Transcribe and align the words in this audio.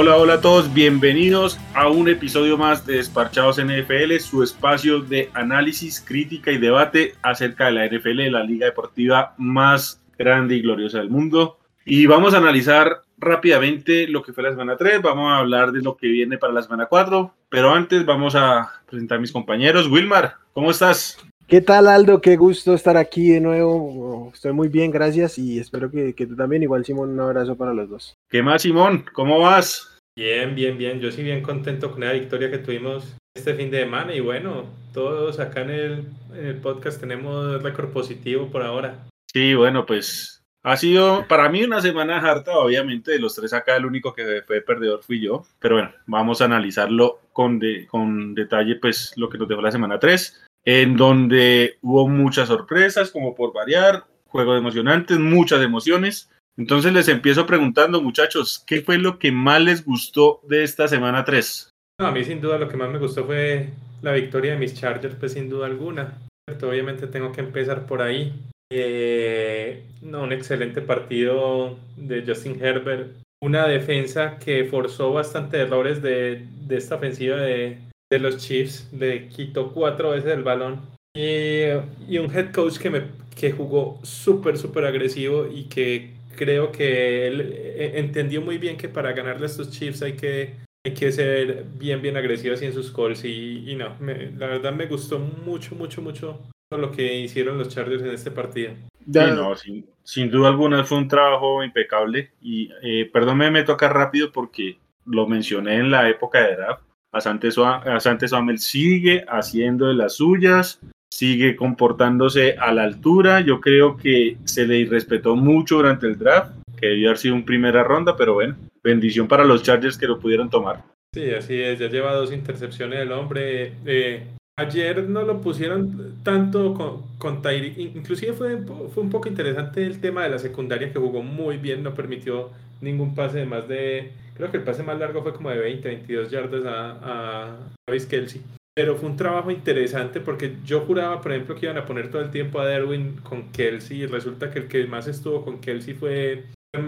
Hola, 0.00 0.16
hola 0.16 0.34
a 0.34 0.40
todos, 0.40 0.72
bienvenidos 0.72 1.58
a 1.74 1.88
un 1.88 2.08
episodio 2.08 2.56
más 2.56 2.86
de 2.86 2.98
Desparchados 2.98 3.58
NFL, 3.58 4.16
su 4.20 4.44
espacio 4.44 5.00
de 5.00 5.28
análisis, 5.34 6.00
crítica 6.00 6.52
y 6.52 6.58
debate 6.58 7.16
acerca 7.20 7.64
de 7.64 7.72
la 7.72 7.84
NFL, 7.84 8.30
la 8.30 8.44
liga 8.44 8.66
deportiva 8.66 9.34
más 9.38 10.00
grande 10.16 10.54
y 10.54 10.62
gloriosa 10.62 10.98
del 10.98 11.10
mundo. 11.10 11.58
Y 11.84 12.06
vamos 12.06 12.32
a 12.32 12.36
analizar 12.36 13.02
rápidamente 13.18 14.06
lo 14.06 14.22
que 14.22 14.32
fue 14.32 14.44
la 14.44 14.50
semana 14.50 14.76
3, 14.76 15.02
vamos 15.02 15.32
a 15.32 15.38
hablar 15.38 15.72
de 15.72 15.82
lo 15.82 15.96
que 15.96 16.06
viene 16.06 16.38
para 16.38 16.52
la 16.52 16.62
semana 16.62 16.86
4, 16.86 17.34
pero 17.48 17.74
antes 17.74 18.06
vamos 18.06 18.36
a 18.36 18.70
presentar 18.88 19.18
a 19.18 19.20
mis 19.20 19.32
compañeros. 19.32 19.88
Wilmar, 19.88 20.36
¿cómo 20.52 20.70
estás? 20.70 21.18
¿Qué 21.48 21.62
tal 21.62 21.88
Aldo? 21.88 22.20
Qué 22.20 22.36
gusto 22.36 22.74
estar 22.74 22.98
aquí 22.98 23.30
de 23.30 23.40
nuevo. 23.40 24.30
Estoy 24.34 24.52
muy 24.52 24.68
bien, 24.68 24.90
gracias 24.90 25.38
y 25.38 25.58
espero 25.58 25.90
que, 25.90 26.14
que 26.14 26.26
tú 26.26 26.36
también. 26.36 26.62
Igual 26.62 26.84
Simón, 26.84 27.08
un 27.08 27.20
abrazo 27.20 27.56
para 27.56 27.72
los 27.72 27.88
dos. 27.88 28.14
¿Qué 28.28 28.42
más 28.42 28.60
Simón? 28.60 29.06
¿Cómo 29.14 29.40
vas? 29.40 29.96
Bien, 30.14 30.54
bien, 30.54 30.76
bien. 30.76 31.00
Yo 31.00 31.10
sí 31.10 31.22
bien 31.22 31.40
contento 31.40 31.90
con 31.90 32.00
la 32.00 32.12
victoria 32.12 32.50
que 32.50 32.58
tuvimos 32.58 33.16
este 33.34 33.54
fin 33.54 33.70
de 33.70 33.80
semana 33.80 34.14
y 34.14 34.20
bueno, 34.20 34.66
todos 34.92 35.40
acá 35.40 35.62
en 35.62 35.70
el, 35.70 36.04
en 36.34 36.46
el 36.48 36.56
podcast 36.56 37.00
tenemos 37.00 37.62
récord 37.62 37.94
positivo 37.94 38.50
por 38.50 38.62
ahora. 38.62 39.06
Sí, 39.32 39.54
bueno, 39.54 39.86
pues 39.86 40.42
ha 40.62 40.76
sido 40.76 41.26
para 41.28 41.48
mí 41.48 41.62
una 41.62 41.80
semana 41.80 42.18
harta, 42.18 42.58
obviamente, 42.58 43.12
de 43.12 43.20
los 43.20 43.34
tres 43.34 43.54
acá 43.54 43.74
el 43.74 43.86
único 43.86 44.12
que 44.12 44.42
fue 44.46 44.60
perdedor 44.60 45.02
fui 45.02 45.18
yo, 45.18 45.46
pero 45.60 45.76
bueno, 45.76 45.92
vamos 46.04 46.42
a 46.42 46.44
analizarlo 46.44 47.20
con, 47.32 47.58
de, 47.58 47.86
con 47.86 48.34
detalle, 48.34 48.76
pues 48.76 49.12
lo 49.16 49.30
que 49.30 49.38
nos 49.38 49.48
dejó 49.48 49.62
la 49.62 49.72
semana 49.72 49.98
3, 49.98 50.47
en 50.70 50.98
donde 50.98 51.78
hubo 51.80 52.06
muchas 52.08 52.48
sorpresas, 52.48 53.10
como 53.10 53.34
por 53.34 53.54
variar, 53.54 54.04
juegos 54.26 54.58
emocionantes, 54.58 55.18
muchas 55.18 55.62
emociones. 55.62 56.30
Entonces 56.58 56.92
les 56.92 57.08
empiezo 57.08 57.46
preguntando, 57.46 58.02
muchachos, 58.02 58.62
¿qué 58.66 58.82
fue 58.82 58.98
lo 58.98 59.18
que 59.18 59.32
más 59.32 59.62
les 59.62 59.82
gustó 59.82 60.42
de 60.46 60.64
esta 60.64 60.86
semana 60.86 61.24
3? 61.24 61.70
No, 61.98 62.08
a 62.08 62.12
mí 62.12 62.22
sin 62.22 62.42
duda 62.42 62.58
lo 62.58 62.68
que 62.68 62.76
más 62.76 62.90
me 62.90 62.98
gustó 62.98 63.24
fue 63.24 63.70
la 64.02 64.12
victoria 64.12 64.52
de 64.52 64.58
mis 64.58 64.74
Chargers, 64.74 65.14
pues 65.14 65.32
sin 65.32 65.48
duda 65.48 65.64
alguna. 65.64 66.18
Pero 66.44 66.68
obviamente 66.68 67.06
tengo 67.06 67.32
que 67.32 67.40
empezar 67.40 67.86
por 67.86 68.02
ahí. 68.02 68.34
Eh, 68.70 69.84
no, 70.02 70.24
un 70.24 70.32
excelente 70.32 70.82
partido 70.82 71.78
de 71.96 72.24
Justin 72.26 72.62
Herbert. 72.62 73.16
Una 73.40 73.66
defensa 73.66 74.38
que 74.38 74.66
forzó 74.66 75.14
bastante 75.14 75.60
errores 75.60 76.02
de, 76.02 76.46
de 76.66 76.76
esta 76.76 76.96
ofensiva 76.96 77.38
de, 77.38 77.78
de, 78.10 78.18
los 78.18 78.38
Chiefs. 78.38 78.88
Le 78.92 79.28
quitó 79.28 79.72
cuatro 79.72 80.10
veces 80.10 80.32
el 80.32 80.42
balón. 80.42 80.80
Y, 81.14 81.64
y 82.08 82.18
un 82.18 82.34
head 82.34 82.52
coach 82.52 82.78
que, 82.78 82.90
me, 82.90 83.02
que 83.34 83.52
jugó 83.52 83.98
súper, 84.02 84.58
súper 84.58 84.84
agresivo 84.84 85.46
y 85.46 85.64
que 85.64 86.14
creo 86.36 86.70
que 86.70 87.26
él 87.26 87.52
eh, 87.54 87.92
entendió 87.96 88.40
muy 88.40 88.58
bien 88.58 88.76
que 88.76 88.88
para 88.88 89.12
ganarle 89.12 89.44
a 89.44 89.46
estos 89.46 89.70
Chiefs 89.70 90.02
hay 90.02 90.12
que, 90.12 90.54
hay 90.86 90.94
que 90.94 91.10
ser 91.10 91.64
bien, 91.76 92.00
bien 92.00 92.16
agresivo 92.16 92.54
así 92.54 92.66
en 92.66 92.72
sus 92.72 92.90
calls. 92.92 93.24
Y, 93.24 93.70
y 93.70 93.74
no, 93.74 93.96
me, 94.00 94.30
la 94.32 94.46
verdad 94.46 94.72
me 94.72 94.86
gustó 94.86 95.18
mucho, 95.18 95.74
mucho, 95.74 96.02
mucho 96.02 96.40
lo 96.76 96.92
que 96.92 97.14
hicieron 97.14 97.58
los 97.58 97.68
Chargers 97.68 98.02
en 98.02 98.10
este 98.10 98.30
partido. 98.30 98.72
Sí, 99.10 99.20
no, 99.34 99.56
sin, 99.56 99.86
sin, 100.02 100.30
duda 100.30 100.48
alguna 100.48 100.84
fue 100.84 100.98
un 100.98 101.08
trabajo 101.08 101.64
impecable. 101.64 102.32
Y 102.42 102.70
eh, 102.82 103.08
perdón, 103.10 103.38
me 103.38 103.50
meto 103.50 103.72
acá 103.72 103.88
rápido 103.88 104.30
porque 104.30 104.78
lo 105.06 105.26
mencioné 105.26 105.76
en 105.76 105.90
la 105.90 106.08
época 106.10 106.46
de 106.46 106.56
draft. 106.56 106.82
Asante, 107.12 107.48
Asante 107.86 108.28
Suamel 108.28 108.58
sigue 108.58 109.24
haciendo 109.28 109.86
de 109.86 109.94
las 109.94 110.14
suyas, 110.14 110.80
sigue 111.10 111.56
comportándose 111.56 112.56
a 112.58 112.72
la 112.72 112.84
altura. 112.84 113.40
Yo 113.40 113.60
creo 113.60 113.96
que 113.96 114.36
se 114.44 114.66
le 114.66 114.78
irrespetó 114.78 115.36
mucho 115.36 115.76
durante 115.76 116.06
el 116.06 116.18
draft, 116.18 116.52
que 116.78 116.88
debió 116.88 117.08
haber 117.08 117.18
sido 117.18 117.34
un 117.34 117.44
primera 117.44 117.82
ronda, 117.82 118.16
pero 118.16 118.34
bueno, 118.34 118.56
bendición 118.82 119.26
para 119.26 119.44
los 119.44 119.62
Chargers 119.62 119.96
que 119.96 120.06
lo 120.06 120.18
pudieron 120.18 120.50
tomar. 120.50 120.84
Sí, 121.14 121.30
así 121.30 121.60
es, 121.60 121.78
ya 121.78 121.88
lleva 121.88 122.14
dos 122.14 122.32
intercepciones 122.32 123.00
el 123.00 123.12
hombre. 123.12 123.72
Eh, 123.86 124.26
ayer 124.56 125.08
no 125.08 125.22
lo 125.22 125.40
pusieron 125.40 126.16
tanto 126.22 126.74
con, 126.74 127.02
con 127.16 127.40
Tyreek, 127.40 127.78
inclusive 127.78 128.34
fue, 128.34 128.58
fue 128.58 129.02
un 129.02 129.10
poco 129.10 129.28
interesante 129.28 129.84
el 129.84 130.00
tema 130.00 130.24
de 130.24 130.30
la 130.30 130.38
secundaria 130.38 130.92
que 130.92 130.98
jugó 130.98 131.22
muy 131.22 131.56
bien, 131.56 131.82
no 131.82 131.94
permitió 131.94 132.50
ningún 132.80 133.14
pase 133.14 133.38
de 133.38 133.46
más 133.46 133.66
de, 133.66 134.12
creo 134.38 134.50
que 134.50 134.56
el 134.56 134.62
pase 134.62 134.82
más 134.82 134.98
largo 134.98 135.22
fue 135.22 135.34
como 135.34 135.50
de 135.50 135.58
20, 135.58 135.86
22 135.86 136.30
yardas 136.30 136.64
a, 136.64 136.90
a 137.02 137.56
Travis 137.84 138.06
Kelsey. 138.06 138.40
Pero 138.74 138.96
fue 138.96 139.10
un 139.10 139.16
trabajo 139.16 139.50
interesante 139.50 140.20
porque 140.20 140.56
yo 140.64 140.80
juraba, 140.82 141.20
por 141.20 141.32
ejemplo, 141.32 141.56
que 141.56 141.66
iban 141.66 141.78
a 141.78 141.84
poner 141.84 142.10
todo 142.10 142.22
el 142.22 142.30
tiempo 142.30 142.60
a 142.60 142.66
Derwin 142.66 143.16
con 143.24 143.50
Kelsey 143.50 144.02
y 144.02 144.06
resulta 144.06 144.50
que 144.50 144.60
el 144.60 144.68
que 144.68 144.86
más 144.86 145.08
estuvo 145.08 145.44
con 145.44 145.60
Kelsey 145.60 145.94
fue 145.94 146.44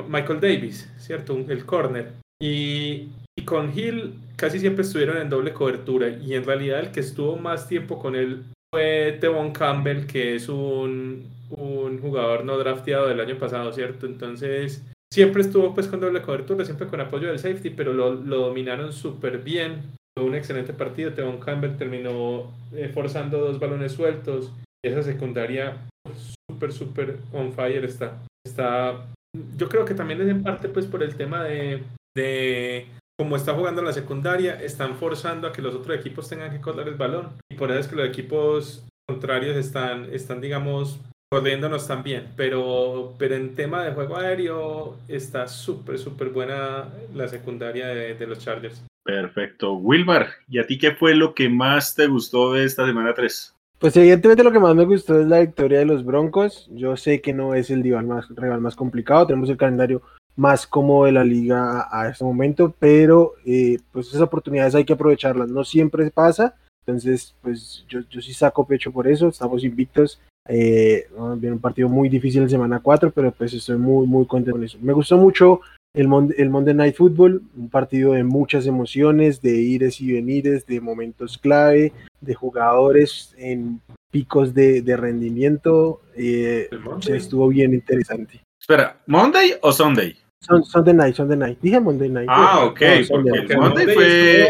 Michael 0.09 0.41
Davis, 0.41 0.89
¿cierto? 0.99 1.37
El 1.49 1.67
corner. 1.67 2.13
Y, 2.41 3.09
y, 3.37 3.45
con 3.45 3.77
Hill 3.77 4.15
casi 4.37 4.61
siempre 4.61 4.83
estuvieron 4.83 5.19
en 5.19 5.29
doble 5.29 5.53
cobertura 5.53 6.09
y 6.09 6.35
en 6.35 6.45
realidad 6.45 6.81
el 6.81 6.93
que 6.93 7.01
estuvo 7.01 7.37
más 7.37 7.69
tiempo 7.69 7.99
con 7.99 8.15
él 8.15 8.45
fue 8.73 9.19
Tevon 9.21 9.53
Campbell, 9.53 10.07
que 10.07 10.37
es 10.37 10.49
un, 10.49 11.29
un 11.51 11.99
jugador 11.99 12.45
no 12.45 12.57
drafteado 12.57 13.09
del 13.09 13.21
año 13.21 13.37
pasado, 13.37 13.73
¿cierto? 13.73 14.07
Entonces 14.07 14.85
siempre 15.13 15.43
estuvo 15.43 15.75
pues 15.75 15.89
con 15.89 16.01
doble 16.01 16.23
cobertura, 16.23 16.65
siempre 16.65 16.87
con 16.87 17.01
apoyo 17.01 17.29
del 17.29 17.39
safety, 17.39 17.71
pero 17.71 17.93
lo, 17.93 18.17
dominaron 18.17 18.93
súper 18.93 19.39
bien 19.39 19.93
un 20.19 20.35
excelente 20.35 20.73
partido. 20.73 21.13
Tevon 21.13 21.41
Campbell 21.41 21.77
terminó 21.77 22.53
eh, 22.73 22.91
forzando 22.93 23.39
dos 23.39 23.59
balones 23.59 23.93
sueltos. 23.93 24.53
Esa 24.85 25.03
secundaria 25.03 25.77
súper, 26.15 26.73
súper 26.73 27.19
on 27.33 27.53
fire 27.53 27.85
está. 27.85 28.23
está. 28.47 29.07
Yo 29.57 29.69
creo 29.69 29.85
que 29.85 29.95
también 29.95 30.21
es 30.21 30.29
en 30.29 30.43
parte 30.43 30.69
pues 30.69 30.87
por 30.87 31.03
el 31.03 31.15
tema 31.15 31.45
de, 31.45 31.83
de 32.17 32.87
cómo 33.19 33.37
está 33.37 33.55
jugando 33.55 33.83
la 33.83 33.93
secundaria, 33.93 34.61
están 34.61 34.97
forzando 34.97 35.47
a 35.47 35.53
que 35.53 35.63
los 35.63 35.75
otros 35.75 35.97
equipos 35.97 36.29
tengan 36.29 36.51
que 36.51 36.61
correr 36.61 36.89
el 36.89 36.95
balón. 36.95 37.31
Y 37.51 37.57
por 37.57 37.71
eso 37.71 37.81
es 37.81 37.89
que 37.89 37.97
los 37.97 38.09
equipos 38.09 38.85
contrarios 39.09 39.57
están, 39.57 40.13
están 40.13 40.41
digamos, 40.41 41.01
corriéndonos 41.31 41.87
también. 41.87 42.33
Pero, 42.37 43.15
pero 43.17 43.37
en 43.37 43.55
tema 43.55 43.85
de 43.85 43.93
juego 43.93 44.17
aéreo 44.17 44.97
está 45.07 45.47
súper, 45.47 45.99
súper 45.99 46.31
buena 46.31 46.89
la 47.15 47.29
secundaria 47.29 47.87
de, 47.87 48.15
de 48.15 48.27
los 48.27 48.41
Chargers. 48.41 48.83
Perfecto. 49.05 49.75
Wilmar, 49.75 50.29
¿y 50.49 50.59
a 50.59 50.67
ti 50.67 50.77
qué 50.77 50.93
fue 50.93 51.15
lo 51.15 51.35
que 51.35 51.49
más 51.49 51.95
te 51.95 52.07
gustó 52.09 52.53
de 52.53 52.65
esta 52.65 52.85
semana 52.85 53.15
3? 53.15 53.55
Pues 53.79 53.97
evidentemente 53.97 54.45
lo 54.45 54.53
que 54.53 54.59
más 54.59 54.75
me 54.75 54.85
gustó 54.85 55.21
es 55.21 55.27
la 55.27 55.41
victoria 55.41 55.79
de 55.79 55.87
los 55.87 56.05
Broncos. 56.05 56.69
Yo 56.73 56.97
sé 56.97 57.21
que 57.21 57.33
no 57.33 57.55
es 57.55 57.71
el 57.71 57.83
rival 57.83 58.07
más, 58.07 58.29
rival 58.29 58.61
más 58.61 58.77
complicado, 58.77 59.27
tenemos 59.27 59.49
el 59.49 59.57
calendario 59.57 60.03
más 60.37 60.67
cómodo 60.67 61.07
de 61.07 61.13
la 61.13 61.25
liga 61.25 61.89
a, 61.91 62.09
este 62.09 62.25
momento, 62.25 62.75
pero 62.79 63.35
eh, 63.47 63.79
pues 63.93 64.09
esas 64.09 64.23
oportunidades 64.23 64.75
hay 64.75 64.85
que 64.85 64.93
aprovecharlas, 64.93 65.49
no 65.49 65.65
siempre 65.65 66.11
pasa, 66.11 66.55
entonces 66.87 67.35
pues 67.43 67.85
yo, 67.89 68.01
yo 68.09 68.21
sí 68.21 68.33
saco 68.33 68.67
pecho 68.67 68.93
por 68.93 69.09
eso, 69.09 69.29
estamos 69.29 69.65
invictos, 69.65 70.21
eh, 70.49 71.07
viene 71.37 71.57
un 71.57 71.61
partido 71.61 71.89
muy 71.89 72.09
difícil 72.09 72.43
en 72.43 72.51
semana 72.51 72.81
4, 72.81 73.11
pero 73.13 73.33
pues 73.33 73.53
estoy 73.53 73.77
muy 73.77 74.07
muy 74.07 74.27
contento 74.27 74.53
con 74.53 74.65
eso. 74.65 74.79
Me 74.81 74.93
gustó 74.93 75.17
mucho 75.17 75.61
el, 75.95 76.09
Mon 76.09 76.33
el 76.37 76.51
Monday 76.51 76.75
Night 76.75 76.97
Football, 76.97 77.43
un 77.57 77.69
partido 77.69 78.13
de 78.13 78.25
muchas 78.25 78.67
emociones, 78.67 79.41
de 79.43 79.57
ires 79.61 80.01
y 80.01 80.13
venires, 80.13 80.67
de 80.67 80.81
momentos 80.81 81.39
clave, 81.39 81.93
de 82.21 82.35
jugadores 82.35 83.35
en 83.39 83.81
picos 84.11 84.55
de, 84.55 84.83
de 84.83 84.97
rendimiento. 84.97 86.01
Eh, 86.17 86.69
se 87.01 87.17
estuvo 87.17 87.49
bien 87.49 87.75
interesante. 87.75 88.41
Espera, 88.61 89.01
¿Monday 89.07 89.55
o 89.63 89.73
Sunday? 89.73 90.17
Son, 90.43 90.65
Sunday 90.65 90.95
Night, 90.95 91.15
Sunday 91.15 91.37
Night. 91.37 91.59
Dije 91.61 91.81
Monday 91.81 92.09
Night. 92.09 92.29
Ah, 92.31 92.65
ok, 92.65 92.81
no, 92.81 93.23
porque 93.33 93.53
el 93.53 93.59
Monday, 93.59 93.87
fue... 93.95 94.49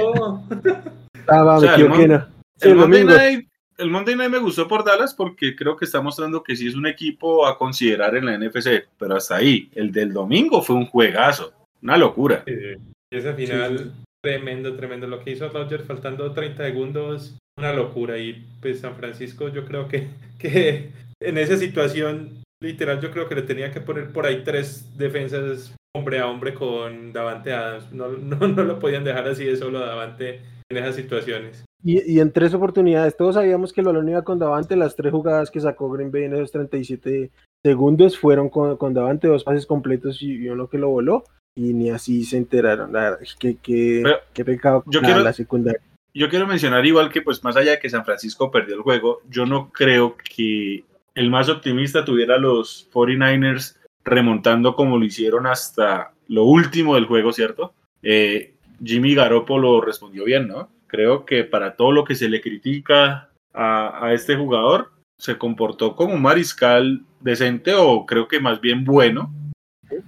Ah, 1.26 1.58
me 1.60 1.66
equivoqué, 1.66 2.08
no. 2.08 2.26
Sí, 2.56 2.68
el, 2.68 2.70
el 2.70 2.76
Monday 2.76 3.04
Night 3.04 3.49
el 3.80 3.90
Monday 3.90 4.14
Night 4.14 4.30
me 4.30 4.38
gustó 4.38 4.68
por 4.68 4.84
Dallas 4.84 5.14
porque 5.14 5.56
creo 5.56 5.76
que 5.76 5.86
está 5.86 6.00
mostrando 6.00 6.42
que 6.42 6.54
sí 6.54 6.68
es 6.68 6.74
un 6.74 6.86
equipo 6.86 7.46
a 7.46 7.56
considerar 7.56 8.14
en 8.14 8.26
la 8.26 8.38
NFC, 8.38 8.86
pero 8.98 9.16
hasta 9.16 9.36
ahí, 9.36 9.70
el 9.74 9.90
del 9.90 10.12
domingo 10.12 10.62
fue 10.62 10.76
un 10.76 10.86
juegazo, 10.86 11.52
una 11.82 11.96
locura. 11.96 12.44
Sí, 12.46 12.54
ese 13.12 13.32
final, 13.34 13.78
sí. 13.78 14.04
tremendo, 14.22 14.76
tremendo. 14.76 15.06
Lo 15.06 15.20
que 15.20 15.32
hizo 15.32 15.48
Roger 15.48 15.82
faltando 15.82 16.32
30 16.32 16.64
segundos, 16.64 17.38
una 17.58 17.72
locura. 17.72 18.18
Y 18.18 18.46
pues 18.60 18.80
San 18.80 18.96
Francisco, 18.96 19.48
yo 19.48 19.64
creo 19.64 19.88
que, 19.88 20.08
que 20.38 20.90
en 21.20 21.38
esa 21.38 21.56
situación, 21.56 22.42
literal, 22.62 23.00
yo 23.00 23.10
creo 23.10 23.28
que 23.28 23.34
le 23.34 23.42
tenía 23.42 23.72
que 23.72 23.80
poner 23.80 24.12
por 24.12 24.26
ahí 24.26 24.42
tres 24.44 24.96
defensas 24.96 25.74
hombre 25.96 26.20
a 26.20 26.28
hombre 26.28 26.54
con 26.54 27.12
Davante 27.12 27.52
Adams. 27.52 27.90
No, 27.92 28.08
no, 28.08 28.36
no 28.46 28.62
lo 28.62 28.78
podían 28.78 29.04
dejar 29.04 29.26
así 29.26 29.44
de 29.44 29.56
solo 29.56 29.80
Davante 29.80 30.40
en 30.70 30.76
esas 30.76 30.96
situaciones. 30.96 31.64
Y, 31.82 32.14
y, 32.14 32.20
en 32.20 32.30
tres 32.32 32.54
oportunidades, 32.54 33.16
todos 33.16 33.34
sabíamos 33.34 33.72
que 33.72 33.80
el 33.80 33.86
balón 33.86 34.08
iba 34.08 34.22
con 34.22 34.38
Davante, 34.38 34.76
las 34.76 34.96
tres 34.96 35.12
jugadas 35.12 35.50
que 35.50 35.60
sacó 35.60 35.90
Green 35.90 36.12
Bay 36.12 36.24
en 36.24 36.34
esos 36.34 36.52
37 36.52 37.30
segundos 37.62 38.18
fueron 38.18 38.48
con, 38.48 38.76
con 38.76 38.94
Davante, 38.94 39.28
dos 39.28 39.44
pases 39.44 39.66
completos 39.66 40.22
y, 40.22 40.36
y, 40.36 40.48
uno 40.48 40.68
que 40.68 40.78
lo 40.78 40.90
voló, 40.90 41.24
y 41.56 41.72
ni 41.72 41.90
así 41.90 42.24
se 42.24 42.36
enteraron. 42.36 42.92
La 42.92 43.00
verdad, 43.00 43.18
qué, 43.38 43.56
Pero, 44.02 44.16
qué 44.32 44.44
pecado 44.44 44.84
yo 44.86 45.00
quiero, 45.00 45.20
la 45.20 45.32
secundaria. 45.32 45.80
Yo 46.12 46.28
quiero 46.28 46.46
mencionar 46.46 46.84
igual 46.86 47.10
que 47.10 47.22
pues 47.22 47.42
más 47.42 47.56
allá 47.56 47.72
de 47.72 47.78
que 47.78 47.90
San 47.90 48.04
Francisco 48.04 48.50
perdió 48.50 48.74
el 48.74 48.82
juego, 48.82 49.20
yo 49.28 49.46
no 49.46 49.70
creo 49.72 50.16
que 50.16 50.84
el 51.14 51.30
más 51.30 51.48
optimista 51.48 52.04
tuviera 52.04 52.36
los 52.36 52.90
49ers 52.92 53.76
remontando 54.04 54.74
como 54.74 54.98
lo 54.98 55.04
hicieron 55.04 55.46
hasta 55.46 56.12
lo 56.28 56.44
último 56.44 56.94
del 56.94 57.06
juego, 57.06 57.32
¿cierto? 57.32 57.74
eh, 58.02 58.54
Jimmy 58.82 59.14
Garoppolo 59.14 59.80
respondió 59.80 60.24
bien, 60.24 60.48
¿no? 60.48 60.70
Creo 60.86 61.24
que 61.24 61.44
para 61.44 61.76
todo 61.76 61.92
lo 61.92 62.04
que 62.04 62.14
se 62.14 62.28
le 62.28 62.40
critica 62.40 63.30
a, 63.52 64.06
a 64.06 64.12
este 64.12 64.36
jugador, 64.36 64.92
se 65.18 65.36
comportó 65.38 65.94
como 65.94 66.14
un 66.14 66.22
mariscal 66.22 67.04
decente 67.20 67.74
o 67.74 68.06
creo 68.06 68.26
que 68.26 68.40
más 68.40 68.60
bien 68.60 68.84
bueno. 68.84 69.32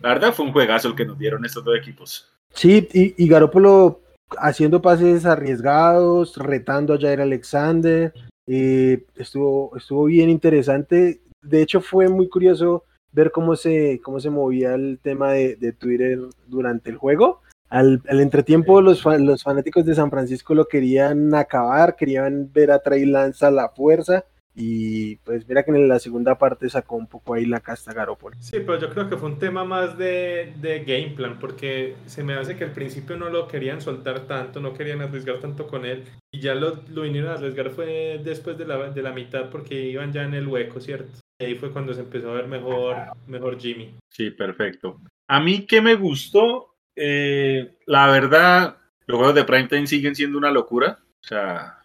La 0.01 0.11
verdad 0.11 0.33
fue 0.33 0.47
un 0.47 0.53
juegazo 0.53 0.89
el 0.89 0.95
que 0.95 1.05
nos 1.05 1.19
dieron 1.19 1.45
estos 1.45 1.65
dos 1.65 1.77
equipos. 1.77 2.33
Sí, 2.55 2.89
y, 2.93 3.23
y 3.23 3.29
Garoppolo 3.29 4.01
haciendo 4.39 4.81
pases 4.81 5.27
arriesgados, 5.27 6.37
retando 6.37 6.95
a 6.95 6.99
Jair 6.99 7.21
Alexander, 7.21 8.13
estuvo, 8.47 9.77
estuvo 9.77 10.05
bien 10.05 10.31
interesante. 10.31 11.21
De 11.43 11.63
hecho, 11.63 11.81
fue 11.81 12.09
muy 12.09 12.29
curioso 12.29 12.85
ver 13.13 13.31
cómo 13.31 13.57
se, 13.57 14.01
cómo 14.03 14.21
se 14.21 14.31
movía 14.31 14.75
el 14.75 14.99
tema 15.03 15.33
de, 15.33 15.57
de 15.57 15.73
Twitter 15.73 16.19
durante 16.47 16.91
el 16.91 16.97
juego. 16.97 17.43
Al, 17.73 18.03
al 18.07 18.21
entretiempo, 18.21 18.83
los, 18.83 19.01
fa- 19.03 19.17
los 19.17 19.43
fanáticos 19.43 19.87
de 19.87 19.95
San 19.95 20.11
Francisco 20.11 20.55
lo 20.55 20.67
querían 20.67 21.35
acabar, 21.35 21.97
querían 21.97 22.53
ver 22.53 22.71
a 22.71 22.81
Trey 22.81 23.07
Lance 23.07 23.47
a 23.47 23.51
la 23.51 23.71
fuerza. 23.71 24.25
Y 24.55 25.17
pues 25.25 25.49
mira 25.49 25.63
que 25.63 25.71
en 25.71 25.89
la 25.89 25.99
segunda 25.99 26.37
parte 26.37 26.69
sacó 26.69 26.97
un 26.97 27.07
poco 27.07 27.33
ahí 27.33 27.47
la 27.47 27.61
casta 27.61 27.95
Garoppolo. 27.95 28.37
Sí, 28.39 28.59
pero 28.61 28.79
yo 28.79 28.91
creo 28.91 29.09
que 29.09 29.17
fue 29.17 29.31
un 29.31 29.39
tema 29.39 29.65
más 29.65 29.97
de, 29.97 30.53
de 30.61 30.81
game 30.81 31.15
plan, 31.17 31.39
porque 31.39 31.97
se 32.05 32.23
me 32.23 32.35
hace 32.35 32.55
que 32.55 32.65
al 32.65 32.73
principio 32.73 33.17
no 33.17 33.31
lo 33.31 33.49
querían 33.49 33.81
soltar 33.81 34.27
tanto, 34.27 34.61
no 34.61 34.75
querían 34.75 35.01
arriesgar 35.01 35.41
tanto 35.41 35.67
con 35.67 35.87
él, 35.87 36.05
y 36.31 36.41
ya 36.41 36.55
lo, 36.55 36.83
lo 36.91 37.01
vinieron 37.01 37.31
a 37.31 37.37
arriesgar 37.37 37.71
fue 37.71 38.21
después 38.23 38.59
de 38.59 38.67
la, 38.67 38.91
de 38.91 39.03
la 39.03 39.13
mitad, 39.13 39.49
porque 39.49 39.89
iban 39.89 40.13
ya 40.13 40.25
en 40.25 40.35
el 40.35 40.47
hueco, 40.47 40.81
¿cierto? 40.81 41.11
Y 41.41 41.47
ahí 41.47 41.55
fue 41.55 41.71
cuando 41.71 41.95
se 41.95 42.03
empezó 42.03 42.31
a 42.31 42.35
ver 42.35 42.47
mejor, 42.47 42.97
mejor 43.27 43.59
Jimmy. 43.59 43.95
Sí, 44.11 44.33
perfecto. 44.33 45.01
A 45.29 45.41
mí 45.41 45.65
que 45.65 45.81
me 45.81 45.95
gustó, 45.95 46.72
eh, 46.97 47.77
la 47.87 48.07
verdad, 48.09 48.77
los 49.07 49.19
juegos 49.19 49.35
de 49.35 49.45
Primetime 49.45 49.87
siguen 49.87 50.15
siendo 50.15 50.39
una 50.39 50.51
locura. 50.51 50.99
O 51.23 51.25
sea, 51.25 51.79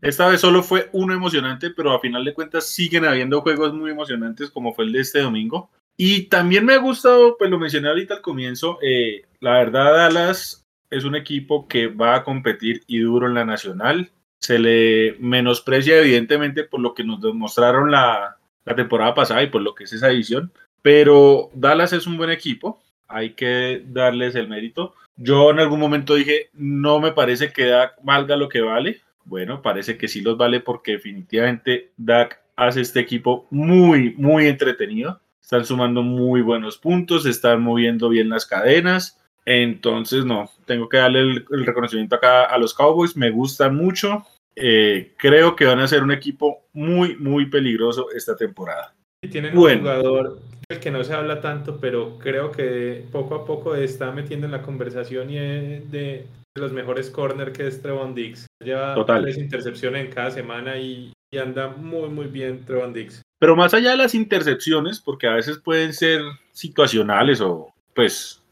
esta 0.00 0.28
vez 0.28 0.40
solo 0.40 0.62
fue 0.62 0.88
uno 0.92 1.14
emocionante, 1.14 1.70
pero 1.70 1.92
a 1.92 2.00
final 2.00 2.24
de 2.24 2.34
cuentas 2.34 2.66
siguen 2.66 3.04
habiendo 3.04 3.40
juegos 3.40 3.72
muy 3.72 3.90
emocionantes 3.90 4.50
como 4.50 4.74
fue 4.74 4.84
el 4.84 4.92
de 4.92 5.00
este 5.00 5.20
domingo. 5.20 5.70
Y 5.96 6.24
también 6.24 6.64
me 6.64 6.74
ha 6.74 6.78
gustado, 6.78 7.36
pues 7.38 7.50
lo 7.50 7.58
mencioné 7.58 7.88
ahorita 7.88 8.14
al 8.14 8.22
comienzo, 8.22 8.78
eh, 8.82 9.22
la 9.40 9.52
verdad 9.54 9.94
Dallas 9.94 10.64
es 10.90 11.04
un 11.04 11.14
equipo 11.14 11.68
que 11.68 11.86
va 11.86 12.16
a 12.16 12.24
competir 12.24 12.82
y 12.86 12.98
duro 12.98 13.26
en 13.26 13.34
la 13.34 13.44
nacional. 13.44 14.10
Se 14.40 14.58
le 14.58 15.16
menosprecia 15.20 15.98
evidentemente 15.98 16.64
por 16.64 16.80
lo 16.80 16.94
que 16.94 17.04
nos 17.04 17.20
demostraron 17.20 17.90
la, 17.90 18.38
la 18.64 18.74
temporada 18.74 19.14
pasada 19.14 19.42
y 19.42 19.48
por 19.48 19.62
lo 19.62 19.74
que 19.74 19.84
es 19.84 19.92
esa 19.92 20.10
edición. 20.10 20.52
Pero 20.82 21.50
Dallas 21.54 21.92
es 21.92 22.06
un 22.06 22.16
buen 22.16 22.30
equipo, 22.30 22.82
hay 23.08 23.30
que 23.30 23.82
darles 23.86 24.34
el 24.34 24.48
mérito. 24.48 24.94
Yo 25.16 25.50
en 25.50 25.60
algún 25.60 25.80
momento 25.80 26.14
dije, 26.14 26.50
no 26.54 27.00
me 27.00 27.12
parece 27.12 27.52
que 27.52 27.66
Dak 27.66 27.94
valga 28.02 28.36
lo 28.36 28.48
que 28.48 28.60
vale. 28.60 29.00
Bueno, 29.24 29.62
parece 29.62 29.96
que 29.96 30.08
sí 30.08 30.20
los 30.20 30.36
vale 30.36 30.60
porque 30.60 30.92
definitivamente 30.92 31.92
Dak 31.96 32.40
hace 32.56 32.80
este 32.80 33.00
equipo 33.00 33.46
muy, 33.50 34.14
muy 34.16 34.46
entretenido. 34.46 35.20
Están 35.40 35.64
sumando 35.64 36.02
muy 36.02 36.40
buenos 36.40 36.78
puntos, 36.78 37.26
están 37.26 37.62
moviendo 37.62 38.08
bien 38.08 38.28
las 38.28 38.46
cadenas. 38.46 39.20
Entonces, 39.44 40.24
no, 40.24 40.48
tengo 40.66 40.88
que 40.88 40.96
darle 40.98 41.20
el, 41.20 41.46
el 41.50 41.66
reconocimiento 41.66 42.16
acá 42.16 42.44
a 42.44 42.58
los 42.58 42.74
Cowboys. 42.74 43.16
Me 43.16 43.30
gustan 43.30 43.76
mucho. 43.76 44.24
Eh, 44.56 45.12
creo 45.16 45.56
que 45.56 45.64
van 45.64 45.80
a 45.80 45.88
ser 45.88 46.02
un 46.02 46.12
equipo 46.12 46.64
muy, 46.72 47.16
muy 47.16 47.46
peligroso 47.46 48.08
esta 48.14 48.36
temporada. 48.36 48.94
Y 49.22 49.28
tienen 49.28 49.54
Bueno. 49.54 49.80
un 49.80 49.80
jugador 49.80 50.40
del 50.72 50.80
que 50.80 50.90
no 50.90 51.04
se 51.04 51.14
habla 51.14 51.40
tanto, 51.40 51.78
pero 51.78 52.18
creo 52.18 52.50
que 52.50 53.04
poco 53.12 53.34
a 53.34 53.44
poco 53.44 53.74
está 53.74 54.10
metiendo 54.10 54.46
en 54.46 54.52
la 54.52 54.62
conversación 54.62 55.30
y 55.30 55.38
es 55.38 55.90
de, 55.90 56.26
los 56.54 56.72
mejores 56.72 57.10
corner 57.10 57.52
que 57.52 57.66
es 57.66 57.80
Trevon 57.80 58.14
Diggs. 58.14 58.46
Lleva 58.62 58.94
Total. 58.94 59.22
tres 59.22 59.38
intercepciones 59.38 60.04
en 60.04 60.12
cada 60.12 60.30
semana 60.30 60.76
y, 60.76 61.12
y 61.30 61.38
anda 61.38 61.68
muy, 61.68 62.08
muy 62.08 62.26
bien 62.26 62.64
Trevon 62.64 62.92
Diggs. 62.92 63.22
Pero 63.38 63.56
más 63.56 63.74
allá 63.74 63.90
de 63.92 63.96
las 63.96 64.14
intercepciones, 64.14 65.00
porque 65.00 65.26
a 65.26 65.34
veces 65.34 65.58
pueden 65.58 65.92
ser 65.92 66.22
situacionales 66.52 67.40
o 67.40 67.72
pues 67.94 68.42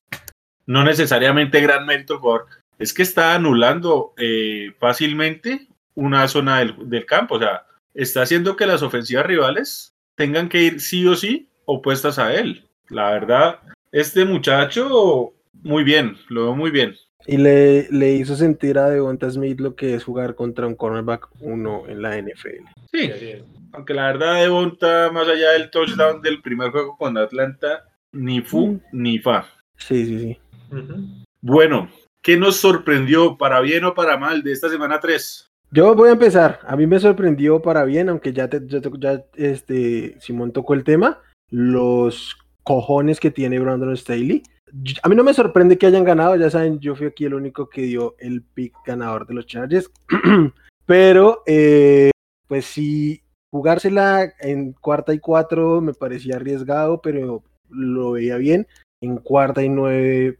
no 0.66 0.84
necesariamente 0.84 1.60
gran 1.60 1.86
jugador, 2.06 2.46
es 2.78 2.94
que 2.94 3.02
está 3.02 3.34
anulando 3.34 4.14
eh, 4.16 4.72
fácilmente 4.78 5.68
una 5.94 6.26
zona 6.28 6.60
del, 6.60 6.88
del 6.88 7.06
campo. 7.06 7.36
O 7.36 7.38
sea, 7.38 7.66
está 7.94 8.22
haciendo 8.22 8.56
que 8.56 8.66
las 8.66 8.82
ofensivas 8.82 9.26
rivales 9.26 9.92
tengan 10.16 10.48
que 10.48 10.62
ir 10.62 10.80
sí 10.80 11.06
o 11.06 11.14
sí 11.14 11.49
opuestas 11.74 12.18
a 12.18 12.34
él. 12.34 12.68
La 12.88 13.10
verdad, 13.10 13.60
este 13.92 14.24
muchacho, 14.24 15.32
muy 15.62 15.84
bien, 15.84 16.16
lo 16.28 16.44
veo 16.44 16.56
muy 16.56 16.70
bien. 16.70 16.94
Y 17.26 17.36
le, 17.36 17.86
le 17.90 18.12
hizo 18.14 18.34
sentir 18.34 18.78
a 18.78 18.88
Devonta 18.88 19.30
Smith 19.30 19.60
lo 19.60 19.74
que 19.76 19.94
es 19.94 20.04
jugar 20.04 20.34
contra 20.34 20.66
un 20.66 20.74
cornerback 20.74 21.28
1 21.40 21.84
en 21.88 22.02
la 22.02 22.16
NFL. 22.18 22.64
Sí, 22.90 23.10
aunque 23.72 23.94
la 23.94 24.06
verdad 24.06 24.40
Devonta, 24.40 25.10
más 25.12 25.28
allá 25.28 25.50
del 25.52 25.70
touchdown 25.70 26.22
del 26.22 26.40
primer 26.42 26.70
juego 26.70 26.96
con 26.96 27.16
Atlanta, 27.18 27.84
ni 28.12 28.40
fu 28.40 28.66
Mm. 28.72 28.80
ni 28.92 29.18
fa. 29.18 29.46
Sí, 29.76 30.06
sí, 30.06 30.18
sí. 30.18 30.38
Bueno, 31.42 31.88
¿qué 32.22 32.36
nos 32.36 32.56
sorprendió 32.56 33.36
para 33.36 33.60
bien 33.60 33.84
o 33.84 33.94
para 33.94 34.16
mal 34.16 34.42
de 34.42 34.52
esta 34.52 34.68
semana 34.68 34.98
3? 35.00 35.46
Yo 35.70 35.94
voy 35.94 36.08
a 36.08 36.12
empezar. 36.12 36.58
A 36.66 36.74
mí 36.74 36.86
me 36.86 36.98
sorprendió 36.98 37.62
para 37.62 37.84
bien, 37.84 38.08
aunque 38.08 38.32
ya, 38.32 38.48
te- 38.48 38.66
ya, 38.66 38.80
te- 38.80 38.90
ya, 38.98 39.24
este, 39.36 40.16
Simón 40.20 40.52
tocó 40.52 40.74
el 40.74 40.82
tema, 40.84 41.20
los 41.50 42.36
cojones 42.64 43.20
que 43.20 43.30
tiene 43.30 43.58
Brandon 43.58 43.96
Staley. 43.96 44.42
A 45.02 45.08
mí 45.08 45.16
no 45.16 45.24
me 45.24 45.34
sorprende 45.34 45.76
que 45.76 45.86
hayan 45.86 46.04
ganado, 46.04 46.36
ya 46.36 46.48
saben, 46.50 46.78
yo 46.78 46.94
fui 46.94 47.06
aquí 47.06 47.24
el 47.24 47.34
único 47.34 47.68
que 47.68 47.82
dio 47.82 48.14
el 48.18 48.42
pick 48.42 48.74
ganador 48.86 49.26
de 49.26 49.34
los 49.34 49.46
Chargers, 49.46 49.90
pero 50.86 51.42
eh, 51.46 52.10
pues 52.46 52.66
sí, 52.66 53.22
jugársela 53.50 54.32
en 54.40 54.72
cuarta 54.72 55.12
y 55.12 55.18
cuatro 55.18 55.80
me 55.80 55.92
parecía 55.92 56.36
arriesgado, 56.36 57.00
pero 57.00 57.42
lo 57.68 58.12
veía 58.12 58.36
bien. 58.36 58.66
En 59.00 59.16
cuarta 59.16 59.62
y 59.62 59.68
nueve, 59.68 60.38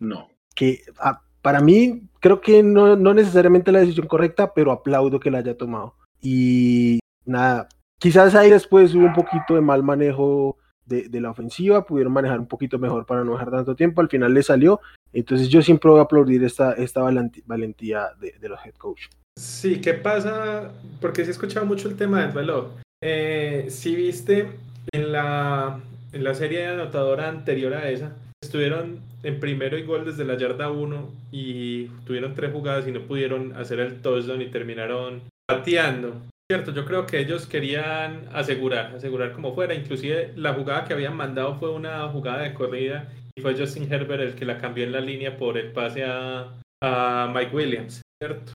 No. 0.00 0.28
que 0.54 0.80
ah, 0.98 1.22
para 1.42 1.60
mí 1.60 2.08
creo 2.20 2.40
que 2.40 2.62
no, 2.62 2.96
no 2.96 3.14
necesariamente 3.14 3.70
la 3.70 3.80
decisión 3.80 4.08
correcta, 4.08 4.54
pero 4.54 4.72
aplaudo 4.72 5.20
que 5.20 5.30
la 5.30 5.38
haya 5.38 5.56
tomado. 5.56 5.94
Y 6.20 7.00
nada, 7.24 7.68
quizás 7.98 8.34
ahí 8.34 8.50
después 8.50 8.94
hubo 8.94 9.04
un 9.04 9.12
poquito 9.12 9.54
de 9.54 9.60
mal 9.60 9.82
manejo 9.82 10.56
de, 10.86 11.08
de 11.08 11.20
la 11.20 11.30
ofensiva, 11.30 11.84
pudieron 11.84 12.12
manejar 12.12 12.40
un 12.40 12.46
poquito 12.46 12.78
mejor 12.78 13.04
para 13.04 13.24
no 13.24 13.32
dejar 13.32 13.50
tanto 13.50 13.76
tiempo, 13.76 14.00
al 14.00 14.08
final 14.08 14.32
le 14.32 14.42
salió. 14.42 14.80
Entonces 15.12 15.48
yo 15.48 15.62
siempre 15.62 15.90
voy 15.90 16.00
a 16.00 16.04
aplaudir 16.04 16.42
esta, 16.44 16.72
esta 16.72 17.02
valentía 17.46 18.10
de, 18.20 18.34
de 18.40 18.48
los 18.48 18.64
head 18.64 18.74
coach. 18.74 19.08
Sí, 19.38 19.80
¿qué 19.80 19.94
pasa? 19.94 20.72
Porque 21.00 21.22
sí 21.22 21.28
he 21.28 21.32
escuchado 21.32 21.64
mucho 21.66 21.88
el 21.88 21.96
tema 21.96 22.22
del 22.22 22.32
reloj. 22.32 22.72
Eh, 23.02 23.66
si 23.68 23.94
viste 23.94 24.48
en 24.92 25.12
la, 25.12 25.80
en 26.12 26.24
la 26.24 26.34
serie 26.34 26.66
anotadora 26.66 27.28
anterior 27.28 27.74
a 27.74 27.88
esa, 27.88 28.16
estuvieron 28.42 29.00
en 29.22 29.40
primero 29.40 29.78
y 29.78 29.84
gol 29.84 30.04
desde 30.04 30.24
la 30.24 30.36
yarda 30.36 30.70
1 30.70 31.10
y 31.30 31.86
tuvieron 32.04 32.34
tres 32.34 32.52
jugadas 32.52 32.86
y 32.88 32.92
no 32.92 33.02
pudieron 33.02 33.54
hacer 33.56 33.80
el 33.80 34.00
touchdown 34.00 34.42
y 34.42 34.46
terminaron 34.46 35.22
pateando. 35.46 36.14
Cierto, 36.50 36.72
yo 36.72 36.86
creo 36.86 37.04
que 37.04 37.18
ellos 37.18 37.46
querían 37.46 38.22
asegurar, 38.32 38.94
asegurar 38.94 39.32
como 39.32 39.54
fuera. 39.54 39.74
Inclusive 39.74 40.32
la 40.34 40.54
jugada 40.54 40.86
que 40.86 40.94
habían 40.94 41.14
mandado 41.14 41.56
fue 41.56 41.70
una 41.70 42.08
jugada 42.08 42.42
de 42.42 42.54
corrida 42.54 43.12
y 43.36 43.42
fue 43.42 43.54
Justin 43.54 43.92
Herbert 43.92 44.22
el 44.22 44.34
que 44.34 44.46
la 44.46 44.56
cambió 44.56 44.84
en 44.84 44.92
la 44.92 45.00
línea 45.02 45.36
por 45.36 45.58
el 45.58 45.72
pase 45.72 46.04
a, 46.04 46.54
a 46.82 47.32
Mike 47.34 47.54
Williams, 47.54 48.00
¿cierto? 48.22 48.52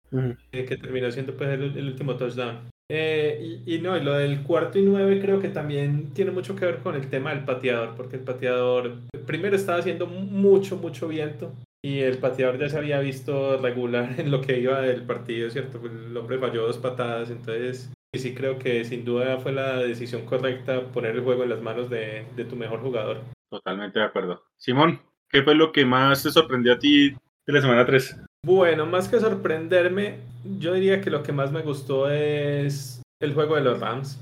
Eh, 0.52 0.66
que 0.66 0.76
terminó 0.76 1.10
siendo 1.10 1.34
pues, 1.34 1.48
el, 1.48 1.78
el 1.78 1.86
último 1.86 2.14
touchdown. 2.16 2.68
Eh, 2.90 3.62
y, 3.64 3.76
y 3.76 3.78
no, 3.80 3.96
y 3.96 4.02
lo 4.02 4.12
del 4.12 4.42
cuarto 4.42 4.78
y 4.78 4.82
nueve 4.82 5.18
creo 5.20 5.40
que 5.40 5.48
también 5.48 6.12
tiene 6.12 6.30
mucho 6.30 6.54
que 6.54 6.66
ver 6.66 6.78
con 6.78 6.94
el 6.94 7.08
tema 7.08 7.30
del 7.30 7.44
pateador, 7.44 7.94
porque 7.96 8.16
el 8.16 8.22
pateador 8.22 8.96
primero 9.26 9.56
estaba 9.56 9.78
haciendo 9.78 10.06
mucho, 10.06 10.76
mucho 10.76 11.08
viento 11.08 11.54
y 11.82 12.00
el 12.00 12.18
pateador 12.18 12.58
ya 12.58 12.68
se 12.68 12.78
había 12.78 13.00
visto 13.00 13.56
regular 13.58 14.14
en 14.18 14.30
lo 14.30 14.40
que 14.40 14.58
iba 14.58 14.80
del 14.80 15.02
partido, 15.02 15.50
¿cierto? 15.50 15.80
Pues 15.80 15.92
el 15.92 16.16
hombre 16.16 16.38
falló 16.38 16.66
dos 16.66 16.78
patadas, 16.78 17.30
entonces 17.30 17.90
y 18.14 18.18
sí 18.20 18.34
creo 18.34 18.58
que 18.58 18.84
sin 18.86 19.04
duda 19.04 19.38
fue 19.38 19.52
la 19.52 19.76
decisión 19.78 20.24
correcta 20.24 20.80
poner 20.92 21.16
el 21.16 21.22
juego 21.22 21.42
en 21.42 21.50
las 21.50 21.60
manos 21.60 21.90
de, 21.90 22.24
de 22.36 22.44
tu 22.46 22.56
mejor 22.56 22.80
jugador. 22.80 23.20
Totalmente 23.50 23.98
de 23.98 24.04
acuerdo. 24.06 24.42
Simón, 24.56 25.00
¿qué 25.28 25.42
fue 25.42 25.54
lo 25.54 25.72
que 25.72 25.84
más 25.84 26.22
te 26.22 26.30
sorprendió 26.30 26.72
a 26.72 26.78
ti 26.78 27.10
de 27.10 27.52
la 27.52 27.60
semana 27.60 27.84
3? 27.84 28.16
Bueno, 28.46 28.86
más 28.86 29.08
que 29.08 29.20
sorprenderme, 29.20 30.20
yo 30.58 30.72
diría 30.72 31.00
que 31.02 31.10
lo 31.10 31.22
que 31.22 31.32
más 31.32 31.52
me 31.52 31.60
gustó 31.60 32.08
es 32.10 33.02
el 33.20 33.34
juego 33.34 33.56
de 33.56 33.62
los 33.62 33.80
Rams. 33.80 34.18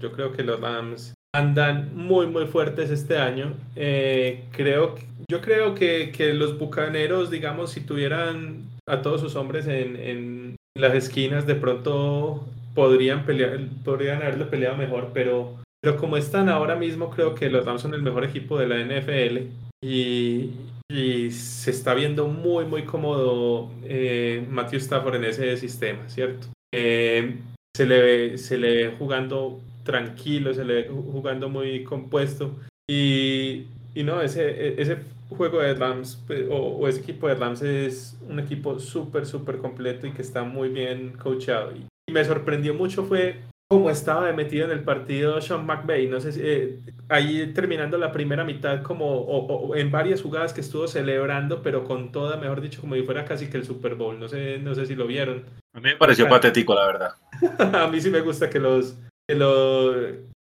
Yo 0.00 0.12
creo 0.12 0.32
que 0.32 0.42
los 0.42 0.60
Rams 0.60 1.14
andan 1.34 1.94
muy, 1.94 2.26
muy 2.26 2.46
fuertes 2.46 2.90
este 2.90 3.18
año. 3.18 3.54
Eh, 3.76 4.44
creo, 4.52 4.94
yo 5.30 5.40
creo 5.40 5.74
que, 5.74 6.12
que 6.12 6.34
los 6.34 6.58
Bucaneros, 6.58 7.30
digamos, 7.30 7.70
si 7.70 7.80
tuvieran 7.80 8.64
a 8.88 9.02
todos 9.02 9.20
sus 9.20 9.36
hombres 9.36 9.66
en, 9.66 9.96
en 9.96 10.56
las 10.76 10.94
esquinas, 10.94 11.46
de 11.46 11.54
pronto 11.54 12.46
podrían 12.74 13.24
pelear, 13.24 13.58
podrían 13.84 14.22
haberle 14.22 14.46
peleado 14.46 14.76
mejor, 14.76 15.10
pero, 15.12 15.56
pero 15.82 15.96
como 15.96 16.16
están 16.16 16.48
ahora 16.48 16.76
mismo, 16.76 17.10
creo 17.10 17.34
que 17.34 17.50
los 17.50 17.64
Rams 17.64 17.82
son 17.82 17.94
el 17.94 18.02
mejor 18.02 18.24
equipo 18.24 18.58
de 18.58 18.68
la 18.68 18.78
NFL. 18.78 19.48
Y, 19.80 20.50
y 20.90 21.30
se 21.30 21.70
está 21.70 21.94
viendo 21.94 22.28
muy, 22.28 22.64
muy 22.64 22.84
cómodo 22.84 23.70
eh, 23.84 24.44
Matthew 24.48 24.78
Stafford 24.78 25.16
en 25.16 25.24
ese 25.24 25.56
sistema, 25.56 26.08
¿cierto? 26.08 26.48
Eh, 26.74 27.36
se, 27.76 27.86
le 27.86 28.00
ve, 28.00 28.38
se 28.38 28.58
le 28.58 28.74
ve 28.74 28.94
jugando 28.98 29.60
tranquilo, 29.88 30.52
se 30.52 30.66
le 30.66 30.74
ve 30.74 30.88
jugando 30.90 31.48
muy 31.48 31.82
compuesto 31.82 32.54
y, 32.86 33.64
y 33.94 34.02
no, 34.02 34.20
ese, 34.20 34.50
e, 34.50 34.82
ese 34.82 34.98
juego 35.30 35.60
de 35.60 35.72
Rams 35.74 36.22
pues, 36.26 36.44
o, 36.50 36.86
ese 36.86 37.00
equipo 37.00 37.26
de 37.26 37.34
Rams 37.34 37.62
es 37.62 38.18
un 38.28 38.38
equipo 38.38 38.78
súper, 38.78 39.24
súper 39.24 39.56
completo 39.56 40.06
y 40.06 40.12
que 40.12 40.20
está 40.22 40.44
muy 40.44 40.68
bien 40.68 41.14
coachado. 41.18 41.72
Y, 41.72 41.86
me 42.12 42.24
sorprendió 42.24 42.72
mucho 42.72 43.04
fue 43.04 43.42
cómo 43.70 43.90
estaba 43.90 44.32
metido 44.32 44.64
en 44.64 44.70
el 44.70 44.82
partido 44.82 45.40
Sean 45.42 45.66
McVay. 45.66 46.06
No 46.06 46.20
sé 46.20 46.32
si 46.32 46.40
eh, 46.42 46.78
ahí 47.10 47.52
terminando 47.52 47.98
la 47.98 48.12
primera 48.12 48.44
mitad, 48.44 48.82
como 48.82 49.06
o, 49.06 49.74
en 49.74 49.90
varias 49.90 50.22
jugadas 50.22 50.54
que 50.54 50.62
estuvo 50.62 50.88
celebrando, 50.88 51.62
pero 51.62 51.84
con 51.84 52.10
toda, 52.12 52.38
mejor 52.38 52.62
dicho, 52.62 52.80
como 52.80 52.94
si 52.94 53.02
fuera 53.02 53.26
casi 53.26 53.48
que 53.48 53.58
el 53.58 53.64
Super 53.64 53.94
Bowl. 53.94 54.18
No 54.18 54.26
sé, 54.26 54.58
no 54.58 54.74
sé 54.74 54.86
si 54.86 54.94
lo 54.94 55.06
vieron. 55.06 55.44
A 55.74 55.80
mí 55.80 55.90
me 55.90 55.96
pareció 55.96 56.26
patético, 56.26 56.74
la 56.74 56.86
verdad. 56.86 57.14
a 57.74 57.88
mí 57.88 58.00
sí 58.00 58.08
me 58.08 58.22
gusta 58.22 58.48
que 58.48 58.58
los 58.58 58.96
que 59.28 59.34
lo 59.34 59.94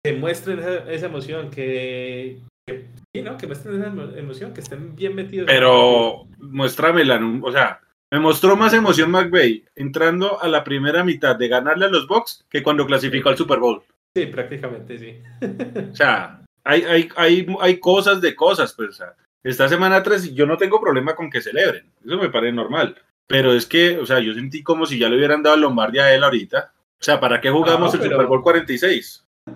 que 0.04 0.12
muestren 0.14 0.58
esa 0.88 1.06
emoción, 1.06 1.50
que, 1.50 2.38
sí, 2.68 3.22
¿no? 3.22 3.36
Que 3.36 3.46
muestren 3.46 3.80
esa 3.80 4.18
emoción, 4.18 4.52
que 4.52 4.60
estén 4.60 4.96
bien 4.96 5.14
metidos. 5.14 5.46
Pero 5.46 6.26
muéstramela, 6.38 7.20
o 7.42 7.52
sea, 7.52 7.80
me 8.10 8.18
mostró 8.18 8.56
más 8.56 8.74
emoción 8.74 9.10
McVeigh 9.10 9.64
entrando 9.76 10.42
a 10.42 10.48
la 10.48 10.64
primera 10.64 11.04
mitad 11.04 11.36
de 11.36 11.48
ganarle 11.48 11.86
a 11.86 11.90
los 11.90 12.06
Bucks 12.08 12.44
que 12.50 12.62
cuando 12.62 12.84
clasificó 12.84 13.28
al 13.28 13.38
Super 13.38 13.60
Bowl. 13.60 13.82
Sí, 14.14 14.26
prácticamente 14.26 14.98
sí. 14.98 15.22
o 15.92 15.94
sea, 15.94 16.42
hay, 16.64 16.82
hay, 16.82 17.08
hay, 17.16 17.46
hay 17.60 17.78
cosas 17.78 18.20
de 18.20 18.34
cosas, 18.34 18.74
pues, 18.74 18.90
o 18.90 18.92
sea, 18.92 19.14
esta 19.44 19.68
semana 19.68 20.02
3 20.02 20.34
yo 20.34 20.46
no 20.46 20.56
tengo 20.56 20.80
problema 20.80 21.14
con 21.14 21.30
que 21.30 21.40
celebren, 21.40 21.86
eso 22.04 22.18
me 22.18 22.30
parece 22.30 22.52
normal. 22.52 22.96
Pero 23.28 23.54
es 23.54 23.66
que, 23.66 23.98
o 23.98 24.04
sea, 24.04 24.20
yo 24.20 24.34
sentí 24.34 24.62
como 24.62 24.84
si 24.84 24.98
ya 24.98 25.08
le 25.08 25.16
hubieran 25.16 25.42
dado 25.42 25.56
Lombardia 25.56 26.04
a 26.04 26.14
él 26.14 26.22
ahorita. 26.22 26.72
O 27.02 27.04
sea, 27.04 27.18
¿para 27.18 27.40
qué 27.40 27.50
jugamos 27.50 27.92
el 27.94 28.02
Super 28.02 28.26
Bowl 28.26 28.42
46? 28.42 29.26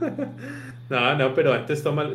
No, 0.88 1.16
no, 1.16 1.34
pero 1.34 1.52
antes 1.52 1.82
toma, 1.82 2.08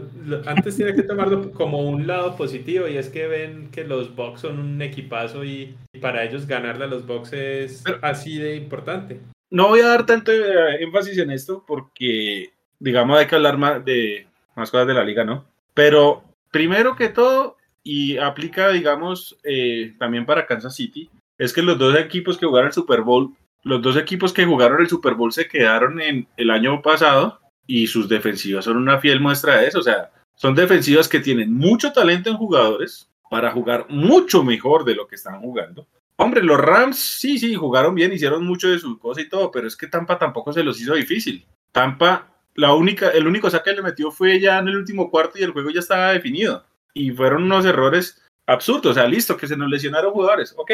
antes 0.46 0.78
tiene 0.78 0.94
que 0.94 1.04
tomarlo 1.04 1.52
como 1.52 1.80
un 1.80 2.08
lado 2.08 2.38
positivo 2.38 2.88
y 2.88 2.96
es 2.96 3.10
que 3.10 3.28
ven 3.28 3.70
que 3.70 3.84
los 3.84 4.16
Bucks 4.16 4.40
son 4.40 4.60
un 4.60 4.82
equipazo 4.82 5.44
y, 5.44 5.76
para 6.00 6.24
ellos 6.24 6.48
ganarle 6.48 6.86
a 6.86 6.88
los 6.88 7.06
Bucks 7.06 7.34
es 7.34 7.84
así 8.02 8.38
de 8.38 8.56
importante. 8.56 9.20
No 9.50 9.68
voy 9.68 9.82
a 9.82 9.88
dar 9.88 10.06
tanto 10.06 10.32
eh, 10.32 10.82
énfasis 10.82 11.18
en 11.18 11.32
esto 11.32 11.66
porque, 11.68 12.54
digamos, 12.80 13.20
hay 13.20 13.28
que 13.28 13.36
hablar 13.36 13.58
más 13.58 13.84
de 13.84 14.26
más 14.56 14.72
cosas 14.72 14.88
de 14.88 14.94
la 14.94 15.04
liga, 15.04 15.26
¿no? 15.26 15.44
Pero 15.74 16.24
primero 16.50 16.96
que 16.96 17.10
todo, 17.10 17.58
y 17.84 18.18
aplica, 18.18 18.70
digamos, 18.70 19.38
eh, 19.44 19.96
también 20.00 20.26
para 20.26 20.46
Kansas 20.46 20.78
City, 20.78 21.10
es 21.38 21.52
que 21.52 21.62
los 21.62 21.78
dos 21.78 21.98
equipos 21.98 22.38
que 22.38 22.46
jugaron 22.46 22.68
el 22.68 22.74
Super 22.74 23.02
Bowl, 23.02 23.36
los 23.64 23.82
dos 23.82 23.98
equipos 23.98 24.34
que 24.34 24.46
jugaron 24.46 24.82
el 24.82 24.90
Super 24.90 25.14
Bowl 25.14 25.32
se 25.32 25.48
quedaron 25.48 26.02
en 26.02 26.28
el 26.38 26.50
año 26.50 26.82
pasado 26.82 27.40
y 27.68 27.88
sus 27.88 28.10
defensivas 28.10 28.66
son 28.66 28.78
una 28.78 29.00
fiel 29.00 29.20
muestra 29.20 29.58
de 29.58 29.68
eso. 29.68 29.80
O 29.80 29.84
sea, 29.84 30.12
son 30.36 30.56
defensivas 30.56 31.08
que 31.08 31.20
tienen 31.20 31.54
mucho 31.54 31.92
talento 31.92 32.30
en 32.30 32.38
jugadores 32.38 33.10
para 33.30 33.52
jugar 33.52 33.86
mucho 33.90 34.44
mejor 34.44 34.84
de 34.84 34.96
lo 34.96 35.08
que 35.08 35.16
están 35.16 35.40
jugando. 35.40 35.88
Hombre, 36.18 36.44
los 36.44 36.60
Rams 36.60 36.98
sí, 36.98 37.40
sí, 37.40 37.56
jugaron 37.56 37.96
bien, 37.96 38.14
hicieron 38.14 38.46
mucho 38.46 38.70
de 38.70 38.78
su 38.78 39.00
cosa 39.00 39.22
y 39.22 39.30
todo, 39.30 39.50
pero 39.50 39.68
es 39.68 39.76
que 39.76 39.88
Tampa 39.88 40.20
tampoco 40.20 40.54
se 40.54 40.64
los 40.64 40.80
hizo 40.80 40.94
difícil. 40.94 41.46
Tampa, 41.72 42.28
la 42.56 42.74
única, 42.74 43.10
el 43.10 43.26
único 43.26 43.50
saque 43.50 43.72
que 43.72 43.78
le 43.78 43.82
metió 43.82 44.12
fue 44.12 44.40
ya 44.40 44.60
en 44.60 44.68
el 44.68 44.78
último 44.78 45.10
cuarto 45.10 45.40
y 45.40 45.44
el 45.44 45.52
juego 45.52 45.70
ya 45.70 45.80
estaba 45.80 46.12
definido. 46.12 46.66
Y 46.94 47.12
fueron 47.12 47.44
unos 47.44 47.66
errores 47.66 48.22
absurdos. 48.46 48.92
O 48.92 48.94
sea, 48.94 49.08
listo, 49.08 49.38
que 49.38 49.48
se 49.48 49.58
nos 49.58 49.70
lesionaron 49.70 50.12
jugadores. 50.12 50.54
Ok, 50.58 50.72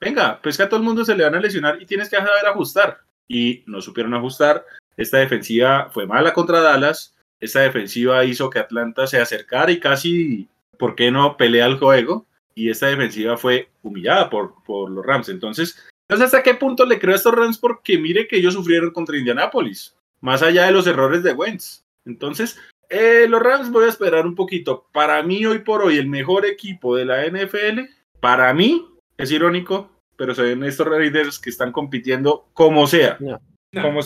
venga, 0.00 0.40
pues 0.42 0.56
que 0.56 0.62
a 0.62 0.68
todo 0.68 0.80
el 0.80 0.86
mundo 0.86 1.04
se 1.04 1.14
le 1.14 1.24
van 1.24 1.34
a 1.34 1.40
lesionar 1.40 1.80
y 1.80 1.86
tienes 1.86 2.08
que 2.08 2.16
saber 2.16 2.46
ajustar. 2.46 3.00
Y 3.26 3.62
no 3.66 3.80
supieron 3.82 4.14
ajustar, 4.14 4.64
esta 4.98 5.18
defensiva 5.18 5.90
fue 5.92 6.06
mala 6.06 6.34
contra 6.34 6.60
Dallas. 6.60 7.14
Esta 7.40 7.60
defensiva 7.60 8.24
hizo 8.24 8.50
que 8.50 8.58
Atlanta 8.58 9.06
se 9.06 9.20
acercara 9.20 9.70
y 9.70 9.78
casi, 9.78 10.48
¿por 10.76 10.96
qué 10.96 11.10
no 11.10 11.36
pelea 11.36 11.66
el 11.66 11.78
juego? 11.78 12.26
Y 12.54 12.68
esta 12.68 12.88
defensiva 12.88 13.36
fue 13.36 13.68
humillada 13.82 14.28
por, 14.28 14.54
por 14.64 14.90
los 14.90 15.06
Rams. 15.06 15.28
Entonces, 15.28 15.78
no 16.08 16.16
sé 16.16 16.24
hasta 16.24 16.42
qué 16.42 16.54
punto 16.54 16.84
le 16.84 16.98
creo 16.98 17.12
a 17.12 17.16
estos 17.16 17.32
Rams 17.32 17.58
porque 17.58 17.96
mire 17.96 18.26
que 18.26 18.38
ellos 18.38 18.54
sufrieron 18.54 18.90
contra 18.90 19.16
Indianapolis, 19.16 19.94
más 20.20 20.42
allá 20.42 20.66
de 20.66 20.72
los 20.72 20.86
errores 20.88 21.22
de 21.22 21.32
Wentz. 21.32 21.84
Entonces, 22.04 22.58
eh, 22.88 23.26
los 23.28 23.40
Rams 23.40 23.70
voy 23.70 23.84
a 23.84 23.88
esperar 23.90 24.26
un 24.26 24.34
poquito. 24.34 24.88
Para 24.92 25.22
mí, 25.22 25.46
hoy 25.46 25.60
por 25.60 25.82
hoy, 25.82 25.98
el 25.98 26.08
mejor 26.08 26.44
equipo 26.44 26.96
de 26.96 27.04
la 27.04 27.24
NFL, 27.24 27.82
para 28.20 28.52
mí, 28.52 28.84
es 29.18 29.30
irónico, 29.30 29.90
pero 30.16 30.34
se 30.34 30.42
ven 30.42 30.64
estos 30.64 30.86
Raiders 30.86 31.38
que 31.38 31.50
están 31.50 31.72
compitiendo 31.72 32.48
como 32.54 32.86
sea. 32.86 33.18
Como, 33.18 34.00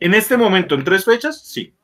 en 0.00 0.14
este 0.14 0.36
momento, 0.36 0.74
en 0.74 0.84
tres 0.84 1.04
fechas, 1.04 1.46
sí. 1.46 1.74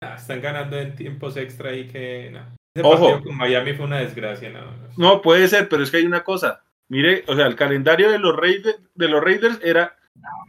están 0.00 0.40
ganando 0.40 0.76
en 0.78 0.94
tiempos 0.96 1.36
extra 1.36 1.74
y 1.74 1.86
que 1.86 2.30
no. 2.32 2.40
Ese 2.74 2.86
Ojo. 2.86 3.22
con 3.22 3.36
Miami 3.36 3.74
fue 3.74 3.84
una 3.84 3.98
desgracia, 3.98 4.48
no. 4.50 4.60
No, 4.96 5.20
puede 5.20 5.46
ser, 5.46 5.68
pero 5.68 5.82
es 5.82 5.90
que 5.90 5.98
hay 5.98 6.06
una 6.06 6.24
cosa. 6.24 6.62
Mire, 6.88 7.22
o 7.26 7.36
sea, 7.36 7.46
el 7.46 7.54
calendario 7.54 8.10
de 8.10 8.18
los 8.18 8.34
Raiders, 8.34 8.80
de 8.94 9.08
los 9.08 9.22
Raiders 9.22 9.60
era 9.62 9.96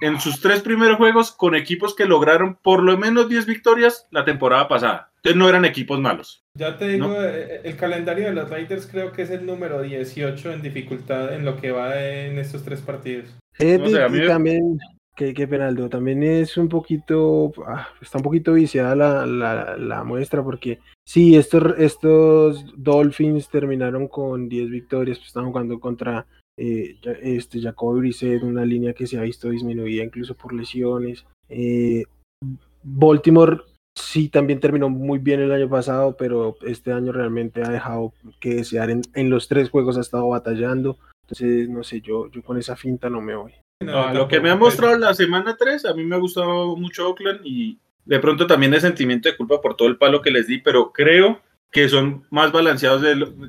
en 0.01 0.20
sus 0.20 0.41
tres 0.41 0.62
primeros 0.62 0.98
juegos 0.98 1.32
con 1.32 1.55
equipos 1.55 1.96
que 1.96 2.05
lograron 2.05 2.58
por 2.62 2.84
lo 2.84 2.98
menos 2.98 3.29
10 3.29 3.46
victorias 3.46 4.08
la 4.12 4.25
temporada 4.25 4.67
pasada. 4.67 5.12
Entonces 5.17 5.38
no 5.38 5.50
eran 5.50 5.65
equipos 5.65 6.00
malos. 6.00 6.43
Ya 6.58 6.77
te 6.77 6.88
digo, 6.89 7.15
eh, 7.22 7.62
el 7.63 7.77
calendario 7.77 8.25
de 8.25 8.34
los 8.34 8.50
Raiders 8.50 8.88
creo 8.88 9.12
que 9.12 9.22
es 9.22 9.29
el 9.29 9.46
número 9.46 9.82
18 9.82 10.51
en 10.51 10.62
dificultad 10.62 11.34
en 11.34 11.46
lo 11.46 11.58
que 11.58 11.72
va 11.72 12.01
en 12.01 12.38
estos 12.38 12.63
tres 12.63 12.82
partidos. 12.82 13.29
Eh, 13.60 13.79
y 13.82 14.27
también 14.27 14.77
que, 15.15 15.34
que 15.34 15.48
Penaldo, 15.48 15.89
también 15.89 16.24
es 16.24 16.58
un 16.58 16.70
poquito, 16.70 17.53
ah, 17.67 17.88
está 18.01 18.17
un 18.17 18.24
poquito 18.24 18.53
viciada 18.53 18.96
la, 18.96 19.25
la, 19.77 20.03
muestra 20.03 20.43
porque 20.43 20.79
sí, 21.05 21.36
estos, 21.36 21.77
estos 21.77 22.65
Dolphins 22.75 23.50
terminaron 23.50 24.08
con 24.08 24.50
10 24.50 24.70
victorias, 24.70 25.20
pues 25.20 25.27
están 25.27 25.46
jugando 25.46 25.79
contra 25.79 26.25
eh, 26.57 26.98
este 27.22 27.62
Jacob 27.62 27.98
Brissett, 27.98 28.43
una 28.43 28.65
línea 28.65 28.93
que 28.93 29.07
se 29.07 29.17
ha 29.17 29.22
visto 29.22 29.50
disminuida 29.50 30.03
incluso 30.03 30.36
por 30.36 30.53
lesiones. 30.53 31.25
Eh, 31.50 32.03
Baltimore 32.83 33.62
sí 33.95 34.29
también 34.29 34.60
terminó 34.60 34.89
muy 34.89 35.19
bien 35.19 35.41
el 35.41 35.51
año 35.51 35.69
pasado, 35.69 36.15
pero 36.17 36.57
este 36.65 36.91
año 36.91 37.12
realmente 37.12 37.63
ha 37.63 37.69
dejado 37.69 38.13
que 38.39 38.55
desear 38.55 38.89
en, 38.89 39.01
en 39.13 39.29
los 39.29 39.48
tres 39.48 39.69
juegos 39.69 39.98
ha 39.98 40.01
estado 40.01 40.27
batallando. 40.29 40.98
Entonces, 41.24 41.69
no 41.69 41.83
sé, 41.83 42.01
yo, 42.01 42.29
yo 42.31 42.43
con 42.43 42.57
esa 42.57 42.75
finta 42.75 43.10
no 43.10 43.22
me 43.22 43.36
voy 43.36 43.53
lo 43.83 44.27
que 44.27 44.39
me 44.39 44.50
ha 44.50 44.55
mostrado 44.55 44.98
la 44.98 45.13
semana 45.13 45.55
3, 45.57 45.86
a 45.86 45.93
mí 45.93 46.03
me 46.03 46.15
ha 46.15 46.19
gustado 46.19 46.75
mucho 46.75 47.10
Oakland 47.10 47.41
y 47.43 47.77
de 48.05 48.19
pronto 48.19 48.48
también 48.48 48.74
el 48.74 48.81
sentimiento 48.81 49.29
de 49.29 49.38
culpa 49.38 49.62
por 49.62 49.75
todo 49.75 49.88
el 49.88 49.98
palo 49.98 50.22
que 50.22 50.31
les 50.31 50.48
di, 50.48 50.60
pero 50.60 50.91
creo 50.91 51.41
que 51.72 51.89
son 51.89 52.25
más 52.29 52.51
balanceados 52.51 53.03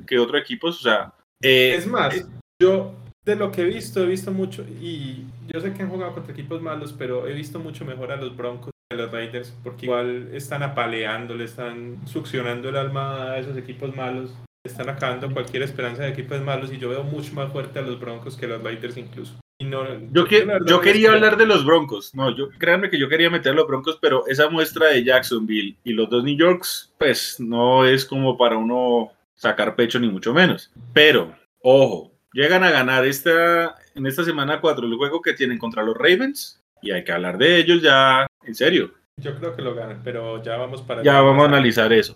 que 0.07 0.19
otros 0.19 0.41
equipos. 0.41 0.79
O 0.79 0.83
sea, 0.83 1.13
eh, 1.41 1.75
es 1.77 1.87
más, 1.87 2.15
eh, 2.15 2.25
yo 2.61 2.93
de 3.25 3.35
lo 3.35 3.51
que 3.51 3.61
he 3.61 3.65
visto, 3.65 4.03
he 4.03 4.07
visto 4.07 4.31
mucho, 4.31 4.63
y 4.63 5.25
yo 5.47 5.59
sé 5.59 5.73
que 5.73 5.81
han 5.81 5.89
jugado 5.89 6.13
contra 6.13 6.33
equipos 6.33 6.61
malos, 6.61 6.93
pero 6.93 7.27
he 7.27 7.33
visto 7.33 7.59
mucho 7.59 7.85
mejor 7.85 8.11
a 8.11 8.17
los 8.17 8.35
Broncos 8.35 8.71
que 8.89 8.95
a 8.95 8.99
los 8.99 9.11
Raiders, 9.11 9.53
porque 9.63 9.87
igual 9.87 10.29
están 10.33 10.61
apaleando, 10.61 11.33
le 11.33 11.45
están 11.45 11.97
succionando 12.05 12.69
el 12.69 12.77
alma 12.77 13.31
a 13.31 13.39
esos 13.39 13.57
equipos 13.57 13.95
malos, 13.95 14.31
están 14.63 14.89
acabando 14.89 15.31
cualquier 15.31 15.63
esperanza 15.63 16.03
de 16.03 16.09
equipos 16.09 16.39
malos, 16.41 16.71
y 16.71 16.77
yo 16.77 16.89
veo 16.89 17.03
mucho 17.03 17.33
más 17.33 17.51
fuerte 17.51 17.79
a 17.79 17.81
los 17.81 17.99
Broncos 17.99 18.37
que 18.37 18.45
a 18.45 18.49
los 18.49 18.63
Raiders 18.63 18.97
incluso 18.97 19.39
yo, 19.59 20.25
que, 20.25 20.45
yo 20.67 20.81
quería 20.81 21.11
hablar 21.11 21.37
de 21.37 21.45
los 21.45 21.65
Broncos. 21.65 22.13
No, 22.13 22.35
yo 22.35 22.49
créanme 22.57 22.89
que 22.89 22.99
yo 22.99 23.07
quería 23.07 23.29
meter 23.29 23.53
a 23.53 23.55
los 23.55 23.67
Broncos, 23.67 23.97
pero 24.01 24.27
esa 24.27 24.49
muestra 24.49 24.87
de 24.87 25.03
Jacksonville 25.03 25.77
y 25.83 25.93
los 25.93 26.09
dos 26.09 26.23
New 26.23 26.37
Yorks, 26.37 26.93
pues 26.97 27.39
no 27.39 27.85
es 27.85 28.05
como 28.05 28.37
para 28.37 28.57
uno 28.57 29.11
sacar 29.35 29.75
pecho 29.75 29.99
ni 29.99 30.09
mucho 30.09 30.33
menos. 30.33 30.71
Pero, 30.93 31.33
ojo, 31.61 32.11
llegan 32.35 32.65
a 32.65 32.69
ganar 32.69 33.05
esta, 33.05 33.75
en 33.95 34.05
esta 34.05 34.23
semana 34.23 34.59
4 34.59 34.85
el 34.85 34.95
juego 34.95 35.21
que 35.21 35.33
tienen 35.33 35.57
contra 35.57 35.83
los 35.83 35.95
Ravens 35.95 36.61
y 36.81 36.91
hay 36.91 37.03
que 37.03 37.13
hablar 37.13 37.37
de 37.37 37.57
ellos 37.57 37.81
ya 37.81 38.27
en 38.43 38.53
serio. 38.53 38.91
Yo 39.17 39.33
creo 39.39 39.55
que 39.55 39.61
lo 39.61 39.73
ganan, 39.73 40.01
pero 40.03 40.43
ya 40.43 40.57
vamos 40.57 40.81
para... 40.81 41.01
Ya 41.01 41.21
vamos 41.21 41.43
a 41.45 41.47
analizar 41.47 41.91
eso. 41.93 42.15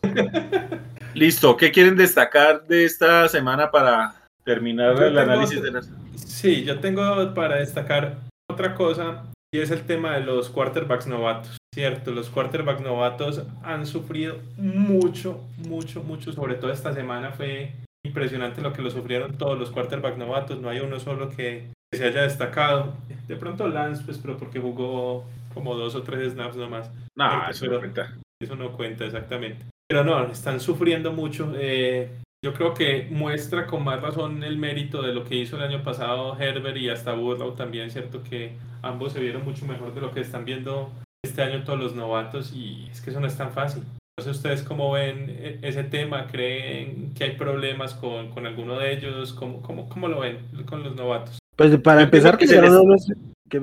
Listo, 1.13 1.55
¿qué 1.55 1.71
quieren 1.71 1.95
destacar 1.95 2.67
de 2.67 2.83
esta 2.83 3.29
semana 3.29 3.71
para 3.71 4.25
terminar 4.43 5.01
el 5.01 5.17
análisis 5.17 5.61
de 5.61 5.71
las... 5.71 5.89
Sí, 6.17 6.65
yo 6.65 6.79
tengo 6.79 7.33
para 7.33 7.55
destacar 7.55 8.17
otra 8.51 8.75
cosa 8.75 9.23
y 9.53 9.59
es 9.59 9.71
el 9.71 9.81
tema 9.83 10.15
de 10.15 10.25
los 10.25 10.49
quarterbacks 10.49 11.07
novatos. 11.07 11.57
Cierto, 11.73 12.11
los 12.11 12.29
quarterbacks 12.29 12.81
novatos 12.81 13.43
han 13.63 13.85
sufrido 13.85 14.39
mucho, 14.57 15.41
mucho, 15.57 16.03
mucho. 16.03 16.33
Sobre 16.33 16.55
todo 16.55 16.73
esta 16.73 16.93
semana 16.93 17.31
fue 17.31 17.73
impresionante 18.05 18.61
lo 18.61 18.73
que 18.73 18.81
lo 18.81 18.89
sufrieron 18.89 19.37
todos 19.37 19.57
los 19.57 19.71
quarterbacks 19.71 20.17
novatos. 20.17 20.59
No 20.59 20.69
hay 20.69 20.79
uno 20.79 20.99
solo 20.99 21.29
que, 21.29 21.71
se 21.91 22.05
haya 22.05 22.23
destacado. 22.23 22.93
De 23.27 23.35
pronto 23.35 23.67
Lance, 23.67 24.03
pues, 24.03 24.17
pero 24.17 24.37
porque 24.37 24.59
jugó 24.59 25.25
como 25.53 25.75
dos 25.75 25.95
o 25.95 26.03
tres 26.03 26.33
snaps 26.33 26.55
nomás. 26.55 26.91
No, 27.15 27.49
eso 27.49 27.65
no 27.67 27.79
cuenta. 27.79 28.15
Eso 28.41 28.55
no 28.55 28.71
cuenta 28.73 29.05
exactamente. 29.05 29.65
Pero 29.87 30.03
no, 30.03 30.23
están 30.31 30.59
sufriendo 30.59 31.11
mucho. 31.11 31.51
Eh, 31.57 32.09
yo 32.43 32.53
creo 32.53 32.73
que 32.73 33.07
muestra 33.09 33.67
con 33.67 33.83
más 33.83 34.01
razón 34.01 34.43
el 34.43 34.57
mérito 34.57 35.01
de 35.01 35.13
lo 35.13 35.25
que 35.25 35.35
hizo 35.35 35.57
el 35.57 35.63
año 35.63 35.83
pasado 35.83 36.39
Herbert 36.39 36.77
y 36.77 36.89
hasta 36.89 37.13
Burrow 37.13 37.53
también, 37.53 37.91
¿cierto? 37.91 38.23
Que 38.23 38.53
ambos 38.81 39.13
se 39.13 39.19
vieron 39.19 39.43
mucho 39.43 39.65
mejor 39.65 39.93
de 39.93 40.01
lo 40.01 40.11
que 40.11 40.21
están 40.21 40.45
viendo 40.45 40.89
este 41.21 41.41
año 41.41 41.63
todos 41.63 41.79
los 41.79 41.95
novatos 41.95 42.53
y 42.53 42.87
es 42.89 43.01
que 43.01 43.09
eso 43.09 43.19
no 43.19 43.27
es 43.27 43.35
tan 43.35 43.51
fácil. 43.51 43.83
Entonces, 44.19 44.35
¿ustedes 44.35 44.63
cómo 44.63 44.91
ven 44.91 45.29
e-, 45.29 45.59
ese 45.61 45.85
tema? 45.85 46.27
¿Creen 46.27 47.13
que 47.15 47.23
hay 47.23 47.31
problemas 47.37 47.93
con, 47.93 48.31
con 48.31 48.45
alguno 48.45 48.77
de 48.77 48.91
ellos? 48.91 49.31
¿Cómo, 49.31 49.61
cómo, 49.61 49.87
cómo 49.87 50.09
lo 50.09 50.19
ven 50.19 50.39
con 50.65 50.83
los 50.83 50.93
novatos? 50.93 51.39
Pues 51.55 51.77
para 51.77 52.01
empezar, 52.01 52.37
que, 52.37 52.45
llegaron, 52.45 52.81
unos, 52.81 53.07
que, 53.47 53.59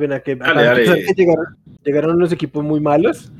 llegaron, 1.84 2.16
unos 2.16 2.32
equipos 2.32 2.64
muy 2.64 2.80
malos. 2.80 3.30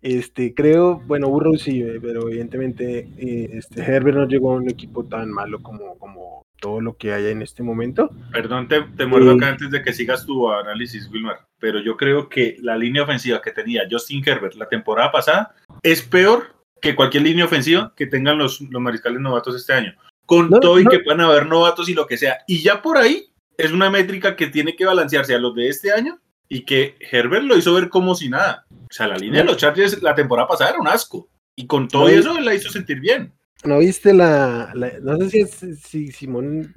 Este, 0.00 0.54
creo, 0.54 1.02
bueno, 1.06 1.28
Burrow 1.28 1.56
sí, 1.56 1.84
pero 2.00 2.28
evidentemente 2.28 3.08
eh, 3.18 3.50
este, 3.52 3.82
Herbert 3.82 4.16
no 4.16 4.26
llegó 4.26 4.52
a 4.52 4.56
un 4.56 4.70
equipo 4.70 5.04
tan 5.04 5.30
malo 5.30 5.62
como, 5.62 5.98
como 5.98 6.46
todo 6.60 6.80
lo 6.80 6.96
que 6.96 7.12
haya 7.12 7.30
en 7.30 7.42
este 7.42 7.62
momento. 7.62 8.10
Perdón, 8.32 8.68
te, 8.68 8.82
te 8.82 9.06
muerdo 9.06 9.32
acá 9.32 9.48
antes 9.48 9.70
de 9.70 9.82
que 9.82 9.92
sigas 9.92 10.26
tu 10.26 10.50
análisis, 10.50 11.08
Wilmar, 11.10 11.46
pero 11.58 11.80
yo 11.80 11.96
creo 11.96 12.28
que 12.28 12.56
la 12.60 12.76
línea 12.76 13.02
ofensiva 13.02 13.40
que 13.40 13.52
tenía 13.52 13.82
Justin 13.90 14.22
Herbert 14.26 14.54
la 14.54 14.68
temporada 14.68 15.12
pasada 15.12 15.54
es 15.82 16.02
peor 16.02 16.54
que 16.80 16.94
cualquier 16.94 17.24
línea 17.24 17.44
ofensiva 17.44 17.92
que 17.96 18.06
tengan 18.06 18.38
los, 18.38 18.60
los 18.60 18.82
mariscales 18.82 19.20
novatos 19.20 19.56
este 19.56 19.72
año. 19.72 19.94
Con 20.26 20.50
todo 20.50 20.78
y 20.78 20.84
que 20.84 21.00
puedan 21.00 21.22
haber 21.22 21.46
novatos 21.46 21.88
y 21.88 21.94
lo 21.94 22.06
que 22.06 22.18
sea. 22.18 22.38
Y 22.46 22.62
ya 22.62 22.82
por 22.82 22.98
ahí 22.98 23.32
es 23.56 23.72
una 23.72 23.90
métrica 23.90 24.36
que 24.36 24.48
tiene 24.48 24.76
que 24.76 24.84
balancearse 24.84 25.34
a 25.34 25.38
los 25.38 25.54
de 25.54 25.68
este 25.68 25.92
año 25.92 26.20
y 26.48 26.64
que 26.64 26.96
Herbert 27.00 27.44
lo 27.44 27.56
hizo 27.56 27.74
ver 27.74 27.88
como 27.88 28.14
si 28.14 28.28
nada. 28.28 28.66
O 28.70 28.92
sea, 28.92 29.08
la 29.08 29.16
línea 29.16 29.40
de 29.40 29.46
los 29.46 29.56
Chargers 29.56 30.02
la 30.02 30.14
temporada 30.14 30.48
pasada 30.48 30.70
era 30.70 30.80
un 30.80 30.88
asco. 30.88 31.28
Y 31.56 31.66
con 31.66 31.88
todo 31.88 32.08
eso 32.08 32.36
él 32.38 32.44
la 32.44 32.54
hizo 32.54 32.70
sentir 32.70 33.00
bien. 33.00 33.32
¿No 33.64 33.78
viste 33.78 34.14
la, 34.14 34.72
no 35.02 35.16
sé 35.16 35.30
si, 35.30 35.40
es, 35.40 35.80
si 35.82 36.12
Simón, 36.12 36.72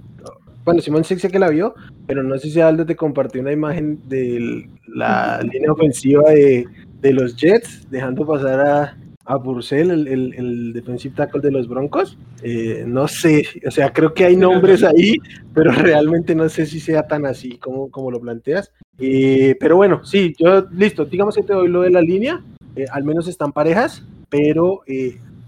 bueno, 0.66 0.82
Simón 0.82 1.04
sí 1.04 1.18
sé 1.20 1.30
que 1.30 1.38
la 1.38 1.50
vio, 1.50 1.76
pero 2.08 2.24
no 2.24 2.38
sé 2.40 2.50
si 2.50 2.60
Aldo 2.60 2.86
te 2.86 2.96
compartió 2.96 3.40
una 3.42 3.52
imagen 3.52 4.00
de 4.08 4.68
la 4.88 5.42
línea 5.44 5.72
ofensiva 5.72 6.32
de, 6.32 6.66
de 7.00 7.14
los 7.14 7.36
Jets, 7.36 7.88
dejando 7.92 8.26
pasar 8.26 8.60
a, 8.60 8.98
a 9.26 9.42
Purcell, 9.42 9.92
el, 9.92 10.08
el, 10.08 10.34
el, 10.34 10.74
defensive 10.74 11.16
tackle 11.16 11.42
de 11.42 11.52
los 11.52 11.68
Broncos. 11.68 12.18
Eh, 12.42 12.84
no 12.88 13.08
sé, 13.08 13.46
o 13.66 13.72
sea, 13.72 13.94
creo 13.94 14.14
que 14.14 14.26
hay 14.26 14.36
nombres 14.36 14.84
ahí, 14.84 15.18
pero 15.54 15.72
realmente 15.72 16.34
no 16.34 16.50
sé 16.50 16.66
si 16.66 16.80
sea 16.80 17.08
tan 17.08 17.26
así 17.26 17.58
como, 17.58 17.92
como 17.92 18.12
lo 18.12 18.20
planteas. 18.20 18.72
Eh, 18.98 19.56
pero 19.60 19.78
bueno, 19.78 20.04
sí, 20.04 20.34
yo, 20.38 20.68
listo, 20.72 21.06
digamos 21.06 21.36
que 21.36 21.44
te 21.44 21.54
doy 21.54 21.68
lo 21.68 21.82
de 21.82 21.92
la 21.92 22.02
línea, 22.02 22.44
eh, 22.76 22.86
al 22.92 23.04
menos 23.04 23.28
están 23.28 23.52
parejas, 23.52 24.04
pero 24.30 24.82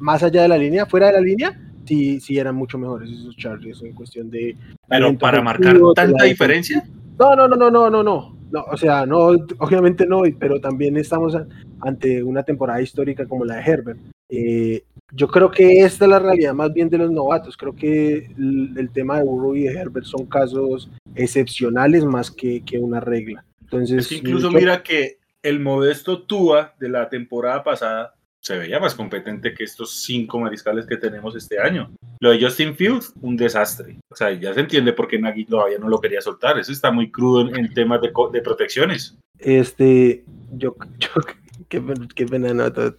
más 0.04 0.22
allá 0.22 0.42
de 0.42 0.50
la 0.50 0.58
línea, 0.58 0.86
fuera 0.86 1.08
de 1.08 1.14
la 1.14 1.22
línea, 1.22 1.58
sí, 1.86 2.20
sí 2.20 2.38
eran 2.38 2.56
mucho 2.56 2.78
mejores 2.78 3.10
esos 3.10 3.38
Chargers 3.38 3.82
en 3.82 3.94
cuestión 3.94 4.30
de. 4.30 4.56
Pero 4.88 5.18
para 5.18 5.42
marcar 5.42 5.80
tanta 5.96 6.26
diferencia. 6.26 6.84
No, 7.18 7.36
no, 7.36 7.48
no, 7.48 7.56
no, 7.56 7.72
no, 7.72 7.90
no, 7.90 8.04
no. 8.04 8.38
No, 8.52 8.66
o 8.70 8.78
sea, 8.78 9.06
no, 9.06 9.30
obviamente 9.58 10.06
no, 10.06 10.22
pero 10.38 10.60
también 10.60 10.96
estamos 10.98 11.36
ante 11.82 12.22
una 12.22 12.44
temporada 12.44 12.82
histórica 12.82 13.26
como 13.26 13.46
la 13.46 13.56
de 13.56 13.62
Herbert. 13.62 14.00
Eh, 14.30 14.84
yo 15.12 15.28
creo 15.28 15.50
que 15.50 15.80
esta 15.80 16.06
es 16.06 16.12
la 16.12 16.20
realidad 16.20 16.54
más 16.54 16.72
bien 16.72 16.90
de 16.90 17.00
los 17.00 17.10
novatos. 17.10 17.58
Creo 17.58 17.74
que 17.74 18.30
el, 18.38 18.90
tema 18.94 19.18
de 19.18 19.24
Burrow 19.24 19.56
y 19.56 19.64
de 19.64 19.74
Herbert 19.74 20.06
son 20.06 20.28
casos 20.28 20.92
excepcionales 21.16 22.06
más 22.06 22.30
que, 22.30 22.62
que 22.64 22.78
una 22.78 23.00
regla. 23.00 23.44
Entonces, 23.62 24.12
incluso 24.12 24.52
mira 24.52 24.84
que 24.84 25.18
el 25.42 25.60
modesto 25.60 26.22
Tua 26.24 26.76
de 26.80 26.90
la 26.90 27.10
temporada 27.10 27.64
pasada 27.64 28.14
se 28.44 28.58
veía 28.58 28.78
más 28.78 28.94
competente 28.94 29.54
que 29.54 29.64
estos 29.64 30.04
cinco 30.04 30.38
mariscales 30.38 30.86
que 30.86 30.98
tenemos 30.98 31.34
este 31.36 31.60
año. 31.62 31.90
Lo 32.20 32.32
de 32.32 32.42
Justin 32.42 32.76
Fields, 32.76 33.14
un 33.22 33.38
desastre. 33.38 33.98
O 34.10 34.16
sea, 34.16 34.32
ya 34.34 34.54
se 34.54 34.60
entiende 34.60 34.92
por 34.92 35.08
qué 35.08 35.18
Nagy 35.18 35.46
todavía 35.46 35.80
no 35.80 35.88
lo 35.88 36.02
quería 36.02 36.20
soltar. 36.22 36.60
Eso 36.60 36.74
está 36.74 36.92
muy 36.92 37.10
crudo 37.10 37.56
en, 37.56 37.74
temas 37.74 38.02
de, 38.02 38.12
de, 38.34 38.42
protecciones. 38.42 39.18
Este, 39.40 40.26
yo, 40.52 40.76
yo 41.00 41.10
qué, 41.70 42.26
pena 42.26 42.54
nota. 42.54 42.94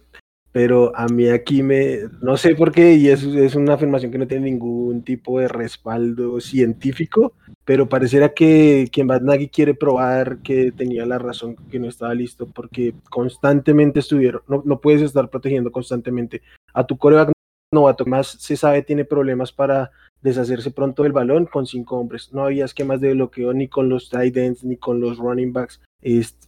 Pero 0.55 0.95
a 0.95 1.07
mí 1.09 1.27
aquí 1.27 1.63
me, 1.63 2.03
no 2.21 2.37
sé 2.37 2.55
por 2.55 2.71
qué, 2.71 2.93
y 2.93 3.09
es, 3.09 3.25
es 3.25 3.55
una 3.55 3.73
afirmación 3.73 4.09
que 4.09 4.17
no 4.17 4.25
tiene 4.25 4.45
ningún 4.45 5.03
tipo 5.03 5.41
de 5.41 5.49
respaldo 5.49 6.39
científico, 6.39 7.33
pero 7.65 7.89
pareciera 7.89 8.33
que 8.33 8.87
quien 8.89 9.07
Nagy 9.07 9.49
quiere 9.49 9.73
probar 9.73 10.37
que 10.37 10.71
tenía 10.71 11.05
la 11.05 11.19
razón, 11.19 11.57
que 11.69 11.77
no 11.77 11.89
estaba 11.89 12.13
listo, 12.13 12.47
porque 12.47 12.93
constantemente 13.09 13.99
estuvieron, 13.99 14.43
no, 14.47 14.63
no 14.63 14.79
puedes 14.79 15.01
estar 15.01 15.29
protegiendo 15.29 15.73
constantemente 15.73 16.41
a 16.73 16.87
tu 16.87 16.97
coreback 16.97 17.33
novato, 17.73 18.05
más 18.05 18.27
se 18.27 18.55
sabe 18.55 18.81
tiene 18.81 19.03
problemas 19.03 19.51
para 19.51 19.91
deshacerse 20.21 20.71
pronto 20.71 21.03
del 21.03 21.11
balón 21.11 21.47
con 21.47 21.65
cinco 21.65 21.97
hombres. 21.97 22.31
No 22.31 22.45
había 22.45 22.63
esquemas 22.63 23.01
de 23.01 23.13
bloqueo 23.13 23.51
ni 23.51 23.67
con 23.67 23.89
los 23.89 24.09
tight 24.09 24.37
ends 24.37 24.63
ni 24.63 24.77
con 24.77 25.01
los 25.01 25.17
running 25.17 25.51
backs. 25.51 25.81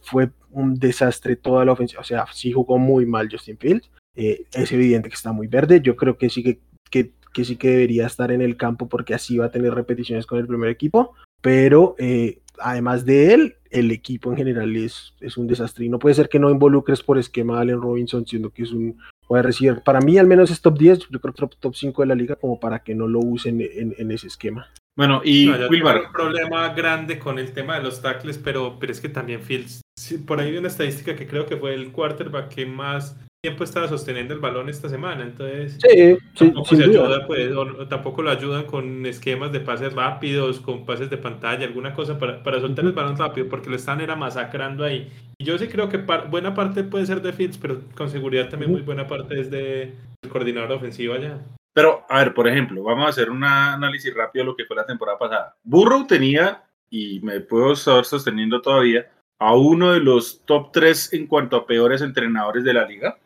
fue 0.00 0.30
un 0.50 0.74
desastre 0.74 1.36
toda 1.36 1.64
la 1.64 1.72
ofensiva. 1.72 2.00
O 2.00 2.04
sea, 2.04 2.26
sí 2.32 2.52
jugó 2.52 2.78
muy 2.78 3.06
mal 3.06 3.28
Justin 3.30 3.58
Fields. 3.58 3.90
Eh, 4.16 4.46
es 4.52 4.72
evidente 4.72 5.08
que 5.08 5.14
está 5.14 5.32
muy 5.32 5.46
verde. 5.46 5.80
Yo 5.80 5.96
creo 5.96 6.18
que 6.18 6.30
sí 6.30 6.42
que, 6.42 6.58
que 6.90 7.12
que 7.32 7.44
sí 7.44 7.56
que 7.56 7.68
debería 7.70 8.06
estar 8.06 8.32
en 8.32 8.40
el 8.40 8.56
campo 8.56 8.88
porque 8.88 9.14
así 9.14 9.38
va 9.38 9.46
a 9.46 9.50
tener 9.50 9.74
repeticiones 9.74 10.26
con 10.26 10.38
el 10.38 10.46
primer 10.46 10.70
equipo, 10.70 11.14
pero 11.40 11.94
eh, 11.98 12.40
además 12.60 13.04
de 13.04 13.34
él, 13.34 13.56
el 13.70 13.90
equipo 13.90 14.30
en 14.30 14.36
general 14.36 14.76
es, 14.76 15.14
es 15.20 15.36
un 15.36 15.46
desastre 15.46 15.84
y 15.84 15.88
no 15.88 15.98
puede 15.98 16.14
ser 16.14 16.28
que 16.28 16.38
no 16.38 16.50
involucres 16.50 17.02
por 17.02 17.18
esquema 17.18 17.58
a 17.58 17.60
Allen 17.60 17.82
Robinson, 17.82 18.26
siendo 18.26 18.50
que 18.50 18.62
es 18.62 18.72
un 18.72 18.98
puede 19.28 19.42
recibir, 19.42 19.82
para 19.84 20.00
mí 20.00 20.18
al 20.18 20.26
menos 20.26 20.50
es 20.50 20.60
top 20.60 20.78
10, 20.78 20.98
yo 21.10 21.20
creo 21.20 21.34
que 21.34 21.46
top, 21.60 21.74
5 21.74 22.02
de 22.02 22.08
la 22.08 22.14
liga 22.14 22.36
como 22.36 22.58
para 22.58 22.82
que 22.82 22.94
no 22.94 23.06
lo 23.06 23.20
usen 23.20 23.60
en, 23.60 24.10
ese 24.10 24.26
esquema. 24.26 24.66
Bueno, 24.96 25.20
y 25.22 25.46
no, 25.46 25.68
Wilmar. 25.68 26.06
un 26.06 26.12
problema 26.12 26.70
grande 26.70 27.18
con 27.18 27.38
el 27.38 27.52
tema 27.52 27.76
de 27.76 27.82
los 27.82 28.00
tackles, 28.00 28.38
pero, 28.38 28.78
pero 28.80 28.90
es 28.90 29.00
que 29.00 29.10
también 29.10 29.42
Fields, 29.42 29.82
por 30.26 30.40
ahí 30.40 30.48
hay 30.48 30.56
una 30.56 30.68
estadística 30.68 31.14
que 31.14 31.26
creo 31.26 31.46
que 31.46 31.56
fue 31.56 31.74
el 31.74 31.92
quarterback 31.92 32.48
que 32.48 32.66
más 32.66 33.16
tiempo 33.40 33.62
estaba 33.62 33.86
sosteniendo 33.86 34.34
el 34.34 34.40
balón 34.40 34.68
esta 34.68 34.88
semana, 34.88 35.22
entonces 35.22 35.78
tampoco, 36.36 36.74
se 36.74 36.82
ayuda, 36.82 37.24
pues, 37.24 37.50
tampoco 37.88 38.22
lo 38.22 38.30
ayudan 38.30 38.64
con 38.64 39.06
esquemas 39.06 39.52
de 39.52 39.60
pases 39.60 39.92
rápidos, 39.92 40.58
con 40.58 40.84
pases 40.84 41.08
de 41.08 41.18
pantalla, 41.18 41.64
alguna 41.64 41.94
cosa 41.94 42.18
para, 42.18 42.42
para 42.48 42.62
soltar 42.62 42.86
el 42.86 42.92
balón 42.92 43.18
rápido, 43.18 43.46
porque 43.46 43.68
lo 43.68 43.76
están 43.76 44.00
era 44.00 44.16
masacrando 44.16 44.82
ahí. 44.82 45.12
Y 45.36 45.44
yo 45.44 45.58
sí 45.58 45.68
creo 45.68 45.90
que 45.90 45.98
buena 45.98 46.54
parte 46.54 46.82
puede 46.82 47.04
ser 47.04 47.20
de 47.20 47.34
Fields, 47.34 47.58
pero 47.58 47.82
con 47.94 48.08
seguridad 48.08 48.48
también 48.48 48.72
muy 48.72 48.80
buena 48.80 49.06
parte 49.06 49.38
es 49.38 49.50
de 49.50 49.92
el 50.22 50.30
coordinador 50.30 50.72
ofensivo 50.72 51.12
allá. 51.12 51.38
Pero, 51.74 52.06
a 52.08 52.20
ver, 52.20 52.32
por 52.32 52.48
ejemplo, 52.48 52.82
vamos 52.82 53.04
a 53.04 53.10
hacer 53.10 53.28
un 53.28 53.44
análisis 53.44 54.14
rápido 54.14 54.44
de 54.44 54.46
lo 54.46 54.56
que 54.56 54.64
fue 54.64 54.76
la 54.76 54.86
temporada 54.86 55.18
pasada. 55.18 55.56
Burrow 55.62 56.06
tenía, 56.06 56.62
y 56.88 57.20
me 57.20 57.40
puedo 57.40 57.74
estar 57.74 58.02
sosteniendo 58.06 58.62
todavía, 58.62 59.10
a 59.38 59.54
uno 59.54 59.92
de 59.92 60.00
los 60.00 60.40
top 60.46 60.72
3 60.72 61.12
en 61.12 61.26
cuanto 61.26 61.54
a 61.54 61.66
peores 61.66 62.00
entrenadores 62.00 62.64
de 62.64 62.72
la 62.72 62.88
liga 62.88 63.18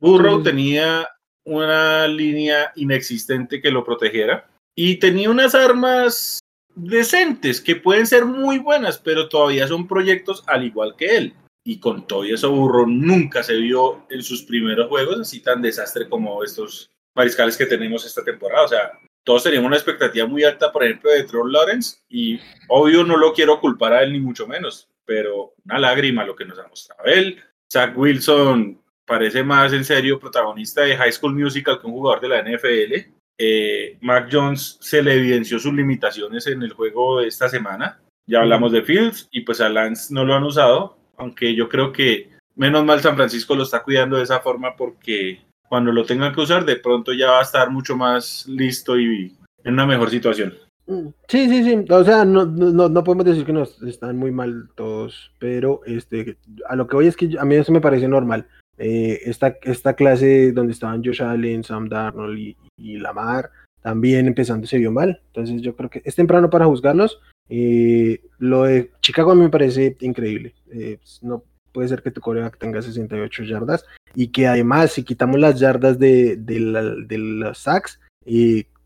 Burrow 0.00 0.42
tenía 0.42 1.06
una 1.46 2.08
línea 2.08 2.72
inexistente 2.74 3.62
que 3.62 3.70
lo 3.70 3.84
protegiera 3.84 4.48
y 4.76 4.96
tenía 4.96 5.30
unas 5.30 5.54
armas 5.54 6.40
decentes 6.74 7.60
que 7.60 7.76
pueden 7.76 8.06
ser 8.06 8.24
muy 8.24 8.58
buenas, 8.58 8.98
pero 8.98 9.28
todavía 9.28 9.66
son 9.68 9.86
proyectos 9.86 10.42
al 10.46 10.64
igual 10.64 10.94
que 10.96 11.16
él. 11.16 11.34
Y 11.64 11.80
con 11.80 12.06
todo 12.06 12.24
eso, 12.24 12.50
Burrow 12.50 12.86
nunca 12.86 13.42
se 13.42 13.56
vio 13.56 14.06
en 14.10 14.22
sus 14.22 14.42
primeros 14.42 14.88
juegos 14.88 15.20
así 15.20 15.40
tan 15.40 15.62
desastre 15.62 16.08
como 16.08 16.44
estos 16.44 16.90
mariscales 17.14 17.56
que 17.56 17.66
tenemos 17.66 18.04
esta 18.04 18.22
temporada. 18.22 18.64
O 18.64 18.68
sea, 18.68 18.92
todos 19.24 19.42
teníamos 19.42 19.68
una 19.68 19.76
expectativa 19.76 20.26
muy 20.26 20.44
alta, 20.44 20.70
por 20.70 20.84
ejemplo, 20.84 21.10
de 21.10 21.24
Troll 21.24 21.50
Lawrence, 21.50 21.98
y 22.08 22.38
obvio 22.68 23.04
no 23.04 23.16
lo 23.16 23.32
quiero 23.32 23.60
culpar 23.60 23.94
a 23.94 24.02
él 24.02 24.12
ni 24.12 24.20
mucho 24.20 24.46
menos, 24.46 24.88
pero 25.06 25.54
una 25.64 25.78
lágrima 25.78 26.24
lo 26.24 26.36
que 26.36 26.44
nos 26.44 26.58
ha 26.58 26.68
mostrado 26.68 27.04
él. 27.06 27.42
Zach 27.72 27.96
Wilson 27.96 28.78
parece 29.06 29.42
más 29.42 29.72
en 29.72 29.84
serio 29.84 30.20
protagonista 30.20 30.82
de 30.82 30.96
High 30.96 31.12
School 31.12 31.34
Musical 31.34 31.80
que 31.80 31.86
un 31.86 31.94
jugador 31.94 32.20
de 32.20 32.28
la 32.28 32.42
NFL. 32.42 33.10
Eh, 33.38 33.98
Mac 34.00 34.28
Jones 34.30 34.78
se 34.80 35.02
le 35.02 35.14
evidenció 35.14 35.58
sus 35.58 35.74
limitaciones 35.74 36.46
en 36.46 36.62
el 36.62 36.72
juego 36.72 37.20
de 37.20 37.28
esta 37.28 37.48
semana. 37.48 38.00
Ya 38.26 38.40
hablamos 38.40 38.72
de 38.72 38.82
Fields 38.82 39.28
y 39.30 39.42
pues 39.42 39.60
a 39.60 39.68
Lance 39.68 40.12
no 40.14 40.24
lo 40.24 40.34
han 40.34 40.44
usado, 40.44 40.96
aunque 41.16 41.54
yo 41.54 41.68
creo 41.68 41.92
que 41.92 42.30
menos 42.56 42.84
mal 42.84 43.00
San 43.00 43.16
Francisco 43.16 43.54
lo 43.54 43.64
está 43.64 43.82
cuidando 43.82 44.16
de 44.16 44.22
esa 44.22 44.40
forma 44.40 44.76
porque 44.76 45.40
cuando 45.68 45.92
lo 45.92 46.04
tengan 46.04 46.34
que 46.34 46.40
usar 46.40 46.64
de 46.64 46.76
pronto 46.76 47.12
ya 47.12 47.32
va 47.32 47.40
a 47.40 47.42
estar 47.42 47.70
mucho 47.70 47.96
más 47.96 48.46
listo 48.46 48.98
y 48.98 49.36
en 49.64 49.74
una 49.74 49.86
mejor 49.86 50.10
situación. 50.10 50.54
Mm, 50.86 51.08
sí, 51.28 51.48
sí, 51.48 51.64
sí. 51.64 51.84
O 51.90 52.04
sea, 52.04 52.24
no, 52.24 52.44
no, 52.46 52.88
no 52.88 53.04
podemos 53.04 53.26
decir 53.26 53.44
que 53.44 53.52
no 53.52 53.62
están 53.86 54.16
muy 54.16 54.30
mal 54.30 54.68
todos, 54.74 55.32
pero 55.38 55.80
este, 55.86 56.36
a 56.68 56.76
lo 56.76 56.86
que 56.86 56.96
voy 56.96 57.06
es 57.06 57.16
que 57.16 57.36
a 57.38 57.44
mí 57.44 57.56
eso 57.56 57.72
me 57.72 57.80
parece 57.80 58.06
normal. 58.08 58.46
Eh, 58.78 59.20
esta, 59.24 59.56
esta 59.62 59.94
clase 59.94 60.52
donde 60.52 60.72
estaban 60.72 61.02
Josh 61.04 61.22
Allen, 61.22 61.62
Sam 61.62 61.88
Darnold 61.88 62.38
y, 62.76 62.96
Lamar, 62.98 63.50
también 63.82 64.26
empezando 64.26 64.66
se 64.66 64.78
vio 64.78 64.90
mal. 64.90 65.20
Entonces 65.26 65.62
yo 65.62 65.76
creo 65.76 65.90
que 65.90 66.02
es 66.04 66.14
temprano 66.14 66.50
para 66.50 66.66
juzgarlos. 66.66 67.20
Eh, 67.48 68.22
lo 68.38 68.64
de 68.64 68.90
Chicago 69.00 69.32
a 69.32 69.34
mí 69.34 69.42
me 69.42 69.50
parece 69.50 69.96
increíble. 70.00 70.54
Eh, 70.72 70.98
pues, 71.00 71.22
no 71.22 71.44
puede 71.72 71.88
ser 71.88 72.02
que 72.02 72.10
tu 72.10 72.20
coreback 72.20 72.58
tenga 72.58 72.80
68 72.80 73.44
yardas 73.44 73.84
y 74.14 74.28
que 74.28 74.46
además 74.46 74.92
si 74.92 75.02
quitamos 75.02 75.40
las 75.40 75.58
yardas 75.58 75.98
de, 75.98 76.36
de, 76.36 76.60
la, 76.60 76.82
de 76.82 77.18
los 77.18 77.58
sacks, 77.58 78.00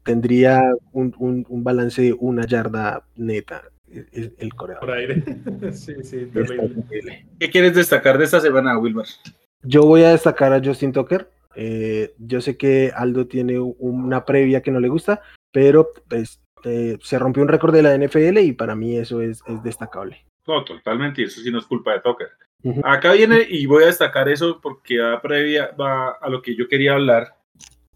tendría 0.02 0.62
un, 0.92 1.14
un, 1.18 1.44
un 1.48 1.64
balance 1.64 2.00
de 2.00 2.14
una 2.14 2.46
yarda 2.46 3.04
neta 3.16 3.62
el, 3.90 4.34
el 4.38 4.54
corredor. 4.54 4.80
Por 4.80 4.90
aire. 4.92 5.22
sí, 5.72 5.94
sí, 6.02 6.26
terrible. 6.26 7.26
¿Qué 7.38 7.50
quieres 7.50 7.74
destacar 7.74 8.18
de 8.18 8.24
esta 8.24 8.40
semana, 8.40 8.78
Wilmar? 8.78 9.06
Yo 9.62 9.82
voy 9.82 10.02
a 10.02 10.10
destacar 10.10 10.52
a 10.52 10.62
Justin 10.62 10.92
Tucker. 10.92 11.30
Eh, 11.54 12.14
yo 12.18 12.40
sé 12.40 12.56
que 12.56 12.92
Aldo 12.94 13.26
tiene 13.26 13.58
una 13.58 14.24
previa 14.24 14.62
que 14.62 14.70
no 14.70 14.80
le 14.80 14.88
gusta, 14.88 15.20
pero 15.50 15.90
pues, 16.08 16.40
eh, 16.64 16.98
se 17.02 17.18
rompió 17.18 17.42
un 17.42 17.48
récord 17.48 17.74
de 17.74 17.82
la 17.82 17.94
NFL 17.94 18.38
y 18.38 18.52
para 18.52 18.76
mí 18.76 18.96
eso 18.96 19.20
es, 19.20 19.42
es 19.46 19.62
destacable. 19.62 20.24
No, 20.46 20.64
totalmente, 20.64 21.22
eso 21.24 21.40
sí 21.40 21.50
no 21.50 21.58
es 21.58 21.66
culpa 21.66 21.92
de 21.92 22.00
Tucker. 22.00 22.28
Uh 22.62 22.74
-huh. 22.74 22.82
Acá 22.84 23.12
viene 23.12 23.46
y 23.48 23.66
voy 23.66 23.84
a 23.84 23.86
destacar 23.86 24.28
eso 24.28 24.60
porque 24.60 24.98
va 24.98 25.20
previa 25.20 25.70
va 25.78 26.10
a 26.20 26.28
lo 26.28 26.40
que 26.42 26.56
yo 26.56 26.68
quería 26.68 26.94
hablar. 26.94 27.34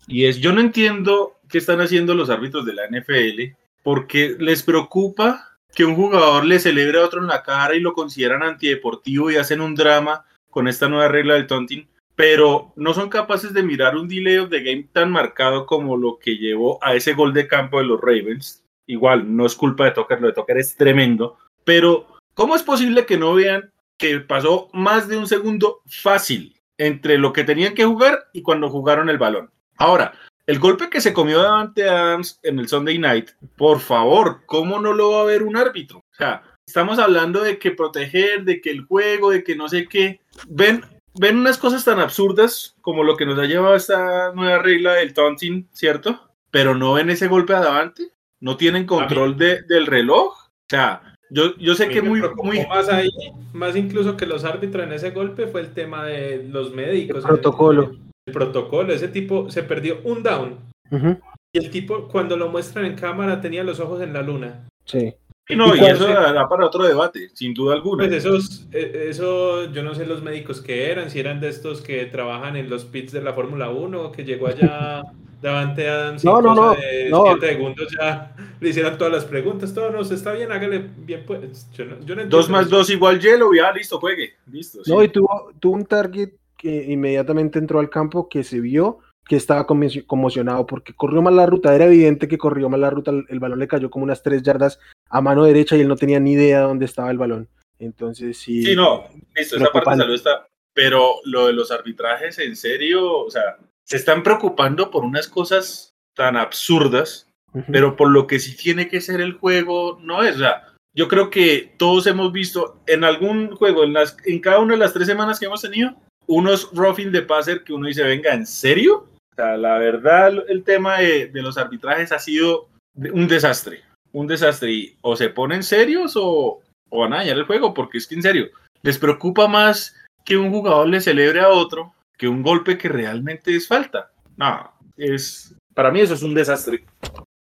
Y 0.07 0.27
es, 0.27 0.39
yo 0.39 0.53
no 0.53 0.61
entiendo 0.61 1.39
qué 1.49 1.59
están 1.59 1.81
haciendo 1.81 2.15
los 2.15 2.31
árbitros 2.31 2.67
de 2.67 2.75
la 2.75 2.87
NFL 2.89 3.57
porque 3.83 4.37
les 4.39 4.63
preocupa 4.63 5.53
que 5.75 5.85
un 5.85 5.95
jugador 5.95 6.45
le 6.45 6.59
celebre 6.59 6.99
a 6.99 7.05
otro 7.05 7.21
en 7.21 7.29
la 7.29 7.43
cara 7.43 7.75
y 7.75 7.81
lo 7.81 7.95
consideran 7.95 8.43
antideportivo 8.43 9.31
y 9.31 9.37
hacen 9.37 9.61
un 9.61 9.75
drama 9.75 10.25
con 10.53 10.69
esta 10.69 10.89
nueva 10.89 11.09
regla 11.09 11.35
del 11.35 11.47
taunting, 11.47 11.89
pero 12.15 12.73
no 12.77 12.93
son 12.95 13.09
capaces 13.09 13.53
de 13.55 13.63
mirar 13.63 13.97
un 13.97 14.07
delay 14.07 14.37
of 14.37 14.51
the 14.51 14.63
game 14.63 14.87
tan 14.93 15.11
marcado 15.11 15.67
como 15.67 15.97
lo 15.97 16.19
que 16.19 16.37
llevó 16.37 16.79
a 16.85 16.95
ese 16.95 17.15
gol 17.15 17.33
de 17.33 17.49
campo 17.49 17.79
de 17.79 17.85
los 17.87 18.01
Ravens. 18.01 18.63
Igual, 18.87 19.35
no 19.35 19.47
es 19.47 19.57
culpa 19.57 19.87
de 19.87 19.93
Tucker, 19.93 20.21
lo 20.21 20.27
de 20.29 20.35
Tucker 20.35 20.59
es 20.59 20.77
tremendo, 20.77 21.39
pero 21.65 22.07
¿cómo 22.35 22.55
es 22.55 22.63
posible 22.63 23.07
que 23.07 23.17
no 23.17 23.35
vean 23.35 23.73
que 23.97 24.21
pasó 24.21 24.69
más 24.73 25.09
de 25.09 25.17
un 25.17 25.27
segundo 25.27 25.81
fácil 25.87 26.55
entre 26.77 27.17
lo 27.17 27.33
que 27.33 27.45
tenían 27.45 27.75
que 27.75 27.87
jugar 27.87 28.29
y 28.33 28.43
cuando 28.43 28.69
jugaron 28.69 29.09
el 29.09 29.19
balón? 29.19 29.51
Ahora, 29.79 30.13
el 30.47 30.59
golpe 30.59 30.91
que 30.91 31.01
se 31.01 31.15
comió 31.15 31.41
Davante 31.41 31.89
Adams 31.89 32.39
en 32.43 32.59
el 32.59 32.69
Sunday 32.69 32.99
Night, 32.99 33.31
por 33.57 33.81
favor, 33.81 34.43
¿cómo 34.47 34.81
no 34.81 34.93
lo 34.93 35.13
va 35.13 35.23
a 35.23 35.27
ver 35.27 35.43
un 35.43 35.57
árbitro? 35.57 36.01
O 36.01 36.15
sea, 36.15 36.43
estamos 36.67 36.99
hablando 36.99 37.43
de 37.43 37.59
que 37.59 37.71
proteger, 37.71 38.45
de 38.45 38.61
que 38.61 38.71
el 38.71 38.85
juego, 38.85 39.31
de 39.31 39.45
que 39.45 39.57
no 39.57 39.69
sé 39.69 39.87
qué. 39.89 40.21
Ven, 40.49 40.83
ven 41.15 41.39
unas 41.39 41.59
cosas 41.59 41.85
tan 41.85 42.01
absurdas 42.01 42.75
como 42.81 43.05
lo 43.05 43.17
que 43.17 43.27
nos 43.27 43.39
ha 43.39 43.45
llevado 43.45 43.75
esta 43.75 44.33
nueva 44.33 44.59
regla 44.59 44.95
del 44.95 45.15
taunting, 45.15 45.69
¿cierto? 45.73 46.29
Pero 46.51 46.75
no 46.75 46.95
ven 46.95 47.11
ese 47.11 47.29
golpe 47.29 47.55
a 47.55 47.61
Davante, 47.61 48.09
no 48.41 48.57
tienen 48.57 48.87
control 48.87 49.37
de, 49.37 49.63
del 49.63 49.87
reloj. 49.87 50.35
O 50.35 50.69
sea, 50.69 51.17
yo, 51.31 51.57
yo 51.57 51.75
sé 51.75 51.89
que 51.89 52.03
muy, 52.03 52.23
muy... 52.43 52.67
Más 52.67 52.89
ahí, 52.89 53.11
más 53.53 53.77
incluso 53.77 54.17
que 54.17 54.27
los 54.27 54.45
árbitros 54.45 54.85
en 54.85 54.93
ese 54.93 55.11
golpe 55.11 55.47
fue 55.47 55.63
el 55.63 55.73
tema 55.73 56.05
de 56.05 56.47
los 56.49 56.73
médicos. 56.73 57.25
El 57.25 57.29
protocolo. 57.29 57.83
El, 57.85 57.99
el 58.27 58.33
protocolo, 58.33 58.93
ese 58.93 59.09
tipo 59.09 59.51
se 59.51 59.63
perdió 59.63 60.01
un 60.05 60.23
down. 60.23 60.59
Uh 60.91 60.97
-huh. 60.97 61.21
Y 61.55 61.59
el 61.59 61.71
tipo, 61.71 62.09
cuando 62.09 62.37
lo 62.37 62.49
muestran 62.49 62.87
en 62.87 62.97
cámara, 62.97 63.41
tenía 63.41 63.63
los 63.63 63.81
ojos 63.81 64.01
en 64.01 64.13
la 64.15 64.23
luna. 64.23 64.67
Sí. 64.85 65.15
Y 65.49 65.57
no, 65.57 65.75
y, 65.75 65.81
y 65.81 65.85
eso 65.85 66.07
da 66.07 66.49
para 66.49 66.67
otro 66.67 66.85
debate, 66.85 67.31
sin 67.35 67.53
duda 67.53 67.75
alguna. 67.75 68.05
Pues 68.07 68.25
esos, 68.25 68.67
eso, 68.71 69.71
yo 69.73 69.83
no 69.83 69.95
sé 69.95 70.07
los 70.07 70.23
médicos 70.23 70.61
que 70.61 70.91
eran, 70.91 71.11
si 71.11 71.19
eran 71.19 71.41
de 71.41 71.49
estos 71.49 71.81
que 71.81 72.07
trabajan 72.07 72.57
en 72.57 72.71
los 72.71 72.85
pits 72.85 73.13
de 73.13 73.23
la 73.23 73.33
Fórmula 73.33 73.71
1, 73.71 74.13
que 74.13 74.25
llegó 74.25 74.47
allá 74.47 75.03
Davante 75.43 75.89
Adams 75.89 76.25
no, 76.25 76.41
no, 76.41 76.55
no, 76.55 76.75
de 76.75 77.11
no. 77.11 77.25
7 77.25 77.49
segundos 77.49 77.89
ya 78.01 78.35
le 78.61 78.69
hicieron 78.69 78.97
todas 78.97 79.13
las 79.13 79.25
preguntas, 79.25 79.75
todo 79.75 79.91
no, 79.91 80.01
está 80.01 80.33
bien, 80.33 80.53
hágale 80.53 80.89
bien 80.99 81.25
pues. 81.27 81.69
Yo 81.73 81.85
no, 81.85 82.01
yo 82.05 82.15
no 82.15 82.25
dos 82.27 82.49
más 82.49 82.67
eso. 82.67 82.77
dos 82.77 82.91
igual 82.91 83.21
hielo, 83.21 83.53
ya 83.53 83.73
listo, 83.73 83.99
juegue, 83.99 84.35
listo. 84.51 84.79
No, 84.87 85.01
sí. 85.01 85.07
y 85.07 85.09
tuvo, 85.09 85.53
tuvo 85.59 85.75
un 85.75 85.85
target 85.85 86.31
que 86.57 86.85
inmediatamente 86.85 87.59
entró 87.59 87.81
al 87.81 87.91
campo 87.91 88.29
que 88.29 88.45
se 88.45 88.61
vio 88.61 89.01
que 89.27 89.37
estaba 89.37 89.67
conmocionado 89.67 90.67
porque 90.67 90.95
corrió 90.95 91.23
mal 91.23 91.37
la 91.37 91.47
ruta, 91.47 91.75
era 91.75 91.87
evidente 91.87 92.29
que 92.29 92.39
corrió 92.39 92.69
mal 92.69 92.81
la 92.81 92.91
ruta, 92.91 93.13
el 93.29 93.41
balón 93.41 93.61
le 93.61 93.69
cayó 93.69 93.91
como 93.91 94.05
unas 94.05 94.23
tres 94.23 94.43
yardas 94.43 94.79
a 95.09 95.21
mano 95.21 95.45
derecha 95.45 95.77
y 95.77 95.81
él 95.81 95.89
no 95.89 95.97
tenía 95.97 96.21
ni 96.21 96.33
idea 96.33 96.61
de 96.61 96.65
dónde 96.65 96.85
estaba 96.85 97.11
el 97.11 97.19
balón. 97.19 97.49
Entonces 97.79 98.37
sí. 98.39 98.65
Sí, 98.65 98.77
no, 98.77 99.05
listo, 99.35 99.57
esa 99.57 99.71
parte 99.71 99.97
salud 99.97 100.15
está, 100.15 100.47
pero 100.75 101.17
lo 101.25 101.47
de 101.47 101.53
los 101.53 101.71
arbitrajes, 101.71 102.39
en 102.39 102.57
serio, 102.57 103.19
o 103.19 103.31
sea, 103.31 103.59
se 103.85 103.97
están 103.97 104.23
preocupando 104.23 104.91
por 104.91 105.05
unas 105.05 105.29
cosas 105.29 105.95
tan 106.15 106.37
absurdas, 106.37 107.29
uh 107.53 107.59
-huh. 107.59 107.65
pero 107.71 107.97
por 107.97 108.11
lo 108.11 108.27
que 108.27 108.39
sí 108.39 108.57
tiene 108.57 108.89
que 108.89 109.01
ser 109.01 109.21
el 109.21 109.35
juego, 109.35 109.99
no 110.03 110.23
es, 110.23 110.37
o 110.37 110.39
sea, 110.41 110.69
yo 110.95 111.09
creo 111.09 111.31
que 111.31 111.75
todos 111.79 112.07
hemos 112.07 112.33
visto 112.33 112.83
en 112.87 113.05
algún 113.05 113.55
juego, 113.57 113.85
en, 113.85 113.95
las, 113.95 114.17
en 114.27 114.41
cada 114.41 114.59
una 114.59 114.75
de 114.75 114.81
las 114.81 114.93
tres 114.93 115.07
semanas 115.07 115.41
que 115.41 115.47
hemos 115.47 115.63
tenido, 115.63 115.95
unos 116.27 116.71
roughing 116.73 117.13
de 117.13 117.23
passer 117.23 117.65
que 117.65 117.73
uno 117.73 117.87
dice, 117.87 118.03
venga, 118.03 118.33
¿en 118.35 118.47
serio? 118.47 119.09
O 119.33 119.35
sea, 119.35 119.57
la 119.57 119.79
verdad, 119.79 120.33
el 120.49 120.63
tema 120.63 120.99
de, 120.99 121.31
los 121.35 121.57
arbitrajes 121.57 122.13
ha 122.13 122.19
sido 122.19 122.69
un 122.95 123.27
desastre, 123.27 123.83
un 124.13 124.27
desastre. 124.27 124.71
Y 124.71 124.97
o 125.01 125.17
se 125.17 125.31
ponen 125.31 125.63
serios 125.63 126.17
o, 126.17 126.61
o 126.91 127.01
van 127.01 127.15
a 127.15 127.17
dañar 127.17 127.39
el 127.39 127.47
juego, 127.47 127.73
porque 127.73 127.99
es 127.99 128.07
que 128.07 128.15
en 128.15 128.23
serio, 128.23 128.51
les 128.83 128.99
preocupa 128.99 129.49
más 129.49 129.97
que 130.25 130.37
un 130.37 130.51
jugador 130.51 130.89
le 130.89 131.01
celebre 131.01 131.41
a 131.41 131.49
otro 131.49 131.95
que 132.19 132.29
un 132.29 132.43
golpe 132.43 132.79
que 132.79 132.89
realmente 132.89 133.55
es 133.57 133.67
falta. 133.67 134.11
No, 134.37 134.71
es, 134.97 135.55
para 135.75 135.91
mí 135.91 136.01
eso 136.01 136.15
es 136.15 136.23
un 136.23 136.35
desastre. 136.35 136.85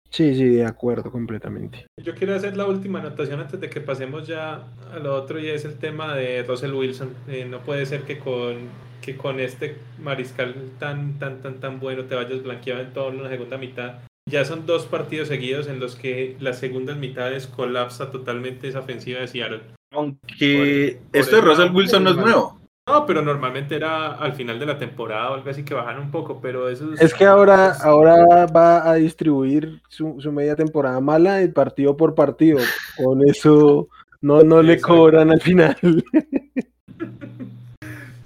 Sí, 0.09 0.35
sí, 0.35 0.45
de 0.45 0.65
acuerdo 0.65 1.11
completamente. 1.11 1.87
Yo 2.01 2.15
quiero 2.15 2.35
hacer 2.35 2.55
la 2.55 2.65
última 2.65 2.99
anotación 2.99 3.39
antes 3.39 3.59
de 3.59 3.69
que 3.69 3.81
pasemos 3.81 4.27
ya 4.27 4.67
a 4.91 4.99
lo 4.99 5.15
otro 5.15 5.39
y 5.39 5.49
es 5.49 5.65
el 5.65 5.75
tema 5.75 6.15
de 6.15 6.43
Russell 6.43 6.73
Wilson. 6.73 7.13
Eh, 7.27 7.45
no 7.45 7.59
puede 7.59 7.85
ser 7.85 8.03
que 8.03 8.17
con, 8.17 8.55
que 9.01 9.17
con 9.17 9.39
este 9.39 9.77
mariscal 10.01 10.55
tan, 10.79 11.19
tan, 11.19 11.41
tan, 11.41 11.59
tan 11.59 11.79
bueno 11.79 12.05
te 12.05 12.15
vayas 12.15 12.43
blanqueado 12.43 12.81
en 12.81 12.93
toda 12.93 13.13
la 13.13 13.29
segunda 13.29 13.57
mitad. 13.57 13.95
Ya 14.29 14.43
son 14.43 14.65
dos 14.65 14.85
partidos 14.85 15.27
seguidos 15.29 15.67
en 15.67 15.79
los 15.79 15.95
que 15.95 16.35
las 16.39 16.59
segundas 16.59 16.97
mitades 16.97 17.47
colapsa 17.47 18.11
totalmente 18.11 18.67
esa 18.67 18.79
ofensiva 18.79 19.21
de 19.21 19.27
Seattle. 19.27 19.61
Aunque 19.91 20.99
por, 21.01 21.11
por 21.11 21.19
esto 21.21 21.35
de 21.37 21.41
Russell 21.41 21.71
Wilson 21.73 22.03
no 22.03 22.09
es 22.11 22.17
nuevo. 22.17 22.59
No, 22.87 23.05
pero 23.05 23.21
normalmente 23.21 23.75
era 23.75 24.13
al 24.13 24.31
final 24.31 24.57
de 24.59 24.65
la 24.65 24.77
temporada 24.77 25.31
o 25.31 25.33
algo 25.33 25.49
así 25.49 25.65
que 25.65 25.73
bajan 25.73 25.99
un 25.99 26.09
poco, 26.09 26.39
pero 26.41 26.69
eso 26.69 26.93
es... 26.93 27.01
es 27.01 27.13
que 27.13 27.25
ahora, 27.25 27.73
ahora 27.81 28.45
va 28.45 28.89
a 28.89 28.95
distribuir 28.95 29.81
su, 29.89 30.15
su, 30.21 30.31
media 30.31 30.55
temporada 30.55 31.01
mala 31.01 31.41
y 31.41 31.49
partido 31.49 31.97
por 31.97 32.15
partido. 32.15 32.59
Con 32.95 33.27
eso 33.27 33.89
no, 34.21 34.41
no 34.41 34.61
le 34.61 34.79
cobran 34.79 35.31
al 35.31 35.41
final. 35.41 35.75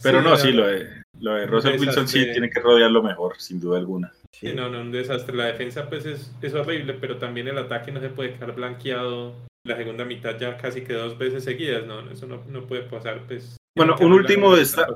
pero 0.04 0.20
sí, 0.20 0.28
no, 0.28 0.38
sí, 0.38 0.52
lo 0.52 0.68
de, 0.68 0.88
lo 1.20 1.34
de 1.34 1.48
Russell 1.48 1.80
Wilson 1.80 2.08
sí 2.08 2.32
tiene 2.32 2.52
que 2.52 2.60
rodearlo 2.60 3.02
mejor, 3.02 3.34
sin 3.40 3.60
duda 3.60 3.80
alguna. 3.80 4.12
Sí, 4.32 4.54
no, 4.54 4.70
no, 4.70 4.82
un 4.82 4.92
desastre. 4.92 5.36
La 5.36 5.46
defensa 5.46 5.90
pues 5.90 6.06
es, 6.06 6.36
es 6.40 6.54
horrible, 6.54 6.94
pero 7.02 7.18
también 7.18 7.48
el 7.48 7.58
ataque 7.58 7.92
no 7.92 8.00
se 8.00 8.10
puede 8.10 8.36
quedar 8.36 8.54
blanqueado 8.54 9.34
la 9.64 9.76
segunda 9.76 10.06
mitad 10.06 10.38
ya 10.40 10.58
casi 10.58 10.82
que 10.82 10.94
dos 10.94 11.18
veces 11.18 11.44
seguidas, 11.44 11.86
no, 11.86 12.10
eso 12.12 12.26
no, 12.26 12.44
no 12.48 12.66
puede 12.66 12.82
pasar, 12.84 13.22
pues 13.28 13.61
bueno, 13.76 13.96
un 14.00 14.14
último, 14.14 14.56
está, 14.56 14.88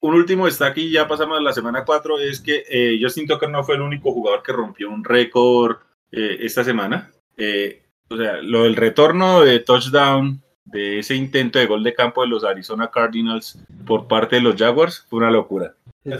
un 0.00 0.14
último 0.14 0.46
está 0.46 0.66
aquí, 0.66 0.90
ya 0.90 1.08
pasamos 1.08 1.38
a 1.38 1.42
la 1.42 1.52
semana 1.52 1.84
4, 1.84 2.18
es 2.20 2.40
que 2.40 2.64
eh, 2.68 2.98
Justin 3.00 3.26
Tucker 3.26 3.50
no 3.50 3.64
fue 3.64 3.74
el 3.74 3.82
único 3.82 4.12
jugador 4.12 4.42
que 4.42 4.52
rompió 4.52 4.90
un 4.90 5.04
récord 5.04 5.78
eh, 6.12 6.38
esta 6.40 6.64
semana. 6.64 7.10
Eh, 7.36 7.82
o 8.08 8.16
sea, 8.16 8.40
lo 8.42 8.64
del 8.64 8.76
retorno 8.76 9.42
de 9.42 9.60
touchdown 9.60 10.42
de 10.64 10.98
ese 10.98 11.14
intento 11.14 11.58
de 11.58 11.66
gol 11.66 11.82
de 11.82 11.94
campo 11.94 12.22
de 12.22 12.28
los 12.28 12.44
Arizona 12.44 12.90
Cardinals 12.90 13.58
por 13.86 14.08
parte 14.08 14.36
de 14.36 14.42
los 14.42 14.56
Jaguars 14.56 15.06
fue 15.08 15.18
una 15.18 15.30
locura. 15.30 15.74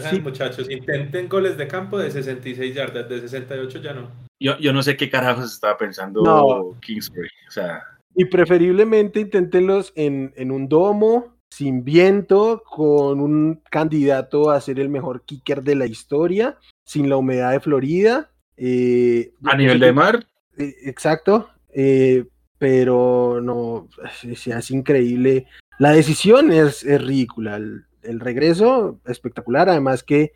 Sí. 0.09 0.19
muchachos, 0.19 0.69
intenten 0.69 1.27
goles 1.27 1.57
de 1.57 1.67
campo 1.67 1.97
de 1.97 2.11
66 2.11 2.75
yardas, 2.75 3.09
de 3.09 3.19
68 3.19 3.81
ya 3.81 3.93
no. 3.93 4.11
Yo, 4.39 4.57
yo 4.59 4.73
no 4.73 4.83
sé 4.83 4.95
qué 4.95 5.09
carajos 5.09 5.51
estaba 5.51 5.77
pensando 5.77 6.21
no. 6.21 6.79
Kingsbury. 6.81 7.29
O 7.47 7.51
sea, 7.51 7.83
y 8.15 8.25
preferiblemente 8.25 9.19
inténtenlos 9.19 9.93
en, 9.95 10.33
en 10.35 10.51
un 10.51 10.67
domo, 10.67 11.30
sin 11.51 11.83
viento, 11.83 12.63
con 12.65 13.19
un 13.19 13.61
candidato 13.69 14.49
a 14.49 14.61
ser 14.61 14.79
el 14.79 14.89
mejor 14.89 15.23
kicker 15.23 15.61
de 15.61 15.75
la 15.75 15.85
historia, 15.85 16.57
sin 16.85 17.09
la 17.09 17.17
humedad 17.17 17.51
de 17.51 17.59
Florida. 17.59 18.31
Eh, 18.55 19.33
a 19.43 19.57
nivel 19.57 19.79
de 19.79 19.91
mar. 19.91 20.25
Eh, 20.57 20.73
exacto, 20.83 21.49
eh, 21.73 22.25
pero 22.57 23.41
no, 23.41 23.89
es, 24.23 24.47
es, 24.47 24.71
increíble. 24.71 25.45
La 25.77 25.91
decisión 25.91 26.53
es, 26.53 26.85
es 26.85 27.01
ridícula. 27.01 27.57
El, 27.57 27.85
el, 28.03 28.21
regreso, 28.21 29.01
espectacular. 29.05 29.67
Además 29.67 30.03
que 30.03 30.31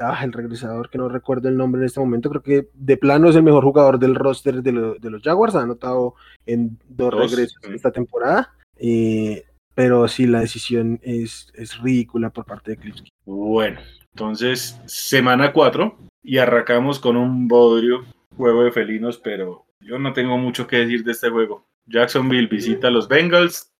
ah, 0.00 0.24
el 0.24 0.32
regresador, 0.32 0.90
que 0.90 0.98
no 0.98 1.08
recuerdo 1.08 1.48
el 1.48 1.56
nombre 1.56 1.80
en 1.80 1.86
este 1.86 2.00
momento, 2.00 2.28
creo 2.30 2.42
que 2.42 2.68
de 2.74 2.96
plano 2.96 3.30
es 3.30 3.36
el 3.36 3.42
mejor 3.44 3.62
jugador 3.62 4.00
del 4.00 4.16
roster 4.16 4.62
de, 4.62 4.72
lo, 4.72 4.94
de 4.94 5.10
los 5.10 5.22
Jaguars. 5.22 5.54
Ha 5.54 5.62
anotado 5.62 6.14
en 6.44 6.76
dos, 6.88 7.12
dos 7.12 7.30
regresos 7.30 7.60
sí. 7.62 7.70
esta 7.72 7.92
temporada. 7.92 8.52
Eh, 8.76 9.44
pero 9.74 10.06
sí, 10.08 10.26
la 10.26 10.40
decisión 10.40 11.00
es, 11.02 11.52
es 11.54 11.80
ridícula 11.80 12.30
por 12.30 12.44
parte 12.44 12.72
de 12.72 12.76
Klipski. 12.76 13.10
Bueno, 13.24 13.80
entonces, 14.12 14.80
semana 14.86 15.52
4 15.52 15.96
y 16.22 16.38
arrancamos 16.38 16.98
con 17.00 17.16
un 17.16 17.48
bodrio 17.48 18.04
juego 18.36 18.64
de 18.64 18.72
felinos, 18.72 19.18
pero 19.18 19.66
yo 19.80 19.98
no 19.98 20.12
tengo 20.12 20.38
mucho 20.38 20.66
que 20.66 20.78
decir 20.78 21.04
de 21.04 21.12
este 21.12 21.28
juego. 21.28 21.66
Jacksonville 21.86 22.48
visita 22.48 22.88
a 22.88 22.90
los 22.90 23.08
Bengals, 23.08 23.72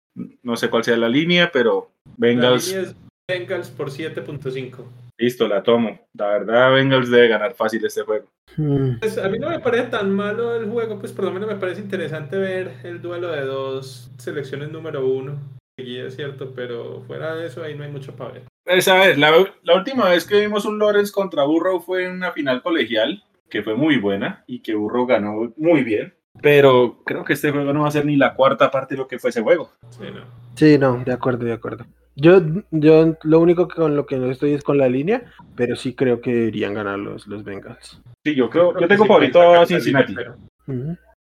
no 0.43 0.57
sé 0.57 0.69
cuál 0.69 0.85
sea 0.85 0.97
la 0.97 1.09
línea, 1.09 1.51
pero 1.53 1.91
Bengals... 2.17 2.69
La 2.69 2.79
línea 2.79 2.91
es 2.91 2.97
Bengals 3.27 3.71
por 3.71 3.91
7.5. 3.91 4.85
Listo, 5.17 5.49
la 5.49 5.63
tomo. 5.63 6.01
La 6.13 6.27
verdad, 6.27 6.73
Bengals 6.73 7.11
debe 7.11 7.29
ganar 7.29 7.55
fácil 7.55 7.85
este 7.85 8.03
juego. 8.03 8.27
Mm. 8.57 8.99
Pues, 8.99 9.17
a 9.17 9.29
mí 9.29 9.39
no 9.39 9.49
me 9.49 9.61
parece 9.61 9.85
tan 9.85 10.11
malo 10.11 10.55
el 10.55 10.69
juego, 10.69 10.99
pues 10.99 11.13
por 11.13 11.25
lo 11.25 11.31
menos 11.31 11.49
me 11.49 11.57
parece 11.57 11.81
interesante 11.81 12.37
ver 12.37 12.73
el 12.83 13.01
duelo 13.01 13.31
de 13.31 13.43
dos 13.43 14.11
selecciones 14.19 14.71
número 14.71 15.07
uno. 15.07 15.39
Es 15.77 16.17
cierto, 16.17 16.53
pero 16.55 17.03
fuera 17.07 17.35
de 17.35 17.47
eso 17.47 17.63
ahí 17.63 17.75
no 17.75 17.85
hay 17.85 17.91
mucho 17.91 18.15
para 18.15 18.33
ver. 18.33 18.43
Pues, 18.65 18.89
a 18.89 18.95
ver, 18.99 19.19
la, 19.19 19.33
la 19.63 19.75
última 19.75 20.09
vez 20.09 20.25
que 20.25 20.41
vimos 20.41 20.65
un 20.65 20.79
Lawrence 20.79 21.13
contra 21.13 21.45
Burrow 21.45 21.81
fue 21.81 22.07
en 22.07 22.13
una 22.13 22.33
final 22.33 22.63
colegial, 22.63 23.23
que 23.51 23.63
fue 23.63 23.75
muy 23.75 23.99
buena 23.99 24.45
y 24.47 24.61
que 24.61 24.75
Burrow 24.75 25.07
ganó 25.07 25.53
muy 25.57 25.83
bien. 25.85 26.15
Pero 26.43 26.99
creo 27.05 27.25
que 27.25 27.35
este 27.35 27.53
juego 27.53 27.73
no 27.73 27.83
va 27.83 27.89
a 27.89 27.93
ser 27.93 28.05
ni 28.07 28.17
la 28.17 28.35
cuarta 28.35 28.71
parte 28.71 28.95
de 28.95 28.99
lo 28.99 29.07
que 29.07 29.19
fue 29.19 29.31
ese 29.31 29.43
juego. 29.43 29.71
Sí, 29.91 30.05
no. 30.13 30.25
Sí, 30.57 30.79
no, 30.79 31.03
de 31.05 31.13
acuerdo, 31.13 31.45
de 31.45 31.53
acuerdo. 31.53 31.87
Yo, 32.17 32.41
yo 32.71 33.17
lo 33.23 33.41
único 33.41 33.69
que 33.69 33.77
con 33.77 33.97
lo 33.97 34.07
que 34.07 34.17
no 34.17 34.31
estoy 34.31 34.53
es 34.55 34.63
con 34.63 34.79
la 34.79 34.89
línea, 34.89 35.33
pero 35.57 35.77
sí 35.77 35.95
creo 35.95 36.21
que 36.21 36.33
deberían 36.33 36.75
ganar 36.75 36.99
los, 36.99 37.27
los 37.27 37.45
Bengals. 37.45 38.01
Sí, 38.25 38.35
yo 38.35 38.51
creo, 38.51 38.71
Creo 38.71 38.83
yo 38.83 38.89
que 38.89 38.95
tengo 38.95 39.05
sí 39.05 39.09
favorito 39.09 39.41
a 39.41 39.63
esa 39.63 39.77
línea, 39.77 39.81
Cincinnati. 39.81 40.15
pero-. 40.15 40.37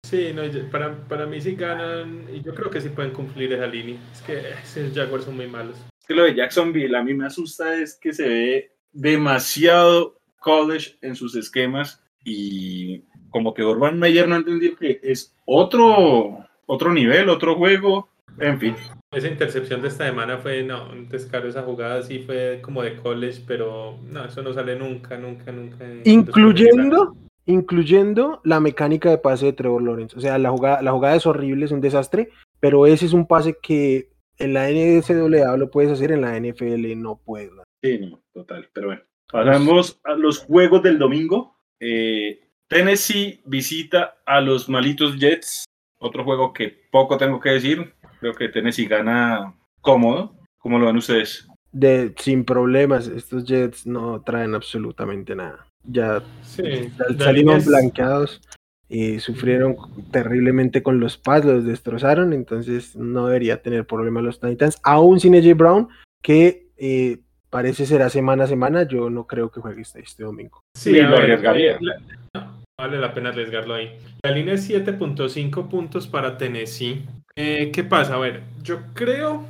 Sí, 0.03 0.31
no, 0.33 0.43
para, 0.69 0.95
para 1.07 1.25
mí 1.25 1.39
sí 1.41 1.55
ganan 1.55 2.25
y 2.31 2.41
yo 2.43 2.53
creo 2.53 2.69
que 2.69 2.81
sí 2.81 2.89
pueden 2.89 3.11
cumplir 3.13 3.53
esa 3.53 3.67
línea. 3.67 3.95
Es 4.11 4.21
que 4.21 4.41
esos 4.63 4.93
Jaguars 4.93 5.25
son 5.25 5.35
muy 5.37 5.47
malos. 5.47 5.77
Es 5.99 6.05
que 6.07 6.13
lo 6.13 6.23
de 6.23 6.35
Jacksonville 6.35 6.95
a 6.95 7.03
mí 7.03 7.13
me 7.13 7.25
asusta 7.25 7.75
es 7.75 7.95
que 7.95 8.13
se 8.13 8.27
ve 8.27 8.71
demasiado 8.91 10.19
college 10.39 10.97
en 11.01 11.15
sus 11.15 11.35
esquemas 11.35 12.03
y 12.25 13.01
como 13.29 13.53
que 13.53 13.63
Urban 13.63 13.97
Meyer 13.97 14.27
no 14.27 14.35
entendió 14.35 14.75
que 14.75 14.99
es 15.01 15.33
otro, 15.45 16.45
otro 16.65 16.93
nivel, 16.93 17.29
otro 17.29 17.55
juego, 17.55 18.09
en 18.39 18.59
fin. 18.59 18.75
Esa 19.11 19.27
intercepción 19.29 19.81
de 19.81 19.87
esta 19.87 20.05
semana 20.05 20.37
fue, 20.37 20.63
no, 20.63 20.89
un 20.89 21.07
descaro 21.07 21.47
esa 21.47 21.63
jugada 21.63 22.01
sí 22.03 22.19
fue 22.19 22.59
como 22.61 22.83
de 22.83 22.95
college, 22.97 23.41
pero 23.47 23.97
no, 24.03 24.25
eso 24.25 24.41
no 24.41 24.53
sale 24.53 24.75
nunca, 24.75 25.17
nunca, 25.17 25.51
nunca. 25.51 25.85
en- 25.85 26.01
Incluyendo, 26.03 27.15
incluyendo 27.45 28.41
la 28.43 28.59
mecánica 28.59 29.09
de 29.09 29.17
pase 29.17 29.47
de 29.47 29.53
Trevor 29.53 29.83
Lawrence. 29.83 30.17
O 30.17 30.21
sea, 30.21 30.37
la 30.37 30.49
jugada, 30.49 30.81
la 30.81 30.91
jugada 30.91 31.15
es 31.15 31.25
horrible, 31.25 31.65
es 31.65 31.71
un 31.71 31.81
desastre, 31.81 32.29
pero 32.59 32.85
ese 32.85 33.05
es 33.05 33.13
un 33.13 33.27
pase 33.27 33.57
que 33.61 34.09
en 34.37 34.53
la 34.53 34.69
NCAA 34.69 35.57
lo 35.57 35.69
puedes 35.69 35.91
hacer, 35.91 36.11
en 36.11 36.21
la 36.21 36.39
NFL 36.39 36.97
no 36.97 37.19
puedes. 37.23 37.51
Sí, 37.81 37.99
no, 37.99 38.23
total, 38.33 38.69
pero 38.73 38.87
bueno. 38.87 39.01
Pasamos 39.31 39.99
a 40.03 40.13
los 40.13 40.39
juegos 40.39 40.83
del 40.83 40.99
domingo. 40.99 41.57
Eh, 41.79 42.39
Tennessee 42.67 43.41
visita 43.45 44.17
a 44.25 44.41
los 44.41 44.69
malitos 44.69 45.17
Jets. 45.17 45.65
Otro 45.99 46.23
juego 46.23 46.53
que 46.53 46.69
poco 46.91 47.17
tengo 47.17 47.39
que 47.39 47.49
decir. 47.49 47.93
Creo 48.19 48.33
que 48.33 48.49
Tennessee 48.49 48.85
gana 48.85 49.55
cómodo. 49.81 50.35
¿Cómo 50.59 50.79
lo 50.79 50.85
ven 50.85 50.97
ustedes? 50.97 51.47
De, 51.71 52.13
sin 52.17 52.45
problemas, 52.45 53.07
estos 53.07 53.45
Jets 53.45 53.87
no 53.87 54.21
traen 54.21 54.53
absolutamente 54.53 55.35
nada. 55.35 55.67
Ya 55.85 56.21
Sí, 56.43 56.63
salieron 57.19 57.57
es- 57.57 57.65
blanqueados 57.67 58.41
y 58.89 59.19
sufrieron 59.19 59.75
terriblemente 60.11 60.83
con 60.83 60.99
los 60.99 61.17
Pats, 61.17 61.45
los 61.45 61.65
destrozaron, 61.65 62.31
entonces 62.33 62.95
no 62.95 63.25
debería 63.27 63.61
tener 63.61 63.85
problema 63.87 64.21
los 64.21 64.39
Titans, 64.39 64.79
aún 64.83 65.19
sin 65.19 65.35
AJ 65.35 65.55
Brown, 65.55 65.87
que 66.21 66.67
eh, 66.77 67.19
parece 67.49 67.85
será 67.85 68.09
semana 68.09 68.43
a 68.43 68.47
semana, 68.47 68.83
yo 68.87 69.09
no 69.09 69.25
creo 69.25 69.49
que 69.51 69.61
juegue 69.61 69.81
este, 69.81 70.01
este 70.01 70.23
domingo. 70.23 70.61
Sí, 70.77 70.91
lo 70.93 71.17
arriesgaría. 71.17 71.79
vale 72.79 72.99
la 72.99 73.13
pena 73.13 73.29
arriesgarlo 73.29 73.73
ahí. 73.75 73.97
La 74.23 74.31
línea 74.31 74.53
es 74.55 74.69
7.5 74.69 75.69
puntos 75.69 76.07
para 76.07 76.37
Tennessee. 76.37 77.05
Eh, 77.35 77.71
¿Qué 77.73 77.83
pasa? 77.83 78.15
A 78.15 78.19
ver, 78.19 78.43
yo 78.61 78.79
creo, 78.93 79.43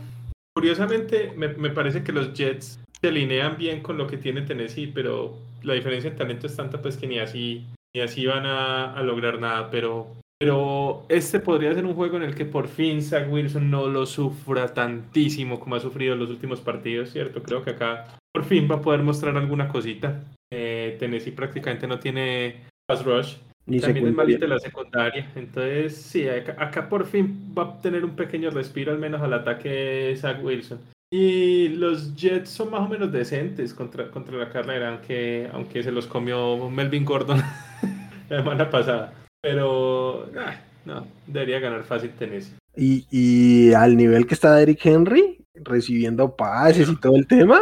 curiosamente, 0.56 1.34
me, 1.36 1.50
me 1.50 1.70
parece 1.70 2.04
que 2.04 2.12
los 2.12 2.34
Jets 2.34 2.80
se 3.02 3.08
alinean 3.08 3.58
bien 3.58 3.82
con 3.82 3.98
lo 3.98 4.08
que 4.08 4.18
tiene 4.18 4.42
Tennessee, 4.44 4.88
pero 4.94 5.38
la 5.64 5.74
diferencia 5.74 6.10
en 6.10 6.18
talento 6.18 6.48
es 6.48 6.56
tanta 6.56 6.82
pues 6.82 6.98
que 6.98 7.08
ni 7.08 7.20
así, 7.20 7.66
ni 7.96 8.02
así 8.02 8.26
van 8.26 8.46
a, 8.46 8.94
a 8.94 9.02
lograr 9.04 9.40
nada. 9.40 9.70
Pero, 9.70 10.16
pero 10.40 11.06
este 11.10 11.40
podría 11.40 11.74
ser 11.74 11.86
un 11.86 11.96
juego 11.96 12.18
en 12.18 12.24
el 12.24 12.36
que 12.36 12.46
por 12.46 12.68
fin 12.68 13.02
Zach 13.02 13.32
Wilson 13.32 13.70
no 13.70 13.88
lo 13.88 14.06
sufra 14.06 14.74
tantísimo 14.74 15.60
como 15.60 15.76
ha 15.76 15.80
sufrido 15.80 16.14
en 16.14 16.20
los 16.20 16.30
últimos 16.30 16.62
partidos, 16.62 17.12
¿cierto? 17.12 17.42
Creo 17.42 17.64
que 17.64 17.72
acá 17.72 18.18
por 18.34 18.44
fin 18.44 18.68
va 18.70 18.76
a 18.76 18.82
poder 18.82 19.02
mostrar 19.02 19.38
alguna 19.38 19.68
cosita. 19.68 20.24
Eh, 20.52 20.98
Tennessee 21.00 21.32
prácticamente 21.32 21.88
no 21.88 22.00
tiene 22.00 22.64
pass 22.86 23.04
rush. 23.04 23.36
Ni 23.66 23.80
También 23.80 24.08
es 24.08 24.14
malita 24.14 24.46
la 24.46 24.60
secundaria. 24.60 25.32
Entonces, 25.36 25.96
sí, 25.96 26.28
acá, 26.28 26.56
acá 26.60 26.90
por 26.90 27.06
fin 27.06 27.54
va 27.58 27.64
a 27.64 27.82
tener 27.82 28.04
un 28.04 28.16
pequeño 28.16 28.50
respiro, 28.50 28.92
al 28.92 29.00
menos 29.00 29.22
al 29.22 29.34
ataque 29.34 30.14
Zach 30.18 30.44
Wilson. 30.44 30.80
Y 31.16 31.70
los 31.70 32.16
Jets 32.16 32.50
son 32.50 32.72
más 32.72 32.82
o 32.82 32.88
menos 32.88 33.12
decentes 33.12 33.72
contra, 33.72 34.10
contra 34.10 34.36
la 34.36 34.50
carrera, 34.50 34.90
aunque, 34.90 35.48
aunque 35.54 35.84
se 35.84 35.92
los 35.92 36.08
comió 36.08 36.68
Melvin 36.72 37.06
Gordon 37.06 37.38
la 38.30 38.38
semana 38.40 38.68
pasada. 38.68 39.14
Pero, 39.40 40.28
ah, 40.36 40.56
no, 40.86 41.06
debería 41.28 41.60
ganar 41.60 41.84
fácil 41.84 42.10
Tennessee. 42.18 42.56
Y, 42.76 43.06
y 43.12 43.74
al 43.74 43.96
nivel 43.96 44.26
que 44.26 44.34
está 44.34 44.60
Eric 44.60 44.84
Henry, 44.88 45.38
recibiendo 45.54 46.36
pases 46.36 46.90
y 46.90 46.96
todo 46.96 47.16
el 47.16 47.28
tema, 47.28 47.60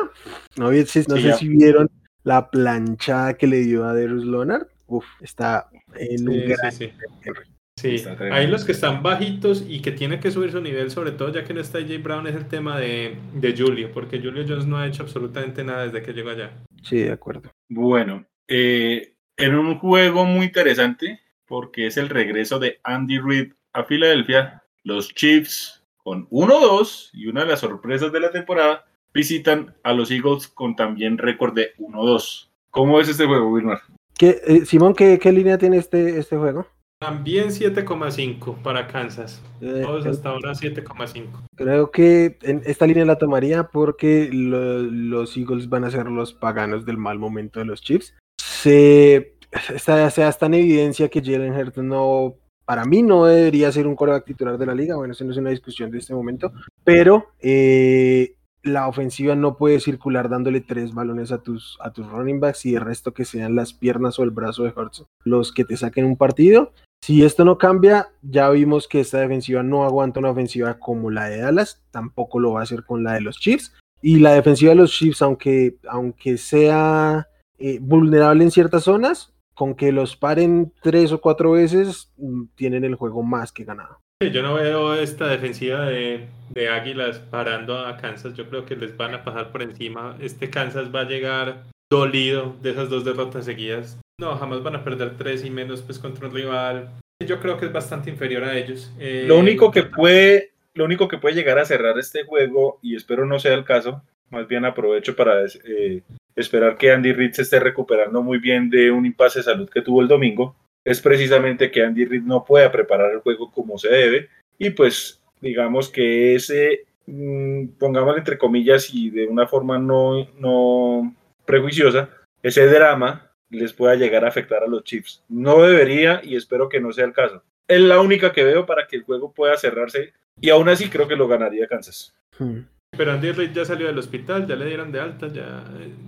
no, 0.56 0.72
no 0.72 0.72
Sí, 0.72 0.86
sé 0.86 1.04
ya. 1.22 1.36
si 1.36 1.50
vieron 1.50 1.90
la 2.24 2.50
planchada 2.50 3.34
que 3.34 3.48
le 3.48 3.58
dio 3.64 3.84
a 3.84 3.94
Darius 3.94 4.24
Leonard, 4.24 4.68
uf, 4.88 5.04
está 5.20 5.68
en 5.96 6.30
un 6.30 6.36
Sí, 6.36 6.42
gran 6.44 6.72
sí, 6.72 6.86
sí. 6.86 6.94
Henry. 7.26 7.51
Sí, 7.82 7.96
ahí 8.32 8.46
los 8.46 8.64
que 8.64 8.74
están 8.74 9.02
bajitos 9.02 9.66
y 9.68 9.82
que 9.82 9.92
tienen 9.92 10.20
que 10.20 10.30
subir 10.30 10.52
su 10.52 10.62
nivel, 10.62 10.92
sobre 10.92 11.12
todo 11.14 11.32
ya 11.32 11.44
que 11.44 11.56
no 11.56 11.62
está 11.62 11.80
J. 11.80 11.98
Brown, 11.98 12.28
es 12.28 12.36
el 12.36 12.48
tema 12.48 12.80
de, 12.80 13.18
de 13.34 13.56
Julio, 13.58 13.92
porque 13.92 14.20
Julio 14.20 14.46
Jones 14.48 14.68
no 14.68 14.78
ha 14.78 14.86
hecho 14.86 15.02
absolutamente 15.02 15.64
nada 15.64 15.86
desde 15.86 16.04
que 16.04 16.14
llegó 16.14 16.30
allá. 16.30 16.52
Sí, 16.84 17.00
de 17.00 17.12
acuerdo. 17.12 17.50
Bueno, 17.70 18.24
eh, 18.48 19.16
en 19.36 19.56
un 19.56 19.80
juego 19.80 20.26
muy 20.26 20.46
interesante, 20.46 21.22
porque 21.48 21.88
es 21.88 21.98
el 21.98 22.10
regreso 22.10 22.60
de 22.60 22.80
Andy 22.84 23.18
Reid 23.18 23.54
a 23.74 23.84
Filadelfia, 23.84 24.62
los 24.84 25.12
Chiefs 25.16 25.84
con 25.98 26.30
1-2 26.30 27.10
y 27.14 27.26
una 27.26 27.42
de 27.42 27.48
las 27.48 27.62
sorpresas 27.62 28.12
de 28.12 28.20
la 28.20 28.30
temporada 28.30 28.86
visitan 29.12 29.74
a 29.82 29.94
los 29.94 30.12
Eagles 30.12 30.48
con 30.48 30.76
también 30.76 31.18
récord 31.18 31.56
de 31.56 31.74
1-2. 31.80 32.48
¿Cómo 32.70 32.98
ves 32.98 33.10
este 33.10 33.26
juego, 33.26 33.50
Wilmar? 33.50 33.82
¿Qué, 34.20 34.40
eh, 34.46 34.66
Simón, 34.68 34.94
¿qué, 34.94 35.18
qué 35.18 35.32
línea 35.32 35.58
tiene 35.58 35.78
este, 35.78 36.20
este 36.20 36.38
juego? 36.38 36.68
También 37.06 37.48
7,5 37.50 38.62
para 38.62 38.86
Kansas. 38.86 39.42
Eh, 39.60 39.82
Todos 39.84 40.06
hasta 40.06 40.30
ahora 40.30 40.54
7,5. 40.54 41.42
Creo 41.56 41.90
que 41.90 42.38
en 42.44 42.62
esta 42.64 42.86
línea 42.86 43.06
la 43.06 43.18
tomaría 43.18 43.64
porque 43.70 44.30
lo- 44.32 44.84
los 44.84 45.36
Eagles 45.36 45.68
van 45.68 45.84
a 45.84 45.90
ser 45.90 46.06
los 46.12 46.32
paganos 46.32 46.86
del 46.86 46.98
mal 47.00 47.18
momento 47.18 47.60
de 47.60 47.66
los 47.66 47.82
Chiefs. 47.82 48.14
Se 48.40 49.34
está, 49.74 50.08
se 50.12 50.22
en 50.46 50.54
evidencia 50.54 51.10
que 51.10 51.24
Jalen 51.24 51.56
Hurts 51.56 51.78
no, 51.80 52.36
para 52.66 52.86
mí 52.86 53.02
no 53.02 53.26
debería 53.26 53.72
ser 53.72 53.88
un 53.88 53.96
coreback 53.96 54.26
titular 54.26 54.60
de 54.60 54.68
la 54.68 54.76
liga. 54.76 54.96
Bueno, 54.96 55.14
eso 55.14 55.26
no 55.26 55.32
es 55.32 55.38
una 55.38 55.50
discusión 55.50 55.90
de 55.90 55.98
este 55.98 56.14
momento, 56.14 56.52
pero 56.84 57.30
eh, 57.40 58.36
la 58.62 58.88
ofensiva 58.88 59.34
no 59.36 59.58
puede 59.58 59.80
circular 59.80 60.30
dándole 60.30 60.62
tres 60.62 60.94
balones 60.94 61.32
a 61.32 61.40
tus, 61.42 61.80
a 61.82 61.92
tus 61.92 62.08
running 62.08 62.40
backs 62.40 62.64
y 62.68 62.76
el 62.76 62.82
resto 62.82 63.12
que 63.12 63.26
sean 63.26 63.56
las 63.56 63.74
piernas 63.74 64.20
o 64.20 64.24
el 64.24 64.30
brazo 64.30 64.66
de 64.66 64.70
Hurts 64.70 65.04
los 65.24 65.52
que 65.52 65.66
te 65.66 65.76
saquen 65.78 66.06
un 66.06 66.16
partido. 66.16 66.72
Si 67.04 67.24
esto 67.24 67.44
no 67.44 67.58
cambia, 67.58 68.10
ya 68.22 68.48
vimos 68.52 68.88
que 68.88 69.00
esta 69.00 69.20
defensiva 69.20 69.64
no 69.64 69.84
aguanta 69.84 70.20
una 70.20 70.30
ofensiva 70.30 70.78
como 70.78 71.10
la 71.10 71.30
de 71.30 71.40
Dallas, 71.40 71.82
tampoco 71.90 72.40
lo 72.40 72.54
va 72.54 72.60
a 72.60 72.64
hacer 72.64 72.84
con 72.84 73.04
la 73.04 73.14
de 73.14 73.22
los 73.22 73.40
Chiefs. 73.40 73.74
Y 74.04 74.20
la 74.20 74.34
defensiva 74.34 74.70
de 74.70 74.76
los 74.76 74.92
Chiefs, 74.92 75.24
aunque, 75.24 75.78
aunque 75.90 76.38
sea 76.38 77.28
eh, 77.58 77.80
vulnerable 77.82 78.44
en 78.44 78.52
ciertas 78.52 78.84
zonas, 78.84 79.34
con 79.56 79.74
que 79.74 79.92
los 79.92 80.16
paren 80.16 80.74
tres 80.84 81.12
o 81.12 81.22
cuatro 81.22 81.52
veces, 81.52 82.12
mm, 82.18 82.44
tienen 82.56 82.84
el 82.84 82.96
juego 82.96 83.24
más 83.24 83.52
que 83.52 83.64
ganado. 83.64 84.00
Yo 84.32 84.44
no 84.44 84.54
veo 84.54 84.94
esta 84.94 85.28
defensiva 85.28 85.86
de, 85.86 86.28
de 86.52 86.70
Águilas 86.70 87.18
parando 87.18 87.80
a 87.80 87.98
Kansas. 87.98 88.36
Yo 88.36 88.48
creo 88.48 88.66
que 88.66 88.76
les 88.76 88.96
van 88.96 89.16
a 89.16 89.24
pasar 89.24 89.52
por 89.52 89.64
encima. 89.64 90.16
Este 90.20 90.52
Kansas 90.52 90.94
va 90.94 91.02
a 91.02 91.10
llegar 91.10 91.64
dolido 91.92 92.56
de 92.62 92.72
esas 92.72 92.90
dos 92.90 93.04
derrotas 93.04 93.46
seguidas. 93.46 94.00
No, 94.20 94.36
jamás 94.38 94.64
van 94.64 94.76
a 94.76 94.84
perder 94.84 95.18
tres 95.18 95.44
y 95.44 95.50
menos 95.50 95.82
pues 95.82 96.00
contra 96.00 96.28
un 96.28 96.34
rival. 96.34 96.90
Yo 97.28 97.40
creo 97.40 97.58
que 97.58 97.66
es 97.66 97.74
bastante 97.74 98.10
inferior 98.10 98.44
a 98.44 98.58
ellos. 98.58 98.92
Eh, 98.98 99.26
Lo 99.28 99.38
único 99.38 99.70
que 99.70 99.84
puede, 99.84 100.52
lo 100.74 100.86
único 100.86 101.08
que 101.08 101.18
puede 101.18 101.36
llegar 101.36 101.60
a 101.60 101.66
cerrar 101.66 102.00
este 102.00 102.24
juego, 102.24 102.80
y 102.82 102.96
espero 102.96 103.26
no 103.26 103.40
sea 103.40 103.54
el 103.54 103.66
caso, 103.66 104.02
más 104.30 104.48
bien 104.48 104.64
aprovecho 104.66 105.16
para 105.16 105.46
eh, 105.46 106.02
esperar 106.36 106.78
que 106.78 106.92
Andy 106.92 107.12
Reid 107.12 107.34
se 107.34 107.42
esté 107.42 107.60
recuperando 107.60 108.24
muy 108.24 108.40
bien 108.40 108.70
de 108.70 108.90
un 108.90 109.06
impasse 109.06 109.40
de 109.40 109.44
salud 109.44 109.70
que 109.70 109.82
tuvo 109.82 110.02
el 110.02 110.08
domingo, 110.08 110.56
es 110.86 111.02
precisamente 111.02 111.70
que 111.70 111.84
Andy 111.84 112.06
Reid 112.06 112.24
no 112.24 112.44
pueda 112.44 112.72
preparar 112.72 113.12
el 113.12 113.20
juego 113.20 113.52
como 113.52 113.78
se 113.78 113.90
debe, 113.90 114.30
y 114.58 114.70
pues 114.70 115.22
digamos 115.42 115.90
que 115.90 116.36
ese, 116.36 116.86
mmm, 117.06 117.66
pongámoslo 117.78 118.18
entre 118.18 118.38
comillas 118.38 118.94
y 118.94 119.10
de 119.10 119.28
una 119.28 119.46
forma 119.46 119.78
no, 119.78 120.28
no 120.40 121.14
prejuiciosa, 121.52 122.10
ese 122.44 122.66
drama 122.68 123.32
les 123.50 123.74
pueda 123.74 123.96
llegar 123.96 124.24
a 124.26 124.30
afectar 124.30 124.64
a 124.64 124.68
los 124.68 124.84
Chiefs. 124.84 125.24
No 125.30 125.62
debería 125.62 126.22
y 126.24 126.36
espero 126.36 126.70
que 126.70 126.80
no 126.80 126.92
sea 126.94 127.06
el 127.06 127.14
caso. 127.14 127.44
Es 127.68 127.82
la 127.82 128.00
única 128.00 128.32
que 128.32 128.44
veo 128.44 128.66
para 128.66 128.88
que 128.88 128.96
el 128.98 129.04
juego 129.04 129.32
pueda 129.34 129.58
cerrarse 129.58 130.14
y 130.40 130.50
aún 130.50 130.70
así 130.70 130.90
creo 130.90 131.08
que 131.08 131.16
lo 131.16 131.28
ganaría 131.28 131.68
Kansas. 131.68 132.14
Hmm. 132.40 132.62
pero 132.98 133.12
Andy 133.12 133.32
Reid 133.32 133.52
ya 133.52 133.66
salió 133.66 133.88
del 133.88 133.98
hospital, 133.98 134.48
ya 134.48 134.56
le 134.56 134.66
dieron 134.66 134.92
de 134.92 135.00
alta, 135.00 135.28
ya, 135.28 135.64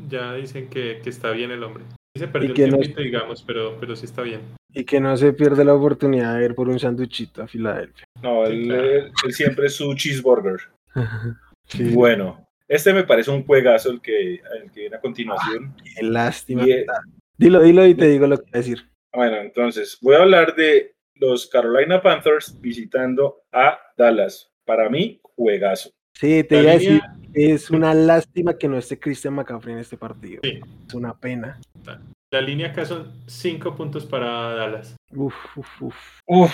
ya 0.10 0.34
dicen 0.34 0.70
que, 0.70 1.00
que 1.04 1.10
está 1.10 1.32
bien 1.32 1.52
el 1.52 1.64
hombre. 1.64 1.84
Sí 2.16 2.22
se 2.22 2.28
perdió 2.28 2.50
un 2.50 2.56
que 2.56 2.68
no- 2.68 2.78
tiempito, 2.78 3.02
digamos, 3.02 3.44
pero, 3.44 3.78
pero 3.80 3.96
sí 3.96 4.06
está 4.06 4.22
bien. 4.22 4.42
Y 4.74 4.84
que 4.86 5.00
no 5.00 5.16
se 5.18 5.34
pierde 5.34 5.64
la 5.66 5.74
oportunidad 5.76 6.38
de 6.40 6.46
ir 6.46 6.56
por 6.56 6.68
un 6.70 6.80
sanduchito 6.80 7.44
a 7.44 7.48
Filadelfia. 7.48 8.06
No, 8.22 8.46
Sí, 8.48 8.54
él, 8.54 8.64
claro. 8.68 8.84
él- 8.84 9.12
él 9.26 9.34
siempre 9.34 9.66
es 9.68 9.76
su 9.76 9.94
cheeseburger. 9.96 10.60
Sí, 11.66 11.92
Bueno, 11.94 12.46
este 12.76 12.94
me 12.94 13.04
parece 13.04 13.32
un 13.32 13.46
juegazo 13.46 13.92
el 13.92 14.02
que, 14.02 14.36
el 14.36 14.72
que 14.72 14.82
viene 14.82 14.96
a 14.96 15.02
continuación. 15.02 15.76
qué 15.96 16.04
lástima. 16.04 16.68
Y, 16.68 16.72
eh, 16.72 16.86
Dilo, 17.38 17.62
dilo 17.62 17.86
y 17.86 17.96
te 17.96 18.08
digo 18.08 18.28
lo 18.28 18.38
que 18.38 18.44
voy 18.44 18.52
a 18.54 18.58
decir. 18.58 18.90
Bueno, 19.14 19.38
entonces 19.38 19.98
voy 20.02 20.16
a 20.16 20.20
hablar 20.22 20.56
de 20.56 20.96
los 21.16 21.48
Carolina 21.48 22.02
Panthers 22.02 22.60
visitando 22.60 23.44
a 23.52 23.80
Dallas. 23.98 24.52
Para 24.66 24.90
mí, 24.90 25.20
juegazo. 25.36 25.92
Sí, 26.14 26.44
te 26.44 26.56
La 26.56 26.62
iba 26.62 26.72
a 26.72 26.74
decir, 26.76 27.02
es 27.34 27.70
una 27.70 27.94
lástima 27.94 28.58
que 28.58 28.68
no 28.68 28.78
esté 28.78 29.00
Christian 29.00 29.34
McCaffrey 29.34 29.74
en 29.74 29.80
este 29.80 29.98
partido. 29.98 30.42
Sí. 30.44 30.60
Es 30.88 30.94
una 30.94 31.20
pena. 31.20 31.60
La 32.32 32.42
línea 32.42 32.68
acá 32.70 32.86
son 32.86 33.12
5 33.28 33.76
puntos 33.76 34.06
para 34.06 34.56
Dallas. 34.56 34.96
Uf, 35.12 35.36
uf, 35.58 35.82
uf. 35.82 35.96
Uf, 36.28 36.54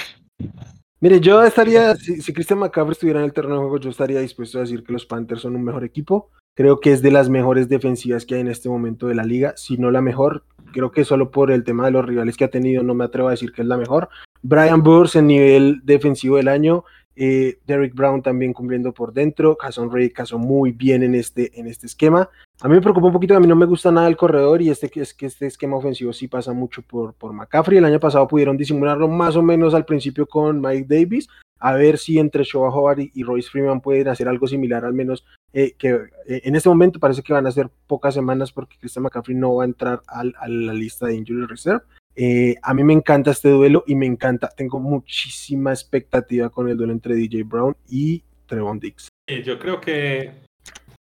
Mire, 1.02 1.22
yo 1.22 1.44
estaría, 1.44 1.96
si, 1.96 2.22
si 2.22 2.34
Christian 2.34 2.60
McCaffrey 2.60 2.92
estuviera 2.92 3.20
en 3.20 3.26
el 3.26 3.34
terreno 3.34 3.56
de 3.56 3.62
juego, 3.62 3.78
yo 3.78 3.90
estaría 3.90 4.20
dispuesto 4.20 4.58
a 4.58 4.62
decir 4.62 4.84
que 4.84 4.92
los 4.92 5.06
Panthers 5.06 5.42
son 5.42 5.56
un 5.56 5.64
mejor 5.64 5.86
equipo. 5.86 6.30
Creo 6.56 6.82
que 6.82 6.92
es 6.92 7.02
de 7.02 7.10
las 7.10 7.30
mejores 7.30 7.70
defensivas 7.70 8.26
que 8.26 8.36
hay 8.36 8.42
en 8.42 8.50
este 8.50 8.68
momento 8.68 9.08
de 9.08 9.16
la 9.16 9.24
liga, 9.24 9.54
si 9.56 9.78
no 9.78 9.92
la 9.92 10.02
mejor. 10.02 10.44
Creo 10.74 10.92
que 10.92 11.06
solo 11.06 11.32
por 11.32 11.52
el 11.52 11.64
tema 11.64 11.86
de 11.86 11.92
los 11.92 12.06
rivales 12.06 12.36
que 12.36 12.44
ha 12.44 12.50
tenido, 12.50 12.84
no 12.84 12.96
me 12.96 13.06
atrevo 13.06 13.30
a 13.30 13.32
decir 13.32 13.54
que 13.54 13.62
es 13.62 13.68
la 13.68 13.78
mejor. 13.78 14.10
Brian 14.42 14.84
Burns 14.84 15.16
en 15.16 15.28
nivel 15.28 15.82
defensivo 15.86 16.36
del 16.36 16.50
año, 16.50 16.84
eh, 17.16 17.60
Derrick 17.66 17.96
Brown 17.96 18.22
también 18.22 18.54
cumpliendo 18.54 18.94
por 18.94 19.14
dentro, 19.14 19.58
Jason 19.60 19.92
Ray 19.92 20.10
casó 20.10 20.38
muy 20.38 20.72
bien 20.72 21.04
en 21.04 21.16
este, 21.16 21.58
en 21.60 21.68
este 21.68 21.86
esquema. 21.86 22.30
A 22.62 22.68
mí 22.68 22.76
me 22.76 22.82
preocupa 22.82 23.08
un 23.08 23.14
poquito 23.14 23.36
a 23.36 23.40
mí 23.40 23.48
no 23.48 23.56
me 23.56 23.66
gusta 23.66 23.90
nada 23.90 24.10
el 24.10 24.18
corredor 24.18 24.62
y 24.62 24.70
este 24.70 24.92
es 25.00 25.14
que 25.14 25.26
este 25.28 25.46
esquema 25.46 25.78
ofensivo 25.78 26.12
sí 26.12 26.28
pasa 26.28 26.52
mucho 26.52 26.82
por, 26.82 27.14
por 27.14 27.32
McCaffrey. 27.32 27.78
El 27.78 27.86
año 27.86 28.02
pasado 28.02 28.28
pudieron 28.28 28.58
disimularlo 28.58 29.08
más 29.08 29.38
o 29.38 29.42
menos 29.42 29.74
al 29.74 29.86
principio 29.86 30.26
con 30.28 30.60
Mike 30.60 30.86
Davis. 30.94 31.30
A 31.60 31.74
ver 31.74 31.98
si 31.98 32.20
entre 32.20 32.44
Shoba 32.44 32.70
Hobart 32.70 33.00
y, 33.14 33.24
Royce 33.24 33.50
Freeman 33.50 33.80
pueden 33.80 34.10
hacer 34.10 34.28
algo 34.28 34.46
similar, 34.48 34.84
al 34.84 34.94
menos 34.94 35.26
eh, 35.54 35.74
que 35.78 35.90
eh, 36.28 36.42
en 36.44 36.56
este 36.56 36.68
momento 36.70 37.00
parece 37.00 37.22
que 37.22 37.32
van 37.34 37.48
a 37.48 37.52
ser 37.52 37.70
pocas 37.88 38.14
semanas 38.14 38.52
porque 38.52 38.78
Christian 38.78 39.04
McCaffrey 39.04 39.38
no 39.38 39.56
va 39.56 39.64
a 39.64 39.68
entrar 39.68 40.02
al- 40.08 40.36
a 40.40 40.48
la 40.50 40.74
lista 40.74 41.08
de 41.08 41.16
Injury 41.16 41.46
Reserve. 41.46 41.84
Eh, 42.16 42.56
a 42.62 42.74
mí 42.74 42.84
me 42.84 42.92
encanta 42.94 43.32
este 43.32 43.50
duelo 43.50 43.86
y 43.88 43.96
me 43.96 44.06
encanta, 44.06 44.50
tengo 44.50 44.80
muchísima 44.80 45.72
expectativa 45.72 46.50
con 46.50 46.68
el 46.68 46.76
duelo 46.76 46.92
entre 46.92 47.16
DJ 47.16 47.44
Brown 47.44 47.76
y 47.88 48.24
Trevon. 48.48 48.82
Eh, 49.28 49.44
yo 49.44 49.60
creo 49.60 49.80
que 49.80 50.49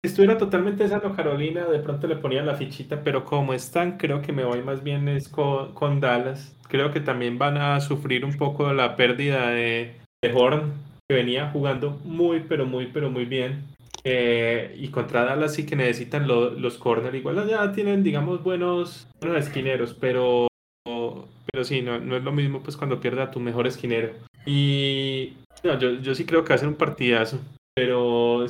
si 0.04 0.10
estuviera 0.10 0.38
totalmente 0.38 0.88
sano 0.88 1.16
Carolina, 1.16 1.66
de 1.66 1.80
pronto 1.80 2.08
le 2.08 2.18
ponía 2.18 2.44
la 2.44 2.56
fichita, 2.56 3.02
pero 3.04 3.26
como 3.26 3.54
están, 3.54 3.98
creo 3.98 4.22
que 4.22 4.32
me 4.32 4.44
voy 4.44 4.62
más 4.62 4.84
bien 4.84 5.08
con, 5.32 6.00
Dallas. 6.00 6.56
Creo 6.68 6.92
que 6.92 7.00
también 7.00 7.38
van 7.38 7.58
a 7.58 7.80
sufrir 7.80 8.24
un 8.24 8.38
poco 8.38 8.72
la 8.74 8.96
pérdida 8.96 9.50
de, 9.50 9.96
Horn, 10.36 10.74
que 11.08 11.16
venía 11.16 11.50
jugando 11.50 12.00
muy, 12.04 12.42
pero 12.42 12.66
muy, 12.66 12.88
pero 12.88 13.10
muy 13.10 13.26
bien. 13.26 13.64
Eh, 14.04 14.76
y 14.78 14.90
contra 14.90 15.26
Dallas 15.26 15.56
sí 15.56 15.66
que 15.66 15.76
necesitan 15.76 16.28
lo- 16.28 16.52
los 16.52 16.78
corner. 16.78 17.16
Igual 17.16 17.48
ya 17.48 17.72
tienen, 17.72 18.04
digamos, 18.04 18.44
buenos, 18.44 19.08
buenos 19.20 19.46
esquineros, 19.46 19.96
pero, 20.00 20.48
pero 20.84 21.64
sí, 21.64 21.82
no, 21.82 22.00
no 22.00 22.16
es 22.16 22.24
lo 22.24 22.32
mismo 22.32 22.62
pues 22.62 22.78
cuando 22.78 23.00
pierda 23.00 23.24
a 23.24 23.32
tu 23.32 23.40
mejor 23.40 23.66
esquinero. 23.66 24.12
Y 24.46 25.34
no, 25.64 25.78
yo, 25.80 25.94
yo 26.00 26.14
sí 26.14 26.26
creo 26.26 26.44
que 26.44 26.50
va 26.50 26.56
a 26.56 26.60
ser 26.60 26.68
un 26.68 26.76
partidazo, 26.76 27.40
pero 27.76 28.46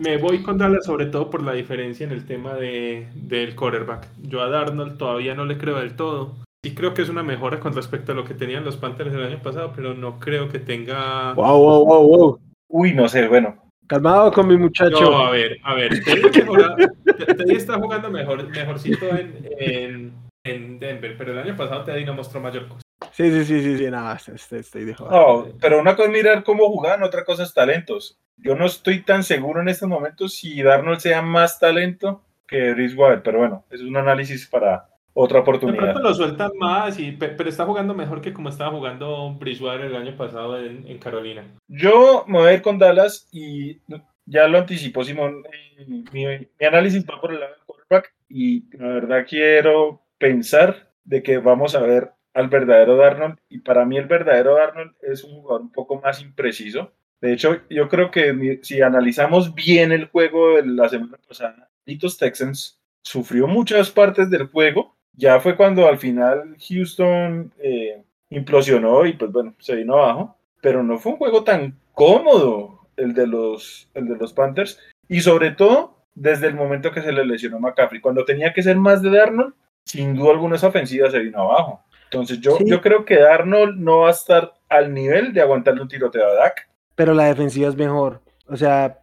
me 0.00 0.16
voy 0.16 0.42
con 0.42 0.56
Dallas 0.56 0.86
sobre 0.86 1.06
todo 1.06 1.28
por 1.28 1.42
la 1.42 1.52
diferencia 1.52 2.06
en 2.06 2.12
el 2.12 2.24
tema 2.24 2.54
de, 2.54 3.08
del 3.14 3.54
quarterback. 3.54 4.08
Yo 4.22 4.40
a 4.40 4.48
Darnold 4.48 4.96
todavía 4.96 5.34
no 5.34 5.44
le 5.44 5.58
creo 5.58 5.78
del 5.78 5.94
todo. 5.94 6.36
Sí 6.64 6.74
creo 6.74 6.94
que 6.94 7.02
es 7.02 7.08
una 7.08 7.22
mejora 7.22 7.60
con 7.60 7.74
respecto 7.74 8.12
a 8.12 8.14
lo 8.14 8.24
que 8.24 8.34
tenían 8.34 8.64
los 8.64 8.76
Panthers 8.76 9.14
el 9.14 9.24
año 9.24 9.42
pasado, 9.42 9.72
pero 9.74 9.94
no 9.94 10.18
creo 10.18 10.48
que 10.48 10.58
tenga... 10.58 11.34
Wow, 11.34 11.58
wow, 11.58 11.84
wow, 11.84 12.08
wow. 12.08 12.40
uy, 12.68 12.94
no 12.94 13.08
sé, 13.08 13.28
bueno. 13.28 13.56
Calmado 13.86 14.32
con 14.32 14.48
mi 14.48 14.56
muchacho. 14.56 15.00
No, 15.00 15.18
a 15.18 15.30
ver, 15.30 15.58
a 15.64 15.74
ver, 15.74 16.02
Teddy, 16.04 17.56
está 17.56 17.78
jugando 17.78 18.10
mejor, 18.10 18.48
mejorcito 18.48 19.06
en, 19.06 19.48
en, 19.58 20.12
en 20.44 20.78
Denver, 20.78 21.14
pero 21.18 21.32
el 21.32 21.38
año 21.38 21.56
pasado 21.56 21.84
Teddy 21.84 22.04
no 22.04 22.14
mostró 22.14 22.40
mayor 22.40 22.68
cosa. 22.68 22.82
Sí, 23.12 23.30
sí, 23.30 23.44
sí, 23.44 23.62
sí, 23.62 23.78
sí, 23.78 23.90
nada, 23.90 24.14
este, 24.34 24.58
estoy 24.58 24.84
de 24.84 24.94
joder. 24.94 25.12
No, 25.12 25.48
pero 25.60 25.80
una 25.80 25.96
cosa 25.96 26.08
es 26.08 26.14
mirar 26.14 26.44
cómo 26.44 26.66
jugaban, 26.68 27.02
otra 27.02 27.24
cosa 27.24 27.42
es 27.42 27.52
talentos. 27.54 28.18
Yo 28.36 28.54
no 28.54 28.66
estoy 28.66 29.02
tan 29.02 29.22
seguro 29.24 29.60
en 29.60 29.68
estos 29.68 29.88
momentos 29.88 30.34
si 30.34 30.62
Darnold 30.62 31.00
sea 31.00 31.20
más 31.22 31.58
talento 31.58 32.22
que 32.46 32.72
Bridgewater, 32.72 33.22
pero 33.22 33.38
bueno, 33.38 33.64
es 33.70 33.80
un 33.80 33.96
análisis 33.96 34.46
para 34.46 34.88
otra 35.12 35.38
De 35.38 35.42
oportunidad. 35.42 35.92
pronto 35.92 36.00
lo 36.08 36.14
sueltan 36.14 36.50
más, 36.58 36.98
y, 36.98 37.12
pe- 37.12 37.30
pero 37.30 37.48
está 37.50 37.66
jugando 37.66 37.94
mejor 37.94 38.20
que 38.20 38.32
como 38.32 38.48
estaba 38.48 38.70
jugando 38.70 39.34
Bridgewater 39.34 39.86
el 39.86 39.96
año 39.96 40.16
pasado 40.16 40.58
en, 40.58 40.86
en 40.86 40.98
Carolina. 40.98 41.44
Yo 41.68 42.24
me 42.28 42.38
voy 42.38 42.48
a 42.48 42.52
ir 42.54 42.62
con 42.62 42.78
Dallas 42.78 43.28
y 43.32 43.80
ya 44.24 44.46
lo 44.46 44.58
anticipó 44.58 45.04
Simón. 45.04 45.42
eh, 45.78 45.84
Mi, 45.86 46.04
mi 46.12 46.66
análisis 46.66 47.04
va 47.04 47.20
por 47.20 47.32
el 47.32 47.40
lado 47.40 47.52
del 47.54 47.62
quarterback 47.66 48.14
y 48.28 48.64
la 48.76 48.86
verdad 48.88 49.26
quiero 49.28 50.00
pensar 50.18 50.90
de 51.04 51.22
que 51.22 51.38
vamos 51.38 51.74
a 51.74 51.80
ver 51.80 52.12
al 52.34 52.48
verdadero 52.48 52.96
Darnold 52.96 53.38
y 53.48 53.58
para 53.58 53.84
mí 53.84 53.96
el 53.96 54.06
verdadero 54.06 54.54
Darnold 54.54 54.92
es 55.02 55.24
un 55.24 55.40
jugador 55.40 55.62
un 55.62 55.72
poco 55.72 56.00
más 56.00 56.20
impreciso. 56.22 56.92
De 57.20 57.32
hecho, 57.32 57.60
yo 57.68 57.88
creo 57.88 58.10
que 58.10 58.60
si 58.62 58.80
analizamos 58.80 59.54
bien 59.54 59.92
el 59.92 60.06
juego 60.06 60.56
de 60.56 60.66
la 60.66 60.88
semana 60.88 61.18
pasada, 61.28 61.68
Litos 61.84 62.16
Texans 62.16 62.78
sufrió 63.02 63.46
muchas 63.46 63.90
partes 63.90 64.30
del 64.30 64.46
juego. 64.46 64.96
Ya 65.12 65.38
fue 65.40 65.56
cuando 65.56 65.86
al 65.86 65.98
final 65.98 66.56
Houston 66.68 67.52
eh, 67.58 68.02
implosionó 68.30 69.04
y 69.04 69.12
pues 69.12 69.30
bueno, 69.32 69.54
se 69.58 69.76
vino 69.76 69.94
abajo 69.94 70.40
pero 70.60 70.82
no 70.82 70.98
fue 70.98 71.12
un 71.12 71.18
juego 71.18 71.44
tan 71.44 71.78
cómodo 71.94 72.86
el 72.96 73.14
de 73.14 73.26
los, 73.26 73.88
el 73.94 74.08
de 74.08 74.16
los 74.16 74.32
Panthers. 74.32 74.78
Y 75.08 75.20
sobre 75.20 75.52
todo, 75.52 75.96
desde 76.14 76.46
el 76.48 76.54
momento 76.54 76.92
que 76.92 77.02
se 77.02 77.12
le 77.12 77.24
lesionó 77.24 77.58
McCaffrey. 77.58 78.00
Cuando 78.00 78.24
tenía 78.24 78.52
que 78.52 78.62
ser 78.62 78.76
más 78.76 79.02
de 79.02 79.10
Darnold, 79.10 79.54
sin 79.84 80.14
duda 80.14 80.32
alguna 80.32 80.56
esa 80.56 80.68
ofensiva 80.68 81.10
se 81.10 81.18
vino 81.18 81.40
abajo. 81.40 81.82
Entonces 82.12 82.40
yo, 82.40 82.56
Sí. 82.56 82.64
yo 82.66 82.80
creo 82.80 83.04
que 83.04 83.18
Darnold 83.20 83.78
no 83.78 83.98
va 84.00 84.08
a 84.08 84.12
estar 84.12 84.54
al 84.68 84.92
nivel 84.92 85.32
de 85.32 85.40
aguantarle 85.40 85.82
un 85.82 85.88
tiroteo 85.88 86.26
a 86.26 86.34
Dak. 86.34 86.68
Pero 86.96 87.14
la 87.14 87.26
defensiva 87.26 87.68
es 87.68 87.76
mejor. 87.76 88.20
O 88.46 88.56
sea, 88.56 88.98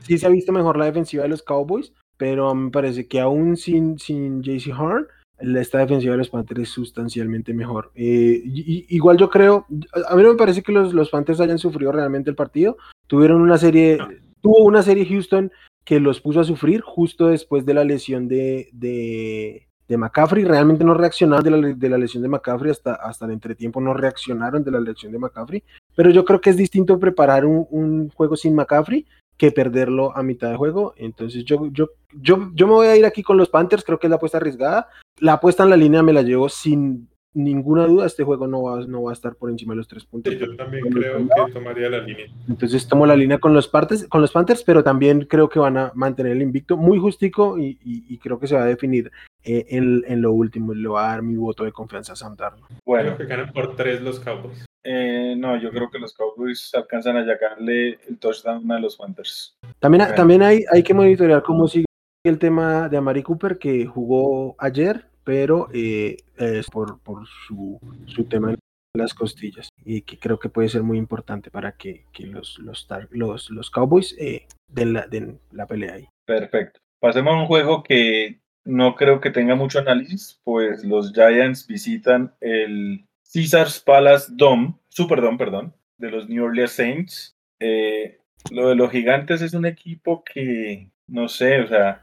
sí 0.00 0.18
se 0.18 0.26
ha 0.26 0.30
visto 0.30 0.52
mejor 0.52 0.76
la 0.76 0.84
defensiva 0.84 1.22
de 1.22 1.30
los 1.30 1.42
Cowboys, 1.42 1.92
pero 2.16 2.54
me 2.54 2.70
parece 2.70 3.06
que 3.08 3.20
aún 3.20 3.56
sin, 3.56 3.98
sin 3.98 4.42
JC 4.42 4.72
Horn, 4.78 5.06
esta 5.38 5.78
defensiva 5.78 6.12
de 6.12 6.18
los 6.18 6.30
Panthers 6.30 6.60
es 6.62 6.68
sustancialmente 6.68 7.54
mejor. 7.54 7.92
Eh, 7.94 8.42
y- 8.44 8.86
igual 8.90 9.16
yo 9.16 9.30
creo, 9.30 9.66
a 10.08 10.16
mí 10.16 10.22
no 10.22 10.30
me 10.30 10.36
parece 10.36 10.62
que 10.62 10.72
los, 10.72 10.92
los 10.92 11.10
Panthers 11.10 11.40
hayan 11.40 11.58
sufrido 11.58 11.92
realmente 11.92 12.28
el 12.28 12.36
partido. 12.36 12.76
Tuvieron 13.06 13.40
una 13.40 13.56
serie, 13.56 13.96
No. 13.98 14.08
tuvo 14.42 14.64
una 14.64 14.82
serie 14.82 15.06
Houston 15.06 15.50
que 15.84 16.00
los 16.00 16.20
puso 16.20 16.40
a 16.40 16.44
sufrir 16.44 16.80
justo 16.82 17.28
después 17.28 17.64
de 17.64 17.74
la 17.74 17.84
lesión 17.84 18.26
de, 18.28 18.68
de, 18.72 19.67
de 19.88 19.96
McCaffrey. 19.96 20.44
Realmente 20.44 20.84
no 20.84 20.94
reaccionaron 20.94 21.44
de 21.44 21.50
la, 21.50 21.74
de 21.74 21.88
la 21.88 21.98
lesión 21.98 22.22
de 22.22 22.28
McCaffrey 22.28 22.70
hasta, 22.70 22.94
hasta 22.94 23.24
el 23.24 23.32
entretiempo, 23.32 23.80
no 23.80 23.94
reaccionaron 23.94 24.62
de 24.62 24.70
la 24.70 24.80
lesión 24.80 25.12
de 25.12 25.18
McCaffrey. 25.18 25.64
Pero 25.96 26.10
yo 26.10 26.24
creo 26.24 26.40
que 26.40 26.50
es 26.50 26.56
distinto 26.56 26.98
preparar 26.98 27.44
un, 27.44 27.66
un 27.70 28.10
juego 28.10 28.36
sin 28.36 28.54
McCaffrey 28.54 29.06
que 29.38 29.52
perderlo 29.52 30.14
a 30.16 30.22
mitad 30.22 30.50
de 30.50 30.56
juego. 30.56 30.92
Entonces 30.96 31.44
yo, 31.44 31.68
yo, 31.72 31.88
yo, 32.12 32.50
yo 32.54 32.66
me 32.66 32.72
voy 32.74 32.86
a 32.88 32.96
ir 32.96 33.06
aquí 33.06 33.22
con 33.22 33.36
los 33.36 33.48
Panthers, 33.48 33.84
creo 33.84 33.98
que 33.98 34.08
es 34.08 34.10
la 34.10 34.16
apuesta 34.16 34.38
arriesgada. 34.38 34.88
La 35.18 35.34
apuesta 35.34 35.62
en 35.62 35.70
la 35.70 35.76
línea 35.76 36.02
me 36.02 36.12
la 36.12 36.22
llevo 36.22 36.48
sin 36.48 37.08
ninguna 37.44 37.86
duda. 37.86 38.06
Este 38.06 38.24
juego 38.24 38.46
no 38.46 38.62
va, 38.62 38.84
no 38.86 39.02
va 39.04 39.10
a 39.10 39.14
estar 39.14 39.34
por 39.36 39.50
encima 39.50 39.72
de 39.72 39.78
los 39.78 39.88
tres 39.88 40.04
puntos. 40.04 40.32
Sí, 40.32 40.38
yo 40.38 40.54
también 40.56 40.84
creo 40.90 41.18
que 41.46 41.52
tomaría 41.52 41.88
la 41.88 41.98
línea. 42.00 42.26
Entonces 42.48 42.86
tomo 42.88 43.06
la 43.06 43.16
línea 43.16 43.38
con 43.38 43.54
los, 43.54 43.68
partes, 43.68 44.06
con 44.08 44.20
los 44.20 44.32
Panthers, 44.32 44.62
pero 44.64 44.82
también 44.84 45.22
creo 45.26 45.48
que 45.48 45.58
van 45.58 45.76
a 45.78 45.92
mantener 45.94 46.32
el 46.32 46.42
invicto 46.42 46.76
muy 46.76 46.98
justico 46.98 47.58
y, 47.58 47.78
y- 47.84 48.04
y 48.08 48.18
creo 48.18 48.38
que 48.38 48.46
se 48.46 48.54
va 48.56 48.62
a 48.62 48.66
definir 48.66 49.10
eh, 49.44 49.66
en, 49.70 50.04
en 50.06 50.20
lo 50.22 50.32
último. 50.32 50.74
Le 50.74 50.88
voy 50.88 50.98
a 50.98 51.02
dar 51.08 51.22
mi 51.22 51.36
voto 51.36 51.64
de 51.64 51.72
confianza 51.72 52.12
a 52.12 52.16
Sam. 52.16 52.36
Bueno, 52.84 53.14
Creo 53.16 53.18
que 53.18 53.26
ganan 53.26 53.52
por 53.52 53.74
tres 53.76 54.00
los 54.02 54.20
Cowboys. 54.20 54.64
eh, 54.84 55.34
no, 55.36 55.60
yo 55.60 55.70
creo 55.70 55.90
que 55.90 55.98
los 55.98 56.12
Cowboys 56.14 56.70
alcanzan 56.74 57.16
a 57.16 57.22
llegarle 57.22 57.98
el 58.08 58.18
touchdown 58.18 58.70
a 58.72 58.78
los 58.78 58.96
Panthers. 58.96 59.52
También, 59.80 60.02
Bueno. 60.02 60.14
también 60.14 60.42
hay, 60.42 60.64
hay 60.72 60.82
que 60.82 60.94
monitorear 60.94 61.42
cómo 61.42 61.66
sigue 61.68 61.84
el 62.24 62.38
tema 62.38 62.88
de 62.88 62.96
Amari 62.96 63.22
Cooper, 63.22 63.58
que 63.58 63.86
jugó 63.86 64.54
ayer, 64.58 65.06
pero 65.28 65.68
eh, 65.74 66.16
es 66.38 66.70
por, 66.70 66.98
su, 67.46 67.78
tema 68.30 68.52
en 68.52 68.58
las 68.94 69.12
costillas, 69.12 69.68
y 69.84 70.00
que 70.00 70.18
creo 70.18 70.38
que 70.38 70.48
puede 70.48 70.70
ser 70.70 70.82
muy 70.82 70.96
importante 70.96 71.50
para 71.50 71.72
que, 71.72 72.06
los, 72.18 73.70
Cowboys 73.70 74.16
eh, 74.18 74.46
den, 74.72 74.94
la, 74.94 75.06
den 75.06 75.38
la 75.52 75.66
pelea 75.66 75.96
ahí. 75.96 76.08
Perfecto. 76.26 76.80
Pasemos 76.98 77.34
a 77.34 77.40
un 77.40 77.46
juego 77.46 77.82
que 77.82 78.40
no 78.64 78.94
creo 78.94 79.20
que 79.20 79.30
tenga 79.30 79.54
mucho 79.54 79.80
análisis, 79.80 80.40
pues 80.44 80.82
los 80.82 81.12
Giants 81.12 81.66
visitan 81.66 82.32
el 82.40 83.04
Caesars 83.30 83.80
Palace 83.80 84.32
Dome, 84.34 84.76
Superdome, 84.88 85.36
perdón, 85.36 85.74
de 85.98 86.10
los 86.10 86.26
New 86.26 86.42
Orleans 86.42 86.72
Saints. 86.72 87.36
Eh, 87.60 88.16
Lo 88.50 88.70
de 88.70 88.76
los 88.76 88.90
gigantes 88.90 89.42
es 89.42 89.52
un 89.52 89.66
equipo 89.66 90.24
que, 90.24 90.88
no 91.06 91.28
sé, 91.28 91.60
o 91.60 91.68
sea, 91.68 92.00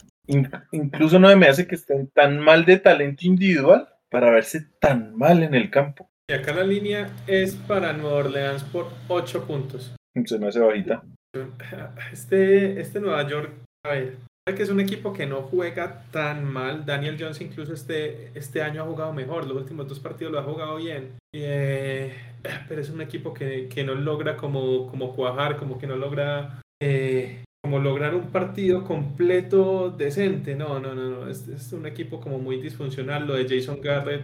incluso 0.71 1.19
no 1.19 1.35
me 1.35 1.47
hace 1.47 1.67
que 1.67 1.75
estén 1.75 2.07
tan 2.07 2.39
mal 2.39 2.65
de 2.65 2.77
talento 2.77 3.25
individual 3.25 3.89
para 4.09 4.31
verse 4.31 4.67
tan 4.79 5.15
mal 5.15 5.43
en 5.43 5.55
el 5.55 5.69
campo. 5.69 6.09
Y 6.29 6.33
acá 6.33 6.53
la 6.53 6.63
línea 6.63 7.09
es 7.27 7.55
para 7.55 7.93
Nueva 7.93 8.17
Orleans 8.17 8.63
por 8.63 8.87
8 9.07 9.45
puntos. 9.45 9.95
Se 10.25 10.39
me 10.39 10.47
hace 10.47 10.59
bajita. 10.59 11.03
Este, 12.13 12.79
este 12.79 13.01
Nueva 13.01 13.27
York, 13.27 13.51
a 13.85 13.89
ver, 13.89 14.15
que 14.53 14.63
es 14.63 14.69
un 14.69 14.79
equipo 14.79 15.11
que 15.11 15.25
no 15.25 15.41
juega 15.41 16.03
tan 16.11 16.45
mal. 16.45 16.85
Daniel 16.85 17.17
Jones 17.19 17.41
incluso 17.41 17.73
este, 17.73 18.31
este 18.35 18.61
año 18.61 18.83
ha 18.83 18.85
jugado 18.85 19.11
mejor. 19.11 19.45
Los 19.45 19.57
últimos 19.57 19.87
dos 19.87 19.99
partidos 19.99 20.31
lo 20.31 20.39
ha 20.39 20.43
jugado 20.43 20.77
bien. 20.77 21.17
Eh, 21.33 22.13
pero 22.69 22.79
es 22.79 22.89
un 22.89 23.01
equipo 23.01 23.33
que, 23.33 23.67
que, 23.67 23.83
no 23.83 23.95
logra 23.95 24.37
como, 24.37 24.87
como 24.87 25.13
cuajar, 25.15 25.57
como 25.57 25.77
que 25.77 25.87
no 25.87 25.95
logra 25.95 26.61
eh, 26.81 27.43
como 27.65 27.79
lograr 27.79 28.13
un 28.13 28.27
partido 28.27 28.83
completo 28.83 29.89
decente. 29.89 30.55
No, 30.55 30.79
no, 30.79 30.93
no, 30.93 31.09
no. 31.09 31.27
Es, 31.27 31.47
es 31.47 31.73
un 31.73 31.87
equipo 31.87 32.21
como 32.21 32.37
muy 32.37 32.61
disfuncional. 32.61 33.25
Lo 33.25 33.33
de 33.33 33.49
Jason 33.49 33.81
Garrett 33.81 34.23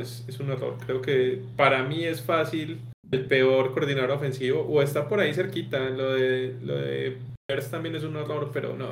es, 0.00 0.24
es 0.26 0.40
un 0.40 0.50
error. 0.50 0.76
Creo 0.84 1.00
que 1.00 1.40
para 1.54 1.84
mí 1.84 2.04
es 2.04 2.20
fácil 2.20 2.80
el 3.12 3.26
peor 3.26 3.74
coordinador 3.74 4.10
ofensivo 4.10 4.62
o 4.62 4.82
está 4.82 5.08
por 5.08 5.20
ahí 5.20 5.32
cerquita. 5.32 5.78
Lo 5.90 6.14
de, 6.14 6.56
lo 6.64 6.74
de 6.74 7.16
también 7.70 7.94
es 7.94 8.02
un 8.02 8.16
error, 8.16 8.50
pero 8.52 8.76
no, 8.76 8.88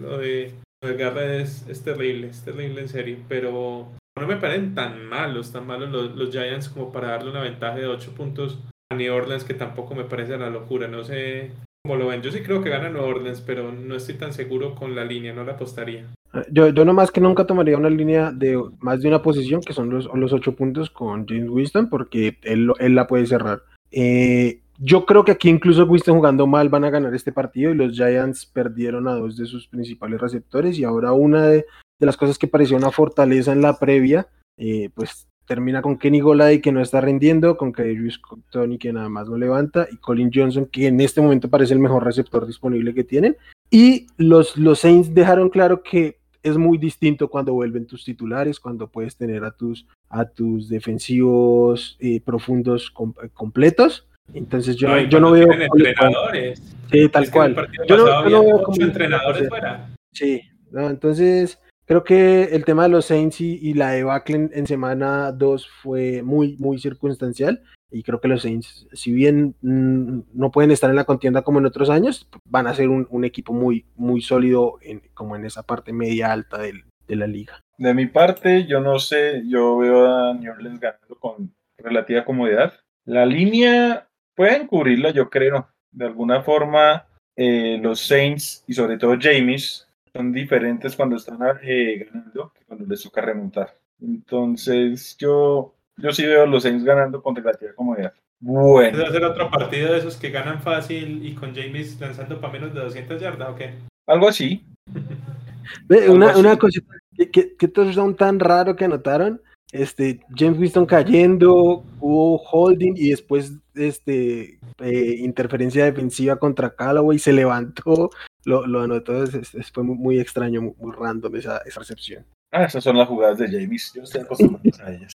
lo 0.00 0.16
de, 0.16 0.54
Garrett 0.82 1.46
es, 1.68 1.82
terrible, 1.82 2.28
es 2.28 2.42
terrible 2.42 2.80
en 2.80 2.88
serio, 2.88 3.18
pero 3.28 3.88
no 4.18 4.26
me 4.26 4.36
parecen 4.36 4.74
tan 4.74 5.04
malos, 5.06 5.52
tan 5.52 5.66
malos 5.66 5.90
los, 5.90 6.16
los 6.16 6.30
Giants 6.30 6.70
como 6.70 6.90
para 6.90 7.08
darle 7.08 7.30
una 7.30 7.42
ventaja 7.42 7.76
de 7.76 7.86
8 7.86 8.14
puntos 8.14 8.58
a 8.90 8.96
New 8.96 9.14
Orleans, 9.14 9.44
que 9.44 9.54
tampoco 9.54 9.94
me 9.94 10.04
parece 10.04 10.36
la 10.38 10.50
locura, 10.50 10.88
no 10.88 11.04
sé 11.04 11.52
cómo 11.84 11.96
lo 11.96 12.06
ven. 12.06 12.22
Yo 12.22 12.30
sí 12.30 12.42
creo 12.42 12.62
que 12.62 12.70
gana 12.70 12.88
New 12.88 13.02
Orleans, 13.02 13.40
pero 13.40 13.72
no 13.72 13.96
estoy 13.96 14.14
tan 14.14 14.32
seguro 14.32 14.74
con 14.74 14.94
la 14.94 15.04
línea, 15.04 15.32
no 15.32 15.44
la 15.44 15.52
apostaría. 15.52 16.06
Yo, 16.50 16.68
yo 16.68 16.84
nomás 16.84 17.10
que 17.10 17.20
nunca 17.20 17.44
tomaría 17.44 17.76
una 17.76 17.90
línea 17.90 18.30
de 18.30 18.58
más 18.78 19.02
de 19.02 19.08
una 19.08 19.20
posición, 19.20 19.60
que 19.60 19.72
son 19.72 19.90
los, 19.90 20.08
los 20.14 20.32
8 20.32 20.54
puntos 20.54 20.90
con 20.90 21.26
James 21.26 21.50
Winston, 21.50 21.90
porque 21.90 22.38
él, 22.42 22.72
él 22.78 22.94
la 22.94 23.06
puede 23.06 23.26
cerrar. 23.26 23.62
Eh, 23.90 24.60
yo 24.78 25.04
creo 25.04 25.24
que 25.24 25.32
aquí 25.32 25.50
incluso 25.50 25.84
Winston 25.84 26.16
jugando 26.16 26.46
mal 26.46 26.68
van 26.68 26.84
a 26.84 26.90
ganar 26.90 27.14
este 27.14 27.32
partido 27.32 27.72
y 27.72 27.74
los 27.74 27.92
Giants 27.92 28.46
perdieron 28.46 29.08
a 29.08 29.14
dos 29.14 29.36
de 29.36 29.46
sus 29.46 29.68
principales 29.68 30.20
receptores 30.20 30.78
y 30.78 30.84
ahora 30.84 31.12
una 31.12 31.46
de, 31.46 31.66
las 31.98 32.16
cosas 32.16 32.38
que 32.38 32.48
parecía 32.48 32.76
una 32.76 32.90
fortaleza 32.90 33.52
en 33.52 33.60
la 33.60 33.78
previa, 33.78 34.28
eh, 34.56 34.88
pues 34.94 35.28
termina 35.46 35.82
con 35.82 35.98
Kenny 35.98 36.20
Golay 36.20 36.60
que 36.60 36.72
no 36.72 36.80
está 36.80 37.00
rendiendo, 37.00 37.56
con 37.56 37.72
Kadarius 37.72 38.20
Tony 38.50 38.78
que 38.78 38.92
nada 38.92 39.08
más 39.08 39.28
no 39.28 39.36
levanta 39.36 39.88
y 39.90 39.96
Colin 39.96 40.30
Johnson 40.32 40.66
que 40.66 40.86
en 40.86 41.00
este 41.00 41.20
momento 41.20 41.48
parece 41.48 41.74
el 41.74 41.80
mejor 41.80 42.04
receptor 42.04 42.46
disponible 42.46 42.94
que 42.94 43.04
tienen. 43.04 43.36
Y 43.70 44.06
los, 44.16 44.56
los 44.56 44.80
Saints 44.80 45.14
dejaron 45.14 45.48
claro 45.48 45.82
que 45.82 46.18
es 46.42 46.56
muy 46.56 46.76
distinto 46.76 47.28
cuando 47.28 47.54
vuelven 47.54 47.86
tus 47.86 48.04
titulares, 48.04 48.58
cuando 48.58 48.88
puedes 48.88 49.16
tener 49.16 49.44
a 49.44 49.52
tus, 49.52 49.86
a 50.08 50.24
tus 50.24 50.68
defensivos 50.68 51.96
eh, 52.00 52.20
profundos 52.20 52.92
completos 53.32 54.06
entonces 54.34 54.76
yo 54.76 54.88
no, 54.88 55.00
yo 55.00 55.20
no 55.20 55.32
veo. 55.32 55.50
entrenadores. 55.52 56.62
Sí, 56.90 57.08
tal 57.08 57.30
cual. 57.30 57.68
Yo 57.86 57.96
no, 57.96 58.24
veo 58.24 58.62
como 58.62 58.82
entrenadores 58.82 59.48
fuera. 59.48 59.90
Sí, 60.12 60.42
entonces 60.72 61.58
creo 61.92 62.04
que 62.04 62.44
el 62.54 62.64
tema 62.64 62.84
de 62.84 62.88
los 62.88 63.04
Saints 63.04 63.38
y, 63.42 63.74
la 63.74 63.90
debacle 63.90 64.48
en, 64.50 64.66
semana 64.66 65.30
2 65.30 65.68
fue 65.82 66.22
muy, 66.22 66.56
muy 66.58 66.78
circunstancial. 66.78 67.62
Y 67.90 68.02
creo 68.02 68.18
que 68.18 68.28
los 68.28 68.40
Saints, 68.40 68.88
si 68.94 69.12
bien 69.12 69.54
mm, 69.60 70.20
no 70.32 70.50
pueden 70.50 70.70
estar 70.70 70.88
en 70.88 70.96
la 70.96 71.04
contienda 71.04 71.42
como 71.42 71.58
en 71.58 71.66
otros 71.66 71.90
años, 71.90 72.26
van 72.48 72.66
a 72.66 72.72
ser 72.72 72.88
un, 72.88 73.24
equipo 73.26 73.52
muy, 73.52 73.84
muy 73.94 74.22
sólido 74.22 74.78
en, 74.80 75.02
como 75.12 75.36
en 75.36 75.44
esa 75.44 75.64
parte 75.64 75.92
media 75.92 76.32
alta 76.32 76.62
del, 76.62 76.84
de 77.06 77.16
la 77.16 77.26
liga. 77.26 77.60
De 77.76 77.92
mi 77.92 78.06
parte, 78.06 78.64
yo 78.64 78.80
no 78.80 78.98
sé, 78.98 79.42
yo 79.46 79.76
veo 79.76 80.10
a 80.10 80.32
New 80.32 80.50
Orleans 80.50 80.80
ganando 80.80 81.16
con 81.20 81.54
relativa 81.76 82.24
comodidad. 82.24 82.72
La 83.04 83.26
línea 83.26 84.08
pueden 84.34 84.66
cubrirla, 84.66 85.10
yo 85.10 85.28
creo. 85.28 85.68
De 85.90 86.06
alguna 86.06 86.42
forma, 86.42 87.06
eh, 87.36 87.78
los 87.82 88.00
Saints 88.00 88.64
y 88.66 88.72
sobre 88.72 88.96
todo 88.96 89.18
James 89.20 89.91
son 90.14 90.32
diferentes 90.32 90.96
cuando 90.96 91.16
están 91.16 91.38
eh, 91.62 92.06
ganando 92.06 92.52
que 92.54 92.64
cuando 92.64 92.86
les 92.86 93.02
toca 93.02 93.20
remontar. 93.20 93.76
Entonces, 94.00 95.16
yo, 95.18 95.74
yo 95.96 96.12
sí 96.12 96.26
veo 96.26 96.42
a 96.42 96.46
los 96.46 96.64
Saints 96.64 96.84
ganando 96.84 97.22
con 97.22 97.34
relativa 97.34 97.72
comodidad. 97.74 98.12
Bueno. 98.40 98.98
¿Puede 98.98 99.08
hacer 99.08 99.24
otro 99.24 99.50
partido 99.50 99.92
de 99.92 99.98
esos 99.98 100.16
que 100.16 100.30
ganan 100.30 100.60
fácil 100.60 101.24
y 101.24 101.34
con 101.34 101.54
James 101.54 102.00
lanzando 102.00 102.40
para 102.40 102.52
menos 102.52 102.74
de 102.74 102.80
200 102.80 103.20
yardas 103.20 103.50
o 103.50 103.54
qué? 103.54 103.74
Algo 104.06 104.28
así. 104.28 104.64
una, 106.08 106.36
una 106.36 106.58
cosita, 106.58 106.94
¿qué, 107.16 107.56
qué 107.56 107.72
son 107.92 108.16
tan 108.16 108.40
raro 108.40 108.74
que 108.74 108.84
anotaron? 108.84 109.40
este, 109.72 110.20
James 110.36 110.58
Winston 110.58 110.86
cayendo, 110.86 111.82
hubo 111.98 112.36
holding 112.36 112.92
y 112.94 113.10
después 113.10 113.54
este, 113.74 114.60
eh, 114.78 115.16
interferencia 115.18 115.86
defensiva 115.86 116.36
contra 116.36 116.74
Callaway, 116.74 117.18
se 117.18 117.32
levantó, 117.32 118.10
lo, 118.44 118.66
lo 118.66 118.82
anotó, 118.82 119.24
fue 119.72 119.82
muy, 119.82 120.20
extraño, 120.20 120.62
muy, 120.62 120.92
random 120.92 121.36
esa, 121.36 121.58
esa, 121.58 121.80
recepción. 121.80 122.24
Ah, 122.50 122.64
esas 122.64 122.84
son 122.84 122.98
las 122.98 123.08
jugadas 123.08 123.38
de 123.38 123.46
James, 123.48 123.92
yo 123.94 124.02
estoy 124.02 124.22
acostumbrado 124.22 124.84
a 124.84 124.92
ellas. 124.92 125.12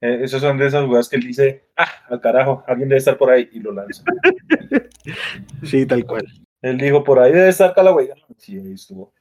Eh, 0.00 0.18
esas 0.22 0.42
son 0.42 0.58
de 0.58 0.66
esas 0.66 0.84
jugadas 0.84 1.08
que 1.08 1.16
él 1.16 1.22
dice, 1.22 1.64
ah, 1.76 1.90
al 2.08 2.20
carajo, 2.20 2.62
alguien 2.66 2.88
debe 2.88 2.98
estar 2.98 3.16
por 3.16 3.30
ahí 3.30 3.48
y 3.52 3.60
lo 3.60 3.72
lanza. 3.72 4.02
sí, 5.62 5.86
tal 5.86 6.04
cual. 6.04 6.26
Él 6.62 6.78
dijo, 6.78 7.02
por 7.02 7.18
ahí 7.18 7.32
debe 7.32 7.48
estar 7.48 7.74
Callaway. 7.74 8.10
Sí, 8.36 8.58
ahí 8.58 8.72
estuvo. 8.72 9.12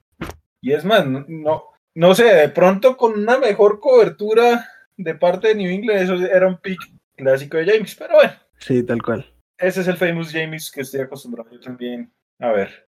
Y 0.62 0.74
es 0.74 0.84
más, 0.84 1.06
no, 1.08 1.64
no 1.94 2.16
sé, 2.16 2.24
de 2.26 2.50
pronto 2.50 2.98
con 2.98 3.14
una 3.20 3.38
mejor 3.38 3.80
cobertura 3.80 4.68
de 4.98 5.16
parte 5.16 5.50
de 5.50 5.56
New 5.56 5.72
England, 5.72 6.02
eso 6.02 6.16
era 6.16 6.48
un 6.48 6.58
pick 6.58 6.80
clásico 7.16 7.58
de 7.58 7.66
James, 7.66 7.96
pero 7.96 8.16
bueno. 8.16 8.34
Sí, 8.58 8.84
tal 8.84 9.02
cual. 9.02 9.26
Ese 9.58 9.82
es 9.82 9.88
el 9.88 9.98
famous 9.98 10.32
James 10.32 10.72
que 10.72 10.82
estoy 10.82 11.02
acostumbrado 11.02 11.50
yo 11.52 11.60
también. 11.60 12.12
A 12.40 12.52
ver, 12.52 12.85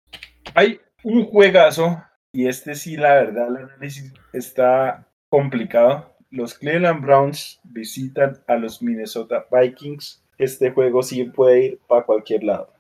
hay 0.54 0.80
un 1.04 1.26
juegazo 1.26 2.04
y 2.34 2.48
este 2.48 2.76
sí, 2.76 2.98
la 2.98 3.14
verdad, 3.16 3.48
el 3.50 3.66
análisis 3.66 4.12
está 4.34 5.08
complicado. 5.30 6.16
Los 6.32 6.56
Cleveland 6.56 7.02
Browns 7.02 7.60
visitan 7.64 8.40
a 8.48 8.56
los 8.56 8.82
Minnesota 8.82 9.46
Vikings. 9.52 10.24
Este 10.40 10.72
juego 10.72 11.04
sí 11.04 11.26
puede 11.26 11.66
ir 11.66 11.80
para 11.88 12.06
cualquier 12.06 12.44
lado. 12.44 12.74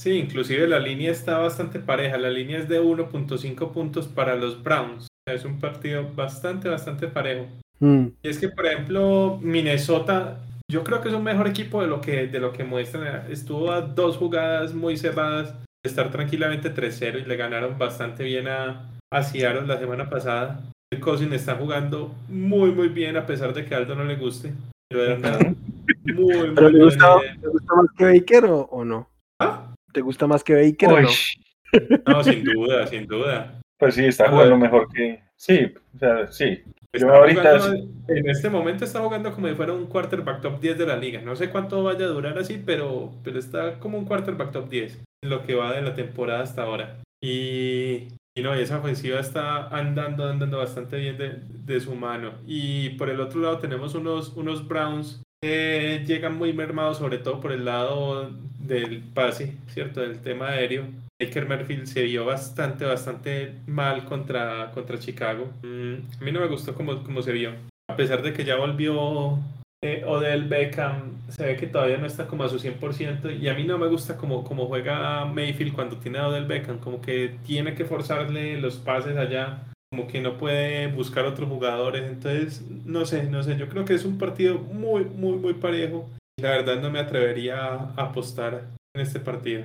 Sí, 0.00 0.12
inclusive 0.12 0.68
la 0.68 0.78
línea 0.78 1.10
está 1.10 1.38
bastante 1.38 1.80
pareja. 1.80 2.18
La 2.18 2.30
línea 2.30 2.58
es 2.58 2.68
de 2.68 2.80
1.5 2.80 3.72
puntos 3.72 4.06
para 4.06 4.36
los 4.36 4.62
Browns. 4.62 5.08
Es 5.26 5.44
un 5.44 5.58
partido 5.58 6.08
bastante, 6.14 6.68
bastante 6.68 7.08
parejo. 7.08 7.46
Mm. 7.80 8.08
Y 8.22 8.28
es 8.28 8.38
que, 8.38 8.48
por 8.48 8.66
ejemplo, 8.66 9.38
Minnesota, 9.42 10.40
yo 10.70 10.84
creo 10.84 11.00
que 11.00 11.08
es 11.08 11.14
un 11.14 11.24
mejor 11.24 11.48
equipo 11.48 11.80
de 11.80 11.88
lo 11.88 12.00
que, 12.00 12.26
de 12.28 12.38
lo 12.38 12.52
que 12.52 12.64
muestran. 12.64 13.30
Estuvo 13.30 13.72
a 13.72 13.80
dos 13.80 14.16
jugadas 14.16 14.72
muy 14.72 14.96
cerradas 14.96 15.54
estar 15.84 16.10
tranquilamente 16.10 16.74
3-0 16.74 17.20
y 17.20 17.24
le 17.26 17.36
ganaron 17.36 17.78
bastante 17.78 18.24
bien 18.24 18.48
a, 18.48 18.90
a 19.10 19.22
Seattle 19.22 19.66
la 19.66 19.78
semana 19.78 20.08
pasada. 20.08 20.62
El 20.90 21.00
Cousin 21.00 21.32
está 21.32 21.56
jugando 21.56 22.14
muy, 22.28 22.70
muy 22.72 22.88
bien 22.88 23.16
a 23.16 23.26
pesar 23.26 23.52
de 23.52 23.64
que 23.64 23.74
a 23.74 23.78
Aldo 23.78 23.94
no 23.94 24.04
le 24.04 24.16
guste. 24.16 24.52
Pero 24.88 25.18
muy, 26.14 26.52
muy, 26.52 26.72
le 26.72 26.84
gusta, 26.84 27.20
¿Te 27.40 27.48
gusta 27.48 27.74
más 27.74 27.86
que 27.96 28.04
Baker 28.04 28.44
o, 28.46 28.84
no? 28.84 29.10
¿Ah? 29.38 29.74
¿Te 29.92 30.00
gusta 30.00 30.26
más 30.26 30.42
que 30.42 30.54
Baker 30.54 30.88
o 30.88 31.00
no? 31.00 31.08
No, 32.06 32.24
sin 32.24 32.44
duda, 32.44 32.86
sin 32.86 33.06
duda. 33.06 33.60
Pues 33.78 33.96
sí, 33.96 34.06
está 34.06 34.30
jugando 34.30 34.56
mejor 34.56 34.88
que. 34.92 35.20
Sí, 35.36 35.74
o 35.94 35.98
sea, 35.98 36.26
sí. 36.28 36.62
Pero 36.92 37.12
ahorita. 37.12 37.74
En 38.06 38.30
este 38.30 38.48
momento 38.48 38.84
está 38.84 39.00
jugando 39.00 39.32
como 39.32 39.48
si 39.48 39.54
fuera 39.54 39.72
un 39.72 39.86
quarterback 39.86 40.40
top 40.40 40.60
10 40.60 40.78
de 40.78 40.86
la 40.86 40.96
liga. 40.96 41.20
No 41.20 41.34
sé 41.34 41.50
cuánto 41.50 41.82
vaya 41.82 42.04
a 42.04 42.10
durar 42.10 42.38
así, 42.38 42.62
pero, 42.64 43.10
pero 43.24 43.40
está 43.40 43.80
como 43.80 43.98
un 43.98 44.04
quarterback 44.04 44.52
top 44.52 44.68
10 44.68 45.02
en 45.24 45.30
lo 45.30 45.44
que 45.44 45.54
va 45.54 45.72
de 45.72 45.82
la 45.82 45.94
temporada 45.94 46.42
hasta 46.42 46.62
ahora. 46.62 47.00
Y, 47.20 48.08
y 48.36 48.42
no, 48.42 48.54
esa 48.54 48.78
ofensiva 48.78 49.18
está 49.18 49.68
andando, 49.68 50.28
andando 50.28 50.58
bastante 50.58 50.98
bien 50.98 51.18
de, 51.18 51.40
de, 51.40 51.80
su 51.80 51.94
mano. 51.94 52.34
Y 52.46 52.90
por 52.90 53.08
el 53.08 53.20
otro 53.20 53.40
lado 53.40 53.58
tenemos 53.58 53.94
unos, 53.94 54.34
unos 54.36 54.68
Browns 54.68 55.22
que 55.42 56.04
llegan 56.06 56.36
muy 56.36 56.52
mermados, 56.52 56.98
sobre 56.98 57.18
todo 57.18 57.40
por 57.40 57.52
el 57.52 57.64
lado 57.64 58.30
del 58.58 59.02
pase, 59.02 59.56
¿cierto? 59.68 60.00
Del 60.00 60.20
tema 60.20 60.48
aéreo. 60.48 60.84
Baker 61.20 61.48
Merfield 61.48 61.86
se 61.86 62.02
vio 62.02 62.24
bastante, 62.24 62.84
bastante 62.84 63.54
mal 63.66 64.04
contra, 64.04 64.70
contra 64.72 64.98
Chicago. 64.98 65.48
Mm, 65.62 65.94
a 66.20 66.24
mí 66.24 66.32
no 66.32 66.40
me 66.40 66.48
gustó 66.48 66.74
cómo, 66.74 67.22
se 67.22 67.32
vio. 67.32 67.52
A 67.88 67.96
pesar 67.96 68.22
de 68.22 68.32
que 68.32 68.44
ya 68.44 68.56
volvió 68.56 69.38
eh, 69.84 70.04
Odell 70.06 70.48
Beckham, 70.48 71.18
se 71.28 71.44
ve 71.44 71.56
que 71.56 71.66
todavía 71.66 71.98
no 71.98 72.06
está 72.06 72.26
como 72.26 72.44
a 72.44 72.48
su 72.48 72.58
100%. 72.58 73.38
Y 73.38 73.48
a 73.48 73.54
mí 73.54 73.64
no 73.64 73.78
me 73.78 73.88
gusta 73.88 74.16
como, 74.16 74.44
como 74.44 74.66
juega 74.66 75.24
Mayfield 75.24 75.74
cuando 75.74 75.96
tiene 75.96 76.18
a 76.18 76.28
Odell 76.28 76.46
Beckham. 76.46 76.78
Como 76.78 77.00
que 77.00 77.36
tiene 77.46 77.74
que 77.74 77.84
forzarle 77.84 78.60
los 78.60 78.76
pases 78.76 79.16
allá. 79.16 79.64
Como 79.90 80.08
que 80.08 80.20
no 80.20 80.38
puede 80.38 80.88
buscar 80.88 81.24
otros 81.26 81.48
jugadores. 81.48 82.02
Entonces, 82.02 82.62
no 82.84 83.04
sé, 83.06 83.24
no 83.24 83.42
sé. 83.42 83.56
Yo 83.56 83.68
creo 83.68 83.84
que 83.84 83.94
es 83.94 84.04
un 84.04 84.18
partido 84.18 84.58
muy, 84.58 85.04
muy, 85.04 85.36
muy 85.36 85.54
parejo. 85.54 86.08
La 86.40 86.50
verdad 86.50 86.80
no 86.80 86.90
me 86.90 86.98
atrevería 86.98 87.64
a 87.64 87.94
apostar 87.96 88.64
en 88.94 89.00
este 89.00 89.20
partido 89.20 89.64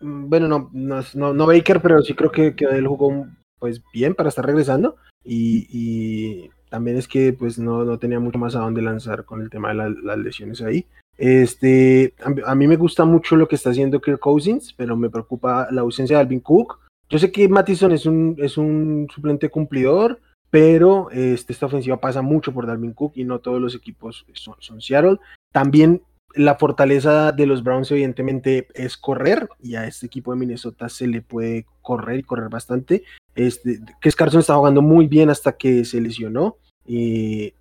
Mm, 0.00 0.28
bueno, 0.28 0.48
no, 0.48 0.70
no, 0.72 1.34
no, 1.34 1.46
Baker, 1.46 1.80
pero 1.80 2.02
sí 2.02 2.14
creo 2.14 2.30
que, 2.30 2.54
que, 2.54 2.64
él 2.64 2.86
jugó 2.86 3.26
pues 3.58 3.82
bien 3.92 4.14
para 4.14 4.28
estar 4.28 4.44
regresando 4.44 4.96
y, 5.24 6.50
también 6.74 6.96
es 6.96 7.06
que 7.06 7.32
pues 7.32 7.56
no, 7.56 7.84
no, 7.84 8.00
tenía 8.00 8.18
mucho 8.18 8.36
más 8.36 8.56
a 8.56 8.58
dónde 8.58 8.82
lanzar 8.82 9.24
con 9.24 9.40
el 9.40 9.48
tema 9.48 9.68
de 9.68 9.94
las 10.02 10.18
lesiones 10.18 10.60
ahí. 10.60 10.84
Este, 11.16 12.14
a, 12.44 12.54
mí 12.56 12.66
me 12.66 12.74
gusta 12.74 13.04
mucho 13.04 13.36
lo 13.36 13.46
que 13.46 13.54
está 13.54 13.70
haciendo 13.70 14.00
Kirk 14.00 14.18
Cousins, 14.18 14.74
pero 14.76 14.96
me 14.96 15.08
preocupa 15.08 15.68
la 15.70 15.82
ausencia 15.82 16.16
de 16.16 16.22
Alvin 16.22 16.40
Cook. 16.40 16.80
Yo 17.08 17.20
sé 17.20 17.30
que 17.30 17.48
Mattison 17.48 17.92
es 17.92 18.06
un, 18.06 18.34
es 18.40 18.58
un 18.58 19.06
suplente 19.14 19.50
cumplidor, 19.50 20.18
pero 20.50 21.12
este, 21.12 21.52
esta 21.52 21.66
ofensiva 21.66 22.00
pasa 22.00 22.22
mucho 22.22 22.52
por 22.52 22.66
Dalvin 22.66 22.92
Cook 22.92 23.12
y 23.14 23.22
no 23.22 23.38
todos 23.38 23.60
los 23.60 23.76
equipos 23.76 24.26
son, 24.32 24.56
son 24.58 24.80
Seattle. 24.80 25.18
También 25.52 26.02
la 26.34 26.56
fortaleza 26.56 27.30
de 27.30 27.46
los 27.46 27.62
Browns 27.62 27.92
evidentemente 27.92 28.66
es 28.74 28.96
correr 28.96 29.48
y 29.60 29.76
a 29.76 29.86
este 29.86 30.06
equipo 30.06 30.32
de 30.32 30.40
Minnesota 30.40 30.88
se 30.88 31.06
le 31.06 31.22
puede 31.22 31.66
correr 31.82 32.18
y 32.18 32.24
correr 32.24 32.48
bastante. 32.48 33.04
Este, 33.34 33.80
que 34.00 34.12
Carson 34.12 34.40
está 34.40 34.56
jugando 34.56 34.82
muy 34.82 35.06
bien 35.06 35.30
hasta 35.30 35.56
que 35.56 35.84
se 35.84 36.00
lesionó. 36.00 36.56
Y 36.86 37.54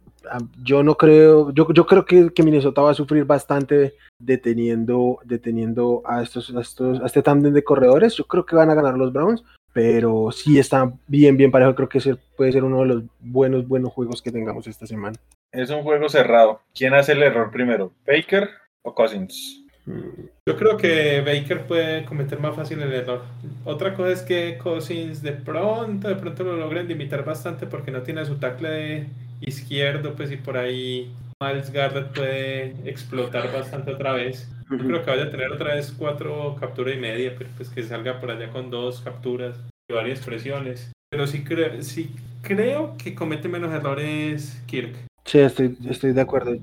yo 0.64 0.84
no 0.84 0.96
creo, 0.96 1.52
yo, 1.52 1.68
yo 1.74 1.86
creo 1.86 2.06
que, 2.06 2.34
que, 2.34 2.44
Minnesota 2.44 2.82
va 2.82 2.92
a 2.92 2.96
sufrir 2.96 3.26
bastante 3.26 3.94
deteniendo, 4.20 5.20
deteniendo 5.26 6.02
a 6.06 6.24
estos, 6.24 6.56
a 6.56 6.62
estos, 6.62 7.02
a 7.02 7.06
este 7.06 7.22
tándem 7.22 7.54
de 7.54 7.64
corredores. 7.64 8.16
Yo 8.16 8.26
creo 8.26 8.46
que 8.46 8.56
van 8.56 8.70
a 8.70 8.76
ganar 8.76 8.98
los 8.98 9.12
Browns, 9.12 9.44
pero 9.74 10.32
sí 10.32 10.60
está 10.60 10.94
bien, 11.08 11.36
bien 11.36 11.52
parejo. 11.52 11.76
Creo 11.76 11.90
que 11.90 12.18
puede 12.38 12.52
ser 12.52 12.64
uno 12.64 12.80
de 12.80 12.86
los 12.86 13.04
buenos, 13.20 13.68
buenos 13.68 13.92
juegos 13.92 14.22
que 14.22 14.32
tengamos 14.32 14.68
esta 14.68 14.88
semana. 14.88 15.18
Es 15.52 15.70
un 15.70 15.84
juego 15.84 16.10
cerrado. 16.10 16.62
¿Quién 16.74 16.94
hace 16.94 17.12
el 17.12 17.24
error 17.24 17.52
primero? 17.52 17.92
¿Baker 18.08 18.50
o 18.82 18.96
Cousins? 18.96 19.63
Yo 19.86 20.58
creo 20.58 20.78
que 20.78 21.22
Baker 21.22 21.66
puede 21.66 22.06
cometer 22.06 22.40
más 22.40 22.56
fácil 22.56 22.82
el 22.82 22.94
error. 22.94 23.24
Otra 23.66 23.94
cosa 23.94 24.12
es 24.12 24.22
que 24.22 24.58
Cousins 24.58 25.22
de 25.22 25.34
pronto, 25.34 26.08
de 26.08 26.16
pronto 26.16 26.44
lo 26.44 26.56
logren 26.56 26.88
limitar 26.88 27.26
bastante 27.26 27.68
porque 27.68 27.92
no 27.92 28.02
tiene 28.02 28.26
su 28.26 28.36
tackle 28.36 29.08
izquierdo, 29.42 30.16
pues 30.16 30.32
y 30.32 30.38
por 30.38 30.58
ahí 30.58 31.12
Miles 31.42 31.72
Garrett 31.72 32.14
puede 32.14 32.76
explotar 32.86 33.52
bastante 33.52 33.92
otra 33.92 34.14
vez. 34.14 34.50
Yo 34.70 34.78
creo 34.78 35.04
que 35.04 35.12
vaya 35.12 35.24
a 35.26 35.30
tener 35.30 35.52
otra 35.52 35.76
vez 35.76 35.94
cuatro 35.98 36.56
capturas 36.60 36.96
y 36.96 37.00
media, 37.00 37.36
pero 37.38 37.50
pues 37.58 37.70
que 37.70 37.84
salga 37.84 38.20
por 38.20 38.32
allá 38.32 38.50
con 38.50 38.70
dos 38.70 39.02
capturas 39.02 39.60
y 39.90 39.94
varias 39.94 40.22
presiones. 40.22 40.92
Pero 41.10 41.28
sí, 41.28 41.44
creo 41.44 41.82
sí 41.84 42.16
creo 42.42 42.96
que 42.98 43.16
comete 43.16 43.48
menos 43.48 43.74
errores 43.74 44.62
Kirk. 44.66 44.96
Sí, 45.26 45.40
estoy, 45.40 45.78
estoy 45.90 46.14
de 46.14 46.22
acuerdo. 46.22 46.56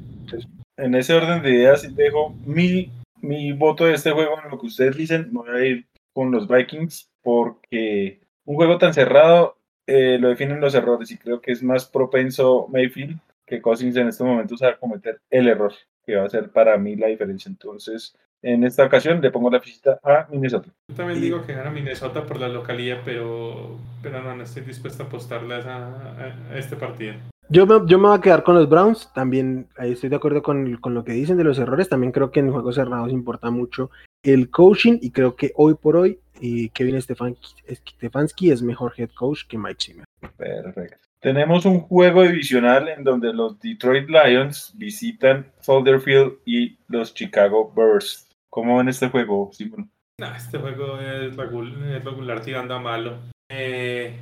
En 0.76 0.94
ese 0.94 1.14
orden 1.14 1.42
de 1.42 1.50
ideas 1.50 1.94
dejo 1.94 2.34
mi 2.44 2.90
mi 3.22 3.52
voto 3.52 3.84
de 3.84 3.94
este 3.94 4.10
juego, 4.10 4.40
en 4.42 4.50
lo 4.50 4.58
que 4.58 4.66
ustedes 4.66 4.96
dicen, 4.96 5.28
me 5.32 5.40
voy 5.40 5.50
a 5.50 5.64
ir 5.64 5.86
con 6.12 6.30
los 6.30 6.48
Vikings 6.48 7.10
porque 7.22 8.20
un 8.44 8.56
juego 8.56 8.78
tan 8.78 8.94
cerrado 8.94 9.56
eh, 9.86 10.18
lo 10.18 10.28
definen 10.28 10.60
los 10.60 10.74
errores 10.74 11.10
y 11.10 11.18
creo 11.18 11.40
que 11.40 11.52
es 11.52 11.62
más 11.62 11.86
propenso 11.86 12.68
Mayfield 12.68 13.18
que 13.46 13.60
Cousins 13.60 13.96
en 13.96 14.08
este 14.08 14.22
momento 14.22 14.54
a 14.64 14.76
cometer 14.78 15.20
el 15.28 15.48
error, 15.48 15.72
que 16.06 16.14
va 16.14 16.24
a 16.24 16.30
ser 16.30 16.50
para 16.50 16.76
mí 16.78 16.94
la 16.94 17.08
diferencia. 17.08 17.48
Entonces, 17.48 18.14
en 18.42 18.62
esta 18.64 18.84
ocasión 18.84 19.20
le 19.20 19.30
pongo 19.30 19.50
la 19.50 19.58
visita 19.58 19.98
a 20.04 20.28
Minnesota. 20.30 20.70
Yo 20.88 20.94
también 20.94 21.20
digo 21.20 21.44
que 21.44 21.54
gana 21.54 21.70
Minnesota 21.70 22.24
por 22.24 22.38
la 22.38 22.48
localía, 22.48 23.02
pero, 23.04 23.78
pero 24.02 24.22
no, 24.22 24.36
no 24.36 24.44
estoy 24.44 24.62
dispuesto 24.62 25.02
a 25.02 25.06
apostarle 25.06 25.56
a 25.56 26.54
este 26.54 26.76
partido. 26.76 27.14
Yo 27.52 27.66
me, 27.66 27.84
yo 27.86 27.98
me 27.98 28.06
voy 28.06 28.16
a 28.16 28.20
quedar 28.20 28.44
con 28.44 28.54
los 28.54 28.68
Browns, 28.68 29.12
también 29.12 29.66
ahí 29.76 29.90
estoy 29.90 30.08
de 30.08 30.14
acuerdo 30.14 30.40
con, 30.40 30.76
con, 30.76 30.94
lo 30.94 31.02
que 31.02 31.10
dicen 31.10 31.36
de 31.36 31.42
los 31.42 31.58
errores, 31.58 31.88
también 31.88 32.12
creo 32.12 32.30
que 32.30 32.38
en 32.38 32.52
juegos 32.52 32.76
cerrados 32.76 33.10
importa 33.10 33.50
mucho 33.50 33.90
el 34.22 34.50
coaching 34.50 34.98
y 35.02 35.10
creo 35.10 35.34
que 35.34 35.50
hoy 35.56 35.74
por 35.74 35.96
hoy 35.96 36.20
eh, 36.40 36.70
Kevin 36.72 37.02
Stefanski 37.02 38.52
es 38.52 38.62
mejor 38.62 38.92
head 38.96 39.10
coach 39.16 39.40
que 39.48 39.58
Mike 39.58 39.78
Zimmer. 39.80 40.04
Perfecto. 40.36 40.98
Tenemos 41.18 41.66
un 41.66 41.80
juego 41.80 42.22
divisional 42.22 42.88
en 42.88 43.02
donde 43.02 43.32
los 43.32 43.58
Detroit 43.58 44.08
Lions 44.08 44.72
visitan 44.76 45.50
Soldier 45.60 46.00
y 46.46 46.78
los 46.86 47.12
Chicago 47.12 47.72
Bears. 47.76 48.28
¿Cómo 48.48 48.78
ven 48.78 48.88
este 48.88 49.08
juego, 49.08 49.50
Simón? 49.52 49.90
este 50.36 50.58
juego 50.58 51.00
es 51.00 51.34
regular, 51.36 52.42
tirando 52.42 52.74
a 52.74 52.78
malo. 52.78 53.18
Eh, 53.50 54.16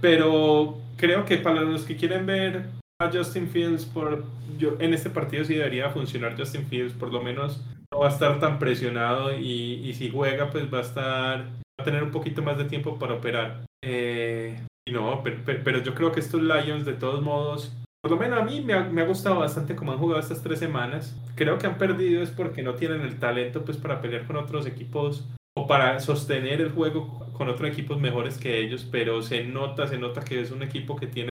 pero 0.00 0.78
creo 0.98 1.24
que 1.24 1.38
para 1.38 1.62
los 1.62 1.84
que 1.84 1.96
quieren 1.96 2.26
ver 2.26 2.66
a 3.00 3.10
Justin 3.10 3.48
Fields, 3.48 3.86
por, 3.86 4.24
yo, 4.58 4.76
en 4.80 4.92
este 4.92 5.08
partido 5.08 5.44
sí 5.44 5.54
debería 5.54 5.88
funcionar 5.90 6.36
Justin 6.36 6.66
Fields, 6.66 6.92
por 6.92 7.12
lo 7.12 7.22
menos 7.22 7.64
no 7.92 8.00
va 8.00 8.08
a 8.08 8.10
estar 8.10 8.38
tan 8.40 8.58
presionado 8.58 9.38
y, 9.38 9.94
si 9.94 10.10
juega 10.10 10.50
pues 10.50 10.72
va 10.72 10.78
a 10.78 10.82
estar, 10.82 11.38
va 11.46 11.82
a 11.82 11.84
tener 11.84 12.02
un 12.02 12.10
poquito 12.10 12.42
más 12.42 12.58
de 12.58 12.64
tiempo 12.64 12.98
para 12.98 13.14
operar. 13.14 13.62
Eh, 13.82 14.60
y 14.86 14.92
no, 14.92 15.22
pero, 15.22 15.78
yo 15.78 15.94
creo 15.94 16.12
que 16.12 16.20
estos 16.20 16.42
Lions 16.42 16.84
de 16.84 16.94
todos 16.94 17.22
modos, 17.22 17.72
por 18.02 18.10
lo 18.10 18.16
menos 18.16 18.40
a 18.40 18.44
mí 18.44 18.60
me 18.60 18.74
ha, 18.74 18.84
me 18.84 19.00
ha, 19.00 19.06
gustado 19.06 19.38
bastante 19.38 19.76
cómo 19.76 19.92
han 19.92 19.98
jugado 19.98 20.20
estas 20.20 20.42
tres 20.42 20.58
semanas. 20.58 21.16
Creo 21.36 21.58
que 21.58 21.66
han 21.66 21.78
perdido 21.78 22.22
es 22.22 22.30
porque 22.30 22.62
no 22.62 22.74
tienen 22.74 23.02
el 23.02 23.18
talento 23.18 23.64
pues 23.64 23.76
para 23.76 24.00
pelear 24.00 24.26
con 24.26 24.36
otros 24.36 24.66
equipos 24.66 25.28
o 25.56 25.66
para 25.66 26.00
sostener 26.00 26.60
el 26.60 26.70
juego 26.70 27.27
con 27.38 27.48
otros 27.48 27.70
equipos 27.70 27.98
mejores 28.00 28.36
que 28.36 28.60
ellos, 28.60 28.86
pero 28.90 29.22
se 29.22 29.44
nota, 29.44 29.86
se 29.86 29.98
nota 29.98 30.24
que 30.24 30.40
es 30.40 30.50
un 30.50 30.62
equipo 30.62 30.96
que 30.96 31.06
tiene 31.06 31.30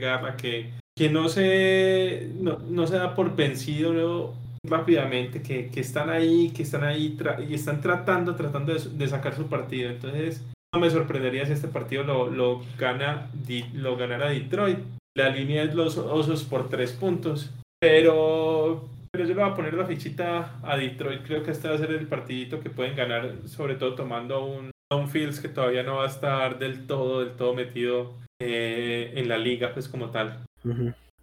garra, 0.00 0.36
que, 0.36 0.72
que 0.96 1.10
no, 1.10 1.28
se, 1.28 2.30
no, 2.40 2.86
se 2.86 2.96
da 2.96 3.14
por 3.14 3.34
vencido 3.34 4.34
rápidamente, 4.64 5.42
que, 5.42 5.68
que, 5.68 5.80
están 5.80 6.10
ahí, 6.10 6.50
que 6.50 6.62
están 6.62 6.84
ahí 6.84 7.18
y 7.48 7.54
están 7.54 7.80
tratando, 7.80 8.36
tratando 8.36 8.74
de, 8.74 9.08
sacar 9.08 9.34
su 9.34 9.48
partido. 9.48 9.90
Entonces, 9.90 10.44
no 10.74 10.80
me 10.80 10.90
sorprendería 10.90 11.44
si 11.46 11.52
este 11.52 11.68
partido 11.68 12.04
lo, 12.04 12.30
lo, 12.30 12.62
gana, 12.78 13.30
lo 13.74 13.96
ganara 13.96 14.30
Detroit. 14.30 14.78
La 15.16 15.30
línea 15.30 15.64
es 15.64 15.74
los 15.74 15.98
osos 15.98 16.44
por 16.44 16.68
tres 16.68 16.92
puntos, 16.92 17.50
pero 17.80 18.88
pero 19.10 19.24
yo 19.24 19.34
le 19.34 19.42
voy 19.42 19.50
a 19.50 19.54
poner 19.54 19.74
la 19.74 19.86
fichita 19.86 20.58
a 20.62 20.76
Detroit. 20.76 21.22
Creo 21.22 21.42
que 21.42 21.50
este 21.50 21.68
va 21.68 21.74
a 21.74 21.78
ser 21.78 21.90
el 21.90 22.06
partidito 22.06 22.60
que 22.60 22.70
pueden 22.70 22.94
ganar, 22.94 23.34
sobre 23.46 23.76
todo 23.76 23.94
tomando 23.94 24.44
un, 24.44 24.70
un 24.96 25.08
Fields 25.08 25.40
que 25.40 25.48
todavía 25.48 25.82
no 25.82 25.96
va 25.96 26.04
a 26.04 26.08
estar 26.08 26.58
del 26.58 26.86
todo, 26.86 27.20
del 27.20 27.36
todo 27.36 27.54
metido 27.54 28.14
eh, 28.40 29.12
en 29.14 29.28
la 29.28 29.38
liga, 29.38 29.72
pues 29.72 29.88
como 29.88 30.10
tal. 30.10 30.44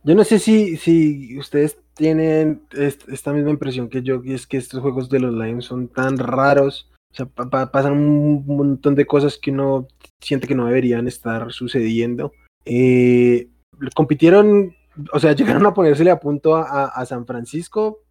Yo 0.04 0.16
no 0.16 0.24
sé 0.24 0.40
si, 0.40 0.78
si 0.78 1.38
ustedes 1.38 1.80
tienen 1.96 2.62
esta 2.72 3.34
misma 3.34 3.50
impresión 3.50 3.90
que 3.90 4.04
yo, 4.04 4.22
y 4.24 4.34
es 4.34 4.46
que 4.46 4.58
estos 4.58 4.82
juegos 4.82 5.10
de 5.10 5.20
los 5.20 5.34
Lions 5.34 5.66
son 5.66 5.88
tan 5.88 6.18
raros. 6.18 6.92
O 7.12 7.16
sea, 7.16 7.26
pasan 7.28 7.94
un 7.94 8.46
montón 8.46 8.94
de 8.94 9.06
cosas 9.06 9.38
que 9.38 9.52
uno 9.52 9.88
siente 10.22 10.48
que 10.48 10.56
no 10.56 10.68
deberían 10.68 11.08
estar 11.08 11.52
sucediendo. 11.52 12.34
Eh, 12.66 13.48
compitieron 13.96 14.76
o 15.12 15.20
sea, 15.20 15.34
llegaron 15.36 15.66
a 15.66 15.74
ponérsele 15.74 16.12
a 16.12 16.20
punto 16.20 16.56
a, 16.56 17.06
San 17.06 17.26
Francisco 17.26 18.04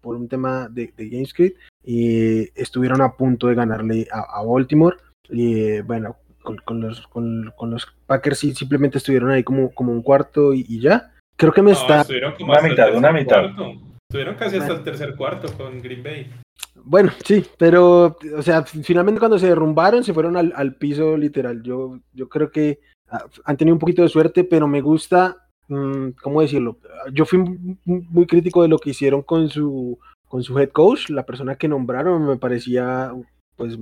por 0.00 0.16
un 0.16 0.28
tema 0.28 0.68
de, 0.68 0.92
de 0.96 1.08
GameScript 1.08 1.58
y 1.82 2.48
estuvieron 2.60 3.00
a 3.00 3.12
punto 3.16 3.46
de 3.48 3.54
ganarle 3.54 4.06
a, 4.12 4.42
Baltimore. 4.42 4.96
Y 5.28 5.80
bueno, 5.80 6.16
con, 6.42 6.80
los, 6.80 7.06
con, 7.06 7.52
los 7.70 7.86
Packers 8.06 8.38
sí, 8.38 8.54
simplemente 8.54 8.98
estuvieron 8.98 9.30
ahí 9.30 9.44
como, 9.44 9.72
como 9.72 9.92
un 9.92 10.02
cuarto 10.02 10.52
y, 10.52 10.80
ya. 10.80 11.12
Creo 11.36 11.52
que 11.52 11.62
me 11.62 11.72
está. 11.72 12.04
Una 12.40 12.60
mitad, 12.60 12.94
una 12.94 13.12
mitad. 13.12 13.44
Estuvieron 14.08 14.34
casi 14.34 14.56
hasta 14.56 14.72
el 14.72 14.82
tercer 14.82 15.14
cuarto 15.16 15.52
con 15.56 15.80
Green 15.80 16.02
Bay. 16.02 16.30
Bueno, 16.82 17.12
sí, 17.24 17.44
pero, 17.58 18.16
o 18.36 18.42
sea, 18.42 18.64
finalmente 18.64 19.18
cuando 19.18 19.38
se 19.38 19.48
derrumbaron 19.48 20.02
se 20.02 20.14
fueron 20.14 20.36
al, 20.36 20.52
al 20.56 20.74
piso 20.74 21.16
literal. 21.16 21.62
Yo, 21.62 22.00
yo 22.12 22.28
creo 22.28 22.50
que 22.50 22.80
ah, 23.08 23.24
han 23.44 23.56
tenido 23.56 23.74
un 23.74 23.78
poquito 23.78 24.02
de 24.02 24.08
suerte, 24.08 24.44
pero 24.44 24.66
me 24.66 24.80
gusta 24.80 25.36
Mm, 25.70 26.14
¿cómo 26.20 26.40
decirlo? 26.42 26.78
Yo 27.12 27.24
fui 27.24 27.38
muy 27.84 28.26
crítico 28.26 28.62
de 28.62 28.68
lo 28.68 28.78
que 28.78 28.90
hicieron 28.90 29.22
con 29.22 29.48
su, 29.48 30.00
con 30.30 30.44
su 30.44 30.56
head 30.58 30.70
coach, 30.70 31.10
la 31.10 31.26
persona 31.26 31.56
que 31.56 31.66
nombraron 31.66 32.24
me 32.24 32.36
parecía 32.36 33.12
pues 33.56 33.76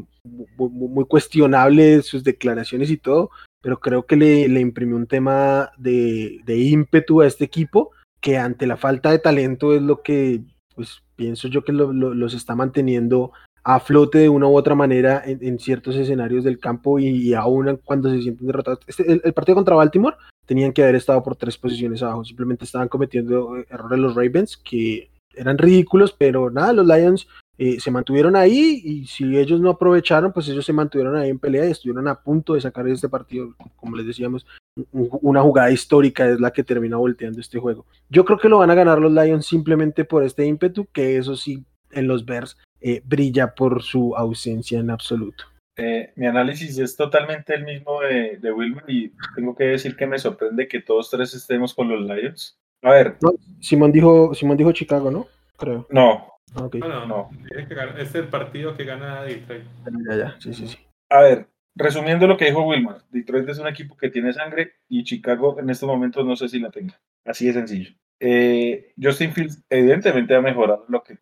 muy, 0.56 1.04
cuestionable 1.04 2.00
sus 2.02 2.24
declaraciones 2.24 2.90
y 2.90 2.96
todo, 2.96 3.30
pero 3.60 3.78
creo 3.78 4.06
que 4.06 4.16
le, 4.16 4.48
le 4.48 4.60
imprimió 4.60 4.96
un 4.96 5.06
tema 5.06 5.70
de, 5.76 6.40
de, 6.46 6.56
ímpetu 6.56 7.20
a 7.20 7.26
este 7.26 7.44
equipo 7.44 7.92
que 8.20 8.38
ante 8.38 8.66
la 8.66 8.78
falta 8.78 9.10
de 9.10 9.18
talento 9.18 9.74
es 9.74 9.82
lo 9.82 10.02
que 10.02 10.40
pues 10.74 11.02
pienso 11.16 11.48
yo 11.48 11.64
que 11.64 11.72
los 11.72 12.34
está 12.34 12.54
manteniendo 12.54 13.32
a 13.62 13.78
flote 13.78 14.18
de 14.18 14.28
una 14.30 14.46
u 14.46 14.56
otra 14.56 14.74
manera 14.74 15.22
en, 15.26 15.58
ciertos 15.58 15.96
escenarios 15.96 16.44
del 16.44 16.58
campo 16.58 16.98
y, 16.98 17.34
aún 17.34 17.78
cuando 17.84 18.10
se 18.10 18.22
sienten 18.22 18.46
derrotados. 18.46 18.80
Este, 18.86 19.20
el, 19.22 19.32
partido 19.34 19.56
contra 19.56 19.76
Baltimore 19.76 20.16
tenían 20.46 20.72
que 20.72 20.82
haber 20.82 20.94
estado 20.94 21.22
por 21.22 21.36
tres 21.36 21.58
posiciones 21.58 22.02
abajo, 22.02 22.24
simplemente 22.24 22.64
estaban 22.64 22.88
cometiendo 22.88 23.58
errores 23.68 23.98
los 23.98 24.14
Ravens 24.14 24.56
que 24.56 25.10
eran 25.34 25.58
ridículos, 25.58 26.12
pero 26.12 26.50
nada, 26.50 26.72
los 26.72 26.86
Lions 26.86 27.28
eh, 27.60 27.80
se 27.80 27.90
mantuvieron 27.90 28.36
ahí 28.36 28.80
y 28.84 29.06
si 29.06 29.36
ellos 29.36 29.60
no 29.60 29.70
aprovecharon, 29.70 30.32
pues 30.32 30.48
ellos 30.48 30.64
se 30.64 30.72
mantuvieron 30.72 31.16
ahí 31.16 31.30
en 31.30 31.40
pelea 31.40 31.66
y 31.66 31.72
estuvieron 31.72 32.06
a 32.06 32.20
punto 32.20 32.54
de 32.54 32.60
sacar 32.60 32.86
este 32.88 33.08
partido, 33.08 33.54
como 33.76 33.96
les 33.96 34.06
decíamos, 34.06 34.46
una 34.92 35.42
jugada 35.42 35.70
histórica 35.70 36.28
es 36.28 36.40
la 36.40 36.52
que 36.52 36.62
termina 36.62 36.96
volteando 36.96 37.40
este 37.40 37.58
juego. 37.58 37.84
Yo 38.08 38.24
creo 38.24 38.38
que 38.38 38.48
lo 38.48 38.58
van 38.58 38.70
a 38.70 38.76
ganar 38.76 39.00
los 39.00 39.12
Lions 39.12 39.46
simplemente 39.46 40.04
por 40.04 40.22
este 40.22 40.46
ímpetu, 40.46 40.86
que 40.92 41.16
eso 41.16 41.34
sí, 41.34 41.64
en 41.90 42.06
los 42.06 42.24
Bears 42.24 42.56
eh, 42.80 43.02
brilla 43.04 43.54
por 43.54 43.82
su 43.82 44.14
ausencia 44.14 44.78
en 44.78 44.90
absoluto. 44.90 45.44
Eh, 45.76 46.12
mi 46.16 46.26
análisis 46.26 46.78
es 46.78 46.96
totalmente 46.96 47.54
el 47.54 47.64
mismo 47.64 48.00
de, 48.00 48.36
de 48.38 48.52
Wilmer 48.52 48.84
y 48.88 49.12
tengo 49.34 49.54
que 49.56 49.64
decir 49.64 49.96
que 49.96 50.06
me 50.06 50.18
sorprende 50.18 50.68
que 50.68 50.80
todos 50.80 51.10
tres 51.10 51.34
estemos 51.34 51.74
con 51.74 51.88
los 51.88 52.02
Lions. 52.02 52.56
A 52.82 52.92
ver, 52.92 53.16
No, 53.20 53.32
Simón 53.60 53.92
dijo, 53.92 54.34
Simón 54.34 54.56
dijo 54.56 54.72
Chicago, 54.72 55.10
¿no? 55.10 55.26
Creo. 55.56 55.86
no, 55.90 56.28
Ah. 56.56 56.68
No, 56.72 56.88
no, 56.88 57.06
no. 57.06 57.30
que. 57.48 57.58
Este 57.58 58.02
es 58.02 58.14
el 58.14 58.28
partido 58.28 58.74
que 58.74 58.84
gana 58.84 59.22
Detroit. 59.22 59.64
Ya, 60.08 60.16
ya, 60.16 60.36
sí, 60.40 60.54
sí, 60.54 60.66
sí. 60.66 60.78
A 61.10 61.20
ver, 61.20 61.48
resumiendo 61.74 62.26
lo 62.26 62.36
que 62.36 62.46
dijo 62.46 62.62
Wilmer, 62.62 63.02
Detroit 63.10 63.48
es 63.48 63.58
un 63.58 63.66
equipo 63.68 63.96
que 63.96 64.10
tiene 64.10 64.32
sangre 64.32 64.72
y 64.88 65.04
Chicago 65.04 65.58
en 65.60 65.68
estos 65.70 65.86
momentos 65.86 66.24
no 66.24 66.36
sé 66.36 66.48
si 66.48 66.58
la 66.58 66.70
tenga. 66.70 66.98
Así 67.24 67.46
de 67.46 67.52
sencillo. 67.52 67.90
Eh, 68.20 68.92
Justin 69.00 69.32
Fields 69.32 69.62
evidentemente 69.68 70.34
ha 70.34 70.40
mejorado 70.40 70.84
lo 70.88 71.02
que 71.02 71.16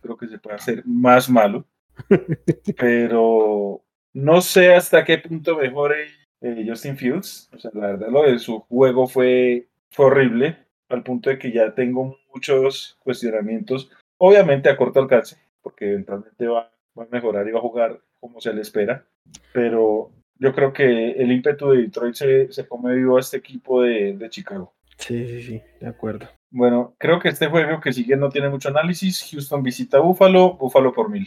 creo 0.00 0.16
que 0.16 0.28
se 0.28 0.38
puede 0.38 0.56
hacer 0.56 0.82
más 0.84 1.30
malo, 1.30 1.66
pero 2.78 3.82
no 4.12 4.40
sé 4.40 4.74
hasta 4.74 5.04
qué 5.04 5.18
punto 5.18 5.56
mejore 5.56 6.06
eh, 6.40 6.64
Justin 6.68 6.96
Fields. 6.96 7.48
O 7.54 7.58
sea, 7.58 7.70
la 7.74 7.88
verdad 7.88 8.08
lo 8.10 8.22
de 8.24 8.38
su 8.38 8.60
juego 8.60 9.06
fue, 9.06 9.68
fue 9.92 10.06
horrible, 10.06 10.58
al 10.88 11.02
punto 11.02 11.30
de 11.30 11.38
que 11.38 11.52
ya 11.52 11.74
tengo 11.74 12.18
muchos 12.34 12.96
cuestionamientos, 13.04 13.90
obviamente 14.18 14.68
a 14.68 14.76
corto 14.76 15.00
alcance, 15.00 15.36
porque 15.62 15.90
eventualmente 15.90 16.46
va, 16.46 16.70
va 16.98 17.04
a 17.04 17.08
mejorar 17.10 17.46
y 17.48 17.52
va 17.52 17.58
a 17.58 17.62
jugar 17.62 18.00
como 18.20 18.40
se 18.40 18.52
le 18.52 18.60
espera, 18.62 19.04
pero 19.52 20.10
yo 20.38 20.52
creo 20.54 20.72
que 20.72 21.12
el 21.12 21.30
ímpetu 21.32 21.70
de 21.70 21.82
Detroit 21.82 22.14
se, 22.14 22.52
se 22.52 22.66
come 22.66 22.94
vivo 22.94 23.16
a 23.16 23.20
este 23.20 23.36
equipo 23.36 23.82
de, 23.82 24.16
de 24.16 24.30
Chicago. 24.30 24.72
Sí, 24.98 25.26
sí, 25.26 25.42
sí, 25.42 25.62
de 25.80 25.88
acuerdo. 25.88 26.28
Bueno, 26.50 26.94
creo 26.98 27.18
que 27.18 27.28
este 27.30 27.48
juego 27.48 27.80
que 27.80 27.92
sigue 27.92 28.14
no 28.16 28.28
tiene 28.28 28.50
mucho 28.50 28.68
análisis. 28.68 29.26
Houston 29.32 29.62
visita 29.62 29.96
a 29.96 30.00
Buffalo, 30.00 30.54
Buffalo 30.54 30.92
por 30.92 31.08
mil. 31.08 31.26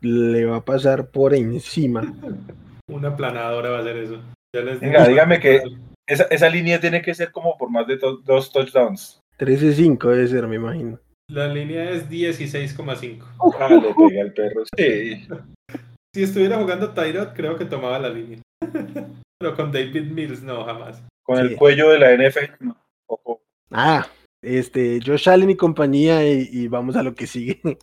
Le 0.00 0.44
va 0.44 0.56
a 0.58 0.64
pasar 0.64 1.08
por 1.10 1.34
encima. 1.34 2.02
Una 2.88 3.16
planadora 3.16 3.70
va 3.70 3.78
a 3.78 3.82
ser 3.84 3.96
eso. 3.96 4.20
Ya 4.54 4.60
les 4.62 4.78
Venga, 4.80 5.08
dígame 5.08 5.40
que- 5.40 5.62
Esa, 6.06 6.24
esa 6.24 6.48
línea 6.48 6.80
tiene 6.80 7.00
que 7.02 7.14
ser 7.14 7.32
como 7.32 7.56
por 7.56 7.70
más 7.70 7.86
de 7.86 7.96
to- 7.96 8.18
dos 8.18 8.52
touchdowns. 8.52 9.20
13-5 9.38 10.10
debe 10.10 10.28
ser, 10.28 10.46
me 10.46 10.56
imagino. 10.56 10.98
La 11.30 11.48
línea 11.48 11.90
es 11.90 12.08
16,5. 12.08 13.24
Ah, 13.58 13.68
le 13.70 13.94
pega 13.94 14.22
el 14.22 14.32
perro. 14.32 14.62
Sí. 14.76 15.26
Si 16.14 16.22
estuviera 16.22 16.58
jugando 16.58 16.90
Tyrod, 16.94 17.30
creo 17.34 17.56
que 17.58 17.64
tomaba 17.64 17.98
la 17.98 18.08
línea. 18.08 18.38
Pero 19.40 19.56
con 19.56 19.72
David 19.72 20.12
Mills, 20.12 20.44
no, 20.44 20.64
jamás. 20.64 21.02
Con 21.24 21.38
Sí. 21.38 21.42
el 21.42 21.56
cuello 21.56 21.90
de 21.90 21.98
la 21.98 22.12
NFL. 22.16 22.52
no. 22.60 22.76
Ojo. 23.08 23.42
Ah, 23.72 24.06
este, 24.40 25.00
Josh 25.04 25.28
Allen 25.28 25.50
y 25.50 25.56
compañía 25.56 26.24
y, 26.24 26.48
y 26.52 26.68
vamos 26.68 26.94
a 26.94 27.02
lo 27.02 27.14
que 27.16 27.26
sigue. 27.26 27.60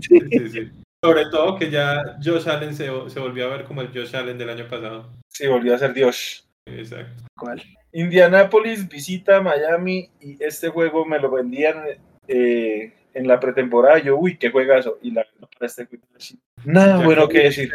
Sí, 0.00 0.18
sí, 0.30 0.48
sí. 0.48 0.70
Sobre 1.04 1.24
todo 1.30 1.58
que 1.58 1.68
ya 1.70 2.16
Josh 2.24 2.48
Allen 2.48 2.74
se, 2.74 2.86
se 3.10 3.20
volvió 3.20 3.44
a 3.46 3.56
ver 3.56 3.64
como 3.64 3.82
el 3.82 3.88
Josh 3.88 4.16
Allen 4.16 4.38
del 4.38 4.48
año 4.48 4.66
pasado. 4.68 5.10
Sí, 5.28 5.46
volvió 5.48 5.74
a 5.74 5.78
ser 5.78 5.92
Dios. 5.92 6.46
Exacto. 6.66 7.24
¿Cuál? 7.36 7.62
Indianapolis 7.92 8.88
visita 8.88 9.40
Miami 9.40 10.10
y 10.20 10.42
este 10.42 10.68
juego 10.68 11.04
me 11.04 11.18
lo 11.18 11.30
vendían 11.30 11.84
eh, 12.28 12.92
en 13.14 13.28
la 13.28 13.38
pretemporada. 13.40 13.98
Yo, 13.98 14.16
uy, 14.16 14.36
qué 14.36 14.50
juegazo. 14.50 14.98
Y 15.02 15.10
la 15.10 15.26
para 15.40 15.66
este 15.66 15.86
juego, 15.86 16.04
sí. 16.18 16.38
Nada 16.64 17.04
bueno 17.04 17.28
que 17.28 17.44
decir. 17.44 17.70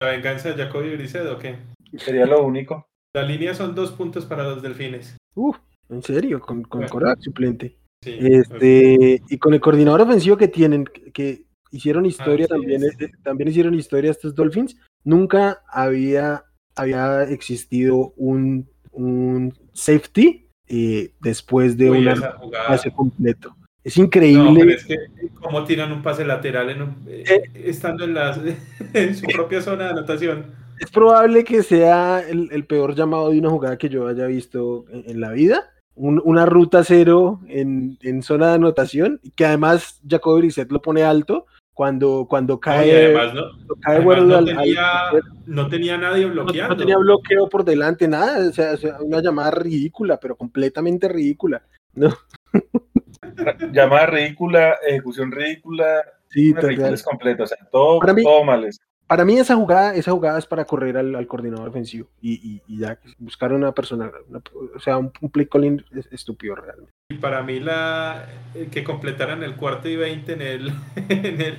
¿La 0.00 0.10
venganza 0.10 0.52
de 0.52 0.62
Jacoby 0.64 0.96
Brissett 0.96 1.26
o 1.26 1.38
qué? 1.38 1.56
Sería 1.96 2.26
lo 2.26 2.42
único. 2.44 2.86
La 3.14 3.22
línea 3.22 3.54
son 3.54 3.74
dos 3.74 3.92
puntos 3.92 4.24
para 4.24 4.42
los 4.44 4.62
delfines. 4.62 5.16
Uf, 5.34 5.58
en 5.90 6.02
serio, 6.02 6.40
con, 6.40 6.62
con 6.62 6.80
Bueno. 6.80 6.92
Korak 6.92 7.20
suplente. 7.20 7.76
Sí, 8.02 8.16
Este, 8.18 9.22
y 9.28 9.38
con 9.38 9.54
el 9.54 9.60
coordinador 9.60 10.00
ofensivo 10.00 10.36
que 10.36 10.48
tienen, 10.48 10.84
que, 10.84 11.44
hicieron 11.70 12.06
historia 12.06 12.46
Así 12.46 12.54
también, 12.54 12.84
eh, 12.84 13.10
también 13.22 13.48
hicieron 13.48 13.74
historia 13.74 14.10
estos 14.10 14.34
Dolphins, 14.34 14.76
nunca 15.04 15.62
había, 15.68 16.44
había 16.76 17.22
existido 17.24 18.12
un, 18.16 18.68
un 18.92 19.52
safety 19.72 20.48
eh, 20.68 21.12
después 21.20 21.76
de 21.76 21.88
jugada. 21.88 22.38
pase 22.68 22.90
completo. 22.90 23.54
Es 23.84 23.98
No, 23.98 24.04
increíble. 24.04 24.60
pero 24.60 24.70
es 24.70 24.84
que 24.84 24.96
cómo 25.40 25.64
tiran 25.64 25.90
un 25.92 26.02
pase 26.02 26.24
lateral 26.24 26.70
en 26.70 26.82
un- 26.82 26.96
eh, 27.06 27.24
Eh. 27.28 27.42
estando 27.66 28.04
en, 28.04 28.14
las, 28.14 28.38
en 28.94 29.14
su 29.16 29.26
propia 29.26 29.60
zona 29.60 29.84
de 29.84 29.90
anotación. 29.90 30.46
Es 30.78 30.90
probable 30.90 31.44
que 31.44 31.62
sea 31.62 32.20
el, 32.28 32.48
el 32.52 32.64
peor 32.64 32.94
llamado 32.94 33.30
de 33.30 33.38
una 33.38 33.50
jugada 33.50 33.76
que 33.78 33.88
yo 33.88 34.06
haya 34.08 34.26
visto 34.26 34.84
en, 34.90 35.04
en 35.10 35.20
la 35.20 35.30
vida. 35.32 35.68
Un- 35.94 36.22
una 36.24 36.46
ruta 36.46 36.84
cero 36.84 37.40
en, 37.48 37.98
en 38.02 38.22
zona 38.22 38.48
de 38.48 38.54
anotación, 38.54 39.20
que 39.36 39.44
además 39.44 40.00
Jacoby 40.08 40.40
Brissett 40.42 40.70
lo 40.72 40.80
pone 40.80 41.02
alto 41.02 41.46
cuando, 41.74 42.26
cuando 42.28 42.54
No, 42.54 42.60
cae, 42.60 43.06
además, 43.06 43.34
no, 43.34 43.42
cuando 43.56 43.74
cae 43.80 43.96
además 43.96 44.06
Waddle 44.06 44.26
no, 44.26 44.36
al- 44.36 44.48
al- 44.48 44.56
tenía, 44.56 44.86
no 45.46 45.68
tenía 45.68 45.98
nadie 45.98 46.26
no- 46.26 46.32
bloqueando. 46.32 46.74
no 46.74 46.78
tenía 46.78 46.98
bloqueo 46.98 47.48
por 47.48 47.64
delante, 47.64 48.06
nada, 48.08 48.48
o 48.48 48.52
sea, 48.52 48.72
o 48.72 48.76
sea, 48.76 48.98
una 49.00 49.20
llamada 49.22 49.50
ridícula, 49.52 50.18
pero 50.20 50.36
completamente 50.36 51.08
ridícula. 51.08 51.62
Llamada 53.72 54.06
ridícula, 54.06 54.76
ejecución 54.86 55.32
ridícula, 55.32 56.02
Sí, 56.28 56.50
una 56.50 56.60
total. 56.60 56.70
ridiculez 56.76 57.02
completa. 57.02 57.42
O 57.44 57.46
sea, 57.46 57.58
todo, 57.70 58.00
mí- 58.14 58.22
todo 58.22 58.44
mal. 58.44 58.68
Para 59.06 59.24
mí 59.26 59.38
esa 59.38 59.54
jugada, 59.56 59.94
esa 59.94 60.10
jugada 60.12 60.38
es 60.38 60.46
para 60.46 60.64
correr 60.64 60.96
al, 60.96 61.14
al 61.14 61.26
coordinador 61.26 61.68
ofensivo 61.68 62.08
y, 62.22 62.32
y- 62.34 62.62
y 62.66 62.78
ya 62.78 62.98
buscar 63.18 63.52
una 63.52 63.72
persona, 63.72 64.10
una- 64.28 64.42
o 64.74 64.80
sea, 64.80 64.96
un, 64.96 65.12
un 65.20 65.30
play 65.30 65.46
calling 65.46 65.84
es- 65.94 66.08
estúpido 66.10 66.54
realmente. 66.54 66.90
Y 67.10 67.16
para 67.16 67.42
mí 67.42 67.60
la 67.60 68.24
eh, 68.54 68.68
que 68.70 68.82
completaran 68.82 69.42
el 69.42 69.54
cuarto 69.56 69.88
y 69.88 69.96
20 69.96 70.32
en 70.32 70.40
el, 70.42 70.72
en 71.10 71.40
el, 71.42 71.58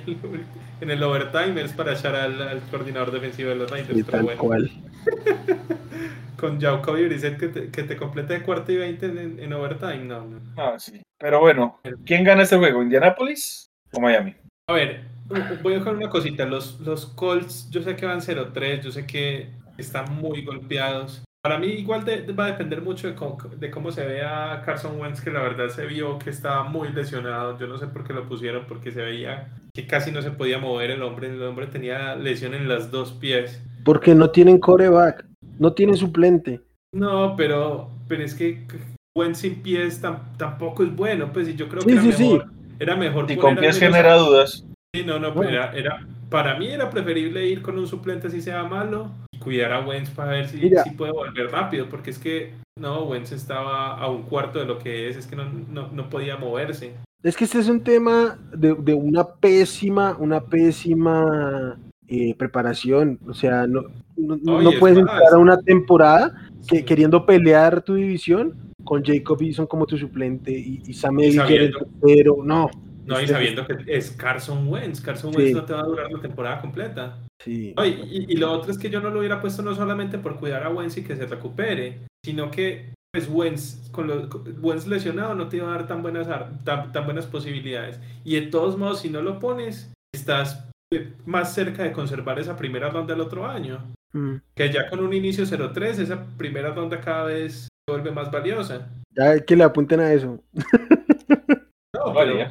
en 0.80 0.90
el 0.90 1.02
overtime 1.02 1.62
es 1.62 1.72
para 1.72 1.92
echar 1.92 2.16
al, 2.16 2.42
al 2.42 2.60
coordinador 2.70 3.12
defensivo 3.12 3.50
de 3.50 3.56
los 3.56 3.70
Raiders. 3.70 3.98
Y 3.98 4.02
pero 4.02 4.16
tal 4.18 4.22
bueno, 4.24 4.40
cual. 4.40 4.70
con 6.38 6.60
Jacoby 6.60 7.04
Brissett 7.06 7.38
que 7.38 7.48
te, 7.48 7.70
que 7.70 7.82
te 7.84 7.96
complete 7.96 8.34
el 8.34 8.42
cuarto 8.42 8.72
y 8.72 8.76
20 8.78 9.06
en, 9.06 9.38
en 9.38 9.52
overtime, 9.52 10.04
no, 10.04 10.24
no. 10.26 10.40
Ah, 10.56 10.74
sí. 10.78 11.00
Pero 11.18 11.40
bueno, 11.40 11.80
¿quién 12.04 12.24
gana 12.24 12.42
este 12.42 12.56
juego? 12.58 12.82
¿Indianapolis 12.82 13.66
o 13.92 14.00
Miami? 14.00 14.34
A 14.68 14.72
ver, 14.72 15.02
voy 15.62 15.72
a 15.74 15.78
dejar 15.78 15.96
una 15.96 16.08
cosita. 16.10 16.44
Los, 16.46 16.80
los 16.80 17.06
Colts, 17.06 17.68
yo 17.70 17.82
sé 17.82 17.96
que 17.96 18.06
van 18.06 18.20
0-3, 18.20 18.80
yo 18.82 18.90
sé 18.92 19.06
que 19.06 19.50
están 19.78 20.14
muy 20.16 20.44
golpeados. 20.44 21.22
Para 21.42 21.58
mí 21.58 21.66
igual 21.66 22.04
de- 22.06 22.32
va 22.32 22.44
a 22.44 22.52
depender 22.52 22.80
mucho 22.80 23.06
de 23.06 23.14
cómo, 23.14 23.36
de 23.58 23.70
cómo 23.70 23.92
se 23.92 24.06
vea 24.06 24.62
Carson 24.64 24.98
Wentz, 24.98 25.20
que 25.20 25.30
la 25.30 25.42
verdad 25.42 25.68
se 25.68 25.84
vio 25.84 26.18
que 26.18 26.30
estaba 26.30 26.64
muy 26.64 26.88
lesionado. 26.90 27.58
Yo 27.58 27.66
no 27.66 27.76
sé 27.76 27.86
por 27.86 28.04
qué 28.04 28.14
lo 28.14 28.26
pusieron, 28.26 28.64
porque 28.66 28.92
se 28.92 29.02
veía 29.02 29.50
que 29.74 29.86
casi 29.86 30.10
no 30.10 30.22
se 30.22 30.30
podía 30.30 30.58
mover 30.58 30.90
el 30.92 31.02
hombre. 31.02 31.28
El 31.28 31.42
hombre 31.42 31.66
tenía 31.66 32.14
lesión 32.16 32.54
en 32.54 32.66
las 32.66 32.90
dos 32.90 33.12
pies. 33.12 33.62
Porque 33.84 34.14
no 34.14 34.30
tienen 34.30 34.58
coreback, 34.58 35.26
no 35.58 35.74
tienen 35.74 35.96
suplente. 35.98 36.60
No, 36.94 37.34
pero, 37.36 37.90
pero 38.08 38.22
es 38.22 38.34
que 38.34 38.66
Wentz 39.14 39.40
sin 39.40 39.62
pies 39.62 40.02
tam- 40.02 40.34
tampoco 40.38 40.82
es 40.82 40.96
bueno. 40.96 41.30
Pues 41.30 41.46
y 41.48 41.56
yo 41.56 41.68
creo 41.68 41.82
Sí, 41.82 41.88
que 41.88 41.92
era 41.92 42.02
sí, 42.02 42.12
sí. 42.12 42.22
mejor. 42.32 42.46
Era 42.78 42.96
mejor 42.96 43.22
poner 43.24 43.38
con 43.38 43.56
pies 43.56 43.78
genera 43.78 44.14
dudas. 44.16 44.64
Sí, 44.94 45.02
no, 45.04 45.18
no, 45.18 45.32
Bueno. 45.32 45.50
era, 45.50 45.72
era, 45.72 46.06
para 46.30 46.56
mí 46.56 46.68
era 46.68 46.88
preferible 46.88 47.44
ir 47.48 47.62
con 47.62 47.76
un 47.76 47.88
suplente 47.88 48.30
si 48.30 48.40
sea 48.40 48.62
malo 48.62 49.10
y 49.32 49.38
cuidar 49.40 49.72
a 49.72 49.80
Wentz 49.84 50.10
para 50.10 50.30
ver 50.30 50.46
si, 50.48 50.60
si 50.70 50.90
puede 50.90 51.10
volver 51.10 51.50
rápido, 51.50 51.86
porque 51.90 52.10
es 52.10 52.18
que 52.20 52.52
no, 52.78 53.02
Wentz 53.02 53.32
estaba 53.32 53.98
a 53.98 54.08
un 54.08 54.22
cuarto 54.22 54.60
de 54.60 54.66
lo 54.66 54.78
que 54.78 55.08
es, 55.08 55.16
es 55.16 55.26
que 55.26 55.34
no, 55.34 55.46
no, 55.68 55.88
no 55.92 56.08
podía 56.08 56.36
moverse. 56.36 56.92
Es 57.24 57.36
que 57.36 57.42
este 57.42 57.58
es 57.58 57.68
un 57.68 57.80
tema 57.82 58.38
de, 58.54 58.72
de 58.74 58.94
una 58.94 59.24
pésima, 59.26 60.16
una 60.16 60.40
pésima 60.42 61.76
eh, 62.06 62.36
preparación. 62.36 63.18
O 63.26 63.34
sea, 63.34 63.66
no, 63.66 63.82
no, 64.16 64.56
Oye, 64.58 64.78
puedes 64.78 64.96
entrar 64.98 65.34
a 65.34 65.38
una 65.38 65.56
temporada 65.58 66.34
que, 66.68 66.78
Sí. 66.78 66.84
queriendo 66.84 67.26
pelear 67.26 67.82
tu 67.82 67.94
división 67.94 68.54
con 68.84 69.02
Jacob 69.02 69.42
Eason 69.42 69.66
como 69.66 69.86
tu 69.86 69.98
suplente 69.98 70.52
y, 70.52 70.82
y 70.86 70.92
Sam 70.92 71.18
Y 71.18 71.24
Ellinger 71.24 71.62
en 71.62 71.72
sabiendo- 71.72 71.86
tercero. 72.00 72.36
No. 72.44 72.70
No, 73.06 73.18
y 73.20 73.24
Este- 73.24 73.34
sabiendo 73.34 73.66
que 73.66 73.76
es 73.86 74.10
Carson 74.12 74.68
Wentz, 74.68 75.00
Carson 75.00 75.32
Sí. 75.32 75.38
Wentz 75.38 75.54
no 75.54 75.64
te 75.64 75.72
va 75.72 75.80
a 75.80 75.84
durar 75.84 76.10
la 76.12 76.20
temporada 76.20 76.60
completa. 76.60 77.18
Sí. 77.42 77.74
No, 77.76 77.84
y, 77.84 78.26
y- 78.28 78.36
lo 78.36 78.50
otro 78.52 78.70
es 78.70 78.78
que 78.78 78.90
yo 78.90 79.00
no 79.00 79.10
lo 79.10 79.18
hubiera 79.20 79.40
puesto 79.40 79.62
no 79.62 79.74
solamente 79.74 80.18
por 80.18 80.36
cuidar 80.38 80.62
a 80.62 80.70
Wentz 80.70 80.96
y 80.96 81.04
que 81.04 81.16
se 81.16 81.26
recupere, 81.26 81.98
sino 82.24 82.50
que 82.50 82.92
pues 83.12 83.28
Wentz, 83.30 83.90
con 83.92 84.08
los, 84.08 84.28
Wentz 84.60 84.88
lesionado 84.88 85.36
no 85.36 85.46
te 85.48 85.58
iba 85.58 85.68
a 85.68 85.76
dar 85.76 85.86
tan 85.86 86.02
buenas, 86.02 86.26
tan, 86.64 86.90
tan 86.90 87.04
buenas 87.04 87.26
posibilidades. 87.26 88.00
Y 88.24 88.34
de 88.34 88.46
todos 88.48 88.76
modos, 88.76 89.00
si 89.02 89.08
no 89.10 89.22
lo 89.22 89.38
pones, 89.38 89.92
estás 90.12 90.66
eh, 90.92 91.12
más 91.24 91.54
cerca 91.54 91.84
de 91.84 91.92
conservar 91.92 92.40
esa 92.40 92.56
primera 92.56 92.90
ronda 92.90 93.14
el 93.14 93.20
otro 93.20 93.46
año. 93.46 93.84
Mm. 94.12 94.36
Que 94.56 94.72
ya 94.72 94.88
con 94.90 94.98
un 95.00 95.12
inicio 95.12 95.44
0-3, 95.46 95.98
esa 96.00 96.24
primera 96.36 96.72
ronda 96.74 97.00
cada 97.00 97.24
vez 97.26 97.68
se 97.68 97.92
vuelve 97.92 98.10
más 98.10 98.30
valiosa. 98.32 98.88
Ya 99.16 99.38
que 99.38 99.54
le 99.54 99.62
apunten 99.64 100.00
a 100.00 100.12
eso. 100.12 100.40
No, 102.06 102.14
pero 102.14 102.48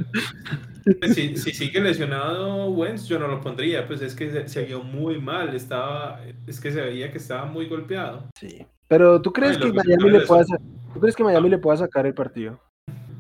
pues, 1.00 1.16
si, 1.16 1.38
si 1.38 1.52
sigue 1.54 1.80
lesionado 1.80 2.70
Wentz, 2.70 3.08
yo 3.08 3.20
no 3.20 3.28
lo 3.28 3.42
pondría. 3.42 3.88
Pues 3.88 4.02
es 4.02 4.16
que 4.16 4.32
se, 4.32 4.48
se 4.48 4.66
vio 4.66 4.84
muy 4.84 5.20
mal. 5.20 5.56
Estaba, 5.56 6.22
es 6.46 6.60
que 6.60 6.72
se 6.72 6.82
veía 6.82 7.12
que 7.12 7.18
estaba 7.18 7.46
muy 7.46 7.68
golpeado. 7.68 8.28
Sí. 8.38 8.66
Pero 8.88 9.22
¿tú 9.22 9.32
crees 9.32 9.58
Ay, 9.58 9.64
que 9.64 9.74
Miami 9.74 10.10
le 10.10 10.22
pueda 10.22 10.44
¿tú 10.94 11.00
crees 11.00 11.16
que 11.16 11.24
Miami 11.24 11.50
le 11.50 11.58
pueda 11.58 11.78
sacar 11.78 12.06
el 12.06 12.14
partido? 12.14 12.60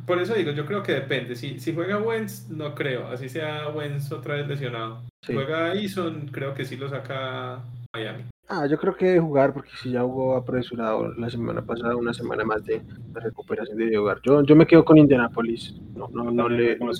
por 0.05 0.19
eso 0.19 0.33
digo, 0.33 0.51
yo 0.51 0.65
creo 0.65 0.83
que 0.83 0.93
depende. 0.93 1.35
Si, 1.35 1.59
si 1.59 1.73
juega 1.73 1.97
Wentz, 1.97 2.49
no 2.49 2.75
creo. 2.75 3.07
Así 3.07 3.29
sea 3.29 3.69
Wentz 3.69 4.11
otra 4.11 4.35
vez 4.35 4.47
lesionado. 4.47 5.03
Si 5.25 5.33
juega 5.33 5.73
Eason, 5.73 6.27
creo 6.27 6.53
que 6.53 6.65
sí 6.65 6.75
lo 6.75 6.89
saca 6.89 7.63
Miami. 7.93 8.25
Ah, 8.47 8.67
yo 8.67 8.77
creo 8.77 8.95
que 8.95 9.05
debe 9.05 9.19
jugar 9.19 9.53
porque 9.53 9.71
si 9.81 9.91
ya 9.91 10.01
jugó 10.01 10.35
apresurado 10.35 11.13
la 11.13 11.29
semana 11.29 11.61
pasada, 11.61 11.95
una 11.95 12.13
semana 12.13 12.43
más 12.43 12.63
de, 12.65 12.81
recuperación 13.13 13.77
de 13.77 13.97
jugar. 13.97 14.19
Yo, 14.23 14.43
yo 14.43 14.55
me 14.55 14.67
quedo 14.67 14.83
con 14.83 14.97
Indianapolis. 14.97 15.75
No, 15.95 16.07
no, 16.09 16.29
no, 16.29 16.49
le, 16.49 16.77
no, 16.77 16.91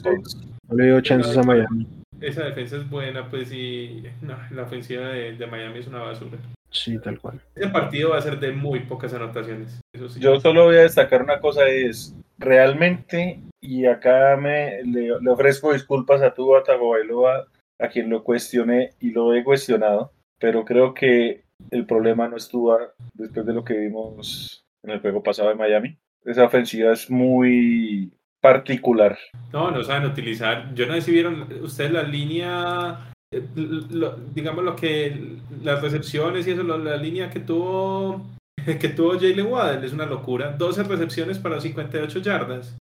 le 0.72 1.02
chances 1.02 1.38
a 1.38 1.44
Miami. 1.44 1.86
Esa 2.22 2.46
defensa 2.46 2.78
es 2.78 2.90
buena, 2.90 3.30
pues, 3.30 3.52
y 3.52 4.04
no, 4.22 4.36
la 4.52 4.64
ofensiva 4.64 5.08
de, 5.08 5.36
de 5.36 5.48
Miami 5.48 5.80
es 5.80 5.88
una 5.88 6.00
basura. 6.00 6.38
Sí, 6.74 6.98
tal 6.98 7.20
cual. 7.20 7.40
Ese 7.56 7.68
partido 7.68 8.10
va 8.10 8.18
a 8.18 8.22
ser 8.22 8.40
de 8.40 8.52
muy 8.52 8.80
pocas 8.82 9.14
anotaciones. 9.14 9.80
Yo 10.20 10.40
solo 10.40 10.66
voy 10.66 10.78
a 10.78 10.82
destacar 10.82 11.22
una 11.22 11.40
cosa, 11.40 11.68
es 11.68 12.16
realmente, 12.40 13.40
y 13.62 13.86
acá 13.86 14.36
me 14.38 14.84
le, 14.84 15.12
ofrezco 15.30 15.72
disculpas 15.72 16.22
a 16.22 16.34
tu 16.34 16.52
Tagovailoa, 16.66 17.48
a 17.80 17.88
quien 17.90 18.10
lo 18.10 18.24
cuestioné 18.24 18.94
y 19.00 19.12
lo 19.12 19.36
he 19.36 19.44
cuestionado, 19.44 20.12
pero 20.44 20.66
creo 20.66 20.94
que 20.94 21.46
el 21.72 21.86
problema 21.86 22.28
no 22.28 22.36
estuvo 22.36 22.78
después 23.14 23.46
de 23.46 23.54
lo 23.54 23.64
que 23.64 23.78
vimos 23.78 24.66
en 24.84 24.90
el 24.90 25.00
juego 25.00 25.24
pasado 25.24 25.48
de 25.48 25.56
Miami. 25.56 25.98
Esa 26.26 26.44
ofensiva 26.44 26.92
es 26.92 27.10
muy 27.10 28.12
particular. 28.42 29.18
No, 29.54 29.72
no 29.72 29.82
saben 29.86 30.12
utilizar. 30.12 30.76
Yo 30.76 30.86
no 30.86 30.96
sé 30.96 31.02
si 31.02 31.12
vieron 31.14 31.48
ustedes 31.62 31.94
la 31.94 32.04
línea 32.04 33.10
digamos 34.36 34.66
lo 34.66 34.76
que 34.76 35.38
las 35.64 35.82
recepciones 35.82 36.46
y 36.46 36.52
eso, 36.52 36.64
la 36.64 36.98
línea 36.98 37.30
que 37.30 37.40
tuvo 37.40 38.26
que 38.66 38.90
tuvo 38.90 39.14
Jalen 39.14 39.48
Waddell 39.48 39.86
es 39.86 39.94
una 39.94 40.06
locura. 40.06 40.52
12 40.58 40.84
recepciones 40.84 41.40
para 41.40 41.62
58 41.62 42.20
yardas. 42.20 42.78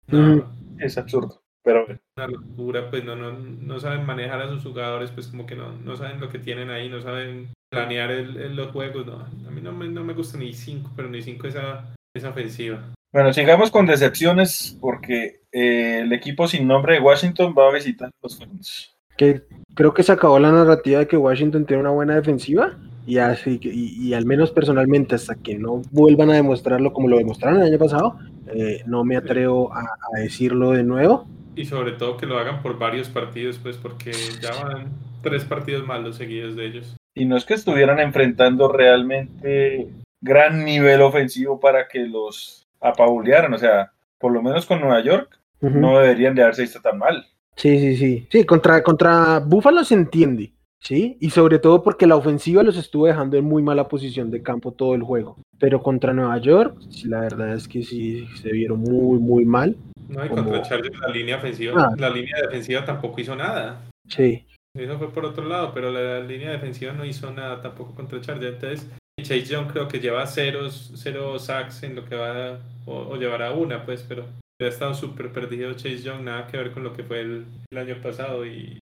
es 0.77 0.95
absurdo, 0.95 1.41
pero 1.67 1.85
una 2.15 2.27
locura, 2.27 2.89
pues 2.89 3.03
no, 3.03 3.17
no, 3.17 3.33
no 3.33 3.77
saben 3.81 4.05
manejar 4.05 4.41
a 4.41 4.47
sus 4.47 4.63
jugadores, 4.63 5.11
pues 5.11 5.27
como 5.27 5.45
que 5.45 5.57
no, 5.57 5.73
no 5.83 5.97
saben 5.97 6.21
lo 6.21 6.29
que 6.29 6.39
tienen 6.39 6.69
ahí, 6.69 6.87
no 6.87 7.01
saben 7.01 7.49
planear 7.69 8.09
el, 8.09 8.55
los 8.55 8.71
juegos. 8.71 9.05
No, 9.05 9.19
a 9.19 9.51
mí 9.51 9.59
no 9.61 9.73
me, 9.73 9.89
no 9.89 10.01
me 10.01 10.13
gusta 10.13 10.37
ni 10.37 10.53
5, 10.53 10.93
pero 10.95 11.09
ni 11.09 11.21
5 11.21 11.45
esa, 11.45 11.93
esa 12.15 12.29
ofensiva. 12.29 12.93
Bueno, 13.11 13.33
sigamos 13.33 13.69
con 13.69 13.85
decepciones 13.85 14.77
porque 14.79 15.41
eh, 15.51 15.99
el 16.03 16.13
equipo 16.13 16.47
sin 16.47 16.65
nombre 16.65 16.93
de 16.93 17.01
Washington 17.01 17.53
va 17.57 17.67
a 17.67 17.73
visitar 17.73 18.09
los 18.21 18.37
Falcons 18.37 18.97
que 19.17 19.41
creo 19.73 19.93
que 19.93 20.03
se 20.03 20.11
acabó 20.11 20.39
la 20.39 20.51
narrativa 20.51 20.99
de 20.99 21.07
que 21.07 21.17
Washington 21.17 21.65
tiene 21.65 21.81
una 21.81 21.89
buena 21.89 22.15
defensiva 22.15 22.77
y 23.05 23.17
así 23.17 23.59
y, 23.61 24.13
al 24.13 24.25
menos 24.25 24.51
personalmente 24.51 25.15
hasta 25.15 25.35
que 25.35 25.57
no 25.57 25.81
vuelvan 25.91 26.29
a 26.29 26.35
demostrarlo 26.35 26.93
como 26.93 27.07
lo 27.07 27.17
demostraron 27.17 27.61
el 27.61 27.67
año 27.67 27.79
pasado 27.79 28.19
eh, 28.53 28.83
no 28.85 29.03
me 29.03 29.17
atrevo 29.17 29.73
a, 29.73 29.85
decirlo 30.19 30.71
de 30.71 30.83
nuevo 30.83 31.27
y 31.57 31.65
sobre 31.65 31.91
todo 31.93 32.17
que 32.17 32.25
lo 32.25 32.37
hagan 32.37 32.61
por 32.61 32.77
varios 32.77 33.09
partidos 33.09 33.59
pues 33.61 33.77
porque 33.77 34.11
ya 34.41 34.51
van 34.63 34.91
tres 35.21 35.43
partidos 35.43 35.85
malos 35.85 36.15
seguidos 36.15 36.55
de 36.55 36.65
ellos 36.65 36.95
y 37.13 37.25
no 37.25 37.35
es 37.35 37.45
que 37.45 37.55
estuvieran 37.55 37.99
enfrentando 37.99 38.71
realmente 38.71 39.89
gran 40.21 40.63
nivel 40.63 41.01
ofensivo 41.01 41.59
para 41.59 41.87
que 41.87 42.05
los 42.05 42.67
apabulearan 42.79 43.53
o 43.53 43.57
sea 43.57 43.91
por 44.19 44.31
lo 44.31 44.41
menos 44.41 44.65
con 44.65 44.79
Nueva 44.79 45.01
York 45.03 45.39
no 45.59 45.99
deberían 45.99 46.35
de 46.35 46.43
haberse 46.43 46.61
visto 46.61 46.81
tan 46.81 46.99
mal 46.99 47.25
Sí, 47.57 47.79
sí, 47.79 47.97
sí. 47.97 48.27
Sí, 48.31 48.43
contra, 48.45 48.83
contra 48.83 49.39
Búfalo 49.39 49.83
se 49.83 49.95
entiende, 49.95 50.53
¿sí? 50.79 51.17
Y 51.19 51.31
sobre 51.31 51.57
todo 51.57 51.81
porque 51.81 52.05
la 52.05 52.15
ofensiva 52.15 52.61
los 52.61 52.77
estuvo 52.77 53.07
dejando 53.07 53.35
en 53.35 53.45
muy 53.45 53.63
mala 53.63 53.87
posición 53.87 54.29
de 54.29 54.43
campo 54.43 54.71
todo 54.73 54.93
el 54.93 55.01
juego. 55.01 55.37
Pero 55.57 55.81
contra 55.81 56.13
Nueva 56.13 56.37
York, 56.37 56.77
la 57.05 57.21
verdad 57.21 57.55
es 57.55 57.67
que 57.67 57.81
sí 57.81 58.27
se 58.43 58.51
vieron 58.51 58.81
muy, 58.81 59.17
muy 59.17 59.43
mal. 59.43 59.75
No, 60.09 60.25
y 60.25 60.29
contra 60.29 60.61
Chargers 60.61 60.99
la 60.99 61.09
línea 61.09 61.37
ofensiva, 61.37 61.89
ah. 61.89 61.95
la 61.97 62.09
línea 62.09 62.41
defensiva 62.41 62.85
tampoco 62.85 63.19
hizo 63.21 63.35
nada. 63.35 63.81
Sí. 64.07 64.45
Eso 64.75 64.97
fue 64.97 65.11
por 65.11 65.25
otro 65.25 65.45
lado, 65.45 65.71
pero 65.73 65.91
la, 65.91 66.19
línea 66.19 66.51
defensiva 66.51 66.93
no 66.93 67.03
hizo 67.03 67.31
nada 67.31 67.61
tampoco 67.61 67.95
contra 67.95 68.21
Chargers. 68.21 68.55
Entonces, 68.55 68.87
Chase 69.21 69.45
Young 69.45 69.67
creo 69.71 69.87
que 69.87 69.99
lleva 69.99 70.25
cero, 70.27 70.69
cero 70.69 71.39
sacks 71.39 71.83
en 71.83 71.95
lo 71.95 72.05
que 72.05 72.15
va, 72.15 72.59
o, 72.85 73.09
o 73.09 73.15
llevará 73.17 73.51
una, 73.51 73.85
pues, 73.85 74.05
pero 74.07 74.25
ha 74.65 74.67
estado 74.67 74.93
súper 74.93 75.31
perdido 75.31 75.73
Chase 75.73 76.01
Young, 76.01 76.23
nada 76.23 76.47
que 76.47 76.57
ver 76.57 76.71
con 76.71 76.83
lo 76.83 76.93
que 76.93 77.03
fue 77.03 77.21
el, 77.21 77.45
año 77.75 77.95
pasado 78.01 78.45
y, 78.45 78.79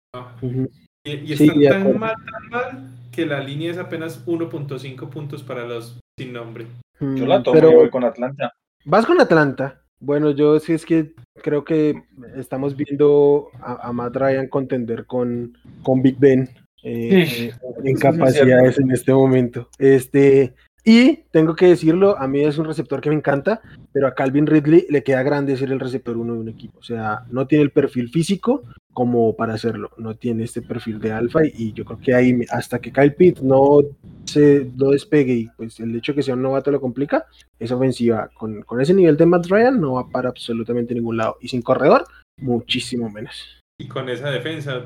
y, 1.05 1.33
está 1.33 1.55
tan 1.55 1.99
mal, 1.99 2.15
tan 2.15 2.49
mal 2.51 2.89
que 3.11 3.25
la 3.27 3.41
línea 3.41 3.71
es 3.71 3.79
apenas 3.79 4.27
1.5 4.27 5.09
puntos 5.09 5.43
para 5.43 5.65
los 5.67 5.99
sin 6.19 6.33
nombre. 6.33 6.67
Mm, 6.99 7.17
yo 7.17 7.27
la 7.27 7.43
tomo 7.43 7.55
Pero, 7.55 7.73
voy 7.73 7.91
con 7.91 8.05
Atlanta. 8.05 8.53
¿Vas 8.85 9.07
con 9.07 9.21
Atlanta? 9.21 9.82
Bueno, 10.05 10.33
yo 10.33 10.59
sí 10.59 10.73
es 10.73 10.85
que 10.85 11.13
creo 11.45 11.65
que 11.65 11.95
estamos 12.37 12.77
viendo 12.77 13.51
a, 13.61 13.93
Matt 13.93 14.17
Ryan 14.17 14.49
contender 14.49 15.07
con, 15.07 15.57
con 15.85 16.03
Big 16.03 16.19
Ben 16.19 16.49
eh, 16.83 17.53
en 17.85 17.97
capacidades 17.97 18.81
en 18.81 18.91
este 18.91 19.15
momento. 19.15 19.69
Este, 19.79 20.55
y 20.85 21.25
tengo 21.31 21.55
que 21.55 21.67
decirlo, 21.67 22.19
a 22.19 22.27
mí 22.27 22.41
es 22.41 22.59
un 22.59 22.65
receptor 22.65 23.01
que 23.01 23.11
me 23.11 23.15
encanta, 23.15 23.61
pero 23.93 24.09
a 24.09 24.15
Calvin 24.15 24.49
Ridley 24.49 24.87
le 24.91 25.05
queda 25.05 25.23
grande 25.23 25.57
ser 25.57 25.71
el 25.71 25.79
receptor 25.79 26.17
uno 26.17 26.35
de 26.35 26.41
un 26.41 26.49
equipo. 26.49 26.81
O 26.81 26.83
sea, 26.83 27.25
no 27.31 27.47
tiene 27.47 27.63
el 27.63 27.71
perfil 27.71 28.09
físico 28.11 28.65
como 28.93 29.37
para 29.37 29.55
hacerlo, 29.55 29.91
no 29.97 30.17
tiene 30.17 30.45
este 30.45 30.61
perfil 30.61 31.01
de 31.01 31.13
alfa 31.13 31.41
y 31.45 31.73
yo 31.73 31.85
creo 31.85 31.99
que 31.99 32.15
ahí 32.15 32.41
hasta 32.51 32.79
que 32.81 32.93
Kyle 32.93 33.15
Pitt 33.15 33.39
no 33.41 33.79
se 34.25 34.71
no 34.77 34.91
despegue 34.91 35.33
y 35.33 35.49
pues 35.57 35.81
el 35.81 35.97
hecho 35.97 36.13
de 36.13 36.17
que 36.17 36.23
sea 36.23 36.35
un 36.35 36.43
novato 36.43 36.71
lo 36.71 36.81
complica, 36.81 37.25
esa 37.59 37.77
ofensiva 37.77 38.29
con, 38.35 38.65
ese 38.81 38.93
nivel 38.93 39.17
de 39.17 39.25
Matt 39.25 39.47
Ryan 39.47 39.81
no 39.81 39.95
va 39.95 40.09
para 40.09 40.29
absolutamente 40.29 40.95
ningún 40.95 41.17
lado 41.17 41.37
y 41.41 41.49
sin 41.49 41.63
corredor, 41.63 42.05
muchísimo 42.39 43.09
menos. 43.09 43.61
Y 43.79 43.89
con 43.89 44.09
esa 44.11 44.31
defensa, 44.31 44.85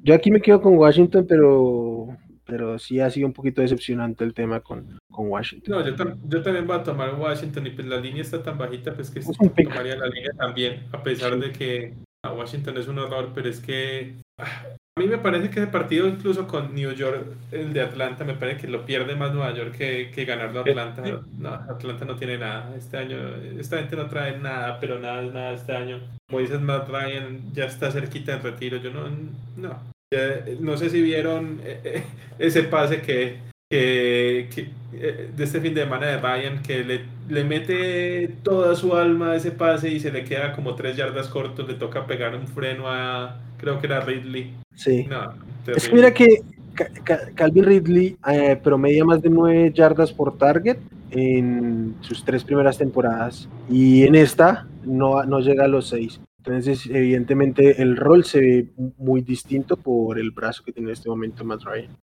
yo 0.00 0.14
aquí 0.14 0.30
me 0.30 0.42
quedo 0.42 0.60
con 0.60 0.76
Washington, 0.76 1.24
pero 1.26 2.18
pero 2.44 2.78
sí 2.78 3.00
ha 3.00 3.10
sido 3.10 3.26
un 3.26 3.32
poquito 3.32 3.62
decepcionante 3.62 4.24
el 4.24 4.34
tema 4.34 4.60
con, 4.60 4.98
con 5.10 5.28
Washington. 5.28 5.74
No, 5.74 5.84
yo, 5.84 5.96
yo, 6.28 6.42
también 6.42 6.66
voy 6.66 6.76
a 6.76 6.82
tomar 6.82 7.14
Washington 7.14 7.66
y 7.66 7.70
pues 7.70 7.86
la 7.86 7.98
línea 7.98 8.22
está 8.22 8.42
tan 8.42 8.58
bajita, 8.58 8.94
pues 8.94 9.10
que 9.10 9.20
es 9.20 9.26
tomaría 9.26 9.96
la 9.96 10.06
línea 10.06 10.32
también, 10.36 10.84
a 10.92 11.02
pesar 11.02 11.38
de 11.38 11.52
que 11.52 11.94
a 12.24 12.32
Washington 12.32 12.76
es 12.78 12.88
un 12.88 12.98
horror, 12.98 13.32
pero 13.34 13.48
es 13.48 13.60
que 13.60 14.14
ah, 14.38 14.64
a 14.96 15.00
mí 15.00 15.08
me 15.08 15.18
parece 15.18 15.50
que 15.50 15.60
ese 15.60 15.70
partido 15.70 16.06
incluso 16.06 16.46
con 16.46 16.72
New 16.72 16.92
York, 16.92 17.26
el 17.50 17.72
de 17.72 17.80
Atlanta, 17.80 18.24
me 18.24 18.34
parece 18.34 18.60
que 18.60 18.68
lo 18.68 18.86
pierde 18.86 19.16
más 19.16 19.32
Nueva 19.32 19.52
York 19.52 19.76
que, 19.76 20.12
que 20.14 20.24
ganarlo 20.24 20.60
Atlanta. 20.60 21.02
No, 21.36 21.50
Atlanta 21.50 22.04
no 22.04 22.14
tiene 22.14 22.38
nada. 22.38 22.72
Este 22.76 22.98
año, 22.98 23.16
esta 23.58 23.78
gente 23.78 23.96
no 23.96 24.06
trae 24.06 24.38
nada, 24.38 24.78
pero 24.78 25.00
nada, 25.00 25.22
nada 25.22 25.52
este 25.52 25.74
año. 25.74 26.00
Como 26.28 26.40
dices, 26.40 26.60
Matt 26.60 26.88
Ryan 26.88 27.52
ya 27.52 27.64
está 27.64 27.90
cerquita 27.90 28.32
del 28.32 28.42
retiro. 28.42 28.76
Yo 28.76 28.92
no, 28.92 29.08
no, 29.56 29.93
no 30.60 30.76
sé 30.76 30.90
si 30.90 31.00
vieron 31.02 31.60
eh, 31.64 31.80
eh, 31.84 32.02
ese 32.38 32.64
pase 32.64 33.00
que, 33.00 33.36
que, 33.68 34.48
eh, 34.92 35.30
de 35.34 35.44
este 35.44 35.60
fin 35.60 35.74
de 35.74 35.82
semana 35.82 36.06
de 36.06 36.18
Ryan, 36.18 36.62
que 36.62 36.84
le, 36.84 37.00
le, 37.28 37.44
mete 37.44 38.28
toda 38.42 38.74
su 38.74 38.94
alma 38.94 39.32
a 39.32 39.36
ese 39.36 39.50
pase 39.50 39.90
y 39.90 40.00
se 40.00 40.12
le 40.12 40.24
queda 40.24 40.52
como 40.52 40.74
tres 40.74 40.96
yardas 40.96 41.28
cortos, 41.28 41.66
le 41.66 41.74
toca 41.74 42.06
pegar 42.06 42.34
un 42.34 42.46
freno 42.46 42.84
a, 42.86 43.40
creo 43.58 43.80
que 43.80 43.86
era 43.86 44.00
Ridley. 44.00 44.52
Sí. 44.74 45.08
es 45.66 45.92
mira 45.92 46.12
que 46.12 46.42
Calvin 47.36 47.64
Ridley 47.64 48.16
promedia 48.62 49.04
más 49.04 49.22
de 49.22 49.30
nueve 49.30 49.72
yardas 49.72 50.12
por 50.12 50.36
target 50.36 50.78
en 51.12 51.94
sus 52.00 52.24
tres 52.24 52.42
primeras 52.42 52.76
temporadas 52.76 53.48
y 53.70 54.02
en 54.02 54.16
esta 54.16 54.66
no, 54.84 55.22
no 55.24 55.40
llega 55.40 55.64
a 55.64 55.68
los 55.68 55.88
seis. 55.88 56.20
Entonces, 56.46 56.86
evidentemente, 56.90 57.80
el 57.80 57.96
rol 57.96 58.22
se 58.24 58.40
ve 58.40 58.68
muy 58.98 59.22
distinto 59.22 59.78
por 59.78 60.18
el 60.18 60.30
brazo 60.30 60.62
que 60.62 60.72
tiene 60.72 60.90
en 60.90 60.92
este 60.92 61.08
momento 61.08 61.42
Matt 61.42 61.62
Ryan. 61.62 61.96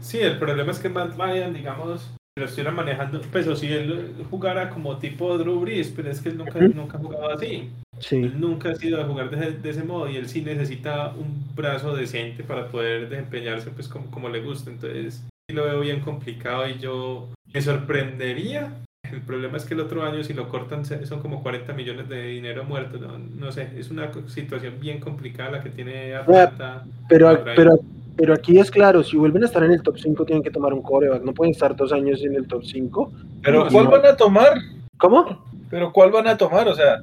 Sí, 0.00 0.18
el 0.18 0.38
problema 0.38 0.72
es 0.72 0.78
que 0.78 0.90
Matt 0.90 1.16
Ryan, 1.16 1.54
digamos, 1.54 2.12
lo 2.36 2.44
estuviera 2.44 2.70
manejando, 2.70 3.22
pues 3.32 3.48
o 3.48 3.56
si 3.56 3.72
él 3.72 4.14
jugara 4.28 4.68
como 4.68 4.98
tipo 4.98 5.38
Drew 5.38 5.60
Brees, 5.60 5.90
pero 5.96 6.10
es 6.10 6.20
que 6.20 6.28
él 6.28 6.36
nunca, 6.36 6.60
nunca 6.60 6.98
ha 6.98 7.00
jugado 7.00 7.30
así. 7.30 7.70
Sí. 7.98 8.16
Él 8.16 8.38
nunca 8.38 8.72
ha 8.72 8.74
sido 8.74 9.00
a 9.00 9.06
jugar 9.06 9.30
de, 9.30 9.70
ese 9.70 9.82
modo 9.82 10.06
y 10.08 10.16
él 10.16 10.28
sí 10.28 10.42
necesita 10.42 11.14
un 11.14 11.54
brazo 11.56 11.96
decente 11.96 12.44
para 12.44 12.68
poder 12.68 13.08
desempeñarse 13.08 13.70
pues 13.70 13.88
como, 13.88 14.10
como 14.10 14.28
le 14.28 14.42
gusta. 14.42 14.70
Entonces, 14.70 15.26
sí 15.48 15.56
lo 15.56 15.64
veo 15.64 15.80
bien 15.80 16.00
complicado 16.00 16.68
y 16.68 16.78
yo 16.78 17.30
me 17.54 17.62
sorprendería 17.62 18.70
el 19.12 19.20
problema 19.22 19.56
es 19.56 19.64
que 19.64 19.74
el 19.74 19.80
otro 19.80 20.04
año 20.04 20.22
si 20.22 20.34
lo 20.34 20.48
cortan 20.48 20.84
son 20.84 21.20
como 21.20 21.42
40 21.42 21.72
millones 21.72 22.08
de 22.08 22.22
dinero 22.28 22.64
muerto. 22.64 22.98
No, 23.36 23.52
sé, 23.52 23.68
es 23.76 23.90
una 23.90 24.10
situación 24.26 24.74
bien 24.80 25.00
complicada 25.00 25.52
la 25.52 25.62
que 25.62 25.70
tiene 25.70 26.14
Atlanta. 26.14 26.84
Pero, 27.08 27.42
pero, 27.56 27.78
pero 28.16 28.34
aquí 28.34 28.58
es 28.58 28.70
claro, 28.70 29.02
si 29.02 29.16
vuelven 29.16 29.42
a 29.42 29.46
estar 29.46 29.62
en 29.64 29.72
el 29.72 29.82
top 29.82 29.98
5 29.98 30.24
tienen 30.24 30.42
que 30.42 30.50
tomar 30.50 30.72
un 30.72 30.82
coreback. 30.82 31.22
No 31.22 31.32
pueden 31.32 31.52
estar 31.52 31.74
dos 31.76 31.92
años 31.92 32.22
en 32.22 32.34
el 32.34 32.46
top 32.46 32.64
5. 32.64 33.12
Pero 33.42 33.68
¿cuál 33.68 33.88
van 33.88 34.06
a 34.06 34.16
tomar? 34.16 34.58
¿Cómo? 34.96 35.44
Pero 35.70 35.92
¿cuál 35.92 36.10
van 36.10 36.26
a 36.28 36.36
tomar? 36.36 36.68
O 36.68 36.74
sea, 36.74 37.02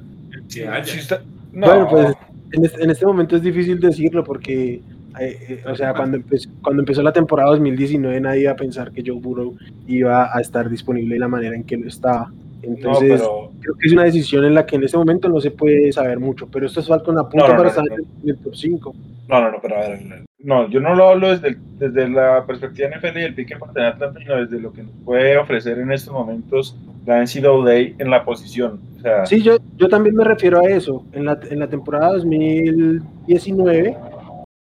Bueno, 1.52 1.88
pues 1.88 2.14
en 2.52 2.64
este, 2.64 2.82
en 2.82 2.90
este 2.90 3.06
momento 3.06 3.36
es 3.36 3.42
difícil 3.42 3.80
decirlo 3.80 4.22
porque 4.24 4.80
eh, 5.20 5.38
eh, 5.48 5.62
o 5.66 5.74
sea, 5.74 5.94
cuando 5.94 6.16
empezó, 6.16 6.50
cuando 6.62 6.82
empezó 6.82 7.02
la 7.02 7.12
temporada 7.12 7.50
2019 7.50 8.20
nadie 8.20 8.42
iba 8.42 8.52
a 8.52 8.56
pensar 8.56 8.92
que 8.92 9.02
Joe 9.04 9.20
Burrow 9.20 9.56
iba 9.86 10.36
a 10.36 10.40
estar 10.40 10.68
disponible 10.68 11.14
de 11.14 11.20
la 11.20 11.28
manera 11.28 11.54
en 11.54 11.64
que 11.64 11.76
lo 11.76 11.88
estaba. 11.88 12.30
Entonces, 12.62 13.22
creo 13.60 13.74
que 13.78 13.86
es 13.86 13.92
una 13.92 14.04
decisión 14.04 14.44
en 14.44 14.54
la 14.54 14.66
que 14.66 14.76
en 14.76 14.84
este 14.84 14.96
momento 14.96 15.28
no 15.28 15.40
se 15.40 15.50
puede 15.50 15.92
saber 15.92 16.18
mucho, 16.18 16.48
pero 16.48 16.66
esto 16.66 16.80
es 16.80 16.88
Falcon 16.88 17.18
a 17.18 17.28
punto 17.28 17.46
para 17.46 17.68
estar 17.68 17.84
en 17.86 18.28
el 18.28 18.38
top 18.38 18.54
5. 18.54 18.94
No, 19.28 19.40
no, 19.40 19.52
no, 19.52 19.58
pero 19.60 19.76
a 19.76 19.80
ver, 19.88 20.26
no, 20.38 20.68
yo 20.68 20.80
no 20.80 20.94
lo 20.94 21.08
hablo 21.08 21.36
desde, 21.36 21.56
desde 21.78 22.08
la 22.08 22.44
perspectiva 22.46 22.88
NFL 22.88 23.18
y 23.18 23.22
el 23.22 23.34
pique 23.34 23.56
para 23.56 23.72
tener 23.72 23.88
Atlanta, 23.88 24.20
sino 24.20 24.36
desde 24.36 24.60
lo 24.60 24.72
que 24.72 24.82
nos 24.82 24.92
puede 25.04 25.36
ofrecer 25.38 25.78
en 25.78 25.92
estos 25.92 26.12
momentos 26.12 26.76
la 27.04 27.22
NCAA 27.22 27.96
en 27.98 28.10
la 28.10 28.24
posición. 28.24 28.80
O 28.96 29.00
sea, 29.00 29.26
sí, 29.26 29.42
yo, 29.42 29.56
yo 29.76 29.88
también 29.88 30.14
me 30.14 30.24
refiero 30.24 30.60
a 30.60 30.68
eso. 30.68 31.04
En 31.12 31.24
la, 31.24 31.38
en 31.50 31.58
la 31.58 31.68
temporada 31.68 32.12
2019, 32.12 33.96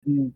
mm, 0.06 0.28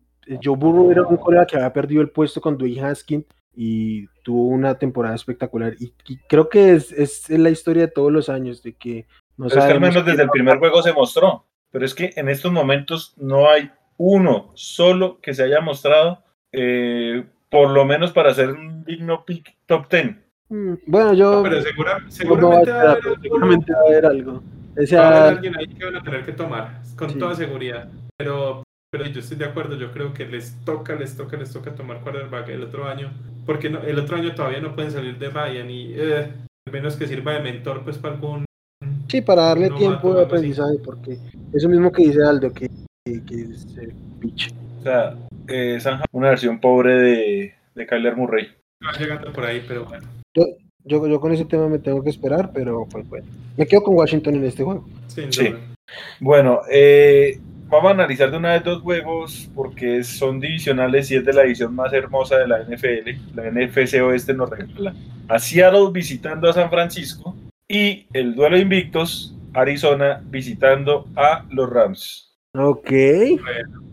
Joe 0.42 0.56
Burrow 0.56 0.90
era 0.90 1.02
un 1.02 1.16
colega 1.16 1.46
que 1.46 1.56
había 1.56 1.72
perdido 1.72 2.02
el 2.02 2.10
puesto 2.10 2.40
con 2.40 2.56
Dwayne 2.56 2.82
Haskins 2.82 3.24
y 3.54 4.06
tuvo 4.22 4.46
una 4.46 4.78
temporada 4.78 5.14
espectacular. 5.14 5.74
Y, 5.78 5.92
creo 6.28 6.48
que 6.48 6.72
es, 6.72 6.92
es, 6.92 7.28
la 7.30 7.50
historia 7.50 7.86
de 7.86 7.92
todos 7.92 8.12
los 8.12 8.28
años, 8.28 8.62
de 8.62 8.74
que 8.74 9.06
no 9.36 9.48
pero 9.48 9.62
al 9.62 9.80
menos 9.80 10.04
desde 10.04 10.22
el 10.22 10.30
primer 10.30 10.58
juego 10.58 10.82
se 10.82 10.92
mostró. 10.92 11.46
Pero 11.70 11.84
es 11.84 11.94
que 11.94 12.12
en 12.16 12.28
estos 12.28 12.52
momentos 12.52 13.14
no 13.16 13.48
hay 13.48 13.70
uno 13.96 14.50
solo 14.54 15.20
que 15.20 15.34
se 15.34 15.44
haya 15.44 15.60
mostrado, 15.60 16.22
eh, 16.52 17.24
por 17.48 17.70
lo 17.70 17.84
menos 17.84 18.12
para 18.12 18.34
ser 18.34 18.50
un 18.50 18.84
digno 18.84 19.24
pick 19.24 19.56
top 19.66 19.88
10. 19.90 20.16
Mm, 20.48 20.74
bueno, 20.86 21.14
yo. 21.14 21.42
pero 21.42 21.62
seguramente, 21.62 22.72
va, 22.72 22.80
a 22.80 22.90
haber, 22.92 23.02
seguramente 23.22 23.72
va 23.72 23.78
a 23.78 23.82
haber 23.82 24.06
algo. 24.06 24.42
va 24.42 25.00
a 25.00 25.18
haber 25.20 25.34
alguien 25.34 25.56
ahí 25.56 25.68
que 25.68 25.84
van 25.84 25.96
a 25.96 26.02
tener 26.02 26.24
que 26.24 26.32
tomar, 26.32 26.82
con 26.96 27.18
toda 27.18 27.34
seguridad. 27.34 27.88
Pero, 28.16 28.62
pero 28.90 29.06
yo 29.06 29.20
estoy 29.20 29.36
de 29.36 29.44
acuerdo, 29.44 29.76
yo 29.76 29.92
creo 29.92 30.12
que 30.12 30.26
les 30.26 30.54
toca, 30.64 30.94
les 30.96 31.16
toca, 31.16 31.36
les 31.36 31.52
toca 31.52 31.74
tomar 31.74 32.00
quarterback 32.00 32.48
el 32.48 32.64
otro 32.64 32.88
año, 32.88 33.12
porque 33.46 33.70
no, 33.70 33.80
el 33.82 33.98
otro 33.98 34.16
año 34.16 34.34
todavía 34.34 34.60
no 34.60 34.74
pueden 34.74 34.90
salir 34.90 35.18
de 35.18 35.30
Ryan 35.30 35.70
y 35.70 35.92
eh, 35.94 36.32
al 36.66 36.72
menos 36.72 36.96
que 36.96 37.06
sirva 37.06 37.34
de 37.34 37.40
mentor 37.40 37.82
pues 37.84 37.98
para 37.98 38.14
algún. 38.14 38.44
Sí, 39.08 39.20
para 39.20 39.42
darle 39.42 39.70
tiempo 39.70 40.14
de 40.14 40.24
aprendizaje, 40.24 40.78
porque 40.84 41.18
eso 41.52 41.68
mismo 41.68 41.92
que 41.92 42.04
dice 42.04 42.22
Aldo, 42.24 42.52
que 42.52 42.68
que, 43.04 43.42
es 43.42 43.76
el 43.78 43.92
pitch. 44.20 44.52
O 44.78 44.82
sea, 44.82 45.16
eh, 45.48 45.78
una 46.12 46.30
versión 46.30 46.60
pobre 46.60 46.94
de, 46.94 47.54
de 47.74 47.86
Kyler 47.86 48.16
Murray. 48.16 48.48
Va 48.84 48.92
llegando 48.98 49.32
por 49.32 49.44
ahí, 49.44 49.64
pero 49.66 49.84
bueno. 49.84 50.06
Yo, 50.34 50.44
yo, 50.84 51.06
yo, 51.06 51.20
con 51.20 51.32
ese 51.32 51.44
tema 51.44 51.68
me 51.68 51.78
tengo 51.78 52.02
que 52.02 52.10
esperar, 52.10 52.50
pero 52.52 52.86
pues 52.90 53.08
bueno. 53.08 53.26
Me 53.56 53.66
quedo 53.66 53.82
con 53.82 53.94
Washington 53.94 54.36
en 54.36 54.44
este 54.44 54.64
juego. 54.64 54.88
sí. 55.06 55.54
Bueno, 56.20 56.60
eh, 56.70 57.40
vamos 57.70 57.90
a 57.90 57.94
analizar 57.94 58.30
de 58.30 58.36
una 58.36 58.52
vez 58.52 58.64
dos 58.64 58.82
juegos 58.82 59.48
porque 59.54 60.02
son 60.02 60.40
divisionales 60.40 61.10
y 61.10 61.16
es 61.16 61.24
de 61.24 61.32
la 61.32 61.42
división 61.42 61.74
más 61.74 61.92
hermosa 61.92 62.38
de 62.38 62.48
la 62.48 62.62
NFL. 62.62 63.34
La 63.34 63.50
NFC 63.50 64.02
Oeste 64.02 64.34
nos 64.34 64.50
regala 64.50 64.94
a 65.28 65.38
Seattle 65.38 65.90
visitando 65.92 66.50
a 66.50 66.52
San 66.52 66.70
Francisco 66.70 67.36
y 67.68 68.06
el 68.12 68.34
duelo 68.34 68.58
invictos 68.58 69.36
Arizona 69.54 70.22
visitando 70.24 71.06
a 71.16 71.44
los 71.50 71.70
Rams. 71.70 72.36
Ok. 72.54 72.90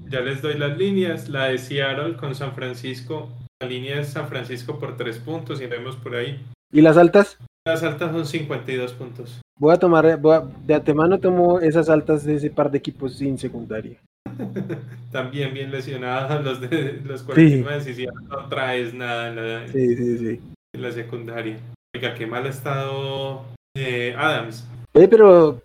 ya 0.09 0.21
les 0.21 0.41
doy 0.41 0.57
las 0.57 0.77
líneas. 0.77 1.29
La 1.29 1.45
de 1.45 1.57
Seattle 1.57 2.17
con 2.17 2.33
San 2.33 2.53
Francisco. 2.53 3.29
La 3.61 3.67
línea 3.67 3.99
es 3.99 4.09
San 4.09 4.27
Francisco 4.27 4.79
por 4.79 4.97
tres 4.97 5.17
puntos 5.19 5.61
y 5.61 5.67
vemos 5.67 5.95
por 5.95 6.15
ahí. 6.15 6.39
¿Y 6.71 6.81
las 6.81 6.97
altas? 6.97 7.37
Las 7.65 7.83
altas 7.83 8.11
son 8.11 8.25
52 8.25 8.93
puntos. 8.93 9.41
Voy 9.59 9.73
a 9.73 9.77
tomar, 9.77 10.19
de 10.65 10.73
antemano 10.73 11.19
tomo 11.19 11.59
esas 11.59 11.89
altas 11.89 12.23
de 12.23 12.35
ese 12.35 12.49
par 12.49 12.69
de 12.69 12.77
equipos 12.77 13.17
sin 13.17 13.37
secundaria. 13.37 13.97
También 15.11 15.53
bien 15.53 15.71
lesionados 15.71 16.43
los 16.45 16.61
de 16.61 17.01
los 17.03 17.23
49 17.23 17.93
sí. 17.93 18.05
no 18.29 18.49
traes 18.49 18.93
nada 18.93 19.29
en 19.29 19.35
la, 19.35 19.67
sí, 19.67 19.95
sí, 19.95 20.17
sí. 20.17 20.41
En 20.73 20.81
la 20.81 20.91
secundaria. 20.91 21.57
Oiga, 21.95 22.13
qué 22.13 22.27
mal 22.27 22.45
ha 22.45 22.49
estado 22.49 23.45
eh, 23.75 24.13
Adams 24.17 24.67
pero 25.07 25.61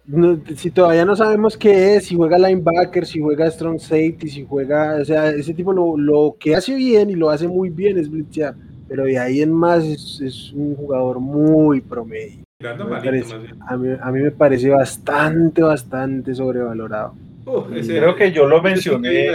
si 0.56 0.70
todavía 0.70 1.06
no 1.06 1.16
sabemos 1.16 1.56
qué 1.56 1.96
es, 1.96 2.06
si 2.06 2.16
juega 2.16 2.36
linebacker, 2.36 3.06
si 3.06 3.20
juega 3.20 3.50
strong 3.50 3.78
safety, 3.78 4.28
si 4.28 4.44
juega, 4.44 4.96
o 5.00 5.04
sea, 5.06 5.30
ese 5.30 5.54
tipo 5.54 5.72
lo, 5.72 5.96
lo 5.96 6.36
que 6.38 6.54
hace 6.54 6.74
bien 6.74 7.08
y 7.08 7.14
lo 7.14 7.30
hace 7.30 7.48
muy 7.48 7.70
bien 7.70 7.98
es 7.98 8.10
blitzear, 8.10 8.54
pero 8.88 9.04
de 9.04 9.18
ahí 9.18 9.40
en 9.40 9.52
más 9.52 9.84
es, 9.84 10.52
un 10.52 10.76
jugador 10.76 11.18
muy 11.20 11.80
promedio. 11.80 12.42
A, 12.66 13.76
mí, 13.76 13.88
a, 14.00 14.10
mí, 14.10 14.20
me 14.20 14.30
parece 14.30 14.70
bastante, 14.70 15.62
bastante 15.62 16.34
sobrevalorado. 16.34 17.14
creo 17.70 18.14
que 18.14 18.32
yo 18.32 18.46
lo 18.46 18.62
mencioné, 18.62 19.28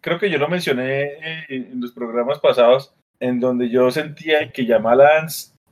creo 0.00 0.18
que 0.18 0.30
yo 0.30 0.38
lo 0.38 0.48
mencioné 0.48 1.46
en 1.48 1.80
los 1.80 1.92
programas 1.92 2.38
pasados, 2.38 2.94
en 3.20 3.40
donde 3.40 3.68
yo 3.70 3.90
sentía 3.90 4.50
que 4.50 4.66
Jamal 4.66 5.00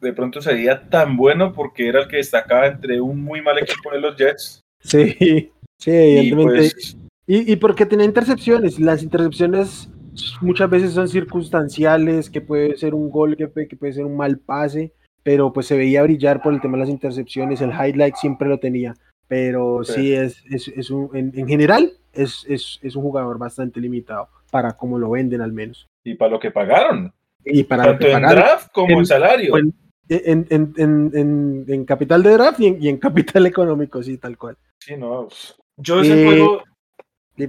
de 0.01 0.13
pronto 0.13 0.41
sería 0.41 0.89
tan 0.89 1.17
bueno 1.17 1.53
porque 1.53 1.89
era 1.89 2.03
el 2.03 2.09
que 2.09 2.17
destacaba 2.17 2.67
entre 2.67 3.01
un 3.01 3.23
muy 3.23 3.43
mal 3.43 3.59
equipo 3.59 3.91
de 3.91 4.01
los 4.01 4.17
Jets. 4.17 4.65
Sí, 4.81 5.53
sí, 5.77 5.91
evidentemente. 5.91 6.71
Pues, 6.73 6.97
y, 7.27 7.57
porque 7.57 7.87
tenía 7.87 8.07
intercepciones. 8.07 8.81
Las 8.81 9.03
intercepciones 9.03 9.89
muchas 10.41 10.69
veces 10.69 10.93
son 10.93 11.09
circunstanciales, 11.09 12.29
que 12.29 12.41
puede 12.41 12.77
ser 12.77 12.95
un 12.95 13.11
gol, 13.11 13.37
que 13.37 13.47
puede, 13.47 13.93
ser 13.93 14.05
un 14.05 14.17
mal 14.17 14.39
pase, 14.39 14.93
pero 15.23 15.53
pues 15.53 15.67
se 15.67 15.77
veía 15.77 16.03
brillar 16.03 16.43
por 16.43 16.53
el 16.53 16.61
tema 16.61 16.77
de 16.77 16.85
las 16.85 16.91
intercepciones. 16.91 17.61
El 17.61 17.73
highlight 17.73 18.17
siempre 18.17 18.49
lo 18.49 18.59
tenía. 18.59 18.95
Pero 19.29 19.85
sí, 19.85 20.13
es, 20.13 20.43
es, 20.51 20.91
un, 20.91 21.11
en, 21.15 21.47
general 21.47 21.93
es, 22.13 22.45
es, 22.49 22.97
un 22.97 23.03
jugador 23.03 23.39
bastante 23.39 23.81
limitado 23.81 24.29
para 24.51 24.77
cómo 24.77 24.99
lo 24.99 25.11
venden 25.11 25.41
al 25.41 25.53
menos. 25.53 25.87
Y 26.03 26.15
para 26.15 26.33
lo 26.33 26.41
que 26.41 26.51
pagaron. 26.51 27.13
Y 27.45 27.63
para 27.63 27.85
Tanto 27.85 28.09
en 28.09 28.23
draft 28.23 28.73
como 28.73 28.99
en, 28.99 29.07
salario 29.07 29.55
en, 30.11 30.47
en, 30.51 30.75
en, 30.77 31.65
en, 31.69 31.85
capital 31.85 32.23
de 32.23 32.31
draft 32.31 32.61
y 32.61 32.89
en, 32.89 32.99
capital 32.99 33.47
económico, 33.47 34.03
sí, 34.03 34.19
tal 34.19 34.37
cual. 34.37 34.57
Sí, 34.79 34.97
no. 34.97 35.29
Yo 35.77 36.01
ese 36.01 36.23
eh, 36.23 36.27
juego 36.27 36.65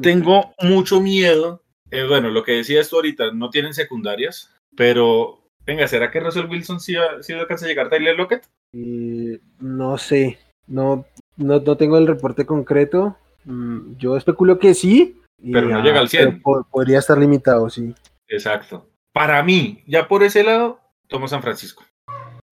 tengo 0.02 0.54
mucho 0.62 1.02
miedo. 1.02 1.64
Eh, 1.90 2.06
bueno, 2.08 2.30
lo 2.30 2.44
que 2.44 2.54
decía 2.54 2.80
esto 2.80 2.98
ahorita, 2.98 3.32
no 3.34 3.50
tienen 3.50 3.74
secundarias, 3.74 4.54
pero 4.76 5.41
venga, 5.66 5.88
¿será 5.88 6.12
que 6.12 6.20
Russell 6.20 6.50
Wilson 6.50 6.80
sí, 6.80 6.96
sí 7.22 7.34
alcanza 7.34 7.66
a 7.66 7.68
llegar 7.70 7.88
a 7.88 7.90
Tyler 7.90 8.16
Lockett? 8.16 8.46
Eh, 8.74 9.40
no 9.60 9.98
sé, 9.98 10.40
no, 10.68 11.06
no, 11.38 11.60
no, 11.60 11.78
tengo 11.78 11.98
el 11.98 12.08
reporte 12.08 12.46
concreto. 12.46 13.18
Mm, 13.46 13.96
yo 13.98 14.18
especulo 14.18 14.60
que 14.60 14.74
sí. 14.74 15.20
Pero 15.42 15.68
no 15.70 15.82
llega 15.82 16.00
al 16.00 16.10
100. 16.10 16.42
podría 16.72 17.00
estar 17.00 17.18
limitado, 17.18 17.70
sí. 17.70 17.94
Exacto. 18.28 18.88
Para 19.14 19.42
mí, 19.44 19.84
ya 19.88 20.08
por 20.08 20.24
ese 20.24 20.44
lado, 20.44 20.80
tomo 21.08 21.28
San 21.28 21.42
Francisco. 21.42 21.84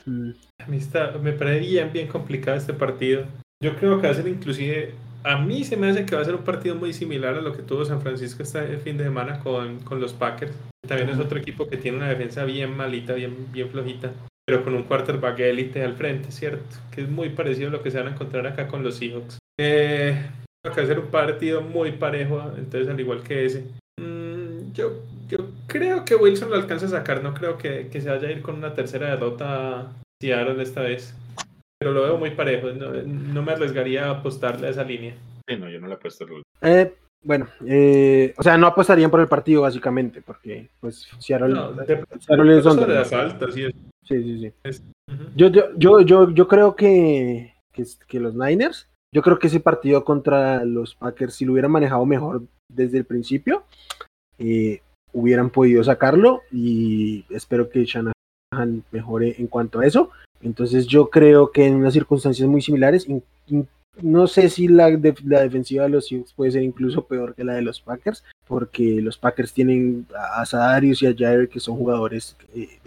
A 0.06 0.68
mí 0.68 0.78
está, 0.78 1.12
me 1.20 1.34
parece 1.34 1.60
bien, 1.60 1.94
bien 1.94 2.08
complicado 2.08 2.58
este 2.58 2.74
partido. 2.74 3.26
Yo 3.62 3.76
creo 3.76 4.00
que 4.00 4.08
va 4.08 4.14
a 4.14 4.16
ser 4.16 4.28
inclusive, 4.28 4.94
a 5.24 5.38
mí 5.38 5.64
se 5.64 5.78
me 5.78 5.90
hace 5.90 6.06
que 6.06 6.16
va 6.16 6.22
a 6.22 6.26
ser 6.26 6.36
un 6.36 6.44
partido 6.44 6.76
muy 6.76 6.94
similar 6.94 7.36
a 7.36 7.42
lo 7.42 7.54
que 7.54 7.64
tuvo 7.64 7.86
San 7.86 8.02
Francisco 8.02 8.44
este 8.44 8.78
fin 8.78 8.98
de 8.98 9.04
semana 9.04 9.40
con, 9.40 9.80
con 9.80 10.00
los 10.00 10.14
Packers. 10.14 10.54
También 10.88 11.10
es 11.10 11.20
otro 11.20 11.40
equipo 11.40 11.68
que 11.68 11.78
tiene 11.78 11.98
una 11.98 12.10
defensa 12.10 12.46
bien 12.46 12.76
malita, 12.76 13.14
bien, 13.14 13.52
bien 13.52 13.70
flojita, 13.70 14.12
pero 14.46 14.64
con 14.64 14.74
un 14.74 14.84
quarterback 14.84 15.40
élite 15.40 15.84
al 15.84 15.96
frente, 15.96 16.32
¿cierto? 16.32 16.78
Que 16.92 17.02
es 17.02 17.10
muy 17.10 17.30
parecido 17.30 17.70
a 17.70 17.72
lo 17.72 17.84
que 17.84 17.92
se 17.92 17.98
van 17.98 18.08
a 18.08 18.12
encontrar 18.12 18.48
acá 18.48 18.68
con 18.68 18.84
los 18.84 18.96
Seahawks. 18.96 19.38
Eh, 19.60 20.18
va 20.66 20.72
a 20.72 20.86
ser 20.86 21.00
un 21.00 21.08
partido 21.08 21.62
muy 21.62 21.92
parejo, 21.92 22.42
entonces 22.58 22.88
al 22.90 23.00
igual 23.00 23.24
que 23.24 23.46
ese. 23.46 23.66
Mm, 24.00 24.72
yo 24.74 25.04
yo 25.30 25.52
creo 25.68 26.04
que 26.06 26.16
Wilson 26.16 26.50
lo 26.50 26.56
alcanza 26.56 26.88
a 26.88 26.90
sacar, 26.90 27.24
no 27.24 27.34
creo 27.34 27.58
que, 27.58 27.88
se 27.92 28.10
vaya 28.10 28.28
a 28.28 28.32
ir 28.32 28.42
con 28.42 28.56
una 28.56 28.74
tercera 28.74 29.12
derrota 29.12 29.92
Seattle 30.20 30.62
esta 30.62 30.82
vez. 30.82 31.14
Pero 31.80 31.94
lo 31.94 32.02
veo 32.04 32.18
muy 32.18 32.32
parejo, 32.32 32.68
no, 32.72 33.42
me 33.42 33.54
arriesgaría 33.54 34.08
a 34.08 34.12
apostarle 34.12 34.68
a 34.68 34.70
esa 34.72 34.84
línea. 34.84 35.16
Sí, 35.48 35.56
no, 35.56 35.70
yo 35.70 35.80
no 35.80 35.88
le 35.88 35.94
apuesto. 35.94 36.26
Eh, 36.62 36.94
bueno, 37.24 37.48
eh, 37.66 38.34
o 38.38 38.44
sea, 38.44 38.58
no 38.58 38.68
apostarían 38.68 39.10
por 39.10 39.22
el 39.22 39.30
partido 39.30 39.62
básicamente, 39.62 40.22
porque 40.22 40.70
pues 40.82 41.08
Seattle, 41.20 41.54
no, 41.54 41.74
Seattle 42.20 42.58
es 42.58 42.64
donde... 42.66 42.86
las 42.86 43.14
altas, 43.14 43.54
sí, 43.54 43.66
sí, 44.04 44.40
sí. 44.42 44.54
sí. 44.70 44.84
yo, 45.36 45.48
yo, 45.48 46.02
yo, 46.02 46.30
yo, 46.32 46.48
creo 46.50 46.76
que, 46.76 47.54
que, 47.72 47.86
que 48.08 48.20
los 48.20 48.36
Niners, 48.36 48.90
yo 49.16 49.22
creo 49.22 49.40
que 49.40 49.48
ese 49.48 49.62
partido 49.62 50.04
contra 50.04 50.66
los 50.66 50.96
Packers, 50.96 51.36
si 51.36 51.46
lo 51.46 51.54
hubieran 51.54 51.72
manejado 51.72 52.06
mejor 52.06 52.44
desde 52.68 52.98
el 52.98 53.06
principio, 53.06 53.64
eh, 54.38 54.82
hubieran 55.14 55.50
podido 55.50 55.82
sacarlo 55.86 56.42
y 56.52 57.24
espero 57.30 57.70
que 57.70 57.86
Shanahan 57.86 58.14
mejore 58.92 59.36
en 59.38 59.48
cuanto 59.48 59.80
a 59.80 59.86
eso. 59.86 60.12
Entonces 60.42 60.88
yo 60.88 61.10
creo 61.10 61.52
que 61.52 61.66
en 61.66 61.76
unas 61.76 61.94
circunstancias 61.94 62.48
muy 62.48 62.62
similares, 62.62 63.08
no 64.02 64.28
sé 64.28 64.50
si 64.50 64.68
la, 64.68 64.90
la 65.26 65.42
defensiva 65.42 65.84
de 65.84 65.90
los 65.90 66.08
Seahawks 66.08 66.34
puede 66.34 66.52
ser 66.52 66.64
incluso 66.64 67.06
peor 67.06 67.36
que 67.36 67.44
la 67.44 67.54
de 67.54 67.62
los 67.62 67.82
Packers, 67.82 68.24
porque 68.48 69.02
los 69.02 69.18
Packers 69.18 69.54
tienen 69.54 70.08
a 70.16 70.46
Sadarius 70.46 71.04
y 71.04 71.08
a 71.08 71.16
Jair 71.16 71.50
que 71.50 71.60
son 71.60 71.76
jugadores 71.76 72.38
eh, 72.56 72.80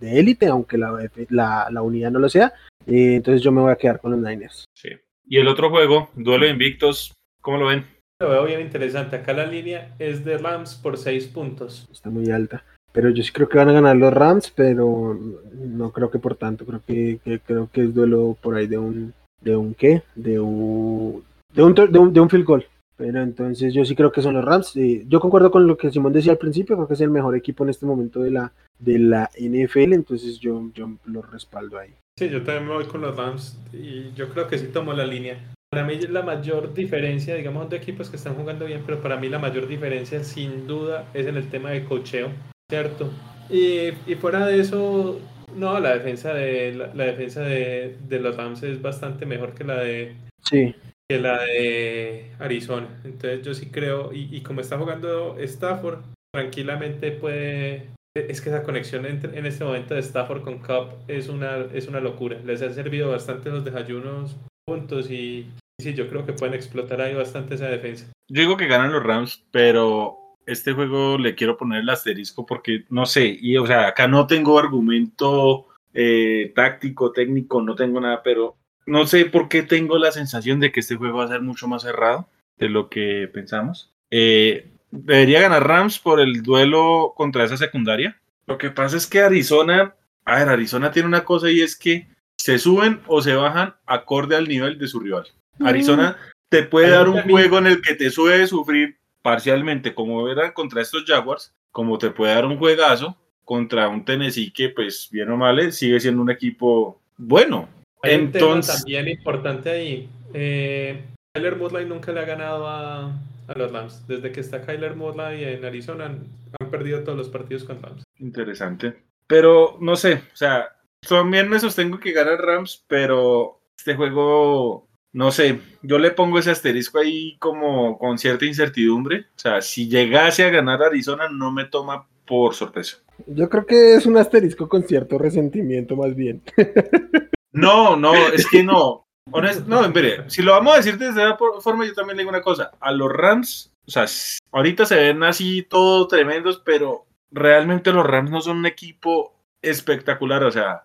de 0.00 0.18
élite, 0.18 0.46
aunque 0.46 0.78
la, 0.78 1.68
la, 1.70 1.82
unidad 1.82 2.10
no 2.10 2.18
lo 2.18 2.28
sea. 2.28 2.52
Eh, 2.86 3.16
entonces 3.16 3.42
yo 3.42 3.52
me 3.52 3.60
voy 3.60 3.72
a 3.72 3.76
quedar 3.76 4.00
con 4.00 4.12
los 4.12 4.20
Niners. 4.20 4.64
Sí. 4.74 4.90
Y 5.26 5.38
el 5.38 5.48
otro 5.48 5.70
juego, 5.70 6.10
duelo 6.14 6.46
de 6.46 6.52
invictos, 6.52 7.12
¿cómo 7.40 7.58
lo 7.58 7.66
ven? 7.66 7.86
Lo 8.20 8.30
veo 8.30 8.44
bien 8.44 8.60
interesante. 8.60 9.16
Acá 9.16 9.32
la 9.32 9.46
línea 9.46 9.94
es 9.98 10.24
de 10.24 10.38
Rams 10.38 10.74
por 10.76 10.96
6 10.96 11.26
puntos. 11.28 11.86
Está 11.90 12.10
muy 12.10 12.30
alta. 12.30 12.64
Pero 12.94 13.10
yo 13.10 13.24
sí 13.24 13.32
creo 13.32 13.48
que 13.48 13.58
van 13.58 13.68
a 13.68 13.72
ganar 13.72 13.96
los 13.96 14.14
Rams, 14.14 14.52
pero 14.54 15.18
no 15.52 15.90
creo 15.90 16.12
que 16.12 16.20
por 16.20 16.36
tanto, 16.36 16.64
creo 16.64 16.80
que, 16.86 17.40
creo 17.44 17.68
que 17.72 17.82
es 17.82 17.94
duelo 17.94 18.36
por 18.40 18.54
ahí 18.54 18.68
de 18.68 18.78
un 18.78 19.12
de 19.40 19.56
un 19.56 19.74
qué, 19.74 20.04
de 20.14 20.38
un 20.38 21.24
de 21.52 21.62
un, 21.64 21.74
de 21.74 22.20
un, 22.20 22.30
field 22.30 22.44
goal. 22.44 22.66
Pero 22.96 23.20
entonces 23.20 23.74
yo 23.74 23.84
sí 23.84 23.96
creo 23.96 24.12
que 24.12 24.22
son 24.22 24.34
los 24.34 24.44
Rams. 24.44 24.74
Yo 25.08 25.18
concuerdo 25.18 25.50
con 25.50 25.66
lo 25.66 25.76
que 25.76 25.90
Simón 25.90 26.12
decía 26.12 26.32
al 26.32 26.38
principio, 26.38 26.76
creo 26.76 26.86
que 26.86 26.94
es 26.94 27.00
el 27.00 27.10
mejor 27.10 27.34
equipo 27.34 27.64
en 27.64 27.70
este 27.70 27.84
momento 27.84 28.22
de 28.22 28.30
la, 28.30 28.52
de 28.78 29.00
la 29.00 29.28
NFL, 29.36 29.92
entonces 29.92 30.38
yo, 30.38 30.70
yo 30.72 30.88
lo 31.06 31.20
respaldo 31.22 31.78
ahí. 31.78 31.90
Sí, 32.16 32.28
yo 32.28 32.44
también 32.44 32.68
me 32.68 32.74
voy 32.74 32.84
con 32.84 33.00
los 33.00 33.16
Rams 33.16 33.58
y 33.72 34.12
yo 34.12 34.28
creo 34.28 34.46
que 34.46 34.56
sí 34.56 34.68
tomo 34.68 34.92
la 34.92 35.04
línea. 35.04 35.52
Para 35.68 35.84
mí 35.84 35.98
la 35.98 36.22
mayor 36.22 36.72
diferencia, 36.72 37.34
digamos, 37.34 37.68
de 37.68 37.76
equipos 37.76 38.08
que 38.08 38.14
están 38.14 38.36
jugando 38.36 38.66
bien, 38.66 38.82
pero 38.86 39.00
para 39.00 39.16
mí 39.16 39.28
la 39.28 39.40
mayor 39.40 39.66
diferencia 39.66 40.22
sin 40.22 40.68
duda 40.68 41.08
es 41.12 41.26
en 41.26 41.36
el 41.36 41.50
tema 41.50 41.70
de 41.70 41.84
cocheo, 41.84 42.30
¿cierto? 42.70 43.10
Y, 43.50 43.88
y 44.06 44.14
fuera 44.16 44.46
de 44.46 44.60
eso, 44.60 45.20
no, 45.54 45.78
la 45.80 45.94
defensa 45.94 46.32
de 46.32 46.74
la, 46.94 47.04
defensa 47.04 47.42
de, 47.42 47.96
de, 48.08 48.20
los 48.20 48.36
Rams 48.36 48.62
es 48.62 48.80
bastante 48.80 49.26
mejor 49.26 49.54
que 49.54 49.64
la 49.64 49.76
de 49.80 50.16
sí. 50.42 50.74
que 51.08 51.18
la 51.18 51.42
de 51.42 52.32
Arizona. 52.38 52.88
Entonces 53.04 53.42
yo 53.42 53.54
sí 53.54 53.70
creo, 53.70 54.12
y, 54.12 54.34
y 54.34 54.42
como 54.42 54.60
está 54.60 54.78
jugando 54.78 55.36
Stafford, 55.38 56.00
tranquilamente 56.32 57.12
puede 57.12 57.94
es 58.16 58.40
que 58.40 58.48
esa 58.48 58.62
conexión 58.62 59.06
entre, 59.06 59.36
en 59.36 59.44
este 59.44 59.64
momento 59.64 59.94
de 59.94 60.00
Stafford 60.00 60.42
con 60.42 60.58
Cup 60.58 60.94
es 61.08 61.28
una, 61.28 61.66
es 61.72 61.88
una 61.88 62.00
locura. 62.00 62.38
Les 62.44 62.62
han 62.62 62.72
servido 62.72 63.10
bastante 63.10 63.50
los 63.50 63.64
desayunos 63.64 64.36
juntos 64.68 65.10
y, 65.10 65.50
y 65.78 65.82
sí, 65.82 65.94
yo 65.94 66.08
creo 66.08 66.24
que 66.24 66.32
pueden 66.32 66.54
explotar 66.54 67.00
ahí 67.00 67.14
bastante 67.14 67.56
esa 67.56 67.66
defensa. 67.66 68.06
Yo 68.30 68.42
digo 68.42 68.56
que 68.56 68.68
ganan 68.68 68.92
los 68.92 69.02
Rams, 69.02 69.44
pero 69.50 70.23
este 70.46 70.72
juego 70.72 71.18
le 71.18 71.34
quiero 71.34 71.56
poner 71.56 71.80
el 71.80 71.90
asterisco 71.90 72.46
porque 72.46 72.84
no 72.90 73.06
sé, 73.06 73.36
y 73.40 73.56
o 73.56 73.66
sea, 73.66 73.88
acá 73.88 74.08
no 74.08 74.26
tengo 74.26 74.58
argumento 74.58 75.66
eh, 75.92 76.52
táctico, 76.54 77.12
técnico, 77.12 77.62
no 77.62 77.74
tengo 77.74 78.00
nada, 78.00 78.22
pero 78.22 78.56
no 78.86 79.06
sé 79.06 79.26
por 79.26 79.48
qué 79.48 79.62
tengo 79.62 79.98
la 79.98 80.12
sensación 80.12 80.60
de 80.60 80.72
que 80.72 80.80
este 80.80 80.96
juego 80.96 81.18
va 81.18 81.24
a 81.24 81.28
ser 81.28 81.40
mucho 81.40 81.68
más 81.68 81.82
cerrado 81.82 82.28
de 82.58 82.68
lo 82.68 82.88
que 82.88 83.28
pensamos. 83.32 83.92
Eh, 84.10 84.70
debería 84.90 85.40
ganar 85.40 85.66
Rams 85.66 85.98
por 85.98 86.20
el 86.20 86.42
duelo 86.42 87.14
contra 87.16 87.44
esa 87.44 87.56
secundaria. 87.56 88.20
Lo 88.46 88.58
que 88.58 88.70
pasa 88.70 88.96
es 88.96 89.06
que 89.06 89.20
Arizona, 89.20 89.94
a 90.24 90.38
ver, 90.38 90.48
Arizona 90.48 90.90
tiene 90.90 91.08
una 91.08 91.24
cosa 91.24 91.50
y 91.50 91.60
es 91.60 91.76
que 91.76 92.08
se 92.36 92.58
suben 92.58 93.00
o 93.06 93.22
se 93.22 93.34
bajan 93.34 93.74
acorde 93.86 94.36
al 94.36 94.48
nivel 94.48 94.78
de 94.78 94.88
su 94.88 95.00
rival. 95.00 95.26
Arizona 95.60 96.16
te 96.48 96.62
puede 96.62 96.90
dar 96.90 97.08
un 97.08 97.22
juego 97.22 97.58
en 97.58 97.66
el 97.66 97.80
que 97.80 97.94
te 97.94 98.10
sube 98.10 98.38
de 98.38 98.46
sufrir 98.46 98.98
parcialmente, 99.24 99.94
como 99.94 100.28
era 100.28 100.52
contra 100.52 100.82
estos 100.82 101.04
Jaguars, 101.06 101.54
como 101.72 101.96
te 101.96 102.10
puede 102.10 102.34
dar 102.34 102.44
un 102.44 102.58
juegazo 102.58 103.16
contra 103.42 103.88
un 103.88 104.04
Tennessee 104.04 104.52
que, 104.52 104.68
pues, 104.68 105.08
bien 105.10 105.30
o 105.30 105.36
mal, 105.38 105.72
sigue 105.72 105.98
siendo 105.98 106.20
un 106.20 106.30
equipo 106.30 107.00
bueno. 107.16 107.70
Hay 108.02 108.12
Entonces, 108.12 108.44
un 108.44 108.60
tema 108.60 108.78
también 108.80 109.08
importante 109.08 109.70
ahí. 109.70 110.10
Eh, 110.34 111.02
Tyler 111.32 111.56
Mudley 111.56 111.86
nunca 111.86 112.12
le 112.12 112.20
ha 112.20 112.24
ganado 112.26 112.68
a, 112.68 113.06
a 113.06 113.58
los 113.58 113.72
Rams. 113.72 114.06
Desde 114.06 114.30
que 114.30 114.40
está 114.40 114.60
Kyler 114.60 114.94
Murray 114.94 115.42
en 115.44 115.64
Arizona 115.64 116.04
han, 116.04 116.26
han, 116.60 116.70
perdido 116.70 117.02
todos 117.02 117.16
los 117.16 117.30
partidos 117.30 117.64
con 117.64 117.80
Rams. 117.80 118.02
Interesante. 118.18 119.04
Pero 119.26 119.78
no 119.80 119.96
sé, 119.96 120.22
o 120.34 120.36
sea, 120.36 120.68
también 121.08 121.48
me 121.48 121.58
sostengo 121.58 121.98
que 121.98 122.12
gana 122.12 122.36
Rams, 122.36 122.84
pero 122.86 123.58
este 123.78 123.94
juego, 123.94 124.86
no 125.14 125.30
sé, 125.30 125.60
yo 125.82 125.98
le 125.98 126.10
pongo 126.10 126.40
ese 126.40 126.50
asterisco 126.50 126.98
ahí 126.98 127.36
como 127.38 127.96
con 127.98 128.18
cierta 128.18 128.44
incertidumbre. 128.44 129.26
O 129.36 129.38
sea, 129.38 129.62
si 129.62 129.88
llegase 129.88 130.44
a 130.44 130.50
ganar 130.50 130.82
Arizona, 130.82 131.28
no 131.28 131.52
me 131.52 131.66
toma 131.66 132.08
por 132.26 132.54
sorpresa. 132.54 132.98
Yo 133.28 133.48
creo 133.48 133.64
que 133.64 133.94
es 133.94 134.06
un 134.06 134.16
asterisco 134.16 134.68
con 134.68 134.82
cierto 134.82 135.16
resentimiento 135.16 135.96
más 135.96 136.14
bien. 136.14 136.42
No, 137.56 137.94
no, 137.94 138.12
es 138.12 138.48
que 138.48 138.64
no. 138.64 139.06
Honest, 139.30 139.68
no, 139.68 139.88
mire, 139.88 140.28
si 140.28 140.42
lo 140.42 140.50
vamos 140.50 140.74
a 140.74 140.76
decir 140.78 140.98
de 140.98 141.10
esa 141.10 141.36
forma, 141.60 141.86
yo 141.86 141.94
también 141.94 142.16
le 142.16 142.22
digo 142.22 142.30
una 142.30 142.42
cosa. 142.42 142.72
A 142.80 142.90
los 142.90 143.12
Rams, 143.12 143.72
o 143.86 143.90
sea, 143.92 144.06
ahorita 144.50 144.84
se 144.84 144.96
ven 144.96 145.22
así 145.22 145.62
todo 145.62 146.08
tremendos, 146.08 146.60
pero 146.64 147.06
realmente 147.30 147.92
los 147.92 148.04
Rams 148.04 148.32
no 148.32 148.40
son 148.40 148.58
un 148.58 148.66
equipo 148.66 149.36
espectacular. 149.62 150.42
O 150.42 150.50
sea, 150.50 150.82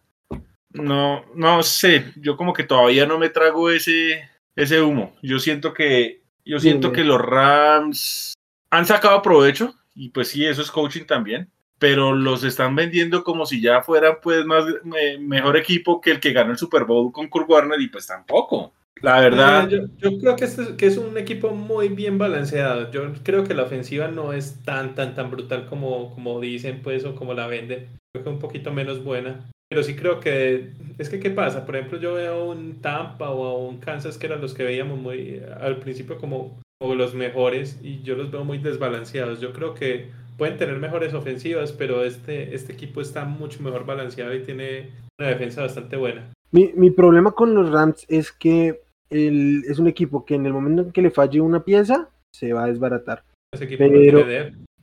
no, 0.71 1.25
no 1.35 1.63
sé, 1.63 2.11
yo 2.15 2.37
como 2.37 2.53
que 2.53 2.63
todavía 2.63 3.05
no 3.05 3.17
me 3.17 3.29
trago 3.29 3.69
ese, 3.69 4.29
ese 4.55 4.81
humo. 4.81 5.15
Yo 5.21 5.39
siento 5.39 5.73
que, 5.73 6.21
yo 6.45 6.59
siento 6.59 6.91
que 6.91 7.03
los 7.03 7.21
Rams 7.21 8.33
han 8.69 8.85
sacado 8.85 9.21
provecho, 9.21 9.75
y 9.95 10.09
pues 10.09 10.29
sí, 10.29 10.45
eso 10.45 10.61
es 10.61 10.71
coaching 10.71 11.05
también 11.05 11.49
pero 11.79 12.13
los 12.13 12.43
están 12.43 12.75
vendiendo 12.75 13.23
como 13.23 13.45
si 13.45 13.61
ya 13.61 13.81
fueran 13.81 14.17
pues 14.21 14.45
más 14.45 14.65
eh, 14.99 15.17
mejor 15.17 15.57
equipo 15.57 16.01
que 16.01 16.11
el 16.11 16.19
que 16.19 16.33
ganó 16.33 16.51
el 16.51 16.57
Super 16.57 16.83
Bowl 16.83 17.11
con 17.11 17.29
Kurt 17.29 17.49
Warner 17.49 17.79
y 17.79 17.87
pues 17.87 18.05
tampoco. 18.05 18.73
La 19.01 19.21
verdad. 19.21 19.69
Yo, 19.69 19.85
yo, 19.97 20.19
creo 20.19 20.35
que, 20.35 20.43
este, 20.43 20.75
que 20.75 20.85
es 20.85 20.97
un 20.97 21.17
equipo 21.17 21.51
muy 21.51 21.87
bien 21.87 22.17
balanceado. 22.17 22.91
Yo 22.91 23.13
creo 23.23 23.45
que 23.45 23.53
la 23.53 23.63
ofensiva 23.63 24.09
no 24.09 24.33
es 24.33 24.61
tan, 24.65 24.93
tan, 24.93 25.15
tan 25.15 25.31
brutal 25.31 25.67
como, 25.67 26.13
como 26.13 26.41
dicen, 26.41 26.81
pues, 26.83 27.05
o 27.05 27.15
como 27.15 27.33
la 27.33 27.47
venden. 27.47 27.87
Creo 28.11 28.25
que 28.25 28.29
es 28.29 28.35
un 28.35 28.41
poquito 28.41 28.73
menos 28.73 29.01
buena. 29.01 29.49
Pero 29.69 29.83
sí 29.83 29.95
creo 29.95 30.19
que. 30.19 30.71
Es 30.97 31.09
que, 31.09 31.19
¿qué 31.19 31.29
pasa? 31.29 31.65
Por 31.65 31.75
ejemplo, 31.75 31.99
yo 31.99 32.15
veo 32.15 32.49
un 32.49 32.81
Tampa 32.81 33.29
o 33.29 33.67
un 33.67 33.77
Kansas 33.77 34.17
que 34.17 34.25
eran 34.25 34.41
los 34.41 34.53
que 34.53 34.63
veíamos 34.63 34.99
muy 34.99 35.41
al 35.61 35.77
principio 35.77 36.17
como, 36.17 36.59
como 36.79 36.95
los 36.95 37.13
mejores 37.13 37.79
y 37.83 38.01
yo 38.01 38.15
los 38.15 38.31
veo 38.31 38.43
muy 38.43 38.57
desbalanceados. 38.57 39.39
Yo 39.39 39.53
creo 39.53 39.75
que 39.75 40.07
pueden 40.37 40.57
tener 40.57 40.77
mejores 40.79 41.13
ofensivas, 41.13 41.71
pero 41.71 42.03
este, 42.03 42.55
este 42.55 42.73
equipo 42.73 42.99
está 42.99 43.25
mucho 43.25 43.61
mejor 43.61 43.85
balanceado 43.85 44.33
y 44.33 44.41
tiene 44.41 44.89
una 45.19 45.29
defensa 45.29 45.61
bastante 45.61 45.97
buena. 45.97 46.33
Mi, 46.51 46.71
mi 46.75 46.89
problema 46.89 47.31
con 47.31 47.53
los 47.53 47.69
Rams 47.69 48.05
es 48.09 48.31
que 48.31 48.81
el, 49.11 49.63
es 49.67 49.77
un 49.77 49.87
equipo 49.87 50.25
que 50.25 50.35
en 50.35 50.45
el 50.45 50.53
momento 50.53 50.81
en 50.81 50.91
que 50.91 51.01
le 51.01 51.11
falle 51.11 51.41
una 51.41 51.63
pieza, 51.63 52.09
se 52.33 52.53
va 52.53 52.63
a 52.63 52.67
desbaratar. 52.67 53.23
Pero, 53.51 54.25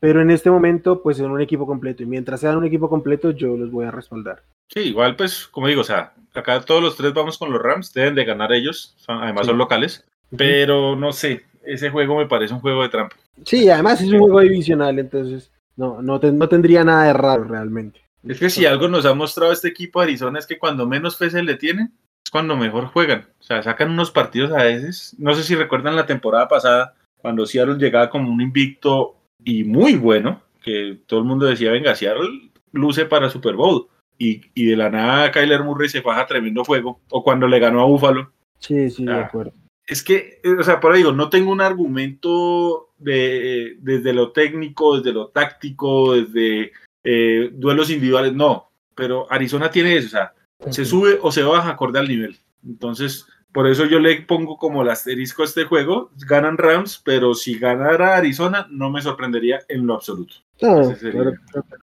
pero, 0.01 0.21
en 0.23 0.31
este 0.31 0.51
momento, 0.51 1.03
pues 1.03 1.19
es 1.19 1.27
un 1.27 1.41
equipo 1.41 1.67
completo. 1.67 2.03
Y 2.03 2.07
mientras 2.07 2.41
sean 2.41 2.57
un 2.57 2.65
equipo 2.65 2.89
completo, 2.89 3.31
yo 3.31 3.57
los 3.57 3.71
voy 3.71 3.87
a 3.87 3.91
respaldar. 3.91 4.43
Sí, 4.69 4.81
igual, 4.81 5.17
pues, 5.17 5.47
como 5.47 5.69
digo, 5.69 5.81
o 5.81 5.85
sea, 5.85 6.13
acá 6.35 6.61
todos 6.61 6.83
los 6.83 6.97
tres 6.97 7.15
vamos 7.15 7.39
con 7.39 7.53
los 7.53 7.63
Rams, 7.63 7.93
deben 7.93 8.15
de 8.15 8.25
ganar 8.25 8.53
ellos, 8.53 8.95
son, 8.99 9.23
además 9.23 9.43
sí. 9.43 9.51
son 9.51 9.59
locales. 9.59 10.05
Pero 10.37 10.97
no 10.97 11.13
sé, 11.13 11.45
ese 11.65 11.91
juego 11.91 12.17
me 12.17 12.27
parece 12.27 12.55
un 12.55 12.61
juego 12.61 12.83
de 12.83 12.89
trampa. 12.89 13.17
Sí, 13.45 13.69
además 13.69 14.01
es 14.01 14.11
un 14.11 14.19
juego 14.19 14.41
divisional, 14.41 14.99
entonces 14.99 15.53
no, 15.77 16.03
no, 16.03 16.19
te, 16.19 16.33
no 16.33 16.49
tendría 16.49 16.85
nada 16.85 17.05
de 17.05 17.13
raro 17.13 17.45
realmente. 17.45 18.01
Es 18.27 18.41
que 18.41 18.51
si 18.51 18.67
algo 18.67 18.89
nos 18.89 19.07
ha 19.07 19.15
mostrado 19.15 19.53
este 19.53 19.69
equipo 19.69 20.01
de 20.01 20.07
Arizona 20.07 20.39
es 20.39 20.47
que 20.47 20.59
cuando 20.59 20.87
menos 20.87 21.17
fe 21.17 21.31
se 21.31 21.43
le 21.43 21.55
tiene, 21.55 21.91
es 22.25 22.31
cuando 22.31 22.57
mejor 22.57 22.87
juegan. 22.87 23.29
O 23.39 23.43
sea, 23.43 23.63
sacan 23.63 23.91
unos 23.91 24.11
partidos 24.11 24.51
a 24.53 24.65
veces. 24.65 25.15
No 25.19 25.35
sé 25.35 25.45
si 25.45 25.55
recuerdan 25.55 25.95
la 25.95 26.07
temporada 26.07 26.49
pasada, 26.49 26.95
cuando 27.19 27.47
Seattle 27.47 27.77
llegaba 27.77 28.11
como 28.11 28.33
un 28.33 28.41
invicto 28.41 29.15
y 29.47 29.65
muy 29.65 29.95
bueno, 29.95 30.43
que 30.63 30.99
todo 31.07 31.21
el 31.21 31.27
mundo 31.27 31.47
decía, 31.47 31.73
venga, 31.73 31.95
Seattle 31.95 32.51
luce 32.73 33.07
para 33.07 33.31
Super 33.31 33.55
Bowl. 33.55 33.87
Y, 34.19 34.43
y 34.55 34.67
de 34.67 34.77
la 34.77 34.91
nada 34.91 35.31
Kyler 35.31 35.63
Murray 35.63 35.89
se 35.89 36.01
baja 36.01 36.27
tremendo 36.27 36.65
fuego. 36.65 37.01
O 37.11 37.23
cuando 37.23 37.49
le 37.49 37.59
ganó 37.59 37.81
a 37.81 37.87
Buffalo. 37.87 38.33
Sí, 38.59 38.91
sí, 38.91 39.07
de 39.07 39.15
acuerdo 39.15 39.53
es 39.87 40.03
que, 40.03 40.41
o 40.59 40.63
sea, 40.65 40.81
por 40.81 40.93
ahí 40.93 40.99
digo, 40.99 41.13
no 41.13 41.31
tengo 41.31 41.53
un 41.53 41.61
argumento 41.61 42.91
de, 42.99 43.77
desde 43.79 44.13
lo 44.13 44.33
técnico, 44.33 44.99
desde 44.99 45.13
lo 45.13 45.29
táctico, 45.29 46.15
desde 46.15 46.73
eh, 47.05 47.51
duelos 47.53 47.91
individuales, 47.91 48.33
no, 48.33 48.71
pero 48.97 49.31
Arizona 49.31 49.71
tiene 49.71 49.97
eso, 49.97 50.09
o 50.09 50.11
sea, 50.11 50.35
se 50.73 50.85
sube 50.85 51.19
o 51.23 51.31
se 51.31 51.43
baja 51.43 51.71
acorde 51.71 52.01
al 52.01 52.09
nivel. 52.09 52.37
Entonces, 52.67 53.27
por 53.57 53.67
eso 53.69 53.87
yo 53.87 53.99
le 54.01 54.21
pongo 54.21 54.59
como 54.59 54.83
el 54.83 54.91
asterisco 54.91 55.41
a 55.41 55.47
este 55.47 55.65
juego, 55.65 56.11
ganan 56.29 56.59
Rams, 56.59 57.01
pero 57.03 57.33
si 57.33 57.59
ganara 57.59 58.15
Arizona, 58.15 58.67
no 58.71 58.91
me 58.91 59.01
sorprendería 59.01 59.61
en 59.71 59.87
lo 59.87 59.95
absoluto. 59.95 60.35
No, 60.61 60.95
claro, 60.95 61.33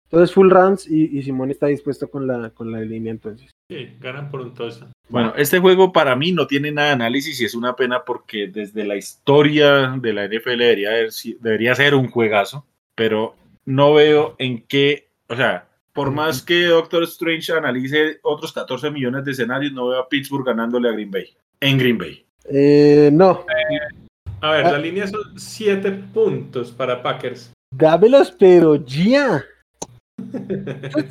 entonces 0.04 0.32
full 0.32 0.50
Rams 0.50 0.90
y, 0.90 1.18
y, 1.18 1.22
Simón 1.22 1.50
está 1.50 1.66
dispuesto 1.66 2.08
con 2.08 2.26
la, 2.26 2.48
con 2.48 2.72
la 2.72 2.80
línea 2.80 3.10
entonces. 3.10 3.50
Sí, 3.70 3.90
ganan 4.00 4.30
por 4.30 4.40
un 4.40 4.54
touchdown. 4.54 4.92
Bueno, 5.10 5.34
este 5.36 5.58
juego 5.58 5.92
para 5.92 6.16
mí 6.16 6.32
no 6.32 6.46
tiene 6.46 6.72
nada 6.72 6.88
de 6.88 6.94
análisis 6.94 7.38
y 7.38 7.44
es 7.44 7.54
una 7.54 7.76
pena 7.76 8.02
porque 8.02 8.46
desde 8.46 8.86
la 8.86 8.96
historia 8.96 9.94
de 10.00 10.12
la 10.14 10.26
NFL 10.26 10.56
debería, 10.56 10.90
debería 11.38 11.74
ser 11.74 11.94
un 11.94 12.08
juegazo, 12.08 12.64
pero 12.94 13.36
no 13.66 13.92
veo 13.92 14.36
en 14.38 14.62
qué, 14.62 15.10
o 15.28 15.36
sea, 15.36 15.68
por 15.92 16.12
más 16.12 16.40
que 16.40 16.64
Doctor 16.64 17.02
Strange 17.02 17.52
analice 17.52 18.20
otros 18.22 18.54
14 18.54 18.90
millones 18.90 19.26
de 19.26 19.32
escenarios, 19.32 19.74
no 19.74 19.88
veo 19.88 20.00
a 20.00 20.08
Pittsburgh 20.08 20.46
ganándole 20.46 20.88
a 20.88 20.92
Green 20.92 21.10
Bay. 21.10 21.36
En 21.61 21.78
Green 21.78 21.98
Bay. 21.98 22.24
Eh, 22.44 23.11
no. 23.12 23.44
Eh, 23.48 23.94
a 24.40 24.52
ver, 24.52 24.66
ah. 24.66 24.72
la 24.72 24.78
línea 24.78 25.06
son 25.06 25.38
7 25.38 25.90
puntos 26.12 26.70
para 26.70 27.02
Packers. 27.02 27.52
Dámelos, 27.70 28.30
pero 28.30 28.76
ya. 28.76 29.44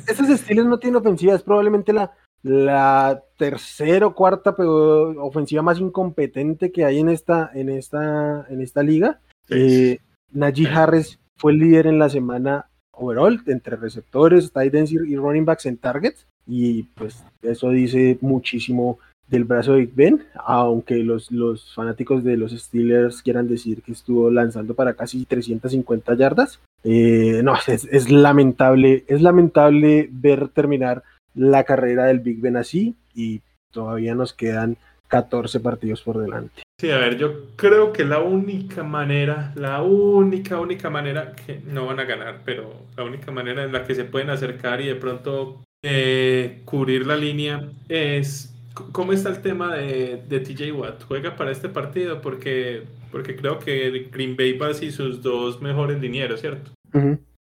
Esos 0.06 0.28
estilos 0.28 0.66
no 0.66 0.78
tienen 0.78 0.96
ofensiva, 0.96 1.34
es 1.34 1.42
probablemente 1.42 1.92
la, 1.92 2.12
la 2.42 3.22
tercera 3.36 4.06
o 4.06 4.14
cuarta 4.14 4.54
ofensiva 4.58 5.62
más 5.62 5.78
incompetente 5.78 6.72
que 6.72 6.84
hay 6.84 6.98
en 6.98 7.08
esta, 7.08 7.50
en 7.54 7.68
esta, 7.68 8.46
en 8.48 8.60
esta 8.60 8.82
liga. 8.82 9.20
Eh, 9.48 9.98
Najee 10.32 10.68
Harris 10.68 11.18
fue 11.36 11.52
el 11.52 11.58
líder 11.58 11.86
en 11.86 11.98
la 11.98 12.08
semana 12.08 12.66
overall, 12.92 13.40
entre 13.46 13.76
receptores, 13.76 14.52
tight 14.52 14.74
ends 14.74 14.92
y 14.92 15.16
running 15.16 15.44
backs 15.44 15.66
en 15.66 15.76
targets. 15.76 16.26
Y 16.46 16.84
pues 16.84 17.22
eso 17.42 17.70
dice 17.70 18.18
muchísimo 18.20 18.98
del 19.28 19.44
brazo 19.44 19.72
de 19.72 19.80
Big 19.80 19.94
Ben, 19.94 20.24
aunque 20.44 20.96
los, 20.96 21.30
los 21.30 21.74
fanáticos 21.74 22.24
de 22.24 22.36
los 22.36 22.52
Steelers 22.52 23.22
quieran 23.22 23.48
decir 23.48 23.82
que 23.82 23.92
estuvo 23.92 24.30
lanzando 24.30 24.74
para 24.74 24.94
casi 24.94 25.24
350 25.24 26.14
yardas. 26.14 26.60
Eh, 26.84 27.40
no, 27.42 27.54
es, 27.66 27.86
es, 27.90 28.10
lamentable, 28.10 29.04
es 29.08 29.20
lamentable 29.20 30.08
ver 30.10 30.48
terminar 30.48 31.02
la 31.34 31.64
carrera 31.64 32.06
del 32.06 32.20
Big 32.20 32.40
Ben 32.40 32.56
así 32.56 32.94
y 33.14 33.40
todavía 33.70 34.14
nos 34.14 34.32
quedan 34.32 34.76
14 35.08 35.60
partidos 35.60 36.02
por 36.02 36.18
delante. 36.18 36.62
Sí, 36.80 36.90
a 36.90 36.98
ver, 36.98 37.18
yo 37.18 37.56
creo 37.56 37.92
que 37.92 38.04
la 38.04 38.20
única 38.20 38.84
manera, 38.84 39.52
la 39.56 39.82
única, 39.82 40.60
única 40.60 40.90
manera 40.90 41.32
que 41.34 41.60
no 41.66 41.86
van 41.86 41.98
a 41.98 42.04
ganar, 42.04 42.42
pero 42.44 42.72
la 42.96 43.04
única 43.04 43.32
manera 43.32 43.64
en 43.64 43.72
la 43.72 43.84
que 43.84 43.94
se 43.94 44.04
pueden 44.04 44.30
acercar 44.30 44.80
y 44.80 44.86
de 44.86 44.94
pronto 44.94 45.60
eh, 45.82 46.62
cubrir 46.64 47.06
la 47.06 47.16
línea 47.16 47.68
es 47.88 48.54
¿Cómo 48.92 49.12
está 49.12 49.30
el 49.30 49.42
tema 49.42 49.76
de, 49.76 50.22
de, 50.28 50.40
TJ 50.40 50.72
Watt? 50.72 51.04
¿Juega 51.04 51.36
para 51.36 51.50
este 51.50 51.68
partido? 51.68 52.20
Porque, 52.20 52.82
porque 53.10 53.36
creo 53.36 53.58
que 53.58 54.08
Green 54.10 54.36
Bay 54.36 54.56
va 54.56 54.68
así 54.68 54.90
sus 54.90 55.22
dos 55.22 55.60
mejores 55.60 56.00
linieros, 56.00 56.40
¿cierto? 56.40 56.70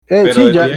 eh, 0.07 0.31
sí, 0.33 0.51
ya, 0.51 0.67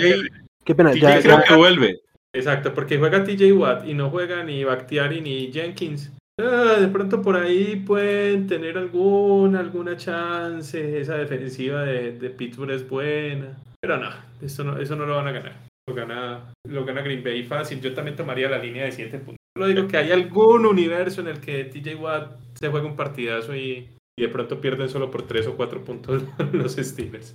qué 0.64 0.74
pena, 0.74 0.92
TJ 0.92 1.00
ya, 1.00 1.22
creo 1.22 1.38
ya- 1.38 1.44
que 1.44 1.54
vuelve. 1.54 2.00
Exacto, 2.32 2.74
porque 2.74 2.98
juega 2.98 3.24
TJ 3.24 3.52
Watt 3.52 3.86
y 3.86 3.94
no 3.94 4.10
juega 4.10 4.42
ni 4.44 4.62
Bakhtiari 4.64 5.20
ni 5.20 5.50
Jenkins. 5.52 6.12
Ah, 6.38 6.76
de 6.78 6.88
pronto 6.88 7.22
por 7.22 7.34
ahí 7.36 7.76
pueden 7.76 8.46
tener 8.46 8.76
alguna, 8.76 9.60
alguna 9.60 9.96
chance. 9.96 11.00
Esa 11.00 11.16
defensiva 11.16 11.82
de, 11.84 12.12
de 12.12 12.30
Pittsburgh 12.30 12.72
es 12.72 12.86
buena. 12.86 13.56
Pero 13.80 13.96
no, 13.96 14.10
eso 14.42 14.62
no, 14.64 14.78
eso 14.78 14.96
no 14.96 15.06
lo 15.06 15.16
van 15.16 15.28
a 15.28 15.32
ganar. 15.32 15.56
Lo 15.88 15.94
gana, 15.94 16.52
lo 16.68 16.84
gana 16.84 17.00
Green 17.00 17.24
Bay 17.24 17.42
fácil. 17.44 17.80
Yo 17.80 17.94
también 17.94 18.16
tomaría 18.16 18.50
la 18.50 18.58
línea 18.58 18.84
de 18.84 18.92
7 18.92 19.16
puntos. 19.18 19.36
Solo 19.56 19.68
digo 19.68 19.88
que 19.88 19.96
hay 19.96 20.12
algún 20.12 20.66
universo 20.66 21.22
en 21.22 21.28
el 21.28 21.40
que 21.40 21.64
TJ 21.64 21.94
Watt 21.94 22.36
se 22.52 22.68
juega 22.68 22.86
un 22.86 22.94
partidazo 22.94 23.56
y, 23.56 23.88
de 24.14 24.28
pronto 24.28 24.60
pierden 24.60 24.90
solo 24.90 25.10
por 25.10 25.22
3 25.22 25.46
o 25.46 25.56
4 25.56 25.82
puntos 25.82 26.24
los 26.52 26.76
Steelers. 26.76 27.34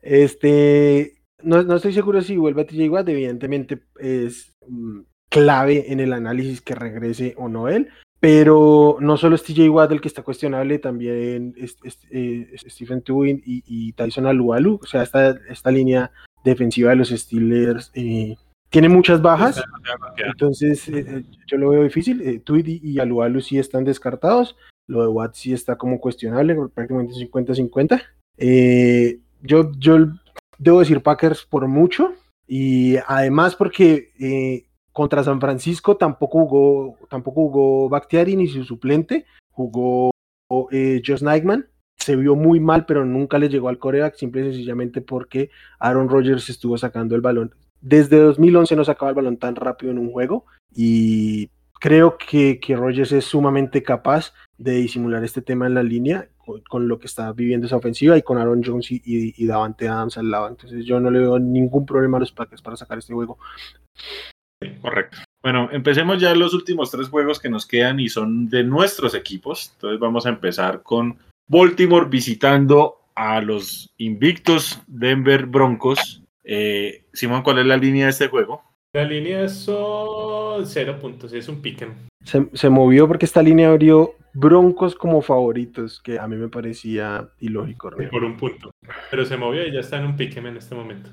Este, 0.00 1.18
no, 1.42 1.62
no 1.62 1.76
estoy 1.76 1.92
seguro 1.92 2.22
si 2.22 2.38
vuelve 2.38 2.62
a 2.62 2.66
TJ 2.66 2.88
Watt, 2.88 3.08
evidentemente 3.10 3.82
es 3.98 4.54
mm, 4.66 5.00
clave 5.28 5.92
en 5.92 6.00
el 6.00 6.14
análisis 6.14 6.62
que 6.62 6.74
regrese 6.74 7.34
o 7.36 7.50
no 7.50 7.68
él, 7.68 7.90
pero 8.18 8.96
no 8.98 9.18
solo 9.18 9.34
es 9.34 9.42
TJ 9.42 9.68
Watt 9.68 9.92
el 9.92 10.00
que 10.00 10.08
está 10.08 10.22
cuestionable, 10.22 10.78
también 10.78 11.54
eh, 11.58 12.56
Stephen 12.66 13.02
Tuin 13.02 13.42
y, 13.44 13.62
y 13.66 13.92
Tyson 13.92 14.26
Alualu, 14.26 14.80
o 14.82 14.86
sea, 14.86 15.02
esta, 15.02 15.38
esta 15.50 15.70
línea 15.70 16.10
defensiva 16.44 16.90
de 16.90 16.96
los 16.96 17.10
Steelers 17.10 17.90
eh, 17.92 18.36
tiene 18.72 18.88
muchas 18.88 19.20
bajas, 19.20 19.62
entonces 20.16 20.88
eh, 20.88 21.04
eh, 21.06 21.24
yo 21.46 21.58
lo 21.58 21.70
veo 21.70 21.84
difícil, 21.84 22.22
eh, 22.22 22.40
Tuit 22.40 22.66
y, 22.66 22.98
Alualu 22.98 23.42
sí 23.42 23.58
están 23.58 23.84
descartados, 23.84 24.56
lo 24.88 25.02
de 25.02 25.08
Watt 25.08 25.34
sí 25.34 25.52
está 25.52 25.76
como 25.76 26.00
cuestionable, 26.00 26.56
prácticamente 26.74 27.12
50-50. 27.12 28.02
Eh, 28.38 29.20
yo, 29.42 29.72
yo 29.78 30.08
debo 30.58 30.80
decir 30.80 31.02
Packers 31.02 31.44
por 31.44 31.68
mucho. 31.68 32.14
Y 32.48 32.96
además 33.06 33.54
porque 33.54 34.66
contra 34.92 35.22
San 35.22 35.40
Francisco 35.40 35.96
tampoco 35.96 36.46
jugó 36.46 36.98
tampoco 37.08 37.42
jugó 37.42 37.88
Bakhtiari 37.88 38.36
ni 38.36 38.48
su 38.48 38.64
suplente. 38.64 39.24
Jugó 39.52 40.10
Josh 40.50 41.22
Nightman. 41.22 41.66
Se 41.98 42.16
vio 42.16 42.34
muy 42.34 42.58
mal 42.58 42.84
pero 42.84 43.06
nunca 43.06 43.38
le 43.38 43.48
llegó 43.48 43.68
al 43.68 43.78
coreback 43.78 44.16
simple 44.16 44.42
y 44.42 44.52
sencillamente 44.52 45.00
porque 45.00 45.50
Aaron 45.78 46.08
Rodgers 46.08 46.50
estuvo 46.50 46.76
sacando 46.76 47.14
el 47.14 47.22
balón 47.22 47.54
desde 47.82 48.18
2011 48.18 48.76
no 48.76 48.84
sacaba 48.84 49.10
el 49.10 49.16
balón 49.16 49.36
tan 49.36 49.56
rápido 49.56 49.92
en 49.92 49.98
un 49.98 50.10
juego 50.10 50.46
y 50.74 51.50
creo 51.80 52.16
que, 52.16 52.58
que 52.60 52.76
Rodgers 52.76 53.12
es 53.12 53.24
sumamente 53.24 53.82
capaz 53.82 54.32
de 54.56 54.72
disimular 54.72 55.22
este 55.24 55.42
tema 55.42 55.66
en 55.66 55.74
la 55.74 55.82
línea 55.82 56.28
con, 56.68 56.88
lo 56.88 56.98
que 56.98 57.06
está 57.06 57.32
viviendo 57.32 57.66
esa 57.66 57.76
ofensiva 57.76 58.16
y 58.16 58.22
con 58.22 58.38
Aaron 58.38 58.62
Jones 58.64 58.86
y 58.90 59.46
Davante 59.46 59.88
Adams 59.88 60.16
al 60.16 60.30
lado. 60.30 60.48
Entonces 60.48 60.84
yo 60.84 60.98
no 60.98 61.10
le 61.10 61.20
veo 61.20 61.38
ningún 61.38 61.84
problema 61.86 62.16
a 62.16 62.20
los 62.20 62.32
Packers 62.32 62.62
para 62.62 62.76
sacar 62.76 62.98
este 62.98 63.14
juego. 63.14 63.38
Correcto. 64.80 65.18
Bueno, 65.42 65.68
empecemos 65.72 66.20
ya 66.20 66.34
los 66.34 66.54
últimos 66.54 66.90
tres 66.90 67.08
juegos 67.08 67.40
que 67.40 67.50
nos 67.50 67.66
quedan 67.66 67.98
y 67.98 68.08
son 68.08 68.48
de 68.48 68.62
nuestros 68.64 69.14
equipos. 69.14 69.72
Entonces 69.74 69.98
vamos 69.98 70.26
a 70.26 70.30
empezar 70.30 70.82
con 70.82 71.18
Baltimore 71.48 72.06
visitando 72.08 73.00
a 73.14 73.40
los 73.40 73.92
invictos 73.98 74.80
Denver 74.86 75.46
Broncos. 75.46 76.21
Eh, 76.44 77.06
Simón, 77.12 77.42
¿cuál 77.42 77.58
es 77.58 77.66
la 77.66 77.76
línea 77.76 78.04
de 78.06 78.10
este 78.10 78.28
juego? 78.28 78.62
La 78.94 79.04
línea 79.04 79.48
son 79.48 80.66
0 80.66 80.98
puntos, 81.00 81.32
es 81.32 81.48
un 81.48 81.62
piquen. 81.62 81.94
Se, 82.24 82.48
se 82.52 82.68
movió 82.68 83.08
porque 83.08 83.24
esta 83.24 83.42
línea 83.42 83.70
abrió 83.70 84.14
Broncos 84.34 84.94
como 84.94 85.22
favoritos, 85.22 86.00
que 86.02 86.18
a 86.18 86.26
mí 86.28 86.36
me 86.36 86.48
parecía 86.48 87.28
ilógico. 87.38 87.90
realmente. 87.90 88.10
por 88.12 88.24
un 88.24 88.36
punto. 88.36 88.70
Pero 89.10 89.24
se 89.24 89.36
movió 89.36 89.66
y 89.66 89.72
ya 89.72 89.80
está 89.80 89.98
en 89.98 90.06
un 90.06 90.16
piquen 90.16 90.46
en 90.46 90.56
este 90.56 90.74
momento. 90.74 91.10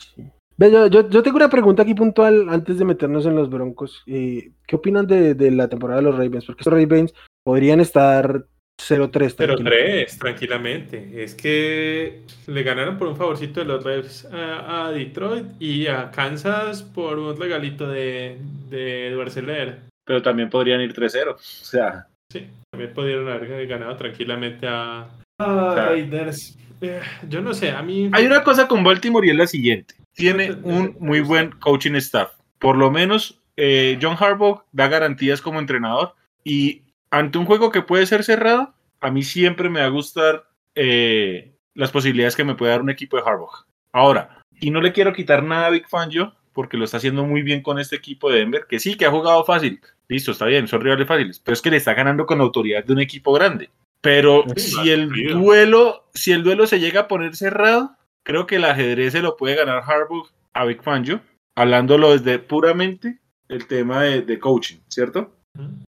Ve, 0.57 0.71
Yo, 0.71 0.87
yo- 0.87 1.09
yo 1.09 1.23
tengo 1.23 1.37
una 1.37 1.49
pregunta 1.49 1.83
aquí 1.83 1.93
puntual 1.93 2.49
antes 2.49 2.77
de 2.77 2.85
meternos 2.85 3.25
en 3.25 3.35
los 3.35 3.49
Broncos. 3.49 4.03
Eh, 4.07 4.51
¿Qué 4.67 4.75
opinan 4.75 5.07
de, 5.07 5.33
de 5.35 5.51
la 5.51 5.69
temporada 5.69 6.01
de 6.01 6.05
los 6.05 6.17
Ravens? 6.17 6.45
Porque 6.45 6.61
estos 6.61 6.73
Ravens 6.73 7.13
podrían 7.45 7.79
estar 7.79 8.45
0-3. 8.79 9.35
tranquilo. 9.35 9.69
0-3, 9.69 10.17
tranquilamente. 10.17 11.23
Es 11.23 11.35
que 11.35 12.21
le 12.47 12.63
ganaron 12.63 12.97
por 12.97 13.07
un 13.07 13.17
favorcito 13.17 13.59
de 13.59 13.65
los 13.65 13.83
Revs 13.83 14.25
a, 14.31 14.87
a 14.87 14.91
Detroit 14.91 15.45
y 15.59 15.87
a 15.87 16.09
Kansas 16.11 16.81
por 16.81 17.19
un 17.19 17.39
regalito 17.39 17.87
de, 17.87 18.37
de 18.69 19.07
Edward 19.07 19.31
Seller. 19.31 19.79
Pero 20.05 20.21
también 20.21 20.49
podrían 20.49 20.81
ir 20.81 20.93
3-0. 20.93 21.35
O 21.35 21.37
sea, 21.39 22.07
Sí, 22.31 22.45
también 22.71 22.93
pudieron 22.93 23.27
haber 23.27 23.65
ganado 23.65 23.95
tranquilamente 23.95 24.67
a, 24.67 25.09
a. 25.39 25.75
Raiders. 25.75 26.57
Eh, 26.79 27.01
yo 27.27 27.41
no 27.41 27.55
sé, 27.55 27.71
a 27.71 27.81
mí. 27.81 28.09
hay 28.13 28.25
una 28.27 28.43
cosa 28.43 28.67
con 28.67 28.83
Baltimore 28.83 29.25
y 29.25 29.31
es 29.31 29.35
la 29.35 29.47
siguiente. 29.47 29.95
Tiene 30.13 30.51
un 30.61 30.95
muy 30.99 31.21
buen 31.21 31.51
coaching 31.53 31.95
staff. 31.95 32.31
Por 32.59 32.77
lo 32.77 32.91
menos 32.91 33.39
eh, 33.57 33.97
John 33.99 34.15
Harbaugh 34.19 34.61
da 34.71 34.87
garantías 34.87 35.41
como 35.41 35.59
entrenador 35.59 36.13
y 36.43 36.83
ante 37.11 37.37
un 37.37 37.45
juego 37.45 37.71
que 37.71 37.81
puede 37.81 38.05
ser 38.05 38.23
cerrado, 38.23 38.73
a 38.99 39.11
mí 39.11 39.23
siempre 39.23 39.69
me 39.69 39.79
va 39.79 39.87
a 39.87 39.89
gustar 39.89 40.45
eh, 40.75 41.55
las 41.73 41.91
posibilidades 41.91 42.35
que 42.35 42.43
me 42.43 42.55
puede 42.55 42.71
dar 42.71 42.81
un 42.81 42.89
equipo 42.89 43.17
de 43.17 43.23
Harbaugh. 43.25 43.65
Ahora, 43.91 44.41
y 44.59 44.71
no 44.71 44.81
le 44.81 44.93
quiero 44.93 45.13
quitar 45.13 45.43
nada 45.43 45.67
a 45.67 45.71
Big 45.71 45.87
Fangio 45.87 46.35
porque 46.53 46.77
lo 46.77 46.85
está 46.85 46.97
haciendo 46.97 47.25
muy 47.25 47.41
bien 47.41 47.61
con 47.61 47.79
este 47.79 47.95
equipo 47.95 48.29
de 48.29 48.39
Denver, 48.39 48.65
que 48.67 48.79
sí, 48.79 48.95
que 48.95 49.05
ha 49.05 49.11
jugado 49.11 49.45
fácil. 49.45 49.79
Listo, 50.07 50.31
está 50.31 50.45
bien, 50.45 50.67
son 50.67 50.81
rivales 50.81 51.07
fáciles, 51.07 51.39
pero 51.39 51.53
es 51.53 51.61
que 51.61 51.71
le 51.71 51.77
está 51.77 51.93
ganando 51.93 52.25
con 52.25 52.41
autoridad 52.41 52.83
de 52.83 52.93
un 52.93 52.99
equipo 52.99 53.31
grande. 53.31 53.69
Pero 54.01 54.43
Sí, 54.55 54.71
si 54.71 54.89
el 54.89 55.09
duelo, 55.09 56.09
si 56.13 56.31
el 56.31 56.43
duelo 56.43 56.67
se 56.67 56.79
llega 56.79 57.01
a 57.01 57.07
poner 57.07 57.35
cerrado, 57.35 57.95
creo 58.23 58.47
que 58.47 58.55
el 58.57 58.65
ajedrez 58.65 59.13
se 59.13 59.21
lo 59.21 59.37
puede 59.37 59.55
ganar 59.55 59.83
Harbaugh 59.85 60.27
a 60.53 60.65
Big 60.65 60.81
Fangio, 60.81 61.21
hablándolo 61.55 62.11
desde 62.11 62.39
puramente 62.39 63.19
el 63.47 63.67
tema 63.67 64.03
de, 64.03 64.21
de 64.21 64.39
coaching, 64.39 64.79
¿cierto? 64.87 65.33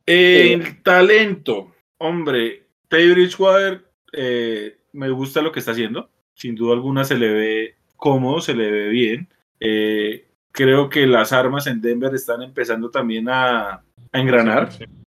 El 0.07 0.83
talento, 0.83 1.75
hombre, 1.99 2.65
Teddy 2.89 3.13
Bridgewater, 3.13 3.85
eh, 4.13 4.77
me 4.93 5.11
gusta 5.11 5.43
lo 5.43 5.53
que 5.53 5.61
está 5.61 5.73
haciendo. 5.73 6.11
Sin 6.35 6.55
duda 6.55 6.75
alguna 6.75 7.05
se 7.05 7.17
le 7.17 7.31
ve 7.33 7.75
cómodo, 7.97 8.41
se 8.41 8.55
le 8.55 8.71
ve 8.71 8.89
bien. 8.89 9.29
Eh, 9.61 10.27
creo 10.51 10.89
que 10.89 11.07
las 11.07 11.33
armas 11.33 11.67
en 11.67 11.81
Denver 11.81 12.15
están 12.15 12.43
empezando 12.43 12.91
también 12.91 13.29
a, 13.29 13.75
a 13.75 13.83
engranar. 14.21 14.71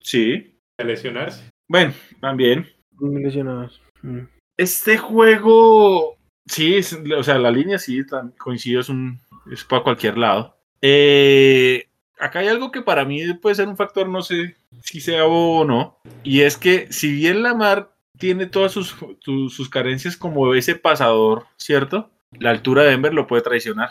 Sí. 0.01 0.57
A 0.77 0.83
lesionarse. 0.83 1.49
Bueno, 1.67 1.93
también. 2.19 2.67
Muy 2.91 3.23
lesionados. 3.23 3.81
Mm. 4.01 4.19
Este 4.57 4.97
juego, 4.97 6.17
sí, 6.45 6.75
es- 6.75 6.99
o 7.17 7.23
sea, 7.23 7.37
la 7.39 7.51
línea 7.51 7.77
sí, 7.79 8.01
coincido, 8.37 8.81
es, 8.81 8.89
un, 8.89 9.19
es 9.51 9.63
para 9.63 9.83
cualquier 9.83 10.17
lado. 10.17 10.57
Eh, 10.81 11.87
acá 12.23 12.39
hay 12.39 12.47
algo 12.47 12.71
que 12.71 12.81
para 12.81 13.05
mí 13.05 13.21
puede 13.35 13.55
ser 13.55 13.67
un 13.67 13.77
factor, 13.77 14.07
no 14.09 14.21
sé 14.21 14.55
si 14.81 15.01
sea 15.01 15.23
bobo 15.23 15.59
o 15.61 15.65
no, 15.65 15.97
y 16.23 16.41
es 16.41 16.57
que 16.57 16.87
si 16.91 17.11
bien 17.13 17.43
Lamar 17.43 17.89
tiene 18.17 18.45
todas 18.45 18.71
sus, 18.71 18.95
tu- 19.19 19.49
sus 19.49 19.69
carencias 19.69 20.15
como 20.17 20.53
ese 20.55 20.75
pasador, 20.75 21.43
¿cierto? 21.57 22.09
La 22.39 22.51
altura 22.51 22.83
de 22.83 22.91
Denver 22.91 23.13
lo 23.13 23.27
puede 23.27 23.41
traicionar. 23.41 23.89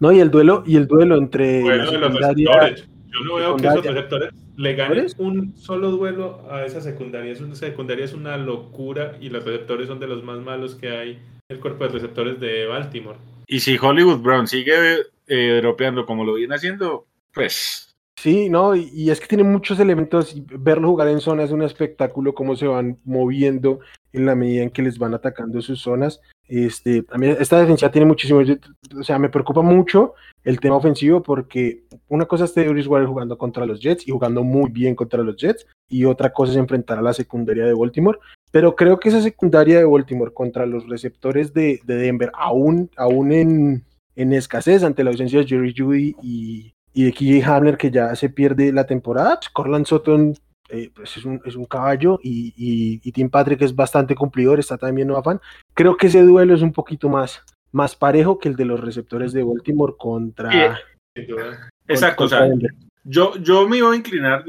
No, 0.00 0.12
y 0.12 0.20
el 0.20 0.30
duelo, 0.30 0.64
y 0.66 0.76
el 0.76 0.86
duelo 0.86 1.16
entre 1.16 1.62
de 1.62 1.76
los 1.76 1.90
secundaria- 1.90 2.50
receptores. 2.60 2.88
Yo 3.12 3.20
no 3.20 3.34
veo 3.36 3.56
que 3.56 3.66
esos 3.68 3.86
receptores 3.86 4.30
le 4.56 4.74
ganen 4.74 5.06
un 5.18 5.56
solo 5.56 5.92
duelo 5.92 6.44
a 6.50 6.64
esa 6.64 6.80
secundaria. 6.80 7.30
Es 7.32 7.40
una 7.40 7.54
secundaria 7.54 8.04
es 8.04 8.12
una 8.12 8.36
locura 8.36 9.16
y 9.20 9.28
los 9.28 9.44
receptores 9.44 9.86
son 9.86 10.00
de 10.00 10.08
los 10.08 10.24
más 10.24 10.40
malos 10.40 10.74
que 10.74 10.88
hay 10.88 11.22
el 11.48 11.60
cuerpo 11.60 11.84
de 11.84 11.90
receptores 11.90 12.40
de 12.40 12.66
Baltimore. 12.66 13.18
Y 13.46 13.60
si 13.60 13.78
Hollywood 13.80 14.18
Brown 14.18 14.48
sigue 14.48 14.74
eh, 15.28 15.58
dropeando 15.62 16.06
como 16.06 16.24
lo 16.24 16.34
viene 16.34 16.56
haciendo, 16.56 17.06
pues 17.34 17.94
Sí, 18.16 18.48
no, 18.48 18.74
y, 18.74 19.10
es 19.10 19.20
que 19.20 19.26
tiene 19.26 19.44
muchos 19.44 19.78
elementos. 19.80 20.34
verlo 20.58 20.88
jugar 20.88 21.08
en 21.08 21.20
zona 21.20 21.42
es 21.42 21.50
un 21.50 21.62
espectáculo, 21.62 22.34
cómo 22.34 22.56
se 22.56 22.66
van 22.66 22.98
moviendo 23.04 23.80
en 24.14 24.24
la 24.24 24.34
medida 24.34 24.62
en 24.62 24.70
que 24.70 24.80
les 24.80 24.98
van 24.98 25.12
atacando 25.12 25.60
sus 25.60 25.82
zonas. 25.82 26.22
Este, 26.48 27.04
a 27.10 27.18
mí 27.18 27.28
esta 27.28 27.58
defensiva 27.58 27.90
tiene 27.90 28.06
muchísimo, 28.06 28.40
o 28.98 29.02
sea, 29.02 29.18
me 29.18 29.28
preocupa 29.28 29.60
mucho 29.62 30.14
el 30.42 30.60
tema 30.60 30.76
ofensivo 30.76 31.22
porque 31.22 31.84
una 32.08 32.26
cosa 32.26 32.44
es 32.44 32.54
Teddy 32.54 32.68
Bridgewater 32.68 33.06
jugando 33.06 33.36
contra 33.36 33.66
los 33.66 33.80
Jets 33.80 34.06
y 34.06 34.10
jugando 34.12 34.42
muy 34.42 34.70
bien 34.70 34.94
contra 34.94 35.22
los 35.22 35.36
Jets 35.36 35.66
y 35.88 36.04
otra 36.04 36.32
cosa 36.32 36.52
es 36.52 36.58
enfrentar 36.58 36.98
a 36.98 37.02
la 37.02 37.12
secundaria 37.14 37.66
de 37.66 37.74
Baltimore, 37.74 38.18
pero 38.50 38.76
creo 38.76 39.00
que 39.00 39.08
esa 39.10 39.22
secundaria 39.22 39.78
de 39.78 39.84
Baltimore 39.84 40.32
contra 40.32 40.64
los 40.64 40.88
receptores 40.88 41.52
de, 41.52 41.80
de 41.84 41.96
Denver, 41.96 42.30
aún, 42.34 42.90
aún 42.96 43.32
en, 43.32 43.84
escasez 44.32 44.82
ante 44.82 45.04
la 45.04 45.10
ausencia 45.10 45.40
de 45.40 45.46
Jerry 45.46 45.74
Judy 45.76 46.14
y, 46.22 46.74
y 46.94 47.04
de 47.04 47.12
KJ 47.12 47.44
Hamler 47.46 47.76
que 47.76 47.90
ya 47.90 48.14
se 48.14 48.30
pierde 48.30 48.72
la 48.72 48.86
temporada, 48.86 49.36
pues 49.36 49.50
Corland 49.50 49.84
Sutton 49.84 50.34
eh, 50.70 50.90
pues 50.94 51.16
es, 51.16 51.24
un, 51.24 51.42
es 51.44 51.56
un 51.56 51.66
caballo 51.66 52.18
y, 52.22 52.54
y, 52.56 53.00
y, 53.04 53.12
Tim 53.12 53.28
Patrick 53.28 53.60
es 53.60 53.76
bastante 53.76 54.14
cumplidor, 54.14 54.58
está 54.58 54.78
también 54.78 55.08
no 55.08 55.16
afán. 55.18 55.40
Creo 55.74 55.96
que 55.96 56.06
ese 56.06 56.22
duelo 56.22 56.54
es 56.54 56.62
un 56.62 56.72
poquito 56.72 57.10
más, 57.10 57.42
más 57.70 57.94
parejo 57.94 58.38
que 58.38 58.48
el 58.48 58.56
de 58.56 58.64
los 58.64 58.80
receptores 58.80 59.32
de 59.32 59.42
Baltimore 59.42 59.94
contra... 59.98 60.80
Exacto, 61.86 62.16
contra 62.16 62.44
o 62.44 62.46
sea, 62.46 62.70
yo, 63.04 63.36
yo 63.36 63.68
me 63.68 63.76
iba 63.76 63.92
a 63.92 63.96
inclinar, 63.96 64.44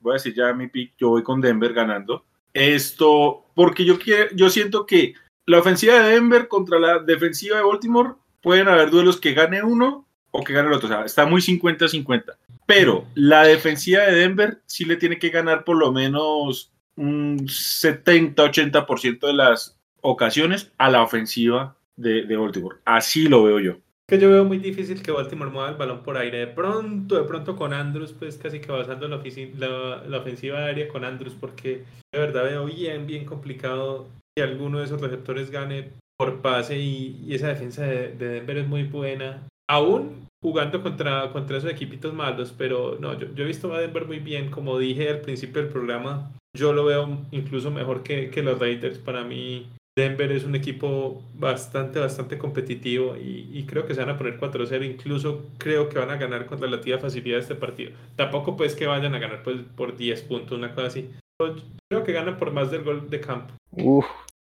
voy 0.00 0.10
a 0.10 0.14
decir 0.14 0.34
ya 0.34 0.52
mi 0.52 0.66
pick, 0.66 0.94
yo 0.98 1.10
voy 1.10 1.22
con 1.22 1.40
Denver 1.40 1.72
ganando. 1.72 2.24
Esto, 2.52 3.44
porque 3.54 3.84
yo, 3.84 3.98
quiero, 3.98 4.34
yo 4.34 4.50
siento 4.50 4.84
que 4.86 5.14
la 5.46 5.60
ofensiva 5.60 5.94
de 5.94 6.10
Denver 6.14 6.48
contra 6.48 6.80
la 6.80 6.98
defensiva 6.98 7.58
de 7.58 7.62
Baltimore 7.62 8.14
pueden 8.42 8.66
haber 8.66 8.90
duelos 8.90 9.20
que 9.20 9.34
gane 9.34 9.62
uno 9.62 10.08
o 10.30 10.42
que 10.42 10.52
gane 10.52 10.68
el 10.68 10.74
otro. 10.74 10.88
O 10.88 10.92
sea, 10.92 11.04
está 11.04 11.26
muy 11.26 11.40
50-50. 11.40 12.36
Pero 12.66 13.06
la 13.14 13.44
defensiva 13.44 14.02
de 14.04 14.14
Denver 14.14 14.58
sí 14.66 14.84
le 14.84 14.96
tiene 14.96 15.18
que 15.18 15.30
ganar 15.30 15.64
por 15.64 15.76
lo 15.76 15.92
menos 15.92 16.72
un 16.96 17.38
70-80% 17.40 19.26
de 19.26 19.32
las 19.32 19.78
ocasiones 20.00 20.70
a 20.78 20.90
la 20.90 21.02
ofensiva 21.02 21.76
de, 21.96 22.24
de 22.26 22.36
Baltimore. 22.36 22.78
Así 22.84 23.28
lo 23.28 23.44
veo 23.44 23.60
yo 23.60 23.76
que 24.10 24.18
yo 24.18 24.28
veo 24.28 24.44
muy 24.44 24.58
difícil 24.58 25.02
que 25.02 25.12
Baltimore 25.12 25.52
mueva 25.52 25.68
el 25.68 25.76
balón 25.76 26.02
por 26.02 26.16
aire. 26.16 26.38
De 26.38 26.46
pronto, 26.48 27.14
de 27.14 27.22
pronto 27.22 27.54
con 27.54 27.72
Andrews, 27.72 28.12
pues 28.12 28.36
casi 28.38 28.58
que 28.58 28.72
basando 28.72 29.06
la, 29.06 29.22
la, 29.56 30.02
la 30.04 30.18
ofensiva 30.18 30.58
aérea 30.58 30.88
con 30.88 31.04
Andrews, 31.04 31.36
porque 31.38 31.84
de 32.12 32.18
verdad 32.18 32.42
veo 32.42 32.64
bien, 32.64 33.06
bien 33.06 33.24
complicado 33.24 34.08
que 34.34 34.42
alguno 34.42 34.80
de 34.80 34.86
esos 34.86 35.00
receptores 35.00 35.52
gane 35.52 35.92
por 36.16 36.42
pase 36.42 36.76
y, 36.76 37.24
esa 37.30 37.48
defensa 37.48 37.84
de, 37.84 38.08
Denver 38.16 38.58
es 38.58 38.66
muy 38.66 38.82
buena. 38.82 39.46
Aún 39.70 40.26
jugando 40.42 40.82
contra, 40.82 41.30
contra 41.30 41.58
esos 41.58 41.70
equipitos 41.70 42.12
malos, 42.12 42.52
pero 42.58 42.96
no, 42.98 43.16
yo, 43.16 43.28
he 43.36 43.46
visto 43.46 43.72
a 43.72 43.80
Denver 43.80 44.04
muy 44.04 44.18
bien, 44.18 44.50
como 44.50 44.76
dije 44.78 45.08
al 45.08 45.20
principio 45.20 45.62
del 45.62 45.70
programa, 45.70 46.32
yo 46.56 46.72
lo 46.72 46.84
veo 46.84 47.18
incluso 47.30 47.70
mejor 47.70 48.02
que, 48.02 48.30
que 48.30 48.42
los 48.42 48.58
Raiders. 48.58 48.98
Para 48.98 49.22
mí, 49.22 49.68
Denver 49.96 50.32
es 50.32 50.42
un 50.42 50.56
equipo 50.56 51.22
bastante, 51.34 52.00
bastante 52.00 52.36
competitivo 52.36 53.16
y, 53.16 53.64
creo 53.68 53.86
que 53.86 53.94
se 53.94 54.00
van 54.00 54.10
a 54.10 54.18
poner 54.18 54.40
4-0. 54.40 54.84
Incluso 54.84 55.46
creo 55.58 55.88
que 55.88 56.00
van 56.00 56.10
a 56.10 56.16
ganar 56.16 56.46
con 56.46 56.60
relativa 56.60 56.98
facilidad 56.98 57.38
este 57.38 57.54
partido. 57.54 57.92
Tampoco 58.16 58.56
pues 58.56 58.74
que 58.74 58.88
vayan 58.88 59.14
a 59.14 59.20
ganar 59.20 59.44
pues, 59.44 59.58
por 59.76 59.96
10 59.96 60.22
puntos, 60.22 60.58
una 60.58 60.74
cosa 60.74 60.88
así. 60.88 61.10
creo 61.88 62.02
que 62.02 62.12
ganan 62.12 62.38
por 62.38 62.50
más 62.50 62.72
del 62.72 62.82
gol 62.82 63.08
de 63.08 63.20
campo. 63.20 63.54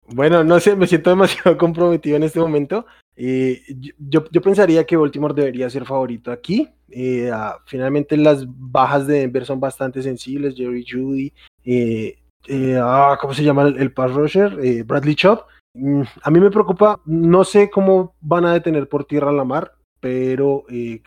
Bueno, 0.08 0.42
no 0.42 0.58
sé, 0.58 0.74
me 0.74 0.88
siento 0.88 1.10
demasiado 1.10 1.56
comprometido 1.58 2.16
en 2.16 2.24
este 2.24 2.40
momento. 2.40 2.84
Eh, 3.16 3.62
yo, 3.98 4.24
yo, 4.30 4.40
pensaría 4.40 4.84
que 4.84 4.96
Baltimore 4.96 5.34
debería 5.34 5.70
ser 5.70 5.84
favorito 5.84 6.32
aquí. 6.32 6.68
Eh, 6.90 7.30
ah, 7.32 7.58
finalmente 7.66 8.16
las 8.16 8.44
bajas 8.46 9.06
de 9.06 9.20
Denver 9.20 9.44
son 9.44 9.60
bastante 9.60 10.02
sensibles. 10.02 10.54
Jerry 10.56 10.84
Judy, 10.88 11.32
eh, 11.64 12.16
ah, 12.80 13.16
¿cómo 13.20 13.34
se 13.34 13.44
llama 13.44 13.62
el, 13.68 13.92
pass 13.92 14.12
rusher? 14.12 14.84
Bradley 14.84 15.14
Chop. 15.14 15.46
Mm, 15.74 16.02
a 16.22 16.30
mí 16.30 16.40
me 16.40 16.50
preocupa, 16.50 17.00
no 17.04 17.44
sé 17.44 17.70
cómo 17.70 18.14
van 18.20 18.44
a 18.44 18.52
detener 18.52 18.88
por 18.88 19.04
tierra 19.04 19.32
la 19.32 19.44
mar, 19.44 19.72
pero 20.00 20.64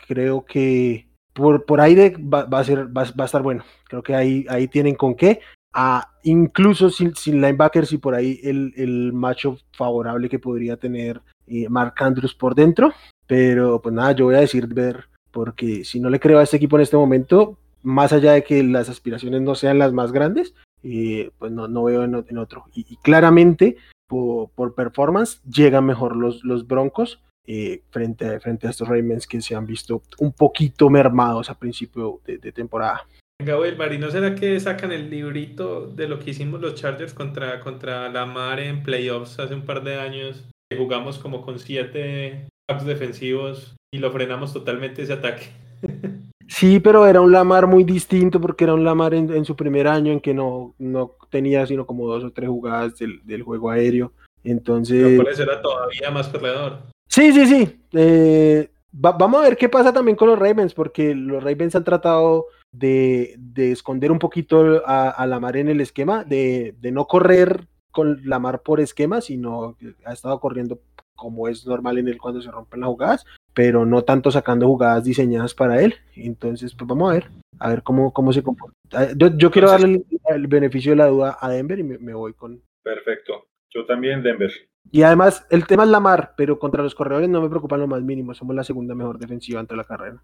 creo 0.08 0.46
que 0.46 1.08
por, 1.34 1.66
por 1.66 1.80
aire 1.82 2.16
va, 2.18 2.48
a 2.52 2.64
ser, 2.64 2.96
va, 2.96 3.04
a 3.04 3.26
estar 3.26 3.42
bueno. 3.42 3.64
Creo 3.86 4.04
que 4.04 4.16
ahí, 4.16 4.46
ahí 4.50 4.68
tienen 4.68 4.96
con 4.96 5.16
qué. 5.16 5.40
Ah, 5.74 6.10
incluso 6.24 6.90
sin, 6.90 7.16
sin 7.16 7.36
linebackers 7.36 7.92
y 7.94 7.98
por 8.00 8.16
ahí 8.16 8.40
el, 8.44 8.74
el 8.76 9.14
macho 9.14 9.58
favorable 9.74 10.28
que 10.28 10.40
podría 10.40 10.78
tener 10.78 11.22
Mark 11.70 11.96
Andrews 12.00 12.34
por 12.34 12.56
dentro. 12.56 12.94
Pero 13.26 13.82
pues 13.82 13.94
nada, 13.94 14.14
yo 14.14 14.26
voy 14.26 14.36
a 14.36 14.40
decir 14.40 14.68
ver, 14.68 15.06
porque 15.32 15.84
si 15.84 16.00
no 16.00 16.10
le 16.10 16.20
creo 16.20 16.40
a 16.40 16.44
este 16.44 16.58
equipo 16.58 16.78
en 16.78 16.84
este 16.84 16.98
momento, 16.98 17.58
más 17.84 18.14
allá 18.14 18.34
de 18.34 18.44
que 18.44 18.64
las 18.64 18.90
aspiraciones 18.90 19.42
no 19.42 19.56
sean 19.56 19.80
las 19.80 19.94
más 19.94 20.12
grandes, 20.12 20.54
eh, 20.84 21.32
pues 21.38 21.52
no, 21.52 21.68
no 21.68 21.84
veo 21.84 22.04
en, 22.04 22.38
otro. 22.38 22.66
Y, 22.74 22.98
claramente, 22.98 23.78
por, 24.08 24.50
por, 24.52 24.76
performance, 24.76 25.42
llegan 25.44 25.86
mejor 25.86 26.16
los, 26.16 26.44
los 26.44 26.68
Broncos 26.68 27.22
eh, 27.46 27.82
frente, 27.92 28.26
a, 28.26 28.40
frente 28.40 28.68
a 28.68 28.70
estos 28.70 28.88
Ravens 28.88 29.26
que 29.26 29.42
se 29.42 29.56
han 29.56 29.66
visto 29.66 30.02
un 30.20 30.34
poquito 30.34 30.90
mermados 30.90 31.50
a 31.50 31.58
principio 31.58 32.20
de, 32.26 32.52
temporada. 32.52 33.08
Venga, 33.40 33.60
Wilmar, 33.60 33.94
¿y 33.94 34.00
no 34.00 34.10
será 34.10 34.36
que 34.36 34.60
sacan 34.60 34.92
el 34.92 35.10
librito 35.10 35.88
de 35.88 36.08
lo 36.08 36.20
que 36.20 36.32
hicimos 36.32 36.60
los 36.60 36.76
Chargers 36.76 37.14
contra, 37.14 37.60
contra 37.60 38.10
la 38.10 38.26
Mar 38.26 38.60
en 38.60 38.84
playoffs 38.84 39.40
hace 39.40 39.54
un 39.54 39.62
par 39.62 39.84
de 39.84 40.00
años? 40.00 40.44
Jugamos 40.76 41.18
como 41.18 41.44
con 41.44 41.60
siete 41.60 42.48
backs 42.68 42.86
defensivos 42.86 43.76
y 43.94 44.00
lo 44.00 44.12
frenamos 44.12 44.54
totalmente 44.54 45.04
ese 45.04 45.14
ataque. 45.14 45.48
Sí, 46.50 46.80
pero 46.80 47.06
era 47.06 47.20
un 47.20 47.34
Lamar 47.34 47.68
muy 47.68 47.84
distinto 47.84 48.40
porque 48.40 48.64
era 48.64 48.74
un 48.74 48.86
Lamar 48.86 49.14
en, 49.14 49.44
su 49.44 49.56
primer 49.56 49.86
año 49.86 50.14
en 50.14 50.22
que 50.22 50.34
no, 50.34 50.74
no 50.80 51.18
tenía 51.30 51.68
sino 51.68 51.86
como 51.86 52.08
dos 52.08 52.24
o 52.24 52.32
tres 52.32 52.48
jugadas 52.48 52.98
del, 52.98 53.20
del 53.26 53.44
juego 53.44 53.70
aéreo. 53.70 54.14
Entonces. 54.46 55.04
Pero 55.04 55.24
por 55.24 55.32
eso 55.32 55.44
era 55.44 55.62
todavía 55.62 56.10
más 56.10 56.30
corredor. 56.30 56.80
Sí, 57.10 57.34
sí, 57.34 57.46
sí. 57.48 57.82
Eh, 57.92 58.70
vamos 58.92 59.42
a 59.42 59.44
ver 59.44 59.58
qué 59.58 59.68
pasa 59.68 59.92
también 59.92 60.16
con 60.16 60.30
los 60.30 60.40
Ravens, 60.40 60.74
porque 60.74 61.14
los 61.14 61.44
Ravens 61.44 61.76
han 61.76 61.84
tratado 61.84 62.46
de, 62.72 63.36
de 63.38 63.72
esconder 63.72 64.12
un 64.12 64.20
poquito 64.20 64.84
a, 64.86 65.10
a, 65.10 65.28
Lamar 65.28 65.58
en 65.58 65.68
el 65.68 65.82
esquema, 65.82 66.24
de, 66.24 66.76
de 66.80 66.92
no 66.92 67.08
correr 67.08 67.68
con 67.98 68.22
Lamar 68.24 68.62
por 68.62 68.80
esquema, 68.80 69.22
sino 69.22 69.76
ha 70.06 70.14
estado 70.14 70.40
corriendo 70.40 70.80
como 71.16 71.48
es 71.48 71.66
normal 71.66 71.98
en 71.98 72.08
él 72.08 72.20
cuando 72.20 72.42
se 72.42 72.52
rompen 72.52 72.82
las 72.82 72.90
jugadas 72.90 73.26
pero 73.58 73.88
no 73.88 74.04
tanto 74.04 74.30
sacando 74.30 74.68
jugadas 74.68 75.04
diseñadas 75.04 75.56
para 75.56 75.82
él. 75.82 75.96
Entonces, 76.16 76.76
pues 76.76 76.88
vamos 76.88 77.10
a 77.10 77.14
ver, 77.16 77.32
a 77.58 77.70
ver 77.70 77.82
cómo, 77.82 78.14
cómo 78.14 78.32
se 78.32 78.44
comporta. 78.44 78.78
Ah, 78.94 79.08
yo, 79.16 79.50
quiero 79.50 79.72
darle 79.72 80.04
el, 80.30 80.46
beneficio 80.46 80.92
de 80.92 80.98
la 80.98 81.08
duda 81.08 81.38
a 81.42 81.50
Denver 81.50 81.80
y 81.80 81.84
me, 81.84 82.14
voy 82.14 82.34
con. 82.36 82.62
Perfecto. 82.84 83.48
Yo 83.72 83.84
también, 83.88 84.22
Denver. 84.22 84.52
Y 84.92 85.02
además, 85.02 85.44
el 85.50 85.66
tema 85.66 85.86
es 85.86 85.90
la 85.90 86.00
mar, 86.00 86.36
pero 86.38 86.60
contra 86.60 86.84
los 86.84 86.94
corredores 86.94 87.30
no 87.30 87.42
me 87.42 87.50
preocupan 87.50 87.80
lo 87.80 87.88
más 87.88 88.04
mínimo. 88.04 88.36
Somos 88.36 88.56
la 88.56 88.64
segunda 88.64 88.94
mejor 88.94 89.18
defensiva 89.18 89.60
ante 89.60 89.76
la 89.76 89.86
carrera. 89.86 90.22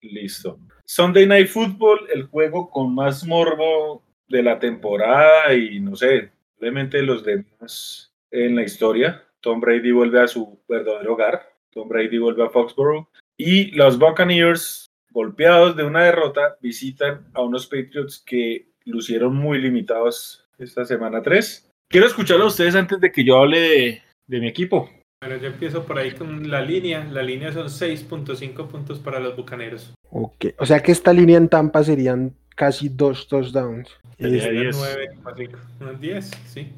Listo. 0.00 0.58
Sunday 0.84 1.24
Night 1.24 1.46
Football, 1.46 2.08
el 2.12 2.24
juego 2.24 2.68
con 2.68 2.92
más 2.92 3.24
morbo 3.24 4.02
de 4.26 4.42
la 4.42 4.58
temporada 4.58 5.54
y 5.54 5.78
no 5.78 5.94
sé, 5.94 6.32
realmente 6.58 7.02
los 7.02 7.24
demás 7.24 8.12
en 8.30 8.56
la 8.56 8.62
historia. 8.62 9.22
Tom 9.40 9.60
Brady 9.60 9.92
vuelve 9.92 10.20
a 10.20 10.26
su 10.26 10.60
verdadero 10.68 11.14
hogar 11.14 11.56
Tom 11.76 11.88
Brady 11.88 12.16
vuelve 12.16 12.42
a 12.42 12.48
Foxborough. 12.48 13.06
Y 13.36 13.70
los 13.72 13.98
Buccaneers, 13.98 14.86
golpeados 15.10 15.76
de 15.76 15.84
una 15.84 16.04
derrota, 16.04 16.56
visitan 16.62 17.26
a 17.34 17.42
unos 17.42 17.66
Patriots 17.66 18.22
que 18.24 18.70
lucieron 18.86 19.36
muy 19.36 19.60
limitados 19.60 20.48
esta 20.58 20.86
semana 20.86 21.20
3. 21.20 21.70
Quiero 21.88 22.06
escucharlo 22.06 22.44
a 22.44 22.48
ustedes 22.48 22.74
antes 22.74 22.98
de 22.98 23.12
que 23.12 23.24
yo 23.24 23.36
hable 23.36 24.02
de, 24.26 24.40
mi 24.40 24.48
equipo. 24.48 24.88
Bueno, 25.22 25.36
yo 25.36 25.48
empiezo 25.48 25.84
por 25.84 25.98
ahí 25.98 26.12
con 26.12 26.50
la 26.50 26.62
línea. 26.62 27.04
La 27.12 27.22
línea 27.22 27.52
son 27.52 27.66
6.5 27.66 28.68
puntos 28.68 28.98
para 28.98 29.20
los 29.20 29.36
Bucaneros. 29.36 29.92
Ok, 30.10 30.46
o 30.58 30.64
sea 30.64 30.80
que 30.80 30.92
esta 30.92 31.12
línea 31.12 31.36
en 31.36 31.50
Tampa 31.50 31.84
serían 31.84 32.34
casi 32.56 32.88
dos 32.88 33.28
touchdowns. 33.28 33.88
Sería 34.18 34.70
9,5. 34.70 35.98
10, 36.00 36.30
sí. 36.46 36.72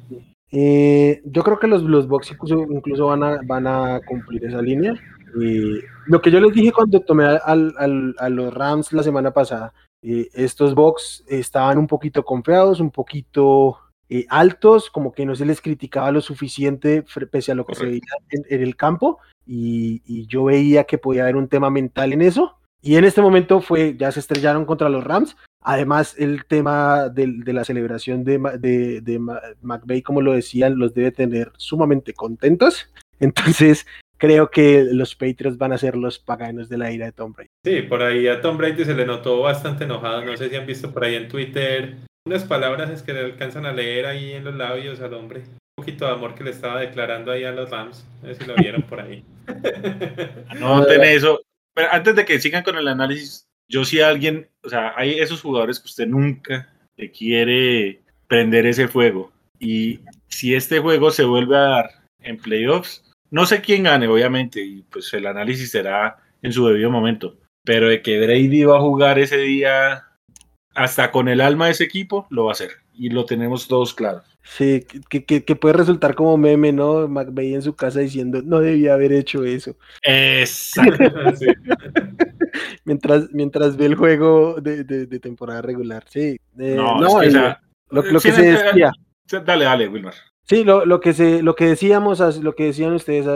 Eh, 0.51 1.21
yo 1.25 1.43
creo 1.43 1.59
que 1.59 1.67
los, 1.67 1.83
los 1.83 2.07
Bucks 2.07 2.31
incluso, 2.31 3.07
van, 3.07 3.23
a, 3.23 3.39
van 3.43 3.65
a 3.65 4.01
cumplir 4.05 4.45
esa 4.45 4.61
línea. 4.61 4.93
Y 5.39 5.79
lo 6.07 6.21
que 6.21 6.31
yo 6.31 6.39
les 6.39 6.53
dije 6.53 6.71
cuando 6.71 6.99
tomé 7.01 7.25
al, 7.25 7.73
al, 7.77 8.15
a 8.17 8.29
los 8.29 8.53
Rams 8.53 8.91
la 8.93 9.03
semana 9.03 9.31
pasada, 9.31 9.73
eh, 10.01 10.27
estos 10.33 10.75
Bucks 10.75 11.23
estaban 11.27 11.77
un 11.77 11.87
poquito 11.87 12.23
confiados, 12.23 12.79
un 12.79 12.91
poquito 12.91 13.77
eh, 14.09 14.25
altos, 14.29 14.89
como 14.89 15.11
que 15.11 15.25
no 15.25 15.35
se 15.35 15.45
les 15.45 15.61
criticaba 15.61 16.11
lo 16.11 16.21
suficiente 16.21 17.03
pese 17.31 17.51
a 17.51 17.55
lo 17.55 17.65
que 17.65 17.75
se 17.75 17.85
veía 17.85 18.01
en, 18.31 18.43
en 18.49 18.61
el 18.61 18.75
campo. 18.75 19.19
Y, 19.45 20.01
y, 20.05 20.27
yo 20.27 20.43
veía 20.45 20.83
que 20.83 20.97
podía 20.97 21.23
haber 21.23 21.35
un 21.35 21.47
tema 21.47 21.69
mental 21.69 22.13
en 22.13 22.21
eso. 22.21 22.57
Y 22.81 22.95
en 22.95 23.03
este 23.03 23.21
momento 23.21 23.61
fue, 23.61 23.97
ya 23.97 24.11
se 24.11 24.19
estrellaron 24.19 24.65
contra 24.65 24.89
los 24.89 25.03
Rams, 25.03 25.35
Además, 25.61 26.15
el 26.17 26.45
tema 26.45 27.09
de, 27.09 27.27
la 27.53 27.65
celebración 27.65 28.23
de, 28.23 28.37
de, 28.59 29.01
de 29.01 29.19
McVeigh, 29.61 30.01
como 30.01 30.21
lo 30.21 30.33
decían, 30.33 30.79
los 30.79 30.93
debe 30.93 31.11
tener 31.11 31.51
sumamente 31.57 32.13
contentos. 32.13 32.91
Entonces, 33.19 33.85
creo 34.17 34.49
que 34.49 34.85
los 34.91 35.15
Patriots 35.15 35.57
van 35.57 35.73
a 35.73 35.77
ser 35.77 35.95
los 35.95 36.19
paganos 36.19 36.69
de 36.69 36.77
la 36.77 36.91
ira 36.91 37.07
de 37.07 37.11
Tom 37.11 37.33
Brady. 37.33 37.49
Sí, 37.65 37.81
por 37.81 38.03
ahí 38.03 38.27
a 38.27 38.41
Tom 38.41 38.57
Brady 38.57 38.85
se 38.85 38.93
le 38.93 39.05
notó 39.05 39.41
bastante 39.41 39.83
enojado. 39.83 40.23
No 40.23 40.37
sé 40.37 40.49
si 40.49 40.55
han 40.55 40.65
visto 40.65 40.91
por 40.91 41.03
ahí 41.03 41.15
en 41.15 41.27
Twitter 41.27 41.95
unas 42.25 42.43
palabras 42.43 43.01
que 43.01 43.13
le 43.13 43.21
alcanzan 43.21 43.65
a 43.65 43.71
leer 43.71 44.05
ahí 44.05 44.33
en 44.33 44.43
los 44.43 44.55
labios 44.55 44.99
al 45.01 45.13
hombre. 45.13 45.43
poquito 45.75 46.05
de 46.05 46.11
amor 46.11 46.35
que 46.35 46.43
le 46.43 46.51
estaba 46.51 46.79
declarando 46.79 47.31
ahí 47.31 47.43
a 47.43 47.51
los 47.51 47.69
Rams. 47.69 48.05
A 48.21 48.27
ver 48.27 48.35
si 48.35 48.45
lo 48.45 48.55
vieron 48.55 48.83
por 48.83 49.01
ahí. 49.01 49.23
No 50.59 50.85
tenés 50.85 51.17
eso. 51.17 51.41
Pero 51.73 51.87
antes 51.91 52.15
de 52.15 52.25
que 52.25 52.39
sigan 52.39 52.61
con 52.61 52.77
el 52.77 52.87
análisis, 52.87 53.47
yo 53.69 53.83
a 54.03 54.07
alguien, 54.07 54.49
o 54.63 54.69
sea, 54.69 54.93
hay 54.97 55.19
esos 55.19 55.41
jugadores 55.41 55.79
que 55.79 55.85
usted 55.85 56.07
nunca 56.07 56.73
le 56.97 57.11
quiere 57.11 58.01
prender 58.27 58.65
ese 58.65 58.87
fuego. 58.87 59.31
Y 59.59 59.99
si 60.27 60.55
este 60.55 60.79
juego 60.79 61.11
se 61.11 61.23
vuelve 61.23 61.55
a 61.55 61.61
dar 61.61 61.89
en 62.19 62.37
playoffs, 62.37 63.03
no 63.29 63.45
sé 63.45 63.61
quién 63.61 63.83
gane, 63.83 64.07
obviamente, 64.07 64.61
y 64.61 64.81
pues 64.83 65.13
el 65.13 65.27
análisis 65.27 65.71
será 65.71 66.17
en 66.41 66.51
su 66.51 66.67
debido 66.67 66.89
momento. 66.89 67.37
Pero 67.63 67.87
de 67.87 68.01
que 68.01 68.19
Brady 68.19 68.63
va 68.63 68.77
a 68.77 68.81
jugar 68.81 69.19
ese 69.19 69.37
día 69.37 70.07
hasta 70.73 71.11
con 71.11 71.27
el 71.27 71.41
alma 71.41 71.65
de 71.67 71.73
ese 71.73 71.83
equipo, 71.83 72.25
lo 72.29 72.45
va 72.45 72.51
a 72.51 72.53
hacer. 72.53 72.71
Y 72.93 73.09
lo 73.09 73.25
tenemos 73.25 73.67
todos 73.67 73.93
claros. 73.93 74.23
Sí, 74.41 74.85
que, 75.09 75.25
que, 75.25 75.43
que 75.43 75.55
puede 75.55 75.73
resultar 75.73 76.15
como 76.15 76.37
meme, 76.37 76.71
¿no? 76.71 77.07
McVeigh 77.07 77.55
en 77.55 77.61
su 77.61 77.75
casa 77.75 77.99
diciendo, 77.99 78.41
no 78.43 78.59
debía 78.59 78.93
haber 78.93 79.11
hecho 79.11 79.43
eso. 79.43 79.75
Exacto. 80.03 81.35
Sí. 81.35 81.47
Mientras, 82.85 83.29
mientras 83.31 83.77
ve 83.77 83.85
el 83.85 83.95
juego 83.95 84.59
de, 84.59 84.83
de, 84.83 85.05
de 85.05 85.19
temporada 85.19 85.61
regular, 85.61 86.03
sí. 86.09 86.39
Eh, 86.57 86.73
No, 86.75 86.99
no, 86.99 87.21
es 87.21 87.27
que, 87.27 87.31
sea, 87.31 87.61
lo, 87.89 88.01
lo 88.01 88.19
que 88.19 88.31
se 88.31 88.41
decía. 88.41 88.91
Dale, 89.45 89.65
dale, 89.65 89.87
Wilmar. 89.87 90.15
Sí, 90.49 90.63
lo, 90.63 90.83
lo 90.83 90.99
que 90.99 91.13
se, 91.13 91.43
lo 91.43 91.55
que 91.55 91.67
decíamos, 91.67 92.19
lo 92.41 92.55
que 92.55 92.65
decían 92.65 92.93
ustedes, 92.93 93.27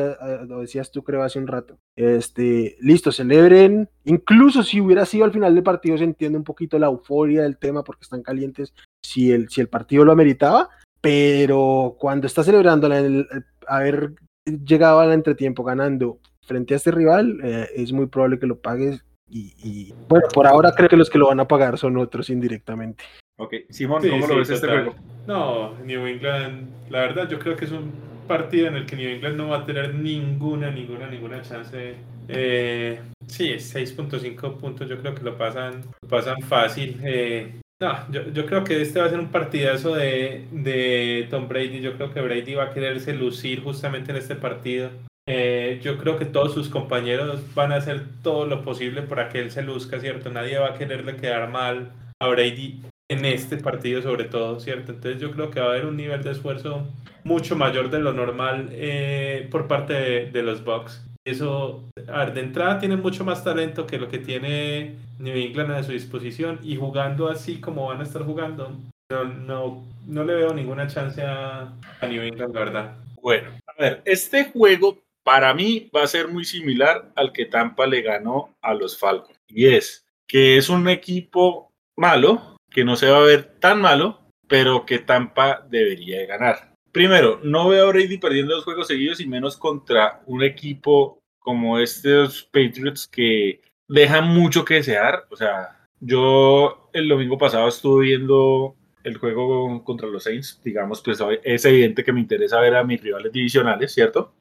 lo 0.47 0.61
decías 0.61 0.91
tú 0.91 1.03
creo 1.03 1.21
hace 1.21 1.38
un 1.38 1.45
rato. 1.45 1.77
Este, 1.95 2.75
listo, 2.80 3.11
celebren. 3.11 3.88
Incluso 4.05 4.63
si 4.63 4.81
hubiera 4.81 5.05
sido 5.05 5.25
al 5.25 5.31
final 5.31 5.53
del 5.53 5.63
partido, 5.63 5.95
se 5.99 6.05
entiende 6.05 6.39
un 6.39 6.43
poquito 6.43 6.80
la 6.80 6.88
euforia 6.88 7.43
del 7.43 7.57
tema 7.59 7.84
porque 7.84 8.01
están 8.01 8.23
calientes. 8.23 8.73
Si 9.03 9.31
el, 9.31 9.49
si 9.49 9.61
el 9.61 9.67
partido 9.67 10.03
lo 10.05 10.11
ameritaba, 10.11 10.69
pero 11.03 11.97
cuando 11.99 12.27
está 12.27 12.43
celebrando 12.45 12.88
la- 12.88 12.99
el- 12.99 13.27
el 13.30 13.45
haber 13.67 14.13
llegado 14.45 15.01
al 15.01 15.11
entretiempo 15.11 15.61
ganando 15.65 16.19
frente 16.47 16.73
a 16.73 16.77
este 16.77 16.91
rival, 16.91 17.39
eh, 17.43 17.67
es 17.75 17.91
muy 17.91 18.07
probable 18.07 18.39
que 18.39 18.47
lo 18.47 18.57
pagues. 18.59 19.03
Y, 19.30 19.53
y, 19.61 19.93
bueno, 20.07 20.27
por 20.34 20.47
ahora 20.47 20.71
creo 20.71 20.88
que 20.88 20.95
los 20.95 21.09
que 21.09 21.17
lo 21.17 21.27
van 21.27 21.41
a 21.41 21.47
pagar 21.47 21.77
son 21.77 21.97
otros 21.97 22.30
indirectamente. 22.30 23.03
Ok, 23.38 23.53
Simón, 23.69 24.01
Sí, 24.01 24.09
¿cómo 24.09 24.25
sí, 24.25 24.31
lo 24.31 24.39
ves 24.39 24.49
este 24.49 24.67
juego? 24.67 24.95
No, 25.27 25.77
New 25.84 26.05
England, 26.07 26.69
la 26.89 26.99
verdad 26.99 27.27
yo 27.30 27.38
creo 27.38 27.57
que 27.57 27.65
es 27.65 27.71
un 27.71 27.91
partido 28.25 28.67
en 28.67 28.75
el 28.75 28.85
que 28.85 28.95
New 28.95 29.09
England 29.09 29.35
no 29.35 29.49
va 29.49 29.57
a 29.57 29.65
tener 29.65 29.93
ninguna, 29.95 30.71
ninguna, 30.71 31.09
ninguna 31.09 31.41
chance. 31.41 31.95
Eh, 32.30 33.01
sí, 33.27 33.59
6.5 33.59 34.57
puntos 34.57 34.88
yo 34.88 34.97
creo 34.99 35.13
que 35.13 35.23
lo 35.23 35.38
pasan, 35.38 35.81
lo 36.01 36.07
pasan 36.07 36.38
fácil. 36.47 37.01
Eh, 37.03 37.59
no, 37.79 38.11
yo, 38.11 38.29
yo 38.29 38.45
creo 38.45 38.63
que 38.63 38.81
este 38.81 38.99
va 38.99 39.07
a 39.07 39.09
ser 39.09 39.19
un 39.19 39.31
partidazo 39.31 39.95
de, 39.95 40.47
de 40.51 41.27
Tom 41.29 41.47
Brady. 41.47 41.81
Yo 41.81 41.95
creo 41.95 42.13
que 42.13 42.21
Brady 42.21 42.55
va 42.55 42.65
a 42.65 42.73
quererse 42.73 43.13
lucir 43.13 43.61
justamente 43.61 44.11
en 44.11 44.17
este 44.17 44.35
partido. 44.35 44.89
Eh, 45.25 45.79
yo 45.81 45.97
creo 45.97 46.17
que 46.17 46.25
todos 46.25 46.53
sus 46.53 46.67
compañeros 46.67 47.41
van 47.55 47.71
a 47.71 47.77
hacer 47.77 48.03
todo 48.21 48.45
lo 48.45 48.61
posible 48.61 49.03
para 49.03 49.29
que 49.29 49.39
él 49.39 49.51
se 49.51 49.61
luzca, 49.61 49.99
¿cierto? 49.99 50.29
Nadie 50.29 50.59
va 50.59 50.69
a 50.69 50.77
quererle 50.77 51.15
quedar 51.15 51.49
mal 51.49 51.93
a 52.19 52.27
Brady 52.27 52.81
en 53.09 53.25
este 53.25 53.57
partido 53.57 54.01
sobre 54.01 54.25
todo, 54.25 54.59
¿cierto? 54.59 54.91
Entonces 54.91 55.21
yo 55.21 55.31
creo 55.31 55.49
que 55.49 55.61
va 55.61 55.67
a 55.67 55.69
haber 55.69 55.85
un 55.85 55.95
nivel 55.95 56.23
de 56.23 56.31
esfuerzo 56.31 56.87
mucho 57.23 57.55
mayor 57.55 57.89
de 57.89 57.99
lo 57.99 58.11
normal 58.11 58.69
eh, 58.71 59.47
por 59.49 59.67
parte 59.67 59.93
de, 60.25 60.43
los 60.43 60.63
Bucks. 60.65 61.05
Eso, 61.25 61.89
a 62.09 62.25
ver, 62.25 62.33
de 62.33 62.41
entrada 62.41 62.79
tienen 62.79 63.01
mucho 63.01 63.23
más 63.23 63.45
talento 63.45 63.87
que 63.87 63.97
lo 63.97 64.09
que 64.09 64.19
tiene 64.19 64.97
New 65.19 65.35
England 65.35 65.72
a 65.72 65.84
su 65.84 65.91
disposición 65.91 66.60
y 66.64 66.76
jugando 66.76 67.30
así 67.30 67.60
como 67.60 67.88
van 67.88 68.02
a 68.02 68.03
estar 68.03 68.23
jugando, 68.23 68.76
no, 69.10 69.23
no, 69.23 69.85
no 70.07 70.23
le 70.23 70.34
veo 70.35 70.53
ninguna 70.53 70.88
chance 70.88 71.22
a, 71.22 71.73
New 72.02 72.22
England, 72.22 72.53
la 72.53 72.60
verdad. 72.60 72.98
Bueno, 73.22 73.52
a 73.65 73.81
ver, 73.81 74.02
este 74.06 74.45
juego 74.45 74.99
para 75.23 75.53
mí 75.53 75.90
va 75.95 76.03
a 76.03 76.07
ser 76.07 76.27
muy 76.27 76.44
similar 76.44 77.11
al 77.15 77.31
que 77.31 77.45
Tampa 77.45 77.88
le 77.88 78.02
ganó 78.02 78.53
a 78.61 78.73
los 78.73 78.98
Falcons. 78.98 79.38
Y 79.48 79.68
es 79.68 80.06
que 80.27 80.57
es 80.57 80.69
un 80.69 80.90
equipo 80.90 81.72
malo, 81.95 82.57
que 82.69 82.84
no 82.84 82.95
se 82.95 83.10
va 83.10 83.18
a 83.18 83.22
ver 83.22 83.56
tan 83.60 83.80
malo, 83.80 84.19
pero 84.48 84.85
que 84.85 84.99
Tampa 84.99 85.65
debería 85.69 86.19
de 86.19 86.26
ganar. 86.26 86.73
Primero, 86.91 87.40
no 87.44 87.69
veo 87.69 87.88
a 87.88 87.91
Brady 87.91 88.18
perdiendo 88.18 88.56
dos 88.56 88.65
juegos 88.65 88.88
seguidos 88.88 89.19
y 89.19 89.26
menos 89.26 89.57
contra 89.57 90.22
un 90.26 90.44
equipo 90.44 91.19
como 91.40 91.80
estos 91.80 92.44
Patriots 92.44 93.07
que 93.07 93.61
dejan 93.88 94.27
mucho 94.27 94.65
que 94.65 94.76
desear. 94.76 95.26
O 95.30 95.35
sea, 95.35 95.88
yo 95.99 96.89
el 96.93 97.07
domingo 97.07 97.38
pasado 97.38 97.68
estuve 97.68 98.05
viendo 98.05 98.76
el 99.03 99.18
juego 99.18 99.84
contra 99.84 100.07
los 100.07 100.23
Saints, 100.23 100.61
digamos, 100.64 101.01
pues 101.01 101.19
es 101.43 101.65
evidente 101.65 102.03
que 102.03 102.14
me 102.14 102.22
interesa 102.22 102.60
ver 102.60 102.76
a 102.76 102.84
mis 102.84 103.01
rivales 103.01 103.31
divisionales, 103.31 103.93
¿cierto? 103.93 104.34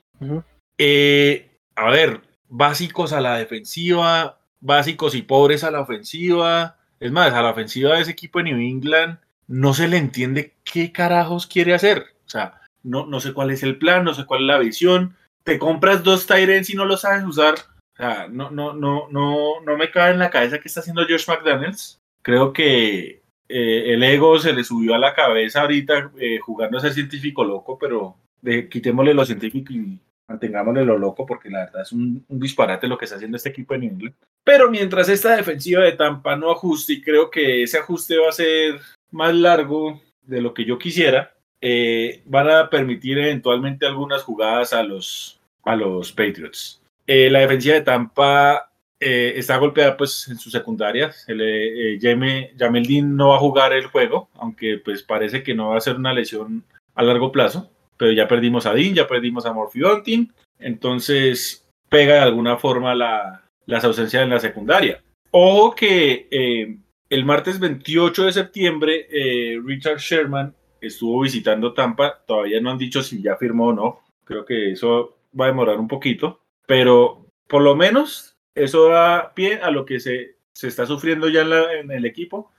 Eh, 0.79 1.51
a 1.75 1.91
ver, 1.91 2.21
básicos 2.49 3.13
a 3.13 3.21
la 3.21 3.37
defensiva, 3.39 4.39
básicos 4.61 5.15
y 5.15 5.23
pobres 5.23 5.65
a 5.65 5.71
la 5.71 5.81
ofensiva. 5.81 6.79
Es 7.01 7.11
más, 7.11 7.33
a 7.33 7.43
la 7.43 7.51
ofensiva 7.51 7.95
de 7.95 8.03
ese 8.03 8.13
equipo 8.13 8.39
de 8.39 8.45
New 8.45 8.61
England 8.61 9.19
no 9.49 9.75
se 9.75 9.89
le 9.89 9.97
entiende 9.97 10.55
qué 10.65 10.93
carajos 10.93 11.47
quiere 11.47 11.75
hacer. 11.75 12.05
O 12.25 12.31
sea, 12.31 12.61
no, 12.83 13.07
no 13.07 13.21
sé 13.21 13.33
cuál 13.33 13.51
es 13.51 13.63
el 13.63 13.79
plan, 13.79 14.05
no 14.05 14.15
sé 14.15 14.25
cuál 14.25 14.43
es 14.43 14.47
la 14.47 14.59
visión. 14.59 15.17
Te 15.45 15.59
compras 15.59 16.05
dos 16.05 16.27
Tyrants 16.27 16.71
y 16.71 16.75
no 16.75 16.85
los 16.85 17.01
sabes 17.01 17.25
usar. 17.25 17.57
Sea, 18.03 18.27
no, 18.29 18.51
no, 18.51 18.73
no, 18.73 19.07
no, 19.11 19.61
no 19.61 19.77
me 19.77 19.91
cabe 19.91 20.11
en 20.13 20.19
la 20.19 20.31
cabeza 20.31 20.59
qué 20.59 20.67
está 20.67 20.81
haciendo 20.81 21.03
Josh 21.09 21.29
McDaniels. 21.29 22.01
Creo 22.23 22.53
que 22.53 23.23
eh, 23.49 23.95
el 23.95 24.03
ego 24.03 24.39
se 24.41 24.53
le 24.53 24.65
subió 24.65 24.95
a 24.95 24.99
la 24.99 25.15
cabeza 25.15 25.61
ahorita 25.61 26.11
eh, 26.19 26.39
jugando 26.41 26.79
a 26.79 26.81
ser 26.81 26.95
científico 26.95 27.45
loco, 27.45 27.79
pero 27.79 28.17
de- 28.41 28.69
quitémosle 28.69 29.15
lo 29.15 29.25
científico 29.25 29.73
y 29.73 29.99
mantengámosle 30.29 30.85
lo 30.85 30.99
loco, 30.99 31.27
porque 31.27 31.49
la 31.49 31.67
verdad 31.67 31.83
es 31.83 31.93
un, 31.93 32.25
disparate 32.29 32.89
lo 32.89 32.99
que 32.99 33.05
está 33.05 33.17
haciendo 33.17 33.37
este 33.37 33.51
equipo 33.51 33.75
en 33.75 33.85
England. 33.85 34.15
Pero 34.45 34.69
mientras 34.69 35.09
esta 35.09 35.37
defensiva 35.37 35.83
de 35.83 35.93
Tampa 35.93 36.35
no 36.35 36.51
ajuste, 36.51 36.95
y 36.95 37.03
creo 37.03 37.31
que 37.31 37.63
ese 37.63 37.79
ajuste 37.79 38.19
va 38.19 38.31
a 38.31 38.33
ser 38.33 38.81
más 39.13 39.33
largo 39.33 40.01
de 40.23 40.41
lo 40.41 40.55
que 40.55 40.65
yo 40.65 40.77
quisiera, 40.77 41.35
eh, 41.61 42.23
van 42.25 42.51
a 42.51 42.69
permitir 42.69 43.19
eventualmente 43.19 43.87
algunas 43.87 44.25
jugadas 44.25 44.73
a 44.73 44.83
los, 44.83 45.41
a 45.65 45.77
los 45.77 46.11
Patriots. 46.11 46.82
Eh, 47.07 47.31
la 47.31 47.41
defensiva 47.41 47.75
de 47.75 47.83
Tampa 47.83 48.73
eh, 49.05 49.35
está 49.37 49.57
golpeada 49.57 49.97
pues 49.97 50.29
en 50.29 50.39
su 50.39 50.49
secundaria. 50.49 51.13
El, 51.27 51.41
eh, 51.41 51.99
no 53.03 53.29
va 53.31 53.37
a 53.37 53.41
jugar 53.41 53.73
el 53.73 53.87
juego, 53.87 54.29
aunque 54.35 54.79
pues 54.79 55.03
parece 55.03 55.43
que 55.43 55.55
no 55.55 55.71
va 55.71 55.79
a 55.79 55.81
ser 55.81 55.97
una 55.97 56.13
lesión 56.13 56.65
a 56.95 57.03
largo 57.03 57.33
plazo. 57.33 57.69
Pero 57.97 58.13
ya 58.13 58.29
perdimos 58.29 58.65
a 58.65 58.75
Dean, 58.75 58.95
ya 58.95 59.09
perdimos 59.09 59.45
a 59.45 59.53
Bunting. 59.53 60.33
Entonces 60.61 61.69
pega 61.89 62.15
de 62.15 62.21
alguna 62.21 62.59
forma 62.59 62.95
la, 62.95 63.43
las 63.67 63.83
ausencias 63.83 64.23
en 64.23 64.31
la 64.31 64.39
secundaria. 64.39 65.03
Ojo 65.33 65.75
que 65.75 66.29
eh, 66.31 66.77
el 67.11 67.25
martes 67.25 67.59
28 67.59 68.27
de 68.27 68.33
septiembre 68.33 69.09
Richard 69.65 69.99
Sherman 69.99 70.55
estuvo 70.81 71.23
visitando 71.23 71.75
Tampa. 71.75 72.23
Todavía 72.25 72.61
no 72.61 72.71
han 72.71 72.79
dicho 72.79 73.03
si 73.03 73.21
ya 73.21 73.35
firmó 73.37 73.67
o 73.67 73.73
no. 73.73 74.01
Creo 74.23 74.45
que 74.45 74.71
eso 74.71 75.17
va 75.39 75.47
a 75.47 75.49
demorar 75.49 75.81
un 75.81 75.89
poquito. 75.89 76.42
Pero 76.67 77.27
por 77.49 77.63
lo 77.63 77.75
menos 77.77 78.37
eso 78.55 78.89
da 78.89 79.33
pie 79.35 79.61
a 79.63 79.71
lo 79.71 79.85
que 79.85 80.01
se, 80.01 80.37
se 80.53 80.69
está 80.69 80.87
sufriendo 80.87 81.29
ya 81.29 81.43
en, 81.43 81.51
la- 81.51 81.73
en 81.75 81.91
el 81.91 82.05
equipo 82.05 82.51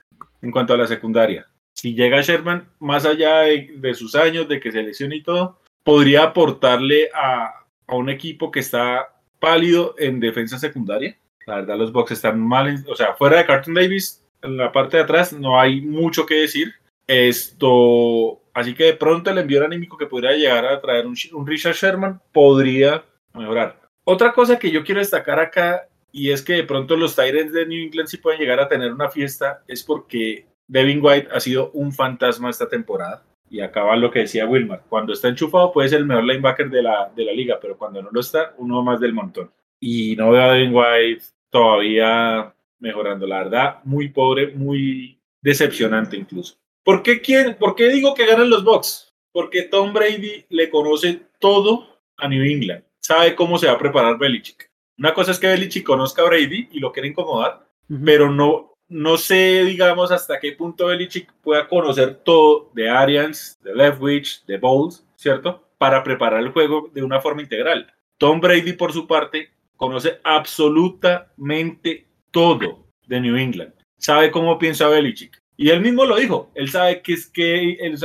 en 0.41 0.51
cuanto 0.51 0.73
a 0.73 0.77
la 0.77 0.87
secundaria. 0.87 1.47
Si 1.73 1.93
llega 1.95 2.21
Sherman, 2.21 2.69
más 2.79 3.05
allá 3.05 3.39
de, 3.41 3.93
sus 3.93 4.15
años, 4.15 4.47
de 4.47 4.59
que 4.59 4.71
se 4.71 4.83
lesione 4.83 5.15
y 5.17 5.23
todo, 5.23 5.59
podría 5.83 6.23
aportarle 6.23 7.09
a, 7.13 7.65
a 7.87 7.95
un 7.95 8.09
equipo 8.09 8.51
que 8.51 8.59
está 8.59 9.15
pálido 9.39 9.95
en 9.97 10.19
defensa 10.19 10.57
secundaria. 10.59 11.17
La 11.45 11.55
verdad, 11.55 11.77
los 11.77 11.91
Bucks 11.91 12.11
están 12.11 12.39
mal, 12.39 12.67
en- 12.67 12.85
o 12.89 12.95
sea, 12.95 13.13
fuera 13.15 13.37
de 13.37 13.45
Carton 13.45 13.73
Davis, 13.73 14.23
en 14.41 14.57
la 14.57 14.71
parte 14.71 14.97
de 14.97 15.03
atrás 15.03 15.33
no 15.33 15.59
hay 15.59 15.81
mucho 15.81 16.25
que 16.25 16.35
decir. 16.35 16.73
Esto, 17.07 18.41
así 18.53 18.73
que 18.73 18.85
de 18.85 18.93
pronto 18.93 19.29
el 19.29 19.37
envío 19.37 19.63
anímico 19.65 19.97
que 19.97 20.05
podría 20.05 20.31
llegar 20.33 20.65
a 20.65 20.79
traer 20.81 21.05
un, 21.05 21.15
un 21.33 21.47
Richard 21.47 21.73
Sherman 21.75 22.21
podría 22.31 23.03
mejorar. 23.33 23.81
Otra 24.05 24.33
cosa 24.33 24.59
que 24.59 24.71
yo 24.71 24.83
quiero 24.83 24.99
destacar 24.99 25.39
acá, 25.39 25.87
y 26.11 26.31
es 26.31 26.41
que 26.41 26.53
de 26.53 26.63
pronto 26.63 26.95
los 26.95 27.15
Tyrants 27.15 27.53
de 27.53 27.65
New 27.65 27.83
England 27.83 28.07
sí 28.07 28.17
pueden 28.17 28.39
llegar 28.39 28.59
a 28.59 28.67
tener 28.67 28.91
una 28.91 29.09
fiesta, 29.09 29.63
es 29.67 29.83
porque 29.83 30.45
Devin 30.67 30.99
White 31.03 31.29
ha 31.31 31.39
sido 31.39 31.71
un 31.71 31.91
fantasma 31.91 32.49
esta 32.49 32.67
temporada. 32.67 33.23
Y 33.49 33.61
acaba 33.61 33.95
lo 33.95 34.09
que 34.09 34.19
decía 34.19 34.47
Wilmar. 34.47 34.83
Cuando 34.89 35.13
está 35.13 35.27
enchufado 35.27 35.71
puede 35.71 35.89
ser 35.89 35.99
el 35.99 36.05
mejor 36.05 36.23
linebacker 36.23 36.69
de 36.69 36.81
la, 36.81 37.11
de 37.15 37.25
la 37.25 37.33
liga, 37.33 37.59
pero 37.61 37.77
cuando 37.77 38.01
no 38.01 38.09
lo 38.11 38.19
está, 38.19 38.55
uno 38.57 38.81
más 38.81 38.99
del 38.99 39.13
montón. 39.13 39.51
Y 39.79 40.15
no 40.15 40.31
veo 40.31 40.41
a 40.41 40.53
Devin 40.53 40.73
White 40.73 41.23
todavía 41.51 42.53
mejorando. 42.79 43.27
La 43.27 43.43
verdad, 43.43 43.79
muy 43.83 44.09
pobre, 44.09 44.53
muy 44.55 45.19
decepcionante 45.41 46.17
incluso. 46.17 46.55
¿Por 46.83 47.03
qué, 47.03 47.21
quieren, 47.21 47.55
¿Por 47.55 47.75
qué 47.75 47.89
digo 47.89 48.13
que 48.15 48.25
ganan 48.25 48.49
los 48.49 48.63
Bucks? 48.63 49.13
Porque 49.31 49.63
Tom 49.63 49.93
Brady 49.93 50.45
le 50.49 50.69
conoce 50.69 51.21
todo 51.39 52.01
a 52.17 52.27
New 52.27 52.43
England. 52.43 52.83
Sabe 53.05 53.35
cómo 53.35 53.57
se 53.57 53.67
va 53.67 53.73
a 53.73 53.77
preparar 53.77 54.17
Belichick. 54.17 54.71
Una 54.97 55.13
cosa 55.13 55.31
es 55.31 55.39
que 55.39 55.47
Belichick 55.47 55.85
conozca 55.85 56.21
a 56.21 56.25
Brady 56.25 56.69
y 56.71 56.79
lo 56.79 56.93
quiere 56.93 57.09
incomodar, 57.09 57.67
pero 58.05 58.31
no, 58.31 58.75
no 58.87 59.17
sé, 59.17 59.65
digamos, 59.65 60.09
hasta 60.09 60.39
qué 60.39 60.53
punto 60.53 60.85
Belichick 60.85 61.29
pueda 61.41 61.67
conocer 61.67 62.21
todo 62.23 62.71
de 62.73 62.89
Arians, 62.89 63.59
de 63.61 63.75
Leftwich, 63.75 64.45
de 64.45 64.57
Bowles, 64.57 65.05
¿cierto? 65.17 65.67
Para 65.77 66.01
preparar 66.01 66.39
el 66.39 66.51
juego 66.51 66.89
de 66.93 67.03
una 67.03 67.19
forma 67.19 67.41
integral. 67.41 67.93
Tom 68.17 68.39
Brady, 68.39 68.71
por 68.71 68.93
su 68.93 69.05
parte, 69.05 69.49
conoce 69.75 70.21
absolutamente 70.23 72.07
todo 72.31 72.85
de 73.05 73.19
New 73.19 73.35
England. 73.35 73.73
Sabe 73.97 74.31
cómo 74.31 74.57
piensa 74.57 74.87
Belichick. 74.87 75.41
Y 75.57 75.71
él 75.71 75.81
mismo 75.81 76.05
lo 76.05 76.15
dijo. 76.15 76.51
Él 76.55 76.69
sabe 76.69 77.01
que 77.01 77.13
es 77.13 77.27
que, 77.27 77.75
él, 77.81 77.97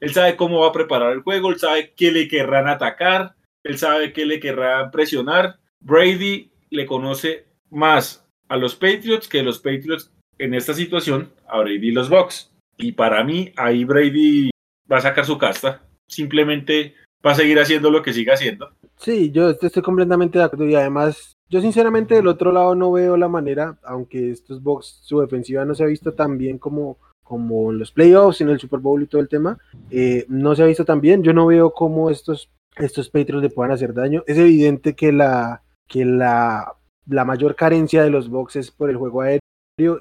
él 0.00 0.14
sabe 0.14 0.36
cómo 0.36 0.60
va 0.60 0.68
a 0.68 0.72
preparar 0.72 1.12
el 1.12 1.20
juego, 1.20 1.50
él 1.50 1.58
sabe 1.58 1.92
qué 1.94 2.10
le 2.10 2.26
querrán 2.26 2.68
atacar, 2.68 3.35
él 3.66 3.78
sabe 3.78 4.12
qué 4.12 4.24
le 4.26 4.40
querrán 4.40 4.90
presionar. 4.90 5.58
Brady 5.80 6.50
le 6.70 6.86
conoce 6.86 7.46
más 7.70 8.26
a 8.48 8.56
los 8.56 8.74
Patriots 8.74 9.28
que 9.28 9.42
los 9.42 9.58
Patriots 9.58 10.12
en 10.38 10.54
esta 10.54 10.74
situación 10.74 11.32
a 11.48 11.58
Brady 11.60 11.88
y 11.88 11.92
los 11.92 12.08
Bucks. 12.08 12.52
Y 12.76 12.92
para 12.92 13.24
mí, 13.24 13.52
ahí 13.56 13.84
Brady 13.84 14.50
va 14.90 14.98
a 14.98 15.02
sacar 15.02 15.24
su 15.24 15.38
casta. 15.38 15.82
Simplemente 16.08 16.94
va 17.24 17.32
a 17.32 17.34
seguir 17.34 17.58
haciendo 17.58 17.90
lo 17.90 18.02
que 18.02 18.12
sigue 18.12 18.32
haciendo. 18.32 18.70
Sí, 18.96 19.30
yo 19.30 19.50
estoy 19.50 19.82
completamente 19.82 20.38
de 20.38 20.44
acuerdo. 20.44 20.66
Y 20.66 20.74
además, 20.74 21.32
yo 21.48 21.60
sinceramente 21.60 22.14
del 22.14 22.28
otro 22.28 22.52
lado 22.52 22.74
no 22.74 22.92
veo 22.92 23.16
la 23.16 23.28
manera, 23.28 23.78
aunque 23.82 24.30
estos 24.30 24.62
Bucks, 24.62 25.00
su 25.02 25.20
defensiva 25.20 25.64
no 25.64 25.74
se 25.74 25.84
ha 25.84 25.86
visto 25.86 26.12
tan 26.12 26.38
bien 26.38 26.58
como, 26.58 26.98
como 27.22 27.72
los 27.72 27.92
playoffs, 27.92 28.40
en 28.40 28.50
el 28.50 28.60
Super 28.60 28.80
Bowl 28.80 29.02
y 29.02 29.06
todo 29.06 29.20
el 29.20 29.28
tema, 29.28 29.58
eh, 29.90 30.24
no 30.28 30.54
se 30.54 30.62
ha 30.62 30.66
visto 30.66 30.84
tan 30.84 31.00
bien. 31.00 31.22
Yo 31.22 31.32
no 31.32 31.46
veo 31.46 31.72
cómo 31.72 32.10
estos, 32.10 32.50
estos 32.76 33.08
Patriots 33.08 33.42
le 33.42 33.50
puedan 33.50 33.72
hacer 33.72 33.94
daño. 33.94 34.22
Es 34.26 34.38
evidente 34.38 34.94
que 34.94 35.12
la, 35.12 35.62
que 35.88 36.04
la, 36.04 36.74
la 37.06 37.24
mayor 37.24 37.56
carencia 37.56 38.02
de 38.02 38.10
los 38.10 38.28
Bucks 38.28 38.56
es 38.56 38.70
por 38.70 38.90
el 38.90 38.96
juego 38.96 39.22
aéreo 39.22 39.40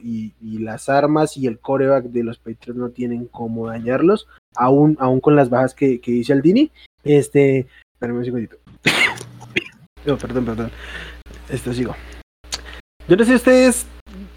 y, 0.02 0.34
las 0.60 0.90
armas 0.90 1.38
y 1.38 1.48
el 1.48 1.60
coreback 1.60 2.06
de 2.06 2.24
los 2.24 2.40
Patriots 2.40 2.80
no 2.80 2.90
tienen 2.90 3.28
cómo 3.28 3.68
dañarlos, 3.68 4.28
aún, 4.56 4.98
aún 5.00 5.20
con 5.20 5.36
las 5.36 5.50
bajas 5.50 5.74
que, 5.74 6.00
que 6.00 6.12
dice 6.12 6.34
Aldini. 6.34 6.72
Este, 7.04 7.68
espérame 7.94 8.18
un 8.18 8.26
segundito. 8.26 8.58
no, 10.06 10.18
perdón, 10.18 10.46
perdón. 10.46 10.72
Esto 11.50 11.74
sigo. 11.74 11.96
Yo 13.08 13.16
no 13.16 13.24
sé 13.24 13.36
ustedes 13.36 13.86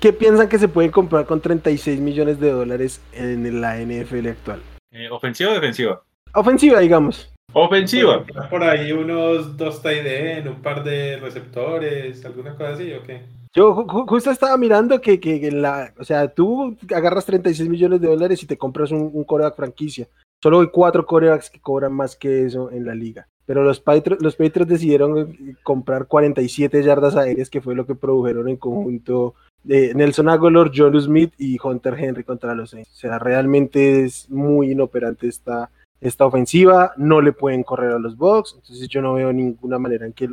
qué 0.00 0.12
piensan 0.12 0.48
que 0.48 0.58
se 0.58 0.68
puede 0.68 0.90
comprar 0.90 1.24
con 1.24 1.40
36 1.40 2.00
millones 2.00 2.38
de 2.40 2.50
dólares 2.50 3.00
en 3.12 3.60
la 3.60 3.78
NFL 3.78 4.28
actual. 4.28 4.60
Eh, 4.90 5.08
¿Ofensiva 5.10 5.52
o 5.52 5.54
defensiva? 5.54 6.02
Ofensiva, 6.34 6.80
digamos. 6.80 7.32
Ofensiva. 7.52 8.24
Por 8.50 8.62
ahí 8.62 8.92
unos 8.92 9.56
dos 9.56 9.82
tight 9.82 10.06
end, 10.06 10.48
un 10.48 10.62
par 10.62 10.84
de 10.84 11.16
receptores, 11.18 12.24
alguna 12.24 12.54
cosa 12.54 12.70
así, 12.70 12.92
¿o 12.92 13.02
qué? 13.02 13.22
Yo 13.54 13.74
justo 14.06 14.30
estaba 14.30 14.56
mirando 14.56 15.00
que, 15.00 15.18
que, 15.18 15.50
la, 15.50 15.92
o 15.98 16.04
sea, 16.04 16.28
tú 16.28 16.76
agarras 16.94 17.24
36 17.24 17.68
millones 17.68 18.00
de 18.00 18.08
dólares 18.08 18.42
y 18.42 18.46
te 18.46 18.58
compras 18.58 18.90
un, 18.90 19.10
un 19.12 19.24
coreback 19.24 19.56
franquicia. 19.56 20.06
Solo 20.42 20.60
hay 20.60 20.68
cuatro 20.68 21.04
corebacks 21.04 21.50
que 21.50 21.60
cobran 21.60 21.92
más 21.92 22.14
que 22.14 22.44
eso 22.44 22.70
en 22.70 22.84
la 22.84 22.94
liga. 22.94 23.26
Pero 23.46 23.64
los 23.64 23.80
Patriots, 23.80 24.22
los 24.22 24.36
Patriots 24.36 24.70
decidieron 24.70 25.56
comprar 25.62 26.06
47 26.06 26.82
yardas 26.82 27.16
aéreas, 27.16 27.48
que 27.48 27.62
fue 27.62 27.74
lo 27.74 27.86
que 27.86 27.94
produjeron 27.94 28.48
en 28.48 28.58
conjunto 28.58 29.34
de 29.64 29.94
Nelson 29.94 30.28
Aguilar, 30.28 30.70
John 30.74 31.00
Smith 31.00 31.32
y 31.38 31.56
Hunter 31.62 31.94
Henry 31.98 32.24
contra 32.24 32.54
los 32.54 32.70
Saints. 32.70 32.90
O 32.92 32.96
sea, 32.96 33.18
realmente 33.18 34.04
es 34.04 34.28
muy 34.28 34.72
inoperante 34.72 35.26
esta, 35.28 35.70
esta 36.00 36.26
ofensiva, 36.26 36.92
no 36.96 37.20
le 37.20 37.32
pueden 37.32 37.62
correr 37.62 37.92
a 37.92 37.98
los 37.98 38.16
Bucks, 38.16 38.54
entonces 38.54 38.88
yo 38.88 39.02
no 39.02 39.14
veo 39.14 39.32
ninguna 39.32 39.78
manera 39.78 40.06
en 40.06 40.12
que 40.12 40.28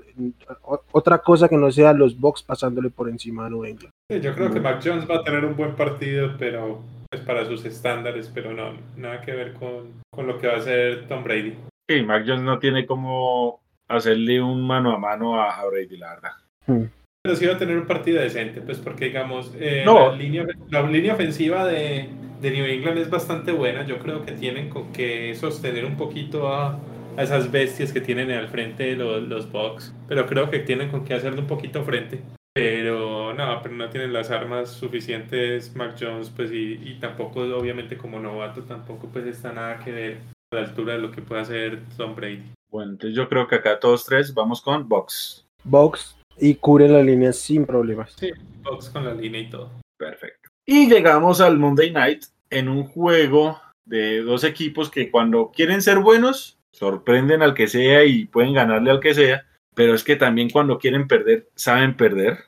otra 0.92 1.20
cosa 1.20 1.50
que 1.50 1.58
no 1.58 1.72
sea 1.72 1.94
los 1.94 2.20
Bucks 2.20 2.44
pasándole 2.44 2.90
por 2.90 3.10
encima 3.10 3.46
a 3.46 3.50
New 3.50 3.66
England. 3.66 3.92
yo 4.10 4.34
creo 4.36 4.52
que 4.52 4.60
Mac 4.60 4.82
Jones 4.84 5.10
va 5.10 5.18
a 5.18 5.24
tener 5.24 5.44
un 5.44 5.56
buen 5.56 5.76
partido, 5.76 6.34
pero 6.38 6.82
es 7.12 7.22
para 7.22 7.46
sus 7.46 7.66
estándares, 7.66 8.30
pero 8.34 8.54
no, 8.54 8.74
nada 8.96 9.22
que 9.22 9.32
ver 9.32 9.54
con, 9.54 10.02
con 10.12 10.28
lo 10.28 10.38
que 10.38 10.48
va 10.48 10.54
a 10.54 10.58
hacer 10.58 11.08
Tom 11.08 11.24
Brady. 11.24 11.56
Sí, 11.90 12.02
Mac 12.04 12.24
Jones 12.28 12.44
no 12.44 12.60
tiene 12.60 12.86
como 12.86 13.60
hacerle 13.88 14.42
un 14.42 14.66
mano 14.66 14.92
a 14.94 15.00
mano 15.00 15.40
a 15.40 15.66
Brady, 15.66 15.98
la 15.98 16.10
verdad. 16.16 16.32
Hmm. 16.68 16.86
Pero 17.24 17.36
sí 17.36 17.48
va 17.48 17.54
a 17.54 17.58
tener 17.58 17.76
un 17.76 17.88
partido 17.88 18.22
decente, 18.22 18.62
pues 18.62 18.78
porque 18.78 19.06
digamos, 19.06 19.52
eh, 19.60 19.84
la, 19.84 20.12
línea, 20.12 20.46
la 20.70 20.84
línea 20.84 21.16
ofensiva 21.16 21.66
de, 21.66 22.08
de 22.42 22.52
New 22.52 22.66
England 22.66 22.98
es 22.98 23.10
bastante 23.10 23.52
buena. 23.52 23.86
Yo 23.86 24.00
creo 24.00 24.26
que 24.26 24.34
tienen 24.34 24.72
que 24.94 25.36
sostener 25.36 25.86
un 25.86 25.98
poquito 25.98 26.48
a, 26.48 26.80
esas 27.18 27.50
bestias 27.50 27.94
que 27.94 28.02
tienen 28.02 28.30
al 28.32 28.50
frente 28.50 28.84
de 28.84 28.96
los, 28.96 29.24
los 29.24 29.52
Bucks. 29.52 29.94
Pero 30.08 30.26
creo 30.26 30.50
que 30.50 30.60
tienen 30.60 30.90
con 30.90 31.06
qué 31.06 31.14
hacerle 31.14 31.42
un 31.42 31.48
poquito 31.48 31.84
frente. 31.84 32.22
Pero 32.56 33.34
no, 33.34 33.60
pero 33.62 33.76
no 33.76 33.90
tienen 33.90 34.14
las 34.14 34.32
armas 34.32 34.72
suficientes 34.72 35.76
Mac 35.76 35.98
Jones, 36.00 36.30
pues 36.30 36.52
y, 36.54 36.98
tampoco, 37.02 37.42
obviamente, 37.42 37.98
como 37.98 38.18
novato, 38.18 38.64
tampoco 38.64 39.10
pues 39.12 39.26
está 39.26 39.52
nada 39.52 39.78
que 39.84 39.92
ver 39.92 40.18
a 40.52 40.56
la 40.56 40.62
altura 40.62 40.94
de 40.94 41.00
lo 41.00 41.12
que 41.12 41.22
puede 41.22 41.42
hacer 41.42 41.82
Tom 41.98 42.16
Brady. 42.16 42.44
Bueno, 42.72 42.92
entonces 42.92 43.14
yo 43.14 43.28
creo 43.28 43.46
que 43.46 43.56
acá 43.56 43.78
todos 43.78 44.06
tres 44.06 44.34
vamos 44.34 44.62
con 44.62 44.88
Box. 44.88 45.46
Box 45.66 46.18
y 46.38 46.56
cubre 46.56 46.88
la 46.88 47.04
línea 47.04 47.34
sin 47.34 47.66
problemas. 47.66 48.14
Sí, 48.18 48.32
Box 48.64 48.90
con 48.90 49.04
la 49.04 49.14
línea 49.14 49.42
y 49.42 49.50
todo. 49.50 49.70
Perfecto. 49.98 50.45
Y 50.66 50.90
llegamos 50.90 51.42
al 51.42 51.58
Monday 51.58 51.92
Night 51.92 52.26
en 52.50 52.70
un 52.70 52.86
juego 52.86 53.62
de 53.86 54.22
dos 54.22 54.44
equipos 54.44 54.90
que 54.90 55.12
cuando 55.12 55.52
quieren 55.52 55.82
ser 55.82 56.00
buenos, 56.00 56.58
sorprenden 56.72 57.44
al 57.44 57.54
que 57.54 57.68
sea 57.68 58.04
y 58.04 58.26
pueden 58.26 58.54
ganarle 58.54 58.90
al 58.90 59.00
que 59.00 59.14
sea, 59.14 59.46
pero 59.76 59.94
es 59.94 60.04
que 60.04 60.16
también 60.16 60.50
cuando 60.50 60.80
quieren 60.80 61.08
perder, 61.08 61.50
saben 61.56 61.96
perder, 61.96 62.40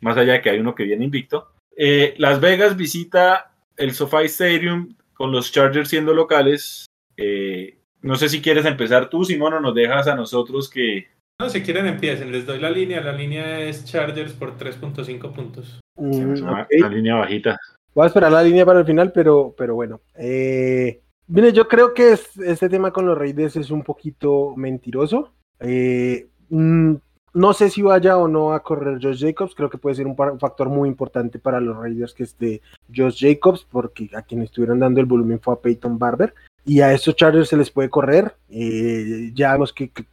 más 0.00 0.16
allá 0.16 0.34
de 0.34 0.42
que 0.42 0.50
hay 0.50 0.58
uno 0.58 0.74
que 0.74 0.84
viene 0.84 1.04
invicto. 1.04 1.52
Eh, 1.76 2.14
Las 2.16 2.40
Vegas 2.40 2.76
visita 2.76 3.52
el 3.76 3.92
SoFi 3.92 4.24
Stadium 4.24 4.96
con 5.12 5.30
los 5.30 5.52
Chargers 5.52 5.90
siendo 5.90 6.14
locales. 6.14 6.86
Eh, 7.18 7.76
no 8.00 8.16
sé 8.16 8.30
si 8.30 8.40
quieres 8.40 8.64
empezar 8.64 9.10
tú, 9.10 9.24
Simón, 9.24 9.52
o 9.52 9.60
nos 9.60 9.74
dejas 9.74 10.06
a 10.08 10.14
nosotros 10.14 10.70
que... 10.70 11.08
No, 11.38 11.50
si 11.50 11.62
quieren 11.62 11.86
empiecen, 11.86 12.32
les 12.32 12.46
doy 12.46 12.58
la 12.58 12.70
línea. 12.70 13.02
La 13.02 13.12
línea 13.12 13.60
es 13.60 13.84
Chargers 13.84 14.32
por 14.32 14.56
3.5 14.56 15.32
puntos. 15.32 15.80
Mm, 15.96 16.34
la 16.80 16.88
línea 16.88 17.16
bajita. 17.16 17.58
Voy 17.94 18.04
a 18.04 18.06
esperar 18.06 18.32
la 18.32 18.42
línea 18.42 18.64
para 18.64 18.80
el 18.80 18.86
final, 18.86 19.12
pero, 19.12 19.54
pero 19.56 19.74
bueno. 19.74 20.00
Eh, 20.14 21.02
mire, 21.26 21.52
yo 21.52 21.68
creo 21.68 21.92
que 21.92 22.12
este 22.44 22.68
tema 22.70 22.90
con 22.90 23.04
los 23.04 23.18
Raiders 23.18 23.56
es 23.56 23.70
un 23.70 23.82
poquito 23.82 24.54
mentiroso. 24.56 25.32
Eh, 25.60 26.26
mm, 26.48 26.94
no 27.34 27.52
sé 27.52 27.68
si 27.68 27.82
vaya 27.82 28.16
o 28.16 28.28
no 28.28 28.54
a 28.54 28.62
correr 28.62 28.98
Josh 29.02 29.20
Jacobs. 29.20 29.54
Creo 29.54 29.68
que 29.68 29.76
puede 29.76 29.96
ser 29.96 30.06
un, 30.06 30.16
factor 30.16 30.70
muy 30.70 30.88
importante 30.88 31.38
para 31.38 31.60
los 31.60 31.76
Raiders 31.76 32.14
que 32.14 32.22
esté 32.22 32.62
Josh 32.94 33.20
Jacobs, 33.20 33.66
porque 33.70 34.08
a 34.14 34.22
quien 34.22 34.40
estuvieron 34.40 34.78
dando 34.78 35.00
el 35.00 35.06
volumen 35.06 35.38
fue 35.38 35.52
a 35.52 35.60
Peyton 35.60 35.98
Barber. 35.98 36.32
Y 36.66 36.80
a 36.80 36.92
estos 36.92 37.14
Chargers 37.14 37.48
se 37.48 37.56
les 37.56 37.70
puede 37.70 37.88
correr. 37.88 38.34
Eh, 38.50 39.30
ya 39.34 39.52
vemos 39.52 39.72
que, 39.72 39.88
que 39.88 40.04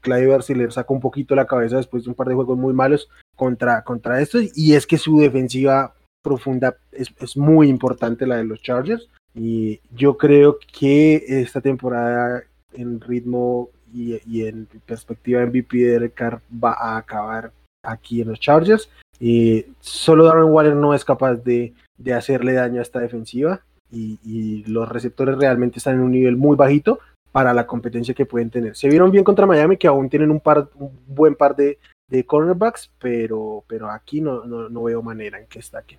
se 0.41 0.55
le 0.55 0.69
sacó 0.71 0.93
un 0.93 1.01
poquito 1.01 1.35
la 1.35 1.47
cabeza 1.47 1.77
después 1.77 2.03
de 2.03 2.11
un 2.11 2.15
par 2.15 2.27
de 2.27 2.35
juegos 2.35 2.57
muy 2.57 2.73
malos 2.73 3.09
contra, 3.35 3.83
contra 3.83 4.21
estos. 4.21 4.55
Y 4.55 4.75
es 4.75 4.85
que 4.85 4.99
su 4.99 5.19
defensiva 5.19 5.95
profunda 6.21 6.77
es, 6.91 7.37
muy 7.37 7.67
importante 7.69 8.27
la 8.27 8.37
de 8.37 8.45
los 8.45 8.61
Chargers. 8.61 9.09
Y 9.35 9.81
yo 9.95 10.15
creo 10.15 10.57
que 10.71 11.23
esta 11.27 11.59
temporada 11.59 12.43
en 12.73 13.01
ritmo 13.01 13.69
y, 13.93 14.45
en 14.45 14.67
perspectiva 14.85 15.45
MVP 15.45 15.77
de 15.77 16.11
Carr 16.11 16.41
va 16.51 16.73
a 16.73 16.97
acabar 16.97 17.51
aquí 17.83 18.21
en 18.21 18.29
los 18.29 18.39
Chargers. 18.39 18.89
Y 19.19 19.65
solo 19.79 20.25
Darren 20.25 20.51
Waller 20.51 20.75
no 20.75 20.93
es 20.93 21.05
capaz 21.05 21.35
de, 21.35 21.73
hacerle 22.15 22.53
daño 22.53 22.79
a 22.79 22.83
esta 22.83 22.99
defensiva. 22.99 23.61
Y, 23.95 24.63
los 24.67 24.89
receptores 24.89 25.37
realmente 25.37 25.77
están 25.77 25.95
en 25.95 26.01
un 26.01 26.11
nivel 26.11 26.35
muy 26.35 26.55
bajito 26.55 26.99
para 27.31 27.53
la 27.53 27.67
competencia 27.67 28.13
que 28.13 28.25
pueden 28.25 28.49
tener. 28.49 28.75
Se 28.75 28.89
vieron 28.89 29.11
bien 29.11 29.23
contra 29.23 29.45
Miami, 29.45 29.77
que 29.77 29.87
aún 29.87 30.09
tienen 30.09 30.31
un, 30.31 30.39
par, 30.39 30.69
un 30.75 30.91
buen 31.07 31.35
par 31.35 31.55
de, 31.55 31.79
de 32.07 32.25
cornerbacks, 32.25 32.91
pero, 32.99 33.63
pero 33.67 33.89
aquí 33.89 34.21
no, 34.21 34.45
no, 34.45 34.83
veo 34.83 35.01
manera 35.01 35.39
en 35.39 35.47
que 35.47 35.59
está 35.59 35.79
aquí. 35.79 35.97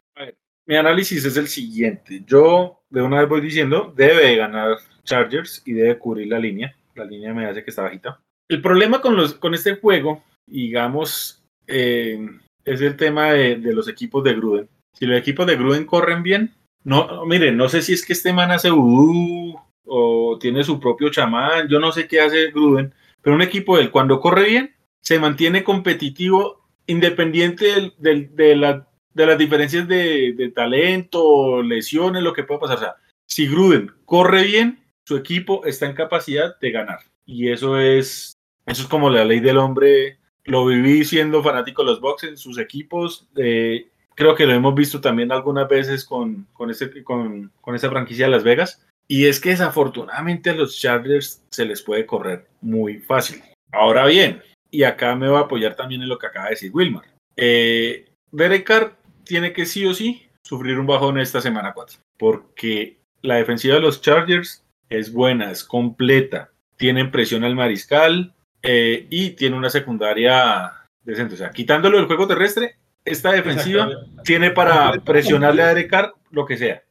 mi 0.67 0.77
análisis 0.77 1.25
es 1.25 1.37
el 1.37 1.49
siguiente. 1.49 2.23
Yo 2.27 2.81
de 2.91 3.03
una 3.03 3.21
vez 3.21 3.29
voy 3.29 3.41
diciendo, 3.41 3.93
debe 3.97 4.37
ganar 4.37 4.79
Chargers 5.05 5.63
y 5.65 5.73
debe 5.73 5.99
cubrir 5.99 6.29
la 6.29 6.39
línea. 6.39 6.77
La 6.95 7.05
línea 7.05 7.35
me 7.35 7.47
hace 7.47 7.65
que 7.65 7.71
está 7.71 7.83
bajita. 7.83 8.21
El 8.49 8.63
problema 8.63 9.01
con, 9.01 9.17
los, 9.17 9.35
con 9.35 9.55
este 9.55 9.77
juego, 9.77 10.23
digamos, 10.47 11.43
eh, 11.67 12.19
es 12.65 12.81
el 12.81 12.97
tema 12.97 13.33
de, 13.33 13.57
los 13.57 13.89
equipos 13.89 14.25
de 14.25 14.35
Gruden. 14.35 14.69
Si 14.93 15.07
los 15.07 15.19
equipos 15.19 15.47
de 15.47 15.57
Gruden 15.57 15.87
corren 15.87 16.23
bien, 16.23 16.53
no, 16.85 17.25
miren, 17.27 17.57
no 17.57 17.69
sé 17.69 17.83
si 17.83 17.95
es 17.95 18.05
que 18.05 18.13
este 18.13 18.33
man 18.33 18.51
hace 18.51 18.71
vudú 18.71 19.59
o 19.87 20.39
tiene 20.39 20.65
su 20.65 20.79
propio 20.79 21.11
chamán, 21.11 21.69
yo 21.69 21.81
no 21.81 21.93
sé 21.93 22.07
qué 22.07 22.21
hace 22.21 22.51
Gruden, 22.51 22.95
pero 23.23 23.35
un 23.35 23.43
equipo 23.43 23.77
del 23.77 23.91
cuando 23.91 24.21
corre 24.21 24.45
bien, 24.45 24.77
se 25.01 25.19
mantiene 25.19 25.65
competitivo 25.65 26.63
independiente 26.87 27.93
de, 27.99 28.29
de, 28.33 28.57
las 28.57 29.39
diferencias 29.39 29.89
de, 29.89 30.53
talento, 30.55 31.63
lesiones, 31.63 32.23
lo 32.23 32.33
que 32.33 32.45
pueda 32.45 32.61
pasar. 32.61 32.77
O 32.77 32.81
sea, 32.81 32.97
si 33.27 33.49
Gruden 33.49 33.91
corre 34.05 34.45
bien, 34.45 34.85
su 35.05 35.17
equipo 35.17 35.65
está 35.65 35.87
en 35.87 35.95
capacidad 35.95 36.59
de 36.61 36.71
ganar. 36.71 37.01
Y 37.27 37.51
eso 37.51 37.79
es, 37.79 38.37
eso 38.67 38.83
es 38.83 38.89
como 38.89 39.11
la 39.11 39.25
ley 39.25 39.41
del 39.41 39.59
hombre. 39.59 40.19
Lo 40.45 40.67
viví 40.67 41.05
siendo 41.05 41.43
fanático 41.43 41.83
de 41.83 41.91
los 41.91 42.01
boxes, 42.01 42.41
sus 42.41 42.59
equipos. 42.59 43.29
Eh, 43.37 43.91
creo 44.15 44.35
que 44.35 44.47
lo 44.47 44.53
hemos 44.53 44.75
visto 44.75 45.01
también 45.01 45.33
algunas 45.33 45.69
veces 45.69 46.05
con, 46.05 46.47
con, 46.53 46.71
ese, 46.71 47.03
con, 47.03 47.51
con 47.61 47.75
esa 47.75 47.91
franquicia 47.91 48.27
de 48.27 48.33
Las 48.33 48.45
Vegas. 48.45 48.87
Y 49.07 49.27
es 49.27 49.39
que 49.39 49.51
desafortunadamente 49.51 50.51
a 50.51 50.55
los 50.55 50.79
Chargers 50.79 51.43
se 51.51 51.65
les 51.65 51.83
puede 51.83 52.07
correr 52.07 52.47
muy 52.61 52.99
fácil. 52.99 53.43
Ahora 53.71 54.07
bien, 54.07 54.43
y 54.71 54.85
acá 54.85 55.15
me 55.15 55.29
voy 55.29 55.39
a 55.39 55.41
apoyar 55.41 55.77
también 55.77 56.03
en 56.03 56.09
lo 56.09 56.19
que 56.19 56.27
acaba 56.27 56.47
de 56.47 56.53
decir 56.53 56.71
Wilmar. 56.73 57.05
Eh, 57.37 58.07
Derek 58.31 58.67
Carr 58.67 58.97
tiene 59.25 59.53
que 59.53 59.67
sí 59.67 59.85
o 59.87 59.95
sí 59.95 60.27
sufrir 60.43 60.79
un 60.79 60.87
bajón 60.87 61.19
esta 61.19 61.41
semana 61.41 61.73
4, 61.73 61.99
porque 62.19 62.99
la 63.23 63.37
defensiva 63.37 63.77
de 63.77 63.81
los 63.81 64.01
Chargers 64.01 64.65
es 64.89 65.13
buena, 65.13 65.51
es 65.51 65.65
completa, 65.65 66.51
tienen 66.77 67.11
presión 67.11 67.45
al 67.45 67.55
mariscal 67.55 68.35
eh, 68.63 69.07
y 69.11 69.31
tiene 69.31 69.57
una 69.57 69.71
secundaria 69.71 70.73
decente. 71.03 71.35
O 71.35 71.39
sea, 71.39 71.51
quitándolo 71.51 71.99
del 71.99 72.07
juego 72.07 72.27
terrestre, 72.27 72.77
esta 73.05 73.33
defensiva 73.33 73.89
tiene 74.25 74.51
para 74.51 74.93
presionarle 75.05 75.63
a 75.63 75.69
Derek 75.69 75.91
Carr 75.91 76.15
lo 76.31 76.47
que 76.47 76.57
sea. 76.57 76.83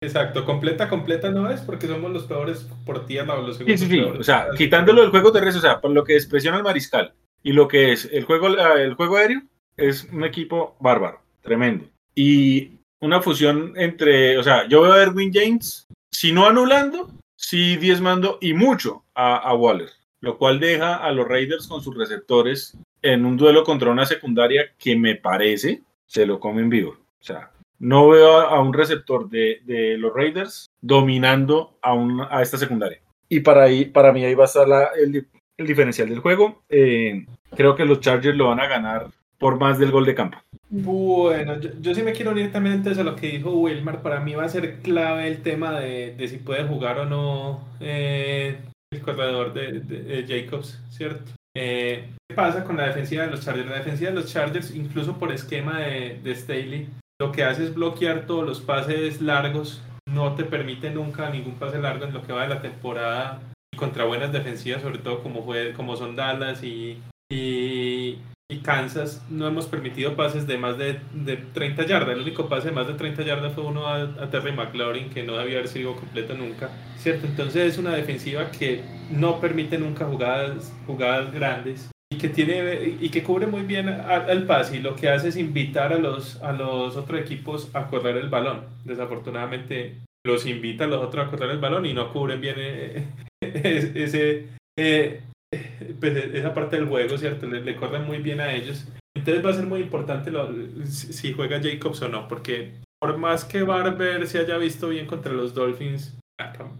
Exacto, 0.00 0.44
completa, 0.44 0.88
completa 0.88 1.30
no 1.30 1.48
es 1.48 1.60
porque 1.60 1.86
somos 1.86 2.10
los 2.10 2.24
peores 2.24 2.66
por 2.84 3.06
tierra 3.06 3.34
o 3.34 3.42
los 3.42 3.58
Sí, 3.58 3.78
sí, 3.78 3.86
sí. 3.86 4.00
O 4.00 4.24
sea, 4.24 4.48
quitándolo 4.56 5.02
del 5.02 5.10
juego 5.10 5.30
terrestre, 5.30 5.60
o 5.60 5.62
sea, 5.62 5.80
por 5.80 5.92
lo 5.92 6.02
que 6.02 6.16
es 6.16 6.26
presión 6.26 6.54
al 6.54 6.64
mariscal 6.64 7.14
y 7.42 7.52
lo 7.52 7.68
que 7.68 7.92
es 7.92 8.08
el 8.12 8.24
juego, 8.24 8.48
el 8.48 8.94
juego 8.94 9.16
aéreo, 9.16 9.42
es 9.76 10.04
un 10.12 10.24
equipo 10.24 10.76
bárbaro, 10.80 11.20
tremendo. 11.40 11.86
Y 12.14 12.72
una 13.00 13.22
fusión 13.22 13.74
entre, 13.76 14.38
o 14.38 14.42
sea, 14.42 14.66
yo 14.66 14.82
veo 14.82 14.92
a 14.92 15.02
Erwin 15.02 15.32
James, 15.32 15.86
si 16.10 16.32
no 16.32 16.46
anulando, 16.46 17.10
sí 17.36 17.76
diezmando 17.76 18.38
y 18.40 18.54
mucho 18.54 19.04
a, 19.14 19.36
a 19.36 19.54
Waller, 19.54 19.90
lo 20.20 20.36
cual 20.36 20.58
deja 20.58 20.96
a 20.96 21.12
los 21.12 21.28
Raiders 21.28 21.68
con 21.68 21.80
sus 21.80 21.96
receptores 21.96 22.76
en 23.02 23.24
un 23.26 23.36
duelo 23.36 23.64
contra 23.64 23.90
una 23.90 24.06
secundaria 24.06 24.70
que 24.78 24.96
me 24.96 25.16
parece 25.16 25.82
se 26.06 26.26
lo 26.26 26.40
comen 26.40 26.70
vivo. 26.70 26.90
O 26.92 27.24
sea, 27.24 27.50
no 27.78 28.08
veo 28.08 28.40
a, 28.40 28.60
un 28.60 28.72
receptor 28.72 29.28
de, 29.28 29.60
de, 29.64 29.98
los 29.98 30.14
Raiders 30.14 30.70
dominando 30.80 31.78
a, 31.82 31.94
un, 31.94 32.20
a 32.20 32.40
esta 32.42 32.56
secundaria. 32.56 33.00
Y 33.28 33.40
para, 33.40 33.64
ahí, 33.64 33.86
para 33.86 34.12
mí 34.12 34.24
ahí 34.24 34.34
va 34.34 34.44
a 34.44 34.46
estar 34.46 34.66
el, 35.02 35.26
el, 35.56 35.66
diferencial 35.66 36.08
del 36.08 36.20
juego. 36.20 36.62
Eh, 36.68 37.26
creo 37.56 37.74
que 37.74 37.84
los 37.84 38.00
Chargers 38.00 38.36
lo 38.36 38.48
van 38.48 38.60
a 38.60 38.68
ganar 38.68 39.08
por 39.38 39.58
más 39.58 39.78
del 39.78 39.90
gol 39.90 40.06
de 40.06 40.14
campo. 40.14 40.38
Bueno, 40.70 41.58
yo, 41.60 41.70
yo, 41.80 41.94
sí 41.94 42.02
me 42.04 42.12
quiero 42.12 42.30
unir 42.30 42.52
también 42.52 42.76
entonces 42.76 43.00
a 43.00 43.04
lo 43.04 43.16
que 43.16 43.28
dijo 43.28 43.50
Wilmar. 43.50 44.00
Para 44.00 44.20
mí 44.20 44.34
va 44.34 44.44
a 44.44 44.48
ser 44.48 44.78
clave 44.78 45.26
el 45.26 45.42
tema 45.42 45.72
de, 45.80 46.14
de 46.14 46.28
si 46.28 46.36
puede 46.36 46.62
jugar 46.64 47.00
o 47.00 47.06
no 47.06 47.66
eh, 47.80 48.58
el 48.92 49.00
corredor 49.00 49.52
de, 49.52 49.80
de, 49.80 50.24
Jacobs, 50.26 50.80
¿cierto? 50.90 51.32
Eh, 51.54 52.08
¿Qué 52.28 52.34
pasa 52.34 52.64
con 52.64 52.76
la 52.76 52.86
defensiva 52.86 53.24
de 53.24 53.30
los 53.30 53.44
Chargers? 53.44 53.68
La 53.68 53.78
defensiva 53.78 54.10
de 54.10 54.16
los 54.16 54.32
Chargers, 54.32 54.74
incluso 54.74 55.18
por 55.18 55.32
esquema 55.32 55.80
de, 55.80 56.18
de 56.22 56.34
Staley, 56.34 56.88
lo 57.20 57.30
que 57.30 57.44
hace 57.44 57.64
es 57.64 57.74
bloquear 57.74 58.26
todos 58.26 58.46
los 58.46 58.60
pases 58.60 59.20
largos, 59.20 59.82
no 60.06 60.34
te 60.34 60.44
permite 60.44 60.90
nunca 60.90 61.30
ningún 61.30 61.54
pase 61.54 61.78
largo 61.78 62.04
en 62.04 62.12
lo 62.12 62.22
que 62.22 62.32
va 62.32 62.42
de 62.42 62.54
la 62.54 62.62
temporada 62.62 63.40
y 63.72 63.76
contra 63.76 64.04
buenas 64.04 64.32
defensivas, 64.32 64.82
sobre 64.82 64.98
todo 64.98 65.22
como, 65.22 65.44
fue, 65.44 65.72
como 65.74 65.96
son 65.96 66.16
Dallas 66.16 66.62
y, 66.64 67.00
y, 67.30 68.18
y 68.52 68.58
Kansas, 68.58 69.24
no 69.30 69.46
hemos 69.46 69.66
permitido 69.66 70.14
pases 70.14 70.46
de 70.46 70.58
más 70.58 70.76
de, 70.76 71.00
de, 71.14 71.36
30 71.36 71.86
yardas. 71.86 72.14
El 72.14 72.22
único 72.22 72.48
pase 72.48 72.68
de 72.68 72.74
más 72.74 72.86
de 72.86 72.94
30 72.94 73.22
yardas 73.22 73.54
fue 73.54 73.64
uno 73.64 73.86
a, 73.86 74.02
a 74.02 74.30
Terry 74.30 74.52
McLaurin, 74.52 75.08
que 75.08 75.22
no 75.22 75.38
debía 75.38 75.56
haber 75.58 75.68
sido 75.68 75.96
completo 75.96 76.34
nunca. 76.34 76.68
¿Cierto? 76.98 77.26
Entonces 77.26 77.72
es 77.72 77.78
una 77.78 77.94
defensiva 77.94 78.50
que 78.50 78.82
no 79.10 79.40
permite 79.40 79.78
nunca 79.78 80.04
jugadas, 80.04 80.70
jugadas 80.86 81.32
grandes 81.32 81.90
y 82.12 82.18
que 82.18 82.28
tiene 82.28 82.96
y 83.00 83.08
que 83.08 83.22
cubre 83.22 83.46
muy 83.46 83.62
bien 83.62 83.88
al 83.88 84.44
pase 84.44 84.76
y 84.76 84.80
lo 84.80 84.94
que 84.94 85.08
hace 85.08 85.28
es 85.28 85.36
invitar 85.36 85.94
a 85.94 85.98
los 85.98 86.42
a 86.42 86.52
los 86.52 86.94
otros 86.94 87.18
equipos 87.18 87.70
a 87.72 87.86
correr 87.86 88.18
el 88.18 88.28
balón 88.28 88.64
desafortunadamente 88.84 90.02
los 90.22 90.44
invita 90.44 90.84
a 90.84 90.88
los 90.88 91.02
otros 91.02 91.26
a 91.26 91.30
correr 91.30 91.50
el 91.52 91.58
balón 91.58 91.86
y 91.86 91.94
no 91.94 92.12
cubren 92.12 92.38
bien 92.38 92.56
eh, 92.58 93.06
ese 93.40 94.48
eh, 94.78 95.22
pues 96.00 96.16
esa 96.16 96.54
parte 96.54 96.76
del 96.76 96.86
juego 96.86 97.18
cierto 97.18 97.46
le, 97.46 97.60
le, 97.60 97.76
corren 97.76 98.04
muy 98.04 98.18
bien 98.18 98.40
a 98.40 98.52
ellos 98.52 98.86
entonces 99.14 99.44
va 99.44 99.50
a 99.50 99.54
ser 99.54 99.66
muy 99.66 99.80
importante 99.80 100.30
lo, 100.30 100.48
si 100.86 101.32
juega 101.32 101.60
Jacobs 101.62 102.02
o 102.02 102.08
no 102.08 102.26
porque 102.28 102.72
por 102.98 103.18
más 103.18 103.44
que 103.44 103.62
Barber 103.62 104.26
se 104.26 104.38
haya 104.38 104.56
visto 104.58 104.88
bien 104.88 105.06
contra 105.06 105.32
los 105.32 105.54
Dolphins 105.54 106.16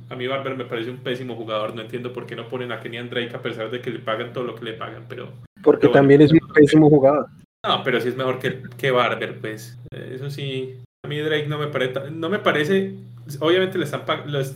a 0.09 0.17
mí 0.17 0.27
Barber 0.27 0.57
me 0.57 0.65
parece 0.65 0.91
un 0.91 0.99
pésimo 0.99 1.37
jugador, 1.37 1.75
no 1.75 1.83
entiendo 1.83 2.13
por 2.13 2.27
qué 2.27 2.37
no 2.37 2.49
ponen 2.49 2.73
a 2.73 2.81
Kenyan 2.81 3.11
Drake 3.11 3.35
a 3.35 3.43
pesar 3.43 3.71
de 3.71 3.81
que 3.81 3.91
le 3.91 3.99
pagan 3.99 4.33
todo 4.33 4.45
lo 4.45 4.55
que 4.55 4.65
le 4.65 4.73
pagan, 4.75 5.05
pero... 5.09 5.33
Porque 5.63 5.83
pero 5.83 5.93
también 5.93 6.23
es 6.23 6.33
un 6.33 6.41
pésimo 6.53 6.91
jugador. 6.91 7.29
No, 7.65 7.83
pero 7.85 8.01
sí 8.01 8.09
es 8.09 8.17
mejor 8.17 8.39
que, 8.41 8.63
que 8.77 8.91
Barber, 8.91 9.39
pues. 9.41 9.79
Eso 9.93 10.31
sí, 10.31 10.83
a 11.05 11.09
mí 11.09 11.19
Drake 11.19 11.49
no 11.49 11.59
me 11.59 11.67
parece, 11.67 12.11
no 12.13 12.29
me 12.29 12.39
parece, 12.39 12.95
obviamente 13.41 13.77
le 13.77 13.85
están 13.85 14.03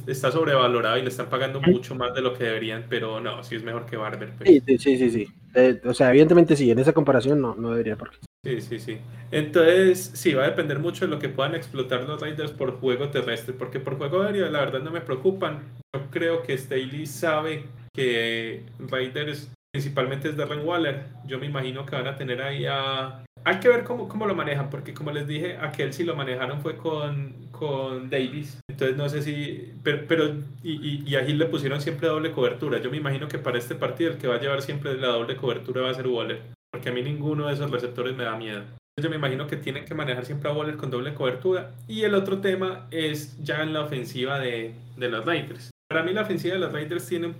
está 0.07 0.31
sobrevalorado 0.31 0.97
y 0.97 1.03
le 1.03 1.09
están 1.09 1.29
pagando 1.29 1.61
mucho 1.61 1.97
más 1.97 2.15
de 2.15 2.21
lo 2.21 2.35
que 2.35 2.45
deberían, 2.45 2.85
pero 2.89 3.21
no, 3.21 3.43
sí 3.43 3.57
es 3.57 3.65
mejor 3.65 3.85
que 3.87 3.97
Barber. 3.97 4.33
Pues. 4.39 4.63
Sí, 4.65 4.79
sí, 4.79 4.97
sí, 4.97 5.11
sí. 5.11 5.29
Eh, 5.55 5.81
o 5.85 5.93
sea, 5.93 6.11
evidentemente 6.11 6.55
sí, 6.55 6.71
en 6.71 6.79
esa 6.79 6.93
comparación 6.93 7.41
no, 7.41 7.57
no 7.57 7.71
debería 7.71 7.97
por 7.97 8.11
qué. 8.11 8.19
Sí, 8.45 8.61
sí, 8.61 8.79
sí. 8.79 8.99
Entonces, 9.33 10.13
sí, 10.15 10.35
va 10.35 10.45
a 10.45 10.51
depender 10.51 10.79
mucho 10.79 11.05
de 11.05 11.11
lo 11.11 11.19
que 11.19 11.29
puedan 11.29 11.57
explotar 11.57 12.05
los 12.05 12.21
Raiders 12.21 12.53
por 12.53 12.79
juego 12.79 13.09
terrestre, 13.09 13.53
porque 13.53 13.81
por 13.81 13.99
juego 13.99 14.23
aéreo 14.23 14.49
la 14.49 14.61
verdad 14.61 14.83
no 14.83 14.93
me 14.93 15.01
preocupan. 15.01 15.65
Yo 15.93 16.03
creo 16.13 16.43
que 16.45 16.57
Staley 16.57 17.07
sabe 17.07 17.65
que 17.93 18.63
Raiders 18.79 19.51
principalmente 19.73 20.29
es 20.29 20.37
Darren 20.37 20.65
Waller. 20.65 21.07
Yo 21.27 21.41
me 21.41 21.47
imagino 21.47 21.85
que 21.85 21.97
van 21.97 22.07
a 22.07 22.15
tener 22.15 22.41
ahí 22.41 22.67
a... 22.67 23.25
Hay 23.47 23.61
que 23.61 23.69
ver 23.69 23.85
cómo, 23.85 24.09
cómo 24.09 24.27
lo 24.27 24.35
manejan, 24.35 24.69
porque 24.69 24.93
como 24.93 25.13
les 25.13 25.27
dije, 25.27 25.57
aquel 25.57 25.93
sí 25.93 26.05
lo 26.05 26.17
manejaron 26.17 26.61
fue 26.61 26.77
con, 26.77 27.33
con 27.53 28.11
Davis. 28.11 28.59
Entonces 28.69 28.97
no 28.97 29.09
sé 29.09 29.23
si... 29.23 29.73
Pero, 29.83 30.03
pero 30.09 30.35
y, 30.63 30.73
y, 30.73 31.05
y 31.07 31.15
a 31.15 31.25
Gil 31.25 31.39
le 31.39 31.47
pusieron 31.47 31.81
siempre 31.81 32.09
doble 32.09 32.33
cobertura. 32.33 32.81
Yo 32.81 32.91
me 32.91 32.97
imagino 32.97 33.29
que 33.29 33.39
para 33.39 33.57
este 33.57 33.77
partido 33.77 34.11
el 34.11 34.19
que 34.19 34.27
va 34.27 34.35
a 34.35 34.41
llevar 34.41 34.63
siempre 34.63 34.97
la 34.97 35.09
doble 35.09 35.37
cobertura 35.37 35.83
va 35.83 35.91
a 35.91 35.95
ser 35.95 36.09
Waller 36.09 36.57
porque 36.77 36.91
a 36.91 36.93
mí 36.93 37.03
ninguno 37.03 37.47
de 37.47 37.55
esos 37.55 37.71
receptores 37.71 38.15
me 38.15 38.25
da 38.25 38.37
miedo. 38.37 38.63
Yo 39.01 39.09
me 39.09 39.17
imagino 39.17 39.47
que 39.47 39.57
tienen 39.57 39.87
que 39.87 39.95
manejar 39.95 40.27
siempre 40.27 40.51
a 40.51 40.53
Waller 40.53 40.77
con 40.77 40.91
doble 40.91 41.15
cobertura. 41.15 41.73
Y 41.89 42.03
el 42.03 42.15
otro 42.15 42.39
tema 42.43 42.87
es 42.91 43.43
ya 43.43 43.63
en 43.63 43.73
la 43.73 43.83
ofensiva 43.83 44.39
de, 44.39 44.75
de 44.97 45.09
los 45.09 45.25
Raiders. 45.25 45.71
Para 45.89 46.03
mí 46.03 46.13
la 46.13 46.23
ofensiva 46.23 46.53
de 46.53 46.61
los 46.61 46.73
Raiders 46.73 47.07
tiene 47.07 47.29
un, 47.29 47.37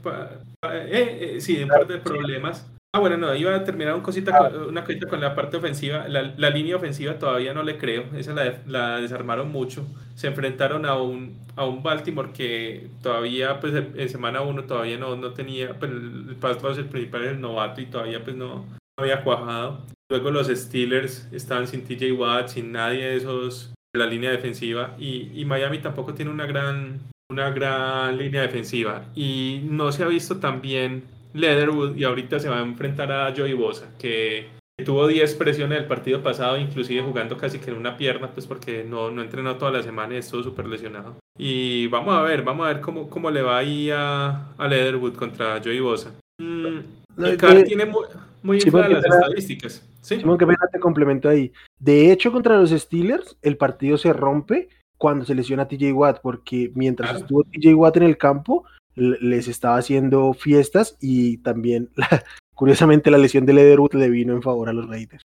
eh, 0.71 1.35
eh, 1.37 1.41
sí, 1.41 1.63
un 1.63 1.69
par 1.69 1.87
de 1.87 1.99
problemas. 1.99 2.67
Ah, 2.97 2.99
bueno, 2.99 3.19
no, 3.19 3.35
iba 3.35 3.55
a 3.55 3.63
terminar 3.63 3.95
un 3.95 4.01
cosita, 4.01 4.51
una 4.67 4.83
cosita 4.83 5.07
con 5.07 5.21
la 5.21 5.35
parte 5.35 5.59
ofensiva. 5.59 6.09
La, 6.09 6.33
la, 6.35 6.49
línea 6.49 6.77
ofensiva 6.77 7.19
todavía 7.19 7.53
no 7.53 7.63
le 7.63 7.77
creo. 7.77 8.05
Esa 8.17 8.33
la, 8.33 8.55
la, 8.67 9.01
desarmaron 9.03 9.53
mucho. 9.53 9.87
Se 10.15 10.29
enfrentaron 10.29 10.87
a 10.87 10.97
un, 10.97 11.39
a 11.57 11.67
un 11.67 11.83
Baltimore 11.83 12.33
que 12.33 12.89
todavía, 13.03 13.61
pues 13.61 13.75
en 13.75 14.09
semana 14.09 14.41
1 14.41 14.65
todavía 14.65 14.97
no, 14.97 15.15
no 15.15 15.35
tenía, 15.35 15.79
pues 15.79 15.91
el 15.91 16.37
pass 16.41 16.79
el 16.79 16.87
principal 16.87 17.25
es 17.25 17.31
el 17.33 17.41
novato 17.43 17.83
y 17.83 17.87
todavía 17.87 18.25
pues 18.25 18.35
no, 18.35 18.65
había 18.99 19.23
cuajado. 19.23 19.85
Luego 20.09 20.31
los 20.31 20.47
Steelers 20.47 21.29
estaban 21.33 21.67
sin 21.67 21.85
TJ 21.85 22.13
Watt, 22.13 22.49
sin 22.49 22.73
nadie 22.73 23.05
de 23.05 23.17
esos 23.17 23.75
de 23.93 24.01
la 24.01 24.07
línea 24.07 24.31
defensiva. 24.31 24.97
Y, 24.99 25.31
y, 25.39 25.45
Miami 25.45 25.81
tampoco 25.81 26.15
tiene 26.15 26.31
una 26.31 26.47
gran, 26.47 26.99
una 27.29 27.51
gran 27.51 28.17
línea 28.17 28.41
defensiva. 28.41 29.05
Y 29.15 29.61
no 29.65 29.93
se 29.93 30.03
ha 30.03 30.07
visto 30.07 30.39
tan 30.39 30.63
bien 30.63 31.15
Leatherwood 31.37 31.97
y 31.97 32.05
ahorita 32.05 32.41
se 32.41 32.49
va 32.49 32.59
a 32.59 32.63
enfrentar 32.63 33.13
a 33.13 33.33
Joey 33.37 33.53
Bosa, 33.53 33.91
que, 33.99 34.49
tuvo 34.85 35.07
10 35.07 35.35
presiones 35.37 35.79
el 35.79 35.87
partido 35.87 36.23
pasado, 36.23 36.59
inclusive 36.59 37.03
jugando 37.03 37.37
casi 37.39 37.59
que 37.59 37.71
en 37.71 37.77
una 37.77 37.97
pierna, 37.97 38.31
pues 38.33 38.47
porque 38.47 38.85
no, 38.85 39.11
no 39.11 39.23
entrenó 39.23 39.57
toda 39.57 39.71
la 39.71 39.83
semana 39.83 40.15
y 40.15 40.19
estuvo 40.19 40.43
súper 40.43 40.67
lesionado. 40.67 41.17
Y 41.39 41.87
vamos 41.89 42.15
a 42.15 42.23
ver, 42.23 42.43
vamos 42.43 42.67
a 42.67 42.73
ver 42.73 42.81
cómo, 42.81 43.09
cómo 43.09 43.31
le 43.31 43.43
va 43.43 43.59
ahí 43.59 43.91
a, 43.91 44.53
a 44.57 44.69
Leatherwood 44.69 45.15
contra 45.15 45.61
Joey 45.63 45.81
Bosa. 45.81 46.13
Mm, 46.39 46.81
el 47.25 47.37
Carr 47.37 47.63
tiene 47.65 47.87
muy, 47.87 48.05
muy 48.43 48.61
sí, 48.61 48.71
las 48.71 48.87
pena, 48.87 48.99
estadísticas. 48.99 49.89
¿Sí? 50.01 50.19
Simón, 50.19 50.39
que 50.39 50.47
pena 50.47 50.59
te 50.71 50.79
complemento 50.79 51.29
ahí. 51.29 51.53
De 51.79 52.13
hecho, 52.13 52.31
contra 52.31 52.59
los 52.59 52.71
Steelers, 52.71 53.37
el 53.43 53.57
partido 53.57 53.97
se 53.99 54.13
rompe 54.13 54.69
cuando 54.99 55.25
se 55.25 55.35
lesiona 55.35 55.69
TJ 55.69 55.93
Watt, 55.93 56.21
porque 56.23 56.71
mientras 56.75 57.11
claro. 57.11 57.25
estuvo 57.25 57.45
TJ 57.45 57.75
Watt 57.75 57.97
en 57.97 58.03
el 58.05 58.19
campo, 58.19 58.65
les 58.97 59.49
estaba 59.49 59.77
haciendo 59.77 60.33
fiestas 60.35 60.97
y 61.01 61.39
también, 61.39 61.91
curiosamente, 62.55 63.11
la 63.11 63.19
lesión 63.19 63.47
de 63.47 63.53
Leatherwood 63.53 63.95
le 63.95 64.11
vino 64.11 64.35
en 64.35 64.43
favor 64.43 64.69
a 64.69 64.73
los 64.73 64.89
Raiders. 64.89 65.23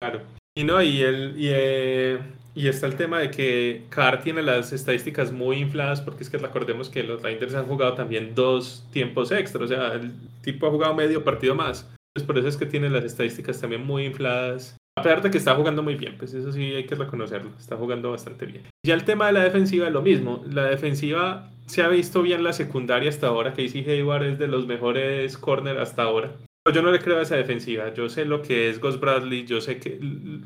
Claro. 0.00 0.20
Y 0.56 0.64
no, 0.64 0.82
y, 0.82 1.02
el, 1.02 1.34
y, 1.36 1.48
eh, 1.50 2.18
y, 2.54 2.68
está 2.68 2.86
el 2.86 2.96
tema 2.96 3.18
de 3.18 3.30
que 3.30 3.84
Carr 3.90 4.22
tiene 4.22 4.42
las 4.42 4.72
estadísticas 4.72 5.30
muy 5.30 5.58
infladas, 5.58 6.00
porque 6.00 6.24
es 6.24 6.30
que 6.30 6.38
recordemos 6.38 6.88
que 6.88 7.02
los 7.02 7.22
Raiders 7.22 7.54
han 7.54 7.66
jugado 7.66 7.92
también 7.92 8.34
dos 8.34 8.86
tiempos 8.90 9.30
extra, 9.32 9.62
o 9.62 9.68
sea, 9.68 9.92
el 9.92 10.12
tipo 10.42 10.66
ha 10.66 10.70
jugado 10.70 10.94
medio 10.94 11.22
partido 11.22 11.54
más. 11.54 11.86
Pues 12.14 12.24
por 12.24 12.38
eso 12.38 12.48
es 12.48 12.56
que 12.56 12.64
tiene 12.64 12.88
las 12.88 13.04
estadísticas 13.04 13.60
también 13.60 13.84
muy 13.84 14.06
infladas. 14.06 14.74
A 14.98 15.02
pesar 15.02 15.20
de 15.20 15.30
que 15.30 15.36
está 15.36 15.54
jugando 15.54 15.82
muy 15.82 15.96
bien, 15.96 16.16
pues 16.16 16.32
eso 16.32 16.50
sí 16.50 16.72
hay 16.72 16.86
que 16.86 16.94
reconocerlo, 16.94 17.50
está 17.58 17.76
jugando 17.76 18.12
bastante 18.12 18.46
bien. 18.46 18.62
Ya 18.86 18.94
el 18.94 19.04
tema 19.04 19.26
de 19.26 19.34
la 19.34 19.44
defensiva 19.44 19.88
es 19.88 19.92
lo 19.92 20.00
mismo. 20.00 20.42
La 20.48 20.64
defensiva 20.64 21.50
se 21.66 21.82
ha 21.82 21.88
visto 21.88 22.22
bien 22.22 22.44
la 22.44 22.52
secundaria 22.52 23.10
hasta 23.10 23.26
ahora. 23.26 23.50
Casey 23.50 23.84
Hayward 23.88 24.24
es 24.24 24.38
de 24.38 24.48
los 24.48 24.66
mejores 24.66 25.36
corner 25.36 25.78
hasta 25.78 26.02
ahora. 26.02 26.32
Yo 26.72 26.82
no 26.82 26.90
le 26.90 26.98
creo 26.98 27.18
a 27.18 27.22
esa 27.22 27.36
defensiva. 27.36 27.92
Yo 27.94 28.08
sé 28.08 28.24
lo 28.24 28.42
que 28.42 28.68
es 28.68 28.80
Gus 28.80 28.98
Bradley, 28.98 29.46
yo 29.46 29.60
sé 29.60 29.78
que, 29.78 30.00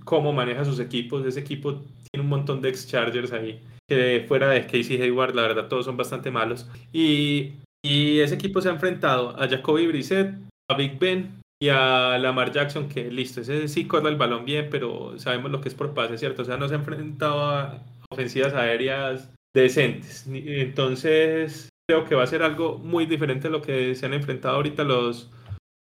cómo 0.04 0.32
maneja 0.32 0.64
sus 0.64 0.78
equipos. 0.80 1.24
Ese 1.24 1.40
equipo 1.40 1.82
tiene 2.10 2.24
un 2.24 2.28
montón 2.28 2.60
de 2.60 2.68
ex-Chargers 2.68 3.32
ahí. 3.32 3.60
que 3.88 4.24
fuera 4.28 4.50
de 4.50 4.66
Casey 4.66 5.00
Hayward, 5.00 5.34
la 5.34 5.42
verdad 5.42 5.68
todos 5.68 5.86
son 5.86 5.96
bastante 5.96 6.30
malos. 6.30 6.68
Y, 6.92 7.52
y 7.82 8.20
ese 8.20 8.34
equipo 8.34 8.60
se 8.60 8.68
ha 8.68 8.72
enfrentado 8.72 9.30
a 9.40 9.48
Jacoby 9.48 9.86
Brissett, 9.86 10.34
a 10.68 10.74
Big 10.74 10.98
Ben 10.98 11.40
y 11.62 11.68
a 11.68 12.18
Lamar 12.18 12.52
Jackson, 12.52 12.88
que 12.88 13.10
listo, 13.10 13.40
ese 13.40 13.68
sí 13.68 13.86
corre 13.86 14.10
el 14.10 14.16
balón 14.16 14.44
bien, 14.44 14.68
pero 14.70 15.18
sabemos 15.18 15.50
lo 15.50 15.60
que 15.60 15.68
es 15.68 15.74
por 15.74 15.92
pase, 15.92 16.16
¿cierto? 16.16 16.42
O 16.42 16.44
sea, 16.44 16.56
no 16.56 16.68
se 16.68 16.74
ha 16.74 16.78
enfrentado 16.78 17.44
a 17.44 17.82
ofensivas 18.10 18.54
aéreas 18.54 19.30
decentes. 19.54 20.26
Entonces, 20.26 21.68
creo 21.88 22.04
que 22.04 22.14
va 22.14 22.24
a 22.24 22.28
ser 22.28 22.42
algo 22.42 22.78
muy 22.78 23.06
diferente 23.06 23.48
a 23.48 23.50
lo 23.50 23.62
que 23.62 23.94
se 23.94 24.06
han 24.06 24.14
enfrentado 24.14 24.56
ahorita 24.56 24.84
los, 24.84 25.30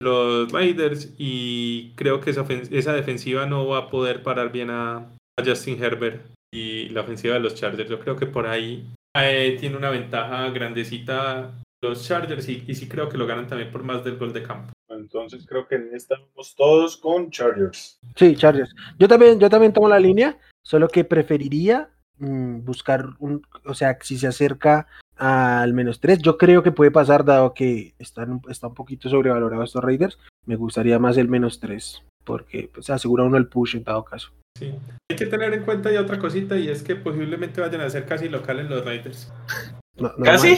los 0.02 0.52
Raiders 0.52 1.14
y 1.18 1.92
creo 1.96 2.22
que 2.22 2.32
esa, 2.32 2.46
esa 2.72 2.94
defensiva 2.94 3.46
no 3.46 3.68
va 3.68 3.80
a 3.80 3.90
poder 3.90 4.24
parar 4.24 4.52
bien 4.52 4.70
a, 4.70 5.16
Justin 5.46 5.82
Herbert 5.82 6.22
y 6.54 6.90
la 6.90 7.00
ofensiva 7.00 7.36
de 7.36 7.40
los 7.40 7.56
Chargers. 7.56 7.90
Yo 7.90 8.02
creo 8.02 8.18
que 8.18 8.26
por 8.26 8.46
ahí 8.46 8.86
eh, 9.16 9.56
tiene 9.58 9.78
una 9.78 9.90
ventaja 9.90 10.50
grandecita 10.50 11.54
los 11.82 12.06
Chargers 12.06 12.50
y, 12.50 12.66
y 12.68 12.76
sí 12.76 12.90
creo 12.90 13.08
que 13.08 13.18
lo 13.18 13.26
ganan 13.26 13.48
también 13.48 13.72
por 13.72 13.84
más 13.84 14.04
del 14.04 14.18
gol 14.18 14.34
de 14.34 14.44
campo. 14.44 14.74
Entonces 14.90 15.46
creo 15.48 15.66
que 15.68 15.78
estamos 15.94 16.56
todos 16.56 16.98
con 16.98 17.32
Chargers. 17.32 18.00
Sí, 18.16 18.36
Chargers. 18.36 18.76
Yo 18.98 19.08
también, 19.08 19.40
yo 19.40 19.50
también 19.50 19.72
tomo 19.72 19.88
la 19.88 20.00
línea, 20.00 20.38
solo 20.62 20.88
que 20.88 21.06
preferiría 21.06 21.90
mm, 22.20 22.64
buscar 22.64 23.06
un, 23.20 23.42
o 23.66 23.74
sea, 23.74 23.98
si 24.02 24.18
se 24.18 24.28
acerca 24.28 24.88
al 25.16 25.74
menos 25.74 26.00
3, 26.00 26.20
yo 26.20 26.38
creo 26.38 26.64
que 26.64 26.72
puede 26.72 26.92
pasar, 26.92 27.26
dado 27.26 27.54
que 27.54 27.94
están, 28.00 28.42
está 28.48 28.68
un 28.68 28.74
poquito 28.74 29.10
sobrevalorado 29.10 29.64
estos 29.64 29.84
Raiders, 29.84 30.18
me 30.46 30.56
gustaría 30.56 30.98
más 30.98 31.18
el 31.18 31.28
menos 31.28 31.60
3, 31.60 32.04
porque 32.24 32.70
pues, 32.74 32.90
asegura 32.90 33.26
uno 33.26 33.38
el 33.38 33.48
push 33.48 33.76
en 33.76 33.84
dado 33.84 34.06
caso. 34.06 34.32
Sí. 34.58 34.74
Hay 35.12 35.18
que 35.18 35.26
tener 35.26 35.54
en 35.54 35.64
cuenta 35.64 35.92
ya 35.92 36.02
otra 36.02 36.20
cosita 36.20 36.58
y 36.58 36.70
es 36.70 36.84
que 36.84 36.96
posiblemente 36.96 37.62
vayan 37.62 37.82
a 37.82 37.90
ser 37.90 38.06
casi 38.06 38.30
locales 38.30 38.70
los 38.70 38.84
Raiders. 38.86 39.32
¿Casi? 40.24 40.58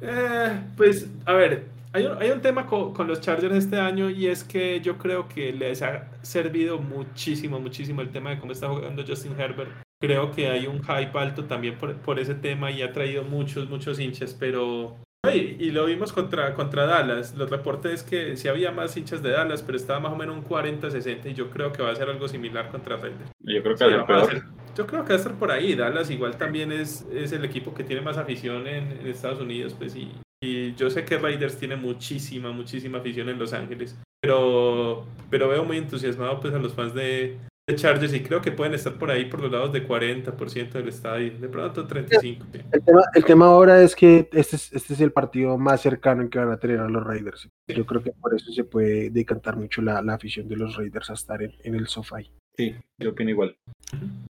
Eh, 0.00 0.60
pues, 0.76 1.08
a 1.24 1.32
ver, 1.32 1.64
hay 1.92 2.30
un, 2.30 2.42
tema 2.42 2.66
con, 2.66 3.06
los 3.06 3.20
Chargers 3.22 3.54
este 3.54 3.78
año 3.78 4.10
y 4.10 4.26
es 4.26 4.44
que 4.44 4.80
yo 4.82 4.98
creo 4.98 5.28
que 5.28 5.52
les 5.52 5.80
ha 5.80 6.08
servido 6.20 6.78
muchísimo, 6.78 7.58
muchísimo 7.58 8.02
el 8.02 8.10
tema 8.10 8.30
de 8.30 8.38
cómo 8.38 8.52
está 8.52 8.68
jugando 8.68 9.02
Justin 9.06 9.38
Herbert. 9.38 9.85
Creo 10.00 10.30
que 10.30 10.48
hay 10.48 10.66
un 10.66 10.82
hype 10.82 11.18
alto 11.18 11.44
también 11.44 11.78
por, 11.78 12.18
ese 12.18 12.34
tema 12.34 12.70
y 12.70 12.82
ha 12.82 12.92
traído 12.92 13.24
muchos, 13.24 13.68
muchos 13.68 13.98
hinchas, 13.98 14.34
pero... 14.38 14.96
Y, 15.32 15.72
lo 15.72 15.86
vimos 15.86 16.12
contra, 16.12 16.54
contra 16.54 16.86
Dallas. 16.86 17.34
Los 17.34 17.50
reportes 17.50 17.92
es 17.92 18.02
que 18.04 18.36
sí 18.36 18.46
había 18.46 18.70
más 18.70 18.96
hinchas 18.96 19.24
de 19.24 19.30
Dallas, 19.30 19.60
pero 19.62 19.76
estaba 19.76 19.98
más 19.98 20.12
o 20.12 20.16
menos 20.16 20.36
un 20.36 20.44
40-60 20.44 21.32
y 21.32 21.34
yo 21.34 21.50
creo 21.50 21.72
que 21.72 21.82
va 21.82 21.90
a 21.90 21.96
ser 21.96 22.08
algo 22.08 22.28
similar 22.28 22.70
contra 22.70 22.96
Raiders. 22.96 23.32
Yo 23.40 23.60
creo 23.60 23.74
que 23.74 23.84
va 23.86 24.22
a 24.22 24.24
ser 24.26 24.44
yo 24.76 24.86
creo 24.86 25.02
que 25.04 25.08
va 25.08 25.14
a 25.14 25.18
estar 25.18 25.34
por 25.38 25.50
ahí. 25.50 25.74
Dallas 25.74 26.10
igual 26.10 26.36
también 26.36 26.70
es, 26.70 27.06
es 27.10 27.32
el 27.32 27.44
equipo 27.44 27.74
que 27.74 27.82
tiene 27.82 28.02
más 28.02 28.18
afición 28.18 28.66
en, 28.66 28.92
en 28.92 29.06
Estados 29.06 29.40
Unidos, 29.40 29.74
pues 29.76 29.96
y, 29.96 30.12
y 30.42 30.74
yo 30.74 30.90
sé 30.90 31.04
que 31.04 31.18
Raiders 31.18 31.56
tiene 31.56 31.76
muchísima, 31.76 32.52
muchísima 32.52 32.98
afición 32.98 33.28
en 33.30 33.38
Los 33.38 33.54
Ángeles, 33.54 33.98
pero, 34.20 35.06
pero 35.30 35.48
veo 35.48 35.64
muy 35.64 35.78
entusiasmado 35.78 36.40
pues 36.40 36.52
a 36.52 36.58
los 36.58 36.74
fans 36.74 36.94
de, 36.94 37.38
de 37.68 37.74
Chargers 37.74 38.14
y 38.14 38.22
creo 38.22 38.40
que 38.40 38.52
pueden 38.52 38.74
estar 38.74 38.94
por 38.94 39.10
ahí 39.10 39.24
por 39.24 39.40
los 39.40 39.50
lados 39.50 39.72
de 39.72 39.86
40% 39.86 40.70
del 40.70 40.88
estadio, 40.88 41.32
de 41.36 41.48
pronto 41.48 41.86
35%. 41.88 42.38
El 42.70 42.84
tema, 42.84 43.00
el 43.12 43.24
tema 43.24 43.46
ahora 43.46 43.82
es 43.82 43.96
que 43.96 44.28
este 44.32 44.54
es, 44.54 44.72
este 44.72 44.94
es 44.94 45.00
el 45.00 45.10
partido 45.10 45.58
más 45.58 45.80
cercano 45.80 46.22
en 46.22 46.30
que 46.30 46.38
van 46.38 46.52
a 46.52 46.58
tener 46.58 46.78
a 46.78 46.88
los 46.88 47.02
Raiders. 47.02 47.48
Yo 47.66 47.84
creo 47.84 48.04
que 48.04 48.12
por 48.12 48.36
eso 48.36 48.52
se 48.52 48.62
puede 48.62 49.10
decantar 49.10 49.56
mucho 49.56 49.82
la, 49.82 50.00
la 50.00 50.14
afición 50.14 50.46
de 50.48 50.56
los 50.56 50.76
Raiders 50.76 51.10
a 51.10 51.14
estar 51.14 51.42
en, 51.42 51.54
en 51.64 51.74
el 51.74 51.88
sofá. 51.88 52.18
Sí, 52.56 52.76
yo 52.98 53.10
opino 53.10 53.30
igual. 53.30 53.56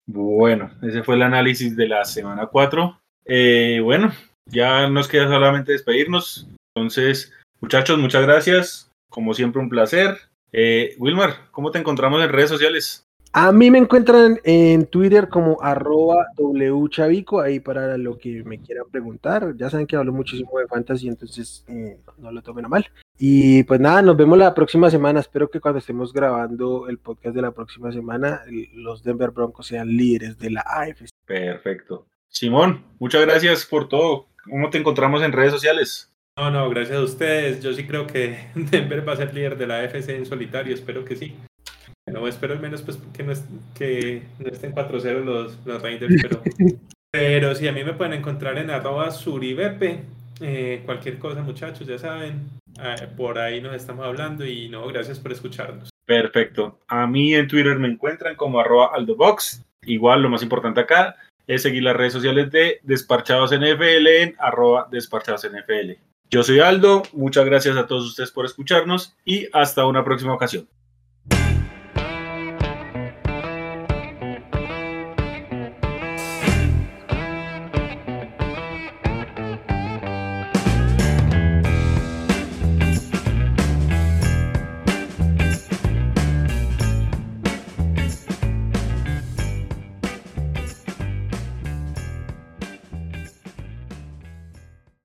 Bueno, 0.06 0.70
ese 0.82 1.02
fue 1.02 1.16
el 1.16 1.22
análisis 1.22 1.76
de 1.76 1.86
la 1.86 2.06
semana 2.06 2.46
4. 2.46 2.98
Eh, 3.26 3.80
bueno, 3.82 4.10
ya 4.46 4.88
nos 4.88 5.06
queda 5.06 5.28
solamente 5.28 5.72
despedirnos. 5.72 6.48
Entonces, 6.74 7.34
muchachos, 7.60 7.98
muchas 7.98 8.22
gracias. 8.22 8.90
Como 9.10 9.34
siempre, 9.34 9.60
un 9.60 9.68
placer. 9.68 10.16
Eh, 10.50 10.96
Wilmar, 10.98 11.50
¿cómo 11.50 11.70
te 11.70 11.78
encontramos 11.78 12.22
en 12.22 12.30
redes 12.30 12.48
sociales? 12.48 13.04
A 13.40 13.52
mí 13.52 13.70
me 13.70 13.78
encuentran 13.78 14.40
en 14.42 14.86
Twitter 14.86 15.28
como 15.28 15.62
arroba 15.62 16.26
wchavico, 16.38 17.40
ahí 17.40 17.60
para 17.60 17.96
lo 17.96 18.18
que 18.18 18.42
me 18.42 18.60
quieran 18.60 18.86
preguntar. 18.90 19.54
Ya 19.56 19.70
saben 19.70 19.86
que 19.86 19.94
hablo 19.94 20.12
muchísimo 20.12 20.58
de 20.58 20.66
fantasy, 20.66 21.06
entonces 21.06 21.64
eh, 21.68 22.00
no 22.16 22.32
lo 22.32 22.42
tomen 22.42 22.64
a 22.64 22.68
mal. 22.68 22.90
Y 23.16 23.62
pues 23.62 23.78
nada, 23.78 24.02
nos 24.02 24.16
vemos 24.16 24.38
la 24.38 24.52
próxima 24.54 24.90
semana. 24.90 25.20
Espero 25.20 25.48
que 25.48 25.60
cuando 25.60 25.78
estemos 25.78 26.12
grabando 26.12 26.88
el 26.88 26.98
podcast 26.98 27.36
de 27.36 27.42
la 27.42 27.52
próxima 27.52 27.92
semana, 27.92 28.42
los 28.74 29.04
Denver 29.04 29.30
Broncos 29.30 29.68
sean 29.68 29.86
líderes 29.86 30.36
de 30.36 30.50
la 30.50 30.62
AFC. 30.62 31.10
Perfecto. 31.24 32.08
Simón, 32.26 32.86
muchas 32.98 33.24
gracias 33.24 33.64
por 33.66 33.88
todo. 33.88 34.26
¿Cómo 34.50 34.68
te 34.68 34.78
encontramos 34.78 35.22
en 35.22 35.30
redes 35.30 35.52
sociales? 35.52 36.12
No, 36.36 36.50
no, 36.50 36.68
gracias 36.70 36.98
a 36.98 37.02
ustedes. 37.02 37.62
Yo 37.62 37.72
sí 37.72 37.86
creo 37.86 38.08
que 38.08 38.48
Denver 38.56 39.08
va 39.08 39.12
a 39.12 39.16
ser 39.16 39.32
líder 39.32 39.56
de 39.56 39.68
la 39.68 39.78
AFC 39.78 40.08
en 40.08 40.26
solitario, 40.26 40.74
espero 40.74 41.04
que 41.04 41.14
sí. 41.14 41.36
Espero 42.28 42.54
al 42.54 42.60
menos 42.60 42.82
pues, 42.82 42.98
que, 43.12 43.22
no 43.22 43.32
que 43.74 44.22
no 44.38 44.48
estén 44.48 44.74
4-0 44.74 45.24
los, 45.24 45.58
los 45.64 45.82
Raiders, 45.82 46.14
pero, 46.22 46.42
pero 47.10 47.54
sí, 47.54 47.68
a 47.68 47.72
mí 47.72 47.84
me 47.84 47.94
pueden 47.94 48.14
encontrar 48.14 48.58
en 48.58 48.70
arroba 48.70 49.10
suribepe. 49.10 50.02
Eh, 50.40 50.82
cualquier 50.84 51.18
cosa, 51.18 51.42
muchachos, 51.42 51.86
ya 51.86 51.98
saben, 51.98 52.48
eh, 52.80 53.08
por 53.16 53.38
ahí 53.38 53.60
nos 53.60 53.74
estamos 53.74 54.06
hablando 54.06 54.46
y 54.46 54.68
no, 54.68 54.86
gracias 54.86 55.18
por 55.18 55.32
escucharnos. 55.32 55.90
Perfecto. 56.04 56.78
A 56.88 57.06
mí 57.06 57.34
en 57.34 57.48
Twitter 57.48 57.78
me 57.78 57.88
encuentran 57.88 58.36
como 58.36 58.60
arroba 58.60 58.90
aldobox. 58.94 59.64
Igual, 59.82 60.22
lo 60.22 60.28
más 60.28 60.42
importante 60.42 60.80
acá, 60.80 61.16
es 61.46 61.62
seguir 61.62 61.82
las 61.82 61.96
redes 61.96 62.12
sociales 62.12 62.50
de 62.50 62.80
Desparchados 62.82 63.50
NFL 63.52 64.06
en 64.06 64.36
arroba 64.38 64.86
Desparchados 64.90 65.46
NFL. 65.46 65.92
Yo 66.30 66.42
soy 66.42 66.60
Aldo, 66.60 67.02
muchas 67.12 67.46
gracias 67.46 67.76
a 67.76 67.86
todos 67.86 68.04
ustedes 68.04 68.30
por 68.30 68.44
escucharnos 68.44 69.16
y 69.24 69.48
hasta 69.52 69.86
una 69.86 70.04
próxima 70.04 70.34
ocasión. 70.34 70.68